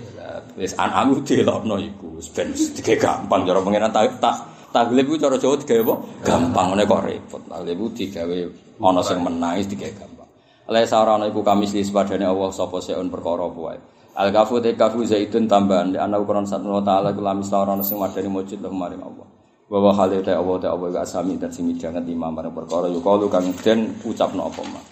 Wis 0.59 0.75
an'am 0.83 1.15
iku 1.15 1.21
dilokno 1.23 1.79
iku 1.79 2.19
ben 2.35 2.51
gampang 2.99 3.47
cara 3.47 3.87
tak 3.87 4.19
tak 4.19 4.37
taglib 4.73 5.07
iku 5.07 5.29
cara 5.29 5.37
Jawa 5.37 5.61
digawe 5.61 5.81
apa? 5.85 5.95
Gampang 6.25 6.67
ngene 6.73 6.85
kok 6.89 7.03
repot. 7.05 7.43
Taglib 7.47 7.77
iku 7.79 7.89
digawe 7.93 8.39
ana 8.83 9.01
sing 9.05 9.19
menangis 9.21 9.69
digawe 9.69 9.93
gampang. 9.93 10.29
Oleh 10.73 10.89
sarana 10.89 11.29
iku 11.29 11.45
kami 11.45 11.69
slis 11.69 11.93
padane 11.93 12.25
Allah 12.25 12.49
sapa 12.51 12.81
seun 12.81 13.13
perkara 13.13 13.45
wae. 13.47 13.79
Al 14.17 14.33
kafu 14.33 14.65
te 14.65 14.73
kafu 14.73 15.05
zaitun 15.05 15.45
tambahan 15.45 15.93
di 15.93 15.99
ana 16.01 16.17
ukuran 16.17 16.49
satu 16.49 16.69
wa 16.69 16.81
taala 16.81 17.13
kula 17.13 17.37
misla 17.37 17.69
ana 17.69 17.85
sing 17.85 18.01
madani 18.01 18.29
mujud 18.33 18.59
lahum 18.65 18.81
maring 18.81 19.05
Allah. 19.05 19.29
Wa 19.69 19.79
wa 19.81 19.93
hale 19.97 20.25
te 20.25 20.33
Allah 20.33 20.57
te 20.61 20.69
Allah 20.69 20.89
wa 20.89 21.01
asami 21.05 21.37
dan 21.37 21.53
sing 21.53 21.69
midanget 21.69 22.09
imam 22.09 22.33
marang 22.33 22.57
perkara 22.57 22.89
yo 22.89 23.05
kalu 23.05 23.29
kang 23.29 23.53
den 23.61 24.01
ucapno 24.05 24.49
apa 24.49 24.63
mah. 24.69 24.85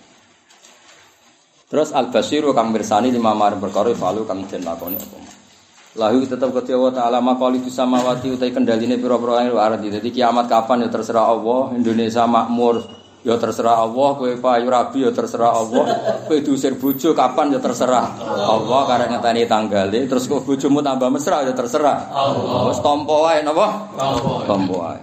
Terus 1.70 1.97
al 1.97 2.12
basiru 2.12 2.52
kang 2.52 2.73
mirsani 2.73 3.09
lima 3.09 3.32
marang 3.32 3.61
perkara 3.61 3.93
falu 3.97 4.28
kang 4.28 4.44
den 4.44 4.65
lakoni 4.65 5.01
apa 5.01 5.16
mah. 5.16 5.40
Lahu 5.99 6.23
tetap 6.23 6.55
ke 6.55 6.71
Allah 6.71 6.95
Ta'ala 6.95 7.19
makali 7.19 7.59
itu 7.59 7.67
samawati 7.67 8.31
utai 8.39 8.55
kendaline 8.55 8.95
pira-pira 8.95 9.43
langit 9.43 9.59
wa 9.59 9.62
ardi. 9.67 9.91
Jadi 9.91 10.09
kiamat 10.15 10.47
kapan 10.47 10.87
ya 10.87 10.89
terserah 10.89 11.27
Allah, 11.27 11.75
Indonesia 11.75 12.23
makmur 12.31 12.87
ya 13.27 13.35
terserah 13.35 13.83
Allah, 13.83 14.15
kowe 14.15 14.31
payu 14.39 14.71
rabi 14.71 15.03
ya 15.03 15.11
terserah 15.11 15.51
Allah, 15.51 15.85
kowe 16.31 16.39
diusir 16.39 16.79
bojo 16.79 17.11
kapan 17.11 17.53
ya 17.53 17.61
terserah 17.61 18.07
Allah 18.23 18.81
karena 18.87 19.19
ngetani 19.19 19.51
tanggale, 19.51 20.07
terus 20.07 20.31
kok 20.31 20.47
bojomu 20.47 20.79
tambah 20.79 21.11
mesra 21.11 21.43
ya 21.43 21.51
terserah 21.51 22.07
Allah. 22.07 22.71
Wis 22.71 22.79
tampa 22.79 23.15
wae 23.27 23.43
napa? 23.43 23.67
Tampa 24.47 24.75
wae. 24.79 25.01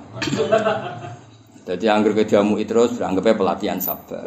Jadi 1.68 1.84
anggur 1.92 2.16
ke 2.16 2.24
jamu 2.24 2.56
terus 2.64 2.96
anggapnya 3.04 3.36
pelatihan 3.36 3.76
sabar. 3.76 4.24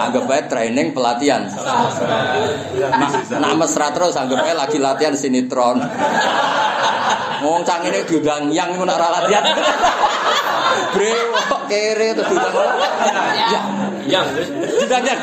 Anggap 0.00 0.24
aja 0.24 0.42
training 0.48 0.96
pelatihan. 0.96 1.44
Nah 3.36 3.52
mesra 3.52 3.92
terus 3.92 4.16
anggap 4.16 4.40
aja 4.40 4.56
lagi 4.56 4.80
latihan 4.80 5.12
sinetron. 5.12 5.84
Wong 7.44 7.60
cang 7.68 7.84
ini 7.84 8.08
diundang 8.08 8.48
yang 8.48 8.72
ngono 8.72 8.96
ora 8.96 9.20
latihan. 9.20 9.44
Brewok 10.96 11.68
kere 11.68 12.16
terus 12.16 12.28
diundang 12.32 12.56
apa? 12.56 12.88
Yang 13.52 13.64
Yang 14.08 14.26
diundang 14.80 15.04
yang. 15.04 15.20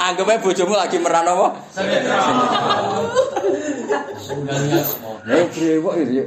Anggap 0.00 0.32
aja 0.32 0.40
bojomu 0.40 0.74
lagi 0.80 0.96
meran 0.96 1.28
apa? 1.28 1.48
Nek 5.22 5.46
brewok 5.54 5.94
itu 6.02 6.12
ya. 6.18 6.24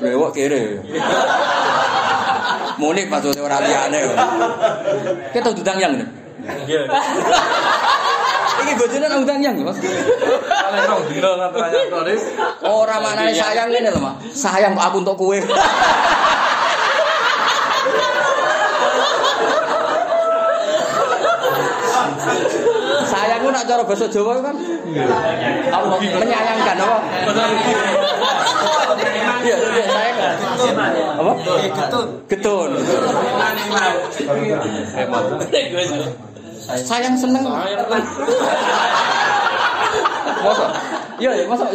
Brewok 0.00 0.30
kere. 0.34 0.80
Munik 2.76 3.06
maksudnya 3.08 3.42
ora 3.44 3.58
liyane. 3.62 4.00
Kita 5.32 5.48
diundang 5.54 5.78
yang. 5.80 5.92
Iya. 6.66 6.82
Iki 8.56 8.72
bojone 8.80 9.06
nang 9.06 9.20
undang 9.20 9.40
yang, 9.44 9.54
Mas. 9.60 9.76
Tanya 9.78 10.82
tadi. 11.92 12.14
Ora 12.64 12.96
maknane 13.04 13.32
sayang 13.36 13.68
ngene 13.68 13.92
lho, 13.92 14.00
Mas. 14.00 14.16
Sayang 14.32 14.72
aku 14.76 15.04
untuk 15.04 15.16
kowe. 15.20 15.38
Sayang 23.26 23.42
ku 23.42 23.50
nak 23.50 23.66
cara 23.66 23.82
bahasa 23.82 24.06
Jawa 24.06 24.38
kan 24.38 24.54
Allah 25.74 25.98
menyayangkan 25.98 26.78
apa? 26.78 26.98
Iya, 29.42 29.56
iya, 29.58 29.84
sayang. 29.90 30.18
Apa? 31.18 31.32
Getun. 32.30 32.70
Sayang 36.86 37.18
seneng. 37.18 37.42
Masa? 40.46 40.66
Iya, 41.18 41.30
iya, 41.34 41.44
masa 41.50 41.66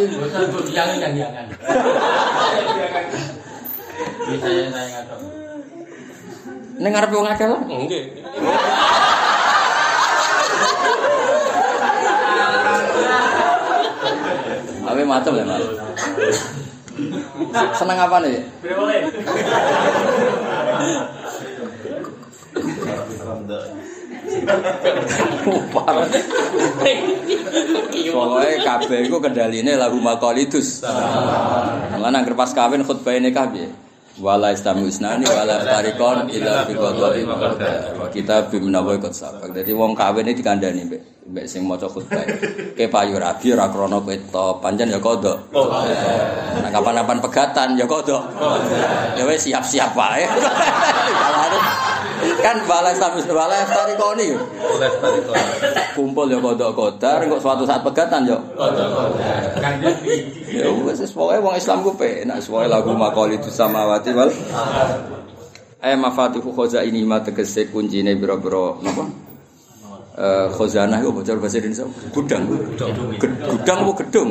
Ning 6.80 6.92
ngarepe 6.96 7.16
wong 7.20 7.28
akeh 7.28 7.48
lah. 7.52 7.60
Nggih. 7.68 8.04
Awe 14.92 15.04
macam 15.08 15.32
ya, 15.40 15.46
Mas. 15.48 15.64
Seneng 17.80 17.98
apa 17.98 18.18
nih? 18.20 18.44
Pokoknya 28.12 28.58
kabeh 28.68 29.00
iku 29.08 29.18
kendaline 29.24 29.80
lagu 29.80 29.98
makolidus. 30.04 30.84
Lan 31.96 32.12
anggere 32.12 32.36
pas 32.36 32.52
kawin 32.52 32.84
khutbah 32.84 33.16
nikah 33.16 33.48
piye? 33.48 33.72
wala 34.20 34.52
istamu 34.52 34.86
isnani 34.92 35.24
wala 35.24 35.64
tarikon 35.64 36.28
illa 36.30 36.68
fi 36.68 36.74
qadari 36.76 37.24
kita 38.12 38.52
bimenawa 38.52 39.00
ikut 39.00 39.14
sabak 39.16 39.56
dadi 39.56 39.72
wong 39.72 39.96
kawin 39.96 40.28
iki 40.30 40.44
dikandani 40.44 40.84
mbek 40.84 41.02
mbek 41.32 41.48
sing 41.48 41.64
maca 41.64 41.88
khutbah. 41.88 42.28
Ke 42.76 42.92
payu 42.92 43.16
rabi 43.16 43.56
ora 43.56 43.72
krana 43.72 44.04
kowe 44.04 44.16
to. 44.20 44.46
Pancen 44.60 44.92
ya 44.92 45.00
kodok 45.00 45.38
nah 46.62 46.70
kapan-kapan 46.70 47.18
pegatan 47.24 47.68
ya 47.80 47.88
kodok 47.88 48.20
ya 49.16 49.24
wis 49.24 49.48
siap-siap 49.48 49.96
wae. 49.96 50.28
Kan 52.22 52.62
isnani 52.62 53.34
wala 53.34 53.66
tarikoni 53.66 54.38
Oleh 54.62 54.92
tarikon. 55.02 55.34
kumpul 55.96 56.28
ya 56.30 56.38
kodok 56.38 56.70
kodar 56.76 57.24
kok 57.24 57.42
suatu 57.42 57.64
saat 57.64 57.82
pegatan 57.82 58.28
ya. 58.28 58.38
Ya 60.52 60.68
wis 60.84 61.00
wis 61.00 61.16
pokoke 61.16 61.40
wong 61.40 61.56
Islam 61.56 61.82
ku 61.82 61.96
penak 61.96 62.44
pokoke 62.44 62.68
lagu 62.68 62.92
maqali 62.92 63.40
itu 63.40 63.48
samawati 63.48 64.12
wal. 64.12 64.30
Eh 65.82 65.98
mafatihu 65.98 66.54
khazaini 66.54 67.02
ma 67.02 67.26
tegese 67.26 67.74
kuncine 67.74 68.14
biro-biro 68.14 68.78
napa? 68.86 69.21
Eh 70.22 70.48
khazanah 70.54 71.02
iku 71.02 71.10
bocor 71.18 71.42
bahasa 71.42 71.58
Indonesia 71.58 71.86
gudang. 72.14 72.46
Gudang 73.50 73.78
apa 73.82 73.92
gedung? 74.06 74.30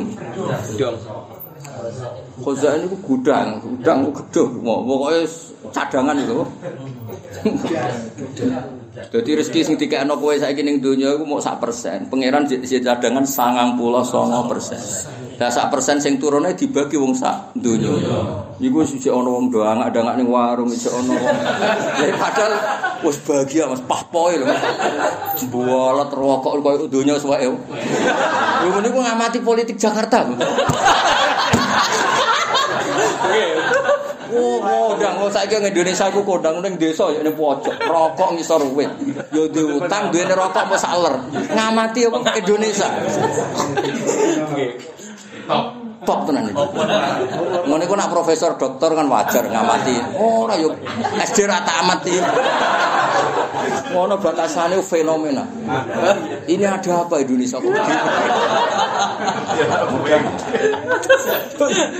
Khazanah 2.39 2.87
iku 2.87 2.97
gudang, 3.03 3.59
gudang 3.59 4.07
ku 4.07 4.11
gedung. 4.23 4.63
Mo- 4.63 4.87
Pokoke 4.87 5.27
cadangan 5.75 6.15
itu. 6.15 6.39
Jadi 9.11 9.29
rezeki 9.35 9.59
sing 9.67 9.75
dikekno 9.75 10.15
kowe 10.15 10.31
saiki 10.39 10.63
ning 10.63 10.79
donya 10.79 11.11
iku 11.11 11.27
mau 11.27 11.43
sak 11.43 11.59
persen. 11.59 12.07
Pangeran 12.07 12.47
di 12.47 12.55
cadangan 12.79 13.27
99 13.27 14.47
persen. 14.47 14.79
Lah 15.41 15.49
sak 15.49 15.73
persen 15.73 15.97
sing 15.97 16.21
turune 16.21 16.53
dibagi 16.53 17.01
wong 17.01 17.17
sak 17.17 17.57
donya. 17.57 17.89
Iku 18.61 18.85
siji 18.85 19.09
ana 19.09 19.25
wong 19.25 19.49
do 19.49 19.65
angak-angak 19.65 20.21
ning 20.21 20.29
warung 20.29 20.69
siji 20.69 20.93
ana 20.93 21.17
wong. 21.17 21.33
Jadi 21.97 22.13
padahal 22.13 22.53
wis 23.01 23.17
bahagia 23.25 23.65
Mas 23.65 23.81
pahpoe 23.81 24.37
lho. 24.37 24.45
Jembolot 25.41 26.13
rokok 26.13 26.61
koyo 26.61 26.85
donya 26.85 27.17
wae. 27.25 27.49
Lho 28.69 28.77
niku 28.85 29.01
ngamati 29.01 29.41
politik 29.41 29.81
Jakarta. 29.81 30.29
Oh, 34.31 34.63
kodang, 34.63 35.25
oh 35.25 35.27
saiki 35.27 35.57
ning 35.57 35.73
Indonesia 35.73 36.07
ku 36.13 36.21
kodang 36.21 36.61
ning 36.61 36.77
desa 36.77 37.09
ya 37.09 37.25
ning 37.25 37.33
pojok, 37.33 37.81
rokok 37.81 38.37
ngisor 38.37 38.61
wit. 38.77 38.93
Ya 39.33 39.49
diutang 39.49 40.13
duwene 40.13 40.37
rokok 40.37 40.69
mau 40.69 40.77
saler. 40.77 41.17
Ngamati 41.33 42.05
apa 42.05 42.29
Indonesia. 42.37 42.87
Top 46.01 46.25
tenan 46.25 46.49
iki. 46.49 46.57
Ngene 47.69 47.85
ku 47.85 47.93
nak 47.93 48.09
profesor 48.09 48.57
dokter 48.57 48.89
kan 48.97 49.05
wajar 49.05 49.45
ngamati. 49.45 50.17
Ora 50.17 50.57
yo 50.57 50.73
SD 51.21 51.45
ra 51.45 51.61
tamat 51.61 52.01
iki. 52.09 52.17
Ngono 53.93 54.17
batasane 54.17 54.81
fenomena. 54.81 55.45
Ini 56.49 56.65
ada 56.65 57.05
apa 57.05 57.21
Indonesia 57.21 57.61
kok 57.61 57.69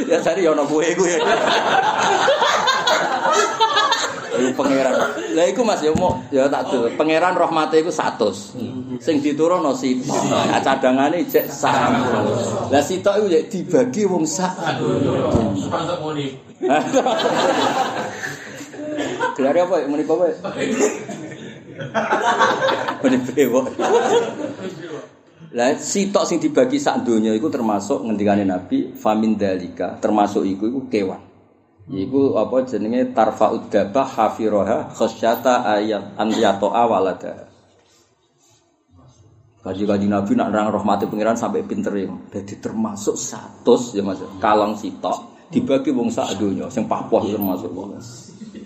ya 0.09 0.17
tadi 0.25 0.41
ono 0.49 0.65
kowe 0.65 0.81
iku 0.81 1.03
ya. 1.05 1.17
Iku 4.31 4.51
pangeran. 4.55 4.93
Lah 5.35 5.45
iku 5.47 5.61
Mas 5.67 5.83
ya 5.83 5.91
mau 5.91 6.15
ya 6.31 6.47
tak 6.47 6.71
tuh. 6.71 6.87
Pangeran 6.95 7.35
rahmate 7.35 7.83
iku 7.83 7.91
100. 7.91 8.99
Sing 9.01 9.19
diturunno 9.19 9.75
sitok. 9.75 10.23
Nah, 10.31 10.61
cadangane 10.63 11.27
jek 11.27 11.51
100. 11.51 12.71
Lah 12.71 12.81
sitok 12.83 13.15
iku 13.19 13.27
jek 13.27 13.43
dibagi 13.51 14.07
wong 14.07 14.23
sak. 14.23 14.55
Gelar 19.35 19.55
apa 19.55 19.75
ya 19.79 19.85
muni 19.87 20.03
kowe? 20.07 20.27
Muni 23.01 23.17
brewok. 23.25 23.65
Lah 25.51 25.75
sitok 25.75 26.23
sing 26.23 26.39
dibagi 26.39 26.79
sak 26.79 27.03
donya 27.03 27.35
iku 27.35 27.51
termasuk 27.51 28.07
ngendikane 28.07 28.47
Nabi 28.47 28.95
famin 28.95 29.35
dalika 29.35 29.99
termasuk 29.99 30.47
iku 30.47 30.71
iku 30.71 30.81
kewan. 30.87 31.30
Iku 31.91 32.39
apa 32.39 32.63
jenenge 32.63 33.11
tarfaud 33.11 33.67
dabah 33.67 34.07
hafiroha 34.07 34.95
khasyata 34.95 35.67
ayat 35.75 36.15
an 36.15 36.31
yato'a 36.31 36.87
walada. 36.87 37.51
Kaji 39.61 39.83
kaji 39.85 40.07
Nabi 40.07 40.31
nak 40.33 40.49
nerang 40.55 40.71
rahmati 40.71 41.05
pangeran 41.05 41.37
sampai 41.37 41.67
pinter 41.67 41.93
ya. 41.93 42.09
Jadi 42.31 42.63
termasuk 42.63 43.13
satu 43.13 43.75
ya 43.91 44.01
mas 44.01 44.23
kalong 44.39 44.73
sitok 44.73 45.51
dibagi 45.51 45.91
wong 45.91 46.07
sak 46.09 46.39
donya 46.39 46.71
sing 46.71 46.87
papoh 46.87 47.27
termasuk 47.27 47.69
wong. 47.69 47.99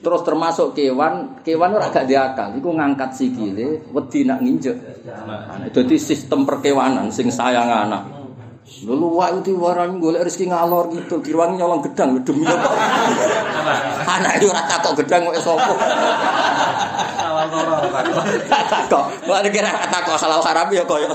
Terus 0.06 0.22
termasuk 0.22 0.78
kewan, 0.78 1.42
kewan 1.42 1.74
ora 1.74 1.90
gak 1.90 2.06
diakal, 2.06 2.54
iku 2.54 2.78
ngangkat 2.78 3.10
sikile 3.18 3.90
wedi 3.90 4.22
nak 4.22 4.38
nginjek. 4.46 4.78
Nah, 5.26 5.66
Dadi 5.74 5.98
sistem 5.98 6.46
perkewanan 6.46 7.10
sing 7.10 7.34
sayang 7.34 7.66
anak. 7.66 8.25
Lalu 8.66 9.08
wae 9.14 9.30
itu 9.46 9.54
warang 9.62 10.02
golek 10.02 10.26
rezeki 10.26 10.50
ngalor 10.50 10.90
gitu, 10.90 11.22
diwangi 11.22 11.62
nyolong 11.62 11.86
gedang 11.86 12.18
demi 12.26 12.50
apa? 12.50 12.70
Anak 14.10 14.42
itu 14.42 14.50
ora 14.50 14.66
takok 14.66 15.06
gedang 15.06 15.30
kok 15.30 15.38
sapa. 15.38 15.74
Salah 17.14 17.46
loro 17.46 17.78
takok. 18.50 19.06
Lah 19.30 19.46
kira 19.54 19.70
takok 19.70 20.18
halal 20.18 20.42
haram 20.42 20.68
ya 20.74 20.82
koyo. 20.82 21.14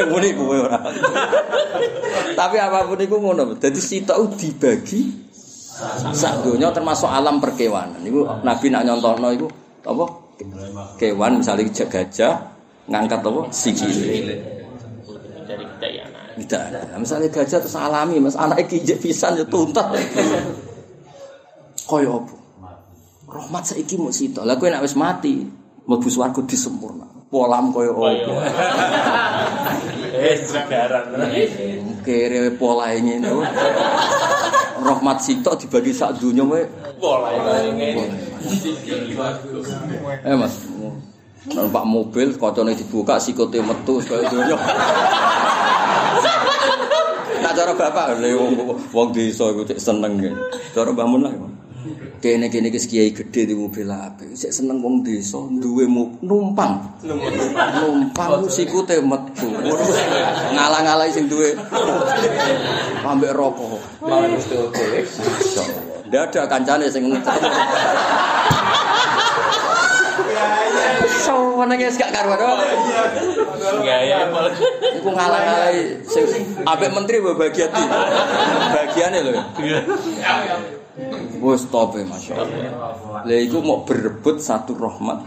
Muni 0.00 0.32
kowe 0.32 0.56
ora. 0.56 0.80
Tapi 2.32 2.56
apa 2.56 2.88
pun 2.88 2.96
iku 2.96 3.20
ngono. 3.20 3.60
Dadi 3.60 3.76
sitok 3.76 4.32
dibagi 4.40 5.29
sak 6.12 6.44
donya 6.44 6.68
termasuk 6.70 7.08
alam 7.08 7.40
perkewanan. 7.40 8.00
Iku 8.04 8.44
Nabi 8.44 8.66
nak 8.68 8.84
nyontohno 8.84 9.28
iku 9.32 9.46
apa? 9.86 10.04
Kewan 10.96 11.40
misalnya 11.40 11.68
gajah 11.68 12.34
ngangkat 12.88 13.20
apa? 13.20 13.40
Sikile. 13.52 14.36
Tidak 16.40 16.62
ada. 16.72 16.96
Misalnya 16.96 17.28
gajah 17.28 17.58
terus 17.60 17.76
alami, 17.76 18.16
mas 18.16 18.36
anak 18.36 18.64
kijek 18.64 19.00
pisan 19.04 19.36
ya 19.36 19.44
tuntas. 19.44 19.92
Kaya 21.84 22.08
apa? 22.16 22.34
Rahmat 23.30 23.62
saiki 23.62 24.00
mau 24.00 24.10
sito. 24.10 24.42
Lah 24.42 24.56
kowe 24.56 24.72
nek 24.72 24.82
wis 24.82 24.96
mati, 24.96 25.44
mlebu 25.84 26.08
swarga 26.08 26.40
disempurna. 26.42 27.06
Polam 27.28 27.70
kaya 27.70 27.92
apa? 27.92 28.06
Eh, 30.16 30.36
segaran. 30.48 31.14
Kere 32.02 32.56
pola 32.56 32.90
ngene. 32.96 33.30
Rahmat 34.80 35.18
sito 35.20 35.52
dibagi 35.54 35.92
sak 35.92 36.16
donya 36.18 36.44
wae. 36.44 36.64
Eh 40.24 40.34
Mas. 40.34 40.54
Numpak 41.40 41.84
mobil 41.88 42.36
kocone 42.36 42.76
dibuka 42.76 43.16
sikote 43.16 43.60
metu 43.64 44.00
kaya 44.04 44.28
donya. 44.28 44.56
Nak 47.40 47.52
cara 47.56 47.72
bapak 47.72 48.20
lha 48.20 48.36
wong 48.92 49.08
desa 49.16 49.48
iku 49.48 49.64
seneng. 49.76 50.20
Cara 50.76 50.92
Mbah 50.92 51.06
Mun 51.08 51.20
lah. 51.24 51.32
Kene 52.20 52.52
kene 52.52 52.68
iki 52.68 52.80
kiai 52.84 53.10
gede 53.16 53.48
di 53.48 53.54
mobil 53.56 53.88
apik. 53.88 54.36
Sik 54.36 54.52
seneng 54.52 54.84
wong 54.84 55.00
desa 55.00 55.40
duwe 55.48 55.88
numpang. 56.20 57.00
Numpang 57.04 58.44
ku 58.44 58.48
sikute 58.52 59.00
metu. 59.00 59.48
Ngalang-alangi 60.52 61.12
sing 61.16 61.24
duwe 61.32 61.56
ambek 63.00 63.32
rokok. 63.32 63.80
Masyaallah. 64.04 65.88
Ada 66.10 66.44
kancane 66.50 66.90
sing 66.92 67.08
ketemu. 67.08 67.48
Guys 71.70 71.96
gak 71.96 72.12
karuan. 72.12 72.60
Enggak 73.80 74.00
ya. 74.04 74.28
Iku 75.00 75.08
ngalang-alangi 75.16 76.04
sing 76.04 76.28
ambek 76.68 76.92
menteri 76.92 77.24
bagian. 77.24 77.72
Bagiane 78.74 79.18
lho. 79.24 79.32
Wes 81.40 81.62
top 81.70 81.96
e 81.96 82.02
masyaallah. 82.02 83.24
Lah 83.24 83.38
iku 83.38 83.62
mau 83.62 83.86
berebut 83.86 84.42
satu 84.42 84.74
rahmat. 84.74 85.22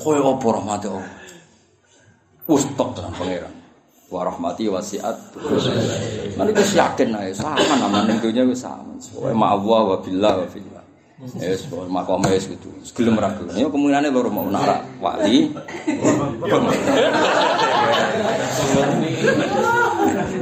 Koyo 0.00 0.38
apa 0.38 0.46
rahmate 0.54 0.86
Allah? 0.86 1.10
Wes 2.46 2.64
top 2.78 2.94
tenan 2.94 3.10
pangeran. 3.18 3.54
Wa 4.10 4.26
rahmati 4.26 4.66
wasiat. 4.70 5.16
Lan 6.38 6.46
iku 6.50 6.62
yakin 6.62 7.14
ae 7.18 7.30
sama 7.34 8.06
ning 8.06 8.18
dunya 8.22 8.46
wis 8.46 8.62
sama. 8.62 8.94
Pokoke 8.98 9.34
Allah 9.34 9.80
wa 9.86 9.96
billah 10.02 10.34
wa 10.42 10.46
fillah. 10.50 10.84
Yes, 11.36 11.68
pokoke 11.68 11.90
makome 11.92 12.32
wis 12.32 12.48
gitu. 12.48 12.70
Gelem 12.96 13.18
ra 13.18 13.30
gelem. 13.34 13.54
Ya 13.54 13.66
kemungkinane 13.70 14.08
loro 14.10 14.30
mau 14.34 14.46
nara 14.50 14.82
wali. 15.02 15.52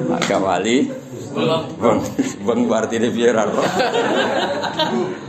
Maka 0.09 0.37
wali 0.41 0.89
Bang, 1.33 2.01
bang 2.45 2.61
piye 3.13 3.31
ra 3.33 3.45
ro. 3.45 3.63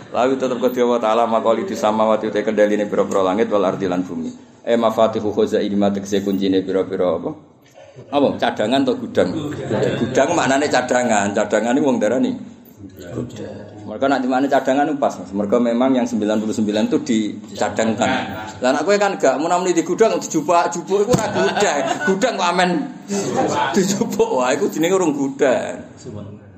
Lalu 0.10 0.34
tetep 0.42 0.58
kedhe 0.58 0.84
wa 0.88 0.98
taala 0.98 1.30
makoli 1.30 1.70
di 1.70 1.78
samawati 1.78 2.34
te 2.34 2.42
kendhaline 2.42 2.90
pira-pira 2.90 3.22
langit 3.22 3.52
wal 3.54 3.66
ardi 3.68 3.86
lan 3.86 4.02
bumi. 4.02 4.32
Eh 4.66 4.74
mafatihu 4.74 5.30
khazaini 5.30 5.78
ma 5.78 5.94
tegese 5.94 6.26
kuncine 6.26 6.66
pira-pira 6.66 7.20
apa? 7.20 7.32
Apa? 8.10 8.28
Cadangan 8.40 8.82
atau 8.88 8.96
gudang? 8.96 9.30
Gudang 10.00 10.30
maknane 10.34 10.66
cadangan. 10.72 11.36
Cadangan 11.36 11.76
ini 11.78 11.82
wong 11.84 11.98
darani. 12.00 12.32
Mereka 14.00 14.16
nanti 14.16 14.32
mana 14.32 14.48
cadangan 14.48 14.96
pas. 14.96 15.12
Mereka 15.28 15.60
memang 15.60 15.92
yang 15.92 16.08
99 16.08 16.56
itu 16.88 16.98
dicadangkan. 17.04 18.08
Lah 18.64 18.80
gue 18.80 18.96
kan 18.96 19.20
gak 19.20 19.36
mau 19.44 19.52
namanya 19.52 19.76
di 19.76 19.84
gudang 19.84 20.16
dijupuk 20.16 20.56
jupuk 20.72 21.04
itu 21.04 21.12
ora 21.12 21.28
gudang. 21.36 22.08
Gudang 22.08 22.40
kok 22.40 22.48
amen 22.48 22.80
dijupuk. 23.76 24.40
Wah, 24.40 24.56
itu 24.56 24.72
jenenge 24.72 24.96
urung 24.96 25.12
gudang. 25.12 25.84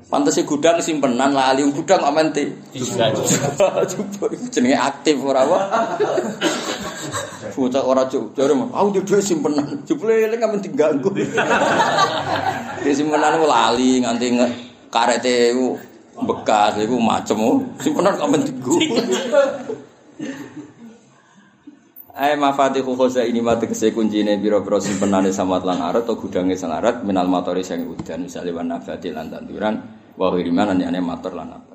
Pantes 0.06 0.38
sih 0.38 0.46
gudang 0.46 0.78
simpenan 0.78 1.34
lali 1.34 1.66
gudang 1.66 1.98
kok 1.98 2.14
amen 2.14 2.30
ti. 2.30 2.46
Jupuk 3.90 4.30
itu 4.38 4.46
jenenge 4.46 4.78
aktif 4.78 5.18
ora 5.18 5.42
apa. 5.42 5.58
Bocah 7.58 7.82
ora 7.82 8.06
cuk, 8.06 8.38
jare 8.38 8.54
aku 8.54 9.02
duwe 9.02 9.18
simpenan. 9.18 9.82
Jupule 9.82 10.30
eling 10.30 10.46
amen 10.46 10.62
diganggu. 10.62 11.10
Di 11.10 12.90
simpenan 12.94 13.42
lali 13.42 13.98
nganti 13.98 14.30
karete 14.94 15.50
bekas 16.24 16.78
iku 16.80 16.96
macem 16.98 17.38
oh. 17.40 17.58
simpenan 17.80 18.18
kok 18.18 18.26
amen 18.26 18.40
diganggu. 18.46 18.76
Ai 22.12 22.36
mafatihu 22.36 22.92
khaza 22.92 23.24
ini 23.24 23.40
mate 23.40 23.64
kese 23.64 23.88
kuncine 23.96 24.36
pira-pira 24.36 24.76
simpenane 24.84 25.32
samawat 25.32 25.64
lan 25.64 25.80
arat 25.80 26.04
atau 26.04 26.20
gudange 26.20 26.60
sang 26.60 26.68
arat 26.68 27.00
minal 27.08 27.24
matori 27.24 27.64
sing 27.64 27.88
udan 27.88 28.28
misale 28.28 28.52
wan 28.52 28.68
nafati 28.68 29.08
lan 29.08 29.32
tanduran 29.32 29.80
wa 30.20 30.28
hiriman 30.36 30.76
ane 30.76 31.00
mator 31.00 31.32
lan 31.32 31.56
apa. 31.56 31.74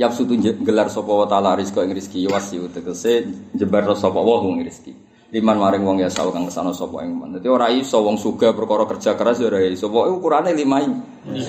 Yap 0.00 0.16
sutu 0.16 0.40
gelar 0.40 0.88
sapa 0.88 1.12
wa 1.12 1.28
taala 1.28 1.52
rizqa 1.52 1.84
ing 1.84 1.92
rezeki 1.92 2.32
wasi 2.32 2.56
tegese 2.72 3.28
jebar 3.52 3.84
sapa 3.92 4.16
wa 4.24 4.40
ing 4.48 4.64
rezeki. 4.64 5.03
Liman 5.34 5.58
maring 5.58 5.82
wong 5.82 5.98
ya 5.98 6.06
sawu 6.06 6.30
kang 6.30 6.46
ke 6.46 6.52
sana 6.54 6.70
sapa 6.70 7.02
ing 7.02 7.18
man. 7.18 7.34
Dadi 7.34 7.50
ora 7.50 7.66
iso 7.66 7.98
wong 8.06 8.14
sugih 8.14 8.54
perkara 8.54 8.86
kerja 8.86 9.18
keras 9.18 9.42
ya 9.42 9.50
ora 9.50 9.66
iso. 9.66 9.90
Pokoke 9.90 10.14
ukurane 10.14 10.54
limai. 10.54 10.86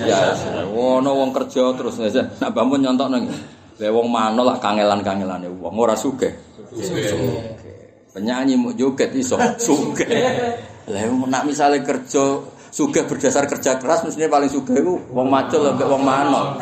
Ya 0.02 0.34
ono 0.74 1.14
wong 1.14 1.30
kerja 1.30 1.70
terus 1.78 1.94
nak 2.02 2.50
bangun 2.50 2.82
nyontokno. 2.82 3.22
Lah 3.78 3.90
wong 3.94 4.10
mano 4.10 4.42
lak 4.42 4.58
kangelan-kangelane 4.58 5.46
wong 5.46 5.78
ora 5.78 5.94
sugih. 5.94 6.34
Penyanyi 8.10 8.58
mau 8.58 8.74
joget 8.74 9.14
iso 9.14 9.38
sugih. 9.54 10.10
Lah 10.90 11.06
nak 11.30 11.46
misale 11.46 11.78
kerja 11.86 12.42
sugih 12.74 13.06
berdasar 13.06 13.46
kerja 13.46 13.78
keras 13.78 14.02
mestinya 14.02 14.26
paling 14.34 14.50
sugih 14.50 14.82
iku 14.82 14.98
wong 15.14 15.30
macul 15.30 15.62
ambek 15.62 15.86
wong 15.86 16.02
mano. 16.02 16.58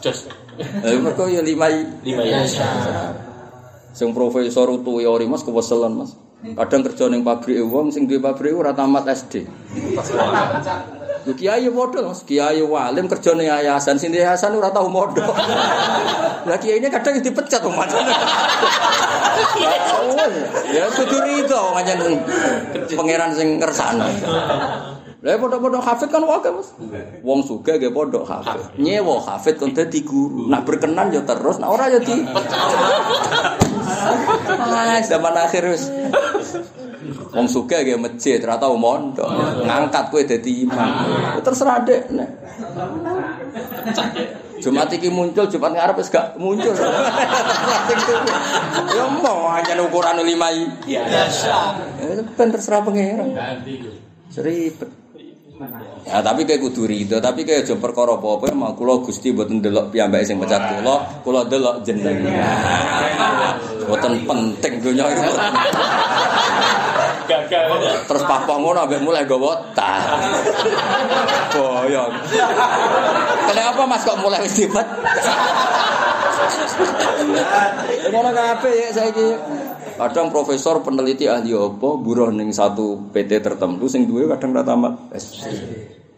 Jos. 0.00 0.24
Lah 0.56 0.96
mergo 1.04 1.28
ya 1.28 1.44
limai 1.44 1.84
Lima 2.00 2.24
ya. 2.24 2.40
Sing 3.92 4.16
profesor 4.16 4.68
teori 4.80 5.24
Mas 5.28 5.44
keweselan 5.44 5.92
Mas. 5.92 6.16
Kadang 6.42 6.82
kerja 6.82 7.06
ning 7.06 7.22
pabrik 7.22 7.62
wong 7.62 7.94
sing 7.94 8.10
duwe 8.10 8.18
pabrik 8.18 8.50
ora 8.56 8.74
tamat 8.74 9.06
SD. 9.06 9.46
Lu 11.22 11.38
kiai 11.38 11.70
modal 11.70 12.10
Mas, 12.10 12.26
kiai 12.26 12.58
walim 12.66 13.06
kerja 13.06 13.30
ning 13.38 13.46
yayasan, 13.46 13.94
sing 13.94 14.10
yayasan 14.10 14.58
ora 14.58 14.74
tau 14.74 14.90
modal. 14.90 15.30
Lah 16.50 16.58
kiai 16.58 16.82
ini 16.82 16.90
kadang 16.90 17.22
dipecat 17.22 17.62
macam. 17.68 18.02
Ya 20.72 20.86
kudu 20.92 21.18
itu 21.24 21.56
ngajen 21.56 21.98
pangeran 22.94 23.32
sing 23.32 23.58
ngersano. 23.58 24.06
Lah 25.22 25.38
padha-padha 25.38 25.78
hafid 25.78 26.10
kan 26.10 26.26
wae 26.26 26.50
Mas. 26.50 26.74
Wong 27.22 27.46
sugih 27.46 27.78
nggih 27.78 27.94
padha 27.94 28.26
hafid. 28.26 28.74
Nyewa 28.82 29.22
hafid 29.22 29.54
kon 29.54 29.70
dadi 29.70 30.02
guru. 30.02 30.50
Nak 30.50 30.66
berkenan 30.66 31.14
ya 31.14 31.22
terus, 31.22 31.62
nak 31.62 31.70
ora 31.70 31.86
ya 31.86 32.02
di. 32.02 32.26
Ah, 34.66 34.98
zaman 34.98 35.30
akhir 35.38 35.62
wis. 35.70 35.94
Wong 37.30 37.46
sugih 37.46 37.86
nggih 37.86 38.02
masjid, 38.02 38.42
ora 38.42 38.58
tau 38.58 38.74
mondok. 38.74 39.30
Ngangkat 39.62 40.10
kowe 40.10 40.26
dadi 40.26 40.66
imam. 40.66 40.90
Ya 41.06 41.38
Terserah 41.38 41.86
dek. 41.86 42.02
Jumat 44.58 44.90
iki 44.90 45.06
muncul, 45.06 45.46
Jumat 45.46 45.70
ngarep 45.70 46.02
wis 46.02 46.10
gak 46.10 46.34
muncul. 46.34 46.74
ya 48.90 49.04
mau 49.22 49.54
hanya 49.54 49.78
ukuran 49.86 50.18
limai. 50.18 50.66
Iya. 50.82 51.06
Ya 51.06 52.26
ben 52.26 52.50
terserah 52.50 52.82
pangeran. 52.82 53.38
Seribet. 54.26 55.01
Ya 56.08 56.24
tapi 56.24 56.48
kayak 56.48 56.64
kudu 56.64 56.88
rido, 56.88 57.20
tapi 57.20 57.44
kayak 57.44 57.68
aja 57.68 57.76
perkara 57.76 58.16
apa-apa 58.16 58.56
mau 58.56 58.72
kula 58.72 59.04
Gusti 59.04 59.36
mboten 59.36 59.60
ndelok 59.60 59.92
piyambake 59.92 60.24
sing 60.24 60.40
pecat 60.40 60.64
kula, 60.80 61.04
kula 61.20 61.44
ndelok 61.44 61.84
jenengan. 61.84 63.52
Mboten 63.84 64.24
penting 64.24 64.72
donya 64.80 65.04
iki. 65.12 65.28
Gagal. 67.28 67.64
Terus 68.08 68.22
papa 68.24 68.54
ngono 68.56 68.80
ambek 68.88 69.04
mulai 69.04 69.28
gawa 69.28 69.60
tas. 69.76 70.08
Boyong. 71.52 72.12
Kenapa 73.52 73.82
Mas 73.84 74.02
kok 74.08 74.18
mulai 74.24 74.40
wis 74.40 74.56
dibat? 74.56 74.88
Ngono 78.12 78.30
kabeh 78.32 78.72
ya 78.72 78.88
saiki. 78.92 79.28
Kadang 79.92 80.32
profesor 80.32 80.80
peneliti 80.80 81.28
ahli 81.28 81.52
apa 81.52 81.88
buruh 82.00 82.32
ning 82.32 82.50
satu 82.50 83.12
PT 83.12 83.44
tertentu 83.44 83.86
sing 83.86 84.08
duwe 84.08 84.26
kadang 84.26 84.56
ra 84.56 84.64
tamat 84.64 85.12
S. 85.14 85.46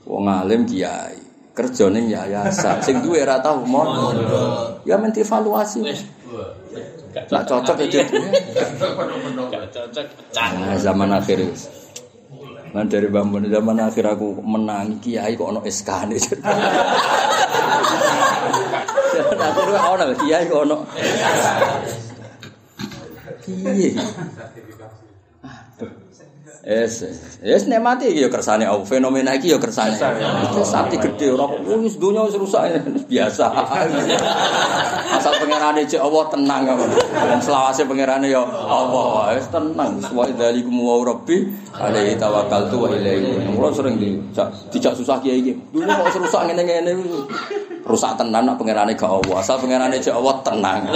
Wong 0.06 0.30
alim 0.30 0.64
kiai. 0.64 1.18
Kerja 1.54 1.86
ning 1.90 2.10
yayasan 2.10 2.82
sing 2.82 3.02
duwe 3.02 3.22
ra 3.22 3.42
tau 3.42 3.62
mondok. 3.62 4.82
Ya 4.88 4.98
men 4.98 5.10
dievaluasi. 5.10 5.84
Gak 7.14 7.30
Nak 7.30 7.46
cocok 7.46 7.78
ya 7.86 8.02
jadi. 8.02 8.18
Gak 9.54 9.70
cocok. 9.70 10.02
Pecah. 10.02 10.50
Nah, 10.50 10.74
zaman 10.82 11.14
akhir 11.14 11.46
wis. 11.46 11.70
Nah 12.74 12.82
dari 12.82 13.06
bangun 13.06 13.46
zaman 13.46 13.78
akhir 13.78 14.18
aku 14.18 14.42
menang 14.42 14.98
kiai 14.98 15.38
kok 15.38 15.46
ono 15.46 15.62
SK 15.62 16.10
nih. 16.10 16.22
Akhir 19.20 19.66
kok 19.70 19.92
ono 19.94 20.04
kiai 20.18 20.44
kok 20.50 20.60
ono. 20.64 20.76
Kiai. 23.44 23.94
Es, 26.64 27.04
es 27.44 27.68
nek 27.68 27.76
mati 27.84 28.08
iki 28.08 28.24
ya 28.24 28.32
kersane 28.32 28.64
Allah. 28.64 28.88
Fenomena 28.88 29.36
iki 29.36 29.52
ya 29.52 29.60
kersane. 29.60 30.00
Itu 30.48 30.64
sakti 30.64 30.96
gede 30.96 31.36
ora 31.36 31.44
kok 31.44 31.60
wis 31.60 32.00
donya 32.00 32.24
wis 32.24 32.40
rusak 32.40 32.80
biasa. 33.04 33.52
Asal 35.12 35.36
pangerane 35.44 35.84
cek 35.84 36.00
Allah 36.00 36.24
tenang 36.32 36.64
apa. 36.64 36.88
Dan 37.12 37.40
selawase 37.44 37.84
pangerane 37.84 38.32
ya 38.32 38.40
Allah 38.48 39.36
wis 39.36 39.44
tenang. 39.52 40.00
Wa 40.08 40.24
idzalikum 40.24 40.72
wa 40.80 41.04
rabbi 41.04 41.52
alaihi 41.76 42.16
tawakkaltu 42.16 42.80
wa 42.80 42.88
ilaihi. 42.96 43.44
Mula 43.52 43.68
sering 43.68 44.00
dijak 44.72 44.96
susah 44.96 45.20
kiai 45.20 45.44
iki. 45.44 45.52
Dulu 45.68 45.84
kok 45.84 46.16
rusak 46.16 46.48
ngene-ngene 46.48 46.96
rusak 47.84 48.16
tenan 48.16 48.48
nak 48.48 48.56
pangerane 48.56 48.96
gak 48.96 49.08
Allah. 49.08 49.36
Asal 49.40 49.60
pangerane 49.60 50.00
cek 50.00 50.16
Allah 50.16 50.34
tenang. 50.40 50.88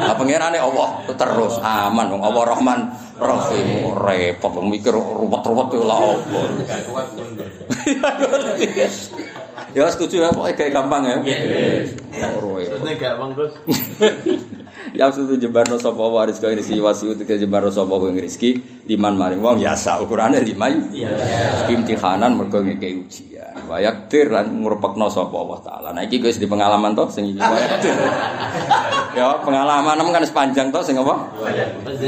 Nah 0.00 0.14
pangerane 0.16 0.58
Allah 0.58 0.88
terus 1.12 1.60
aman 1.60 2.06
wong 2.08 2.22
Allah 2.24 2.42
Rahman 2.48 2.80
Rahim 3.20 3.92
repot 3.92 4.52
wong 4.56 4.72
mikir 4.72 4.96
ruwet-ruwet 4.96 5.68
ya 5.76 5.82
lah 5.84 5.98
apa. 6.16 6.40
Ya 9.76 9.84
setuju 9.92 10.24
ya 10.24 10.32
pokoknya 10.32 10.56
kayak 10.56 10.72
gampang 10.72 11.02
ya. 11.04 11.16
Repot. 12.40 12.72
Ini 12.72 12.92
gak 12.96 13.20
bang 13.20 13.30
Gus. 13.36 13.52
Ya 14.94 15.12
sudah 15.12 15.36
jebarno 15.36 15.76
sapa 15.76 16.00
waris 16.00 16.40
kau 16.40 16.48
ini 16.48 16.64
si 16.64 16.80
wasiu 16.80 17.12
tiga 17.18 17.36
jebarno 17.36 17.68
sapa 17.68 17.90
kau 17.90 18.08
rezeki 18.08 18.84
liman 18.88 19.20
maring 19.20 19.40
wong 19.44 19.56
ya 19.60 19.76
sak 19.76 20.00
ukurane 20.00 20.40
lima 20.40 20.72
imtihanan 21.68 22.36
mergo 22.38 22.64
ngekei 22.64 22.96
ujian. 22.96 23.68
Wayak 23.68 24.08
tir 24.08 24.32
lan 24.32 24.64
ngurpekno 24.64 25.12
sapa 25.12 25.36
Allah 25.36 25.58
taala. 25.60 25.88
Nah 25.92 26.02
iki 26.06 26.22
wis 26.24 26.40
di 26.40 26.48
pengalaman 26.48 26.96
toh 26.96 27.08
sing 27.12 27.28
iki? 27.28 27.40
Wayak 27.40 27.84
tir 27.84 27.96
ya 29.18 29.40
pengalaman 29.44 29.98
kan 29.98 30.24
sepanjang 30.24 30.72
toh 30.72 30.80
sing 30.80 30.96
apa? 30.96 31.14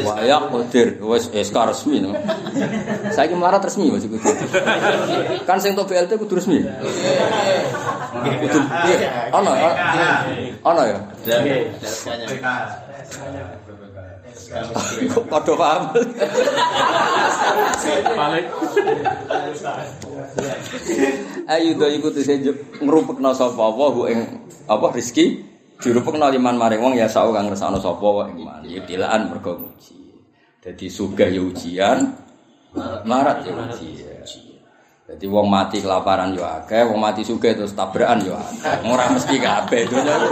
Wayak 0.06 0.48
tir 0.72 0.96
wis 1.04 1.28
SK 1.28 1.56
resmi 1.68 2.00
no. 2.00 2.16
saiki 3.10 3.34
melarat 3.34 3.62
resmi 3.64 3.90
Mas 3.90 4.06
kudu 4.06 4.22
kan 5.48 5.58
sing 5.58 5.74
tok 5.74 5.90
BLT 5.90 6.16
kudu 6.16 6.38
resmi. 6.38 6.62
Kudu 8.20 8.58
iya. 8.88 9.28
Ana 9.34 9.52
ana 10.64 10.82
ya 10.86 10.98
Kok 15.10 15.24
padha 15.28 15.52
paham. 15.54 15.82
Balik. 18.16 18.46
Ayo 21.50 21.76
do 21.76 21.86
iku 21.90 22.08
tese 22.14 22.40
ngrupekno 22.80 23.34
sapa 23.36 23.68
wa 23.68 24.06
ing 24.08 24.48
apa 24.70 24.86
rezeki 24.94 25.44
dirupekno 25.82 26.30
liman 26.30 26.56
maring 26.56 26.80
wong 26.80 26.94
ya 26.96 27.10
sak 27.10 27.28
kang 27.34 27.50
ngersakno 27.50 27.78
sapa 27.82 28.06
wa 28.06 28.24
ing 28.30 28.40
man. 28.40 28.64
Ya 28.64 28.80
dilaan 28.86 29.28
mergo 29.28 29.60
nguji. 29.60 29.98
Dadi 30.60 30.86
sugih 30.92 31.32
ya 31.32 31.40
ujian, 31.40 31.98
marat 33.08 33.48
ya 33.48 33.52
ujian. 33.56 34.19
Jadi 35.10 35.26
wong 35.26 35.50
mati 35.50 35.82
kelaparan 35.82 36.30
yo 36.38 36.46
akeh, 36.46 36.86
wong 36.86 37.02
mati 37.02 37.26
sugih 37.26 37.58
terus 37.58 37.74
tabrakan 37.74 38.22
yo 38.22 38.38
akeh. 38.38 38.86
Ora 38.86 39.10
mesti 39.10 39.42
kabeh 39.42 39.90
donya 39.90 40.14
iku. 40.22 40.28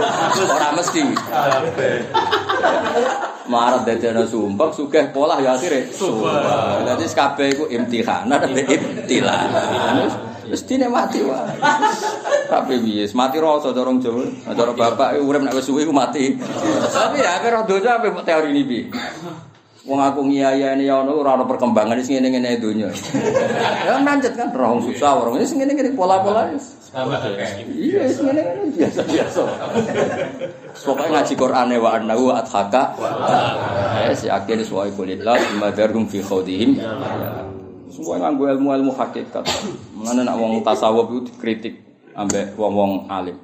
ora 0.47 0.69
mesti. 0.71 1.03
Marat 3.51 3.83
dadekno 3.83 4.23
sumpek 4.23 4.71
sugih 4.71 5.11
pola 5.11 5.43
ya 5.43 5.59
akhire 5.59 5.91
sumpek. 5.91 6.31
Dadi 6.87 7.05
kabeh 7.11 7.47
iku 7.59 7.67
imtihanan 7.67 8.55
be 8.55 8.63
ibtilah. 8.63 9.39
Wis 10.47 10.63
dinikmati 10.63 11.27
wae. 11.27 11.59
Tapi 12.47 12.79
piye? 12.79 13.03
Mati 13.11 13.35
rasa 13.35 13.75
cara 13.75 13.83
wong 13.83 13.99
Jawa. 13.99 14.23
Cara 14.47 14.71
bapak 14.71 15.19
urip 15.19 15.43
nek 15.43 15.59
wis 15.59 15.67
suwi 15.67 15.83
ku 15.83 15.91
mati. 15.91 16.39
Tapi 16.87 17.19
ya 17.19 17.35
akhir 17.35 17.67
dosa 17.67 17.99
apa 17.99 18.23
teori 18.23 18.55
ini 18.55 18.63
piye? 18.63 18.83
Wong 19.87 19.99
aku 20.03 20.27
ngiyayane 20.27 20.83
ya 20.83 20.99
ono 20.99 21.23
ora 21.23 21.39
ono 21.39 21.47
perkembangan 21.47 21.95
wis 22.03 22.11
ngene-ngene 22.11 22.59
donya. 22.59 22.91
Ya 23.87 23.95
lanjut 23.95 24.35
kan 24.35 24.51
roh 24.51 24.83
susah 24.83 25.23
orang 25.23 25.39
ini 25.39 25.47
ngene-ngene 25.47 25.89
pola-pola 25.95 26.51
wis. 26.51 26.91
Iya, 26.91 28.03
wis 28.03 28.19
ngene-ngene 28.19 28.75
biasa-biasa. 28.75 29.41
Pokoknya 30.83 31.07
ngaji 31.15 31.33
Qur'ane 31.39 31.75
wa 31.79 31.89
annahu 31.95 32.35
adhaka. 32.35 32.91
Wis 34.11 34.27
yakin 34.27 34.67
suwai 34.67 34.91
kulillah 34.91 35.39
madarhum 35.55 36.03
fi 36.11 36.19
khawdihim. 36.19 36.75
Semua 37.87 38.19
nganggo 38.19 38.51
ilmu-ilmu 38.51 38.91
hakikat. 38.99 39.47
Mulane 39.95 40.27
nek 40.27 40.35
wong 40.35 40.59
tasawuf 40.59 41.07
itu 41.07 41.31
dikritik 41.31 41.75
ambek 42.19 42.51
wong-wong 42.59 43.07
alim. 43.07 43.39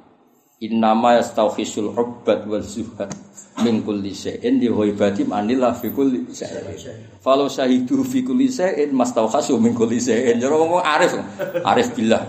Innama 0.60 1.16
yastauhisul 1.16 1.96
hubbat 1.96 2.44
wal 2.44 2.64
zuhad 2.64 3.25
min 3.62 3.80
kulli 3.80 4.12
syai'in 4.12 4.60
di 4.60 4.68
ghaibati 4.68 5.24
manillah 5.24 5.72
fi 5.76 5.88
kulli 5.94 6.28
syai'in. 6.28 7.20
Falau 7.22 7.48
syahidu 7.48 8.04
fi 8.04 8.20
kulli 8.26 8.50
syai'in 8.50 8.92
mastauhasu 8.92 9.56
min 9.56 9.72
kulli 9.72 9.96
syai'in. 10.02 10.36
Jare 10.42 10.56
wong 10.56 10.82
arif, 10.82 11.16
arif 11.64 11.88
billah. 11.96 12.24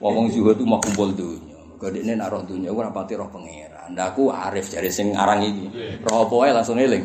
Wong 0.00 0.32
zuhud 0.32 0.56
itu 0.56 0.64
mau 0.64 0.80
kumpul 0.80 1.12
dunya. 1.12 1.60
Mergo 1.80 1.96
dekne 1.96 2.12
nak 2.12 2.28
roh 2.28 2.42
dunya 2.44 2.68
ora 2.68 2.92
pati 2.92 3.16
roh 3.16 3.28
pangeran. 3.32 3.69
Ndak 3.90 4.14
aku 4.14 4.30
arif 4.30 4.70
jare 4.70 4.90
sing 4.90 5.18
arang 5.18 5.42
iki. 5.42 5.66
Roh 6.06 6.30
apa 6.30 6.62
langsung 6.62 6.78
eling. 6.78 7.02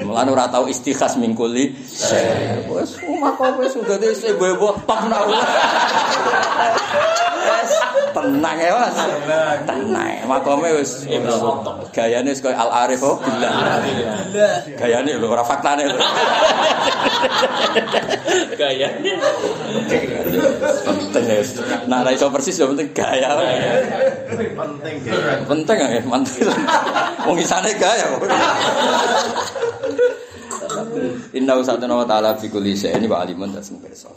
Mulane 0.00 0.32
ora 0.32 0.48
tau 0.48 0.64
istikhas 0.64 1.20
min 1.20 1.36
kulli 1.36 1.76
syai'in. 1.84 2.64
Wes 2.72 2.96
makome 3.20 3.68
wis 3.68 3.76
sudah 3.76 4.00
dise 4.00 4.32
bebo 4.40 4.72
top 4.88 5.12
nak. 5.12 5.28
Wes 5.28 5.44
tenang 8.16 8.56
ya 8.56 8.72
Mas. 8.72 8.96
Tenang. 9.68 10.24
Makome 10.24 10.72
wis 10.80 11.04
gayane 11.92 12.32
wis 12.32 12.40
koyo 12.40 12.56
Al 12.56 12.88
Arif 12.88 13.04
oh 13.04 13.20
billah. 13.20 13.84
Gayane 14.80 15.20
lho 15.20 15.28
ora 15.28 15.44
faktane 15.44 15.84
lho. 15.84 16.00
Gaya. 18.56 18.88
Penting 20.86 21.24
ya. 21.28 21.44
Nah, 21.84 22.00
ra 22.00 22.08
iso 22.10 22.32
persis 22.32 22.56
ya 22.56 22.64
penting 22.64 22.88
gaya. 22.96 23.36
Penting 24.32 24.96
Penting 25.46 25.78
ya, 25.78 26.00
mantul. 26.06 26.50
Wong 27.26 27.38
isane 27.38 27.70
gaya. 27.78 28.06
Inna 31.36 31.52
usatana 31.58 31.94
wa 32.00 32.06
ta'ala 32.06 32.36
fi 32.38 32.46
kulli 32.48 32.72
syai'in 32.72 33.04
wa 33.10 33.22
alimun 33.22 33.52
tasmu 33.52 33.82
pirsa. 33.82 34.08